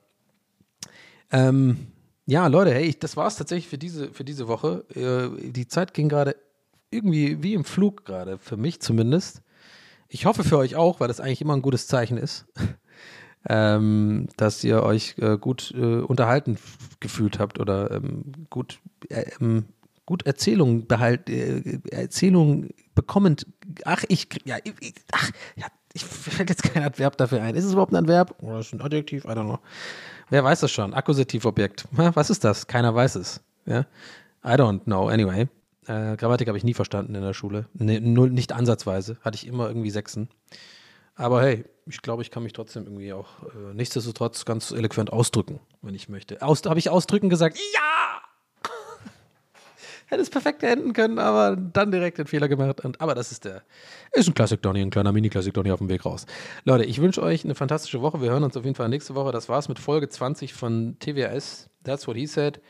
Ähm, 1.31 1.87
ja, 2.25 2.47
Leute, 2.47 2.73
hey, 2.73 2.95
das 2.99 3.17
war 3.17 3.27
es 3.27 3.35
tatsächlich 3.35 3.67
für 3.67 3.77
diese, 3.77 4.11
für 4.11 4.23
diese 4.23 4.47
Woche. 4.47 4.85
Äh, 4.95 5.49
die 5.51 5.67
Zeit 5.67 5.93
ging 5.93 6.09
gerade 6.09 6.35
irgendwie 6.91 7.41
wie 7.41 7.53
im 7.53 7.63
Flug 7.63 8.05
gerade, 8.05 8.37
für 8.37 8.57
mich 8.57 8.81
zumindest. 8.81 9.41
Ich 10.09 10.25
hoffe 10.25 10.43
für 10.43 10.57
euch 10.57 10.75
auch, 10.75 10.99
weil 10.99 11.07
das 11.07 11.21
eigentlich 11.21 11.41
immer 11.41 11.55
ein 11.55 11.61
gutes 11.61 11.87
Zeichen 11.87 12.17
ist, 12.17 12.45
ähm, 13.49 14.27
dass 14.37 14.63
ihr 14.63 14.83
euch 14.83 15.15
äh, 15.19 15.37
gut 15.37 15.73
äh, 15.75 15.99
unterhalten 16.01 16.57
gefühlt 16.99 17.39
habt 17.39 17.59
oder 17.59 17.91
ähm, 17.91 18.33
gut, 18.49 18.79
äh, 19.09 19.25
ähm, 19.39 19.65
gut 20.05 20.25
Erzählungen 20.25 20.87
behalt, 20.87 21.29
äh, 21.29 21.79
Erzählungen 21.91 22.69
bekommend. 22.95 23.45
Ach, 23.85 24.03
ich, 24.07 24.27
ja, 24.45 24.57
ich, 24.63 24.93
ach, 25.11 25.31
ja, 25.55 25.67
ich 25.93 26.05
fällt 26.05 26.49
jetzt 26.49 26.63
kein 26.63 26.83
Adverb 26.83 27.17
dafür 27.17 27.41
ein. 27.41 27.55
Ist 27.55 27.65
es 27.65 27.73
überhaupt 27.73 27.93
ein 27.93 27.97
Adverb? 27.97 28.35
Oder 28.41 28.59
ist 28.59 28.67
es 28.67 28.73
ein 28.73 28.81
Adjektiv? 28.81 29.25
I 29.25 29.29
don't 29.29 29.45
know. 29.45 29.59
Wer 30.29 30.43
weiß 30.43 30.61
das 30.61 30.71
schon? 30.71 30.93
Akkusativobjekt. 30.93 31.85
Was 31.91 32.29
ist 32.29 32.43
das? 32.43 32.67
Keiner 32.67 32.95
weiß 32.95 33.15
es. 33.15 33.41
Ja? 33.65 33.81
I 34.43 34.53
don't 34.53 34.83
know. 34.83 35.07
Anyway. 35.07 35.47
Äh, 35.87 36.15
Grammatik 36.15 36.47
habe 36.47 36.57
ich 36.57 36.63
nie 36.63 36.73
verstanden 36.73 37.15
in 37.15 37.21
der 37.21 37.33
Schule. 37.33 37.67
Nee, 37.73 37.99
null, 37.99 38.29
nicht 38.29 38.53
ansatzweise. 38.53 39.17
Hatte 39.21 39.35
ich 39.35 39.47
immer 39.47 39.67
irgendwie 39.67 39.89
Sechsen. 39.89 40.29
Aber 41.15 41.41
hey, 41.41 41.65
ich 41.85 42.01
glaube, 42.01 42.21
ich 42.21 42.31
kann 42.31 42.43
mich 42.43 42.53
trotzdem 42.53 42.83
irgendwie 42.83 43.13
auch 43.13 43.43
äh, 43.43 43.73
nichtsdestotrotz 43.73 44.45
ganz 44.45 44.71
eloquent 44.71 45.11
ausdrücken, 45.11 45.59
wenn 45.81 45.95
ich 45.95 46.07
möchte. 46.07 46.41
Aus, 46.41 46.63
habe 46.65 46.79
ich 46.79 46.89
ausdrücken 46.89 47.29
gesagt? 47.29 47.57
Ja! 47.73 48.21
Hätte 50.11 50.21
es 50.21 50.29
perfekt 50.29 50.61
enden 50.61 50.93
können, 50.93 51.17
aber 51.17 51.55
dann 51.55 51.91
direkt 51.91 52.17
den 52.17 52.27
Fehler 52.27 52.49
gemacht. 52.49 52.83
Und, 52.83 52.99
aber 52.99 53.15
das 53.15 53.31
ist 53.31 53.45
der, 53.45 53.63
ist 54.11 54.27
ein 54.27 54.33
Classic 54.33 54.61
Donny, 54.61 54.81
ein 54.81 54.89
kleiner 54.89 55.11
Mini-Classic 55.13 55.53
Donny 55.53 55.71
auf 55.71 55.79
dem 55.79 55.89
Weg 55.89 56.05
raus. 56.05 56.25
Leute, 56.65 56.83
ich 56.83 57.01
wünsche 57.01 57.23
euch 57.23 57.45
eine 57.45 57.55
fantastische 57.55 58.01
Woche. 58.01 58.21
Wir 58.21 58.29
hören 58.29 58.43
uns 58.43 58.57
auf 58.57 58.65
jeden 58.65 58.75
Fall 58.75 58.89
nächste 58.89 59.15
Woche. 59.15 59.31
Das 59.31 59.47
war's 59.49 59.69
mit 59.69 59.79
Folge 59.79 60.09
20 60.09 60.53
von 60.53 60.97
TWS. 60.99 61.69
That's 61.83 62.07
what 62.07 62.17
he 62.17 62.27
said. 62.27 62.61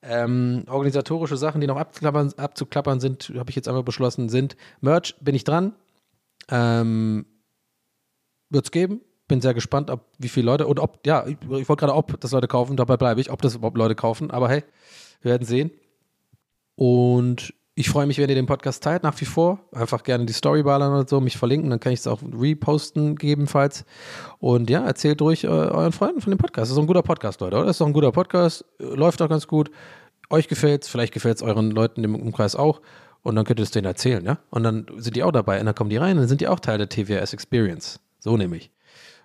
Ähm, 0.00 0.64
organisatorische 0.68 1.36
Sachen, 1.36 1.60
die 1.60 1.66
noch 1.66 1.76
abzuklappern, 1.76 3.00
sind, 3.00 3.32
habe 3.36 3.50
ich 3.50 3.56
jetzt 3.56 3.66
einfach 3.66 3.82
beschlossen, 3.82 4.28
sind 4.28 4.56
Merch, 4.80 5.16
bin 5.20 5.34
ich 5.34 5.42
dran. 5.42 5.74
Ähm, 6.48 7.26
Wird 8.50 8.66
es 8.66 8.70
geben. 8.70 9.00
Bin 9.26 9.40
sehr 9.40 9.52
gespannt, 9.52 9.90
ob 9.90 10.06
wie 10.18 10.28
viele 10.28 10.46
Leute 10.46 10.66
und 10.66 10.78
ob, 10.78 11.04
ja, 11.04 11.26
ich, 11.26 11.36
ich 11.42 11.68
wollte 11.68 11.80
gerade, 11.80 11.94
ob 11.94 12.18
das 12.20 12.30
Leute 12.30 12.46
kaufen, 12.46 12.76
dabei 12.76 12.96
bleibe 12.96 13.20
ich, 13.20 13.30
ob 13.30 13.42
das 13.42 13.56
überhaupt 13.56 13.76
Leute 13.76 13.94
kaufen, 13.94 14.30
aber 14.30 14.48
hey, 14.48 14.64
wir 15.20 15.32
werden 15.32 15.44
sehen. 15.44 15.70
Und 16.78 17.54
ich 17.74 17.90
freue 17.90 18.06
mich, 18.06 18.18
wenn 18.18 18.28
ihr 18.28 18.36
den 18.36 18.46
Podcast 18.46 18.84
teilt, 18.84 19.02
nach 19.02 19.20
wie 19.20 19.24
vor. 19.24 19.58
Einfach 19.72 20.04
gerne 20.04 20.26
die 20.26 20.32
Story 20.32 20.62
ballern 20.62 20.92
oder 20.92 21.08
so, 21.08 21.20
mich 21.20 21.36
verlinken, 21.36 21.70
dann 21.70 21.80
kann 21.80 21.92
ich 21.92 21.98
es 21.98 22.06
auch 22.06 22.20
reposten, 22.22 23.16
gegebenenfalls. 23.16 23.84
Und 24.38 24.70
ja, 24.70 24.84
erzählt 24.84 25.20
ruhig 25.20 25.42
äh, 25.42 25.48
euren 25.48 25.90
Freunden 25.90 26.20
von 26.20 26.30
dem 26.30 26.38
Podcast. 26.38 26.70
Das 26.70 26.76
ist 26.76 26.78
ein 26.78 26.86
guter 26.86 27.02
Podcast, 27.02 27.40
Leute, 27.40 27.56
oder? 27.56 27.66
Das 27.66 27.74
ist 27.74 27.80
doch 27.80 27.88
ein 27.88 27.92
guter 27.92 28.12
Podcast, 28.12 28.64
läuft 28.78 29.20
auch 29.22 29.28
ganz 29.28 29.48
gut. 29.48 29.72
Euch 30.30 30.46
gefällt's, 30.46 30.86
vielleicht 30.86 31.12
gefällt 31.12 31.38
es 31.38 31.42
euren 31.42 31.72
Leuten 31.72 32.04
im 32.04 32.14
Umkreis 32.14 32.54
auch. 32.54 32.80
Und 33.24 33.34
dann 33.34 33.44
könnt 33.44 33.58
ihr 33.58 33.64
es 33.64 33.72
denen 33.72 33.86
erzählen, 33.86 34.24
ja? 34.24 34.38
Und 34.50 34.62
dann 34.62 34.86
sind 34.98 35.16
die 35.16 35.24
auch 35.24 35.32
dabei 35.32 35.58
und 35.58 35.66
dann 35.66 35.74
kommen 35.74 35.90
die 35.90 35.96
rein 35.96 36.12
und 36.12 36.18
dann 36.18 36.28
sind 36.28 36.40
die 36.40 36.46
auch 36.46 36.60
Teil 36.60 36.78
der 36.78 36.88
TWS 36.88 37.32
Experience. 37.32 37.98
So 38.20 38.36
nämlich. 38.36 38.70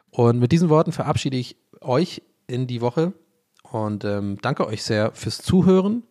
Und 0.09 0.39
mit 0.39 0.51
diesen 0.51 0.69
Worten 0.69 0.91
verabschiede 0.91 1.37
ich 1.37 1.55
euch 1.81 2.23
in 2.47 2.65
die 2.65 2.81
Woche 2.81 3.13
und 3.61 4.05
ähm, 4.05 4.39
danke 4.41 4.65
euch 4.65 4.81
sehr 4.81 5.11
fürs 5.13 5.37
Zuhören 5.37 6.01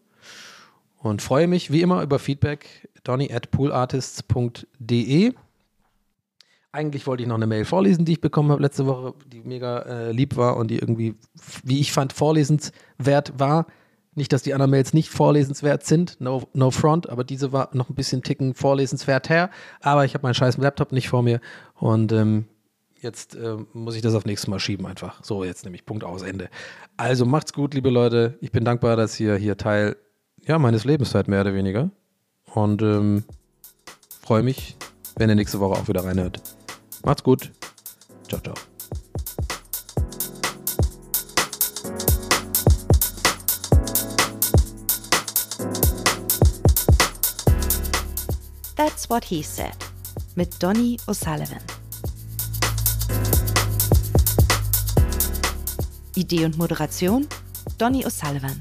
und 1.03 1.21
freue 1.21 1.49
mich 1.49 1.71
wie 1.73 1.83
immer 1.83 2.03
über 2.03 2.19
Feedback. 2.19 2.89
Donny 3.05 3.33
at 3.33 3.51
poolartists.de. 3.51 5.35
Eigentlich 6.75 7.07
wollte 7.07 7.23
ich 7.25 7.29
noch 7.29 7.35
eine 7.35 7.47
Mail 7.47 7.65
vorlesen, 7.65 8.05
die 8.05 8.13
ich 8.13 8.21
bekommen 8.21 8.51
habe 8.51 8.63
letzte 8.63 8.87
Woche, 8.87 9.15
die 9.27 9.41
mega 9.41 9.81
äh, 9.81 10.13
lieb 10.13 10.37
war 10.37 10.57
und 10.57 10.71
die 10.71 10.79
irgendwie, 10.79 11.17
wie 11.65 11.81
ich 11.81 11.93
fand, 11.93 12.13
vorlesenswert 12.13 13.39
war. 13.39 13.67
Nicht, 14.15 14.33
dass 14.33 14.43
die 14.43 14.55
anderen 14.55 14.71
Mails 14.71 14.95
nicht 14.95 15.11
vorlesenswert 15.11 15.85
sind, 15.85 16.21
no, 16.21 16.49
no 16.53 16.71
front, 16.71 17.09
aber 17.09 17.25
diese 17.25 17.53
war 17.53 17.71
noch 17.73 17.89
ein 17.89 17.95
bisschen 17.95 18.23
ticken 18.23 18.55
vorlesenswert 18.55 19.29
her. 19.29 19.51
Aber 19.81 20.05
ich 20.05 20.15
habe 20.15 20.23
meinen 20.23 20.35
scheiß 20.35 20.57
Laptop 20.59 20.93
nicht 20.93 21.09
vor 21.09 21.23
mir 21.23 21.41
und 21.75 22.13
ähm, 22.13 22.45
jetzt 23.01 23.35
äh, 23.35 23.57
muss 23.73 23.97
ich 23.97 24.03
das 24.03 24.15
auf 24.15 24.25
nächstes 24.25 24.49
Mal 24.49 24.61
schieben 24.61 24.87
einfach. 24.87 25.23
So, 25.25 25.45
jetzt 25.45 25.65
nämlich 25.65 25.85
Punkt 25.85 26.05
aus 26.05 26.23
Ende. 26.23 26.49
Also 26.97 27.27
macht's 27.27 27.53
gut, 27.53 27.75
liebe 27.75 27.91
Leute. 27.91 28.39
Ich 28.41 28.53
bin 28.53 28.65
dankbar, 28.65 28.97
dass 28.97 29.19
ihr 29.19 29.35
hier 29.37 29.57
Teil 29.57 29.97
ja, 30.47 30.59
meines 30.59 30.85
Lebens 30.85 31.11
seid, 31.11 31.29
mehr 31.29 31.43
oder 31.43 31.55
weniger. 31.55 31.91
Und 32.55 32.83
ähm, 32.83 33.25
freue 34.23 34.43
mich, 34.43 34.77
wenn 35.17 35.29
ihr 35.29 35.35
nächste 35.35 35.61
Woche 35.61 35.81
auch 35.81 35.89
wieder 35.89 36.05
reinhört. 36.05 36.41
Macht's 37.05 37.23
gut. 37.23 37.51
Ciao, 38.29 38.41
ciao. 38.41 38.55
That's 48.77 49.09
What 49.09 49.25
He 49.25 49.43
Said 49.43 49.77
mit 50.35 50.63
Donny 50.63 50.99
O'Sullivan. 51.07 51.61
Idee 56.15 56.45
und 56.45 56.59
Moderation 56.59 57.27
Donny 57.79 58.05
O'Sullivan. 58.05 58.61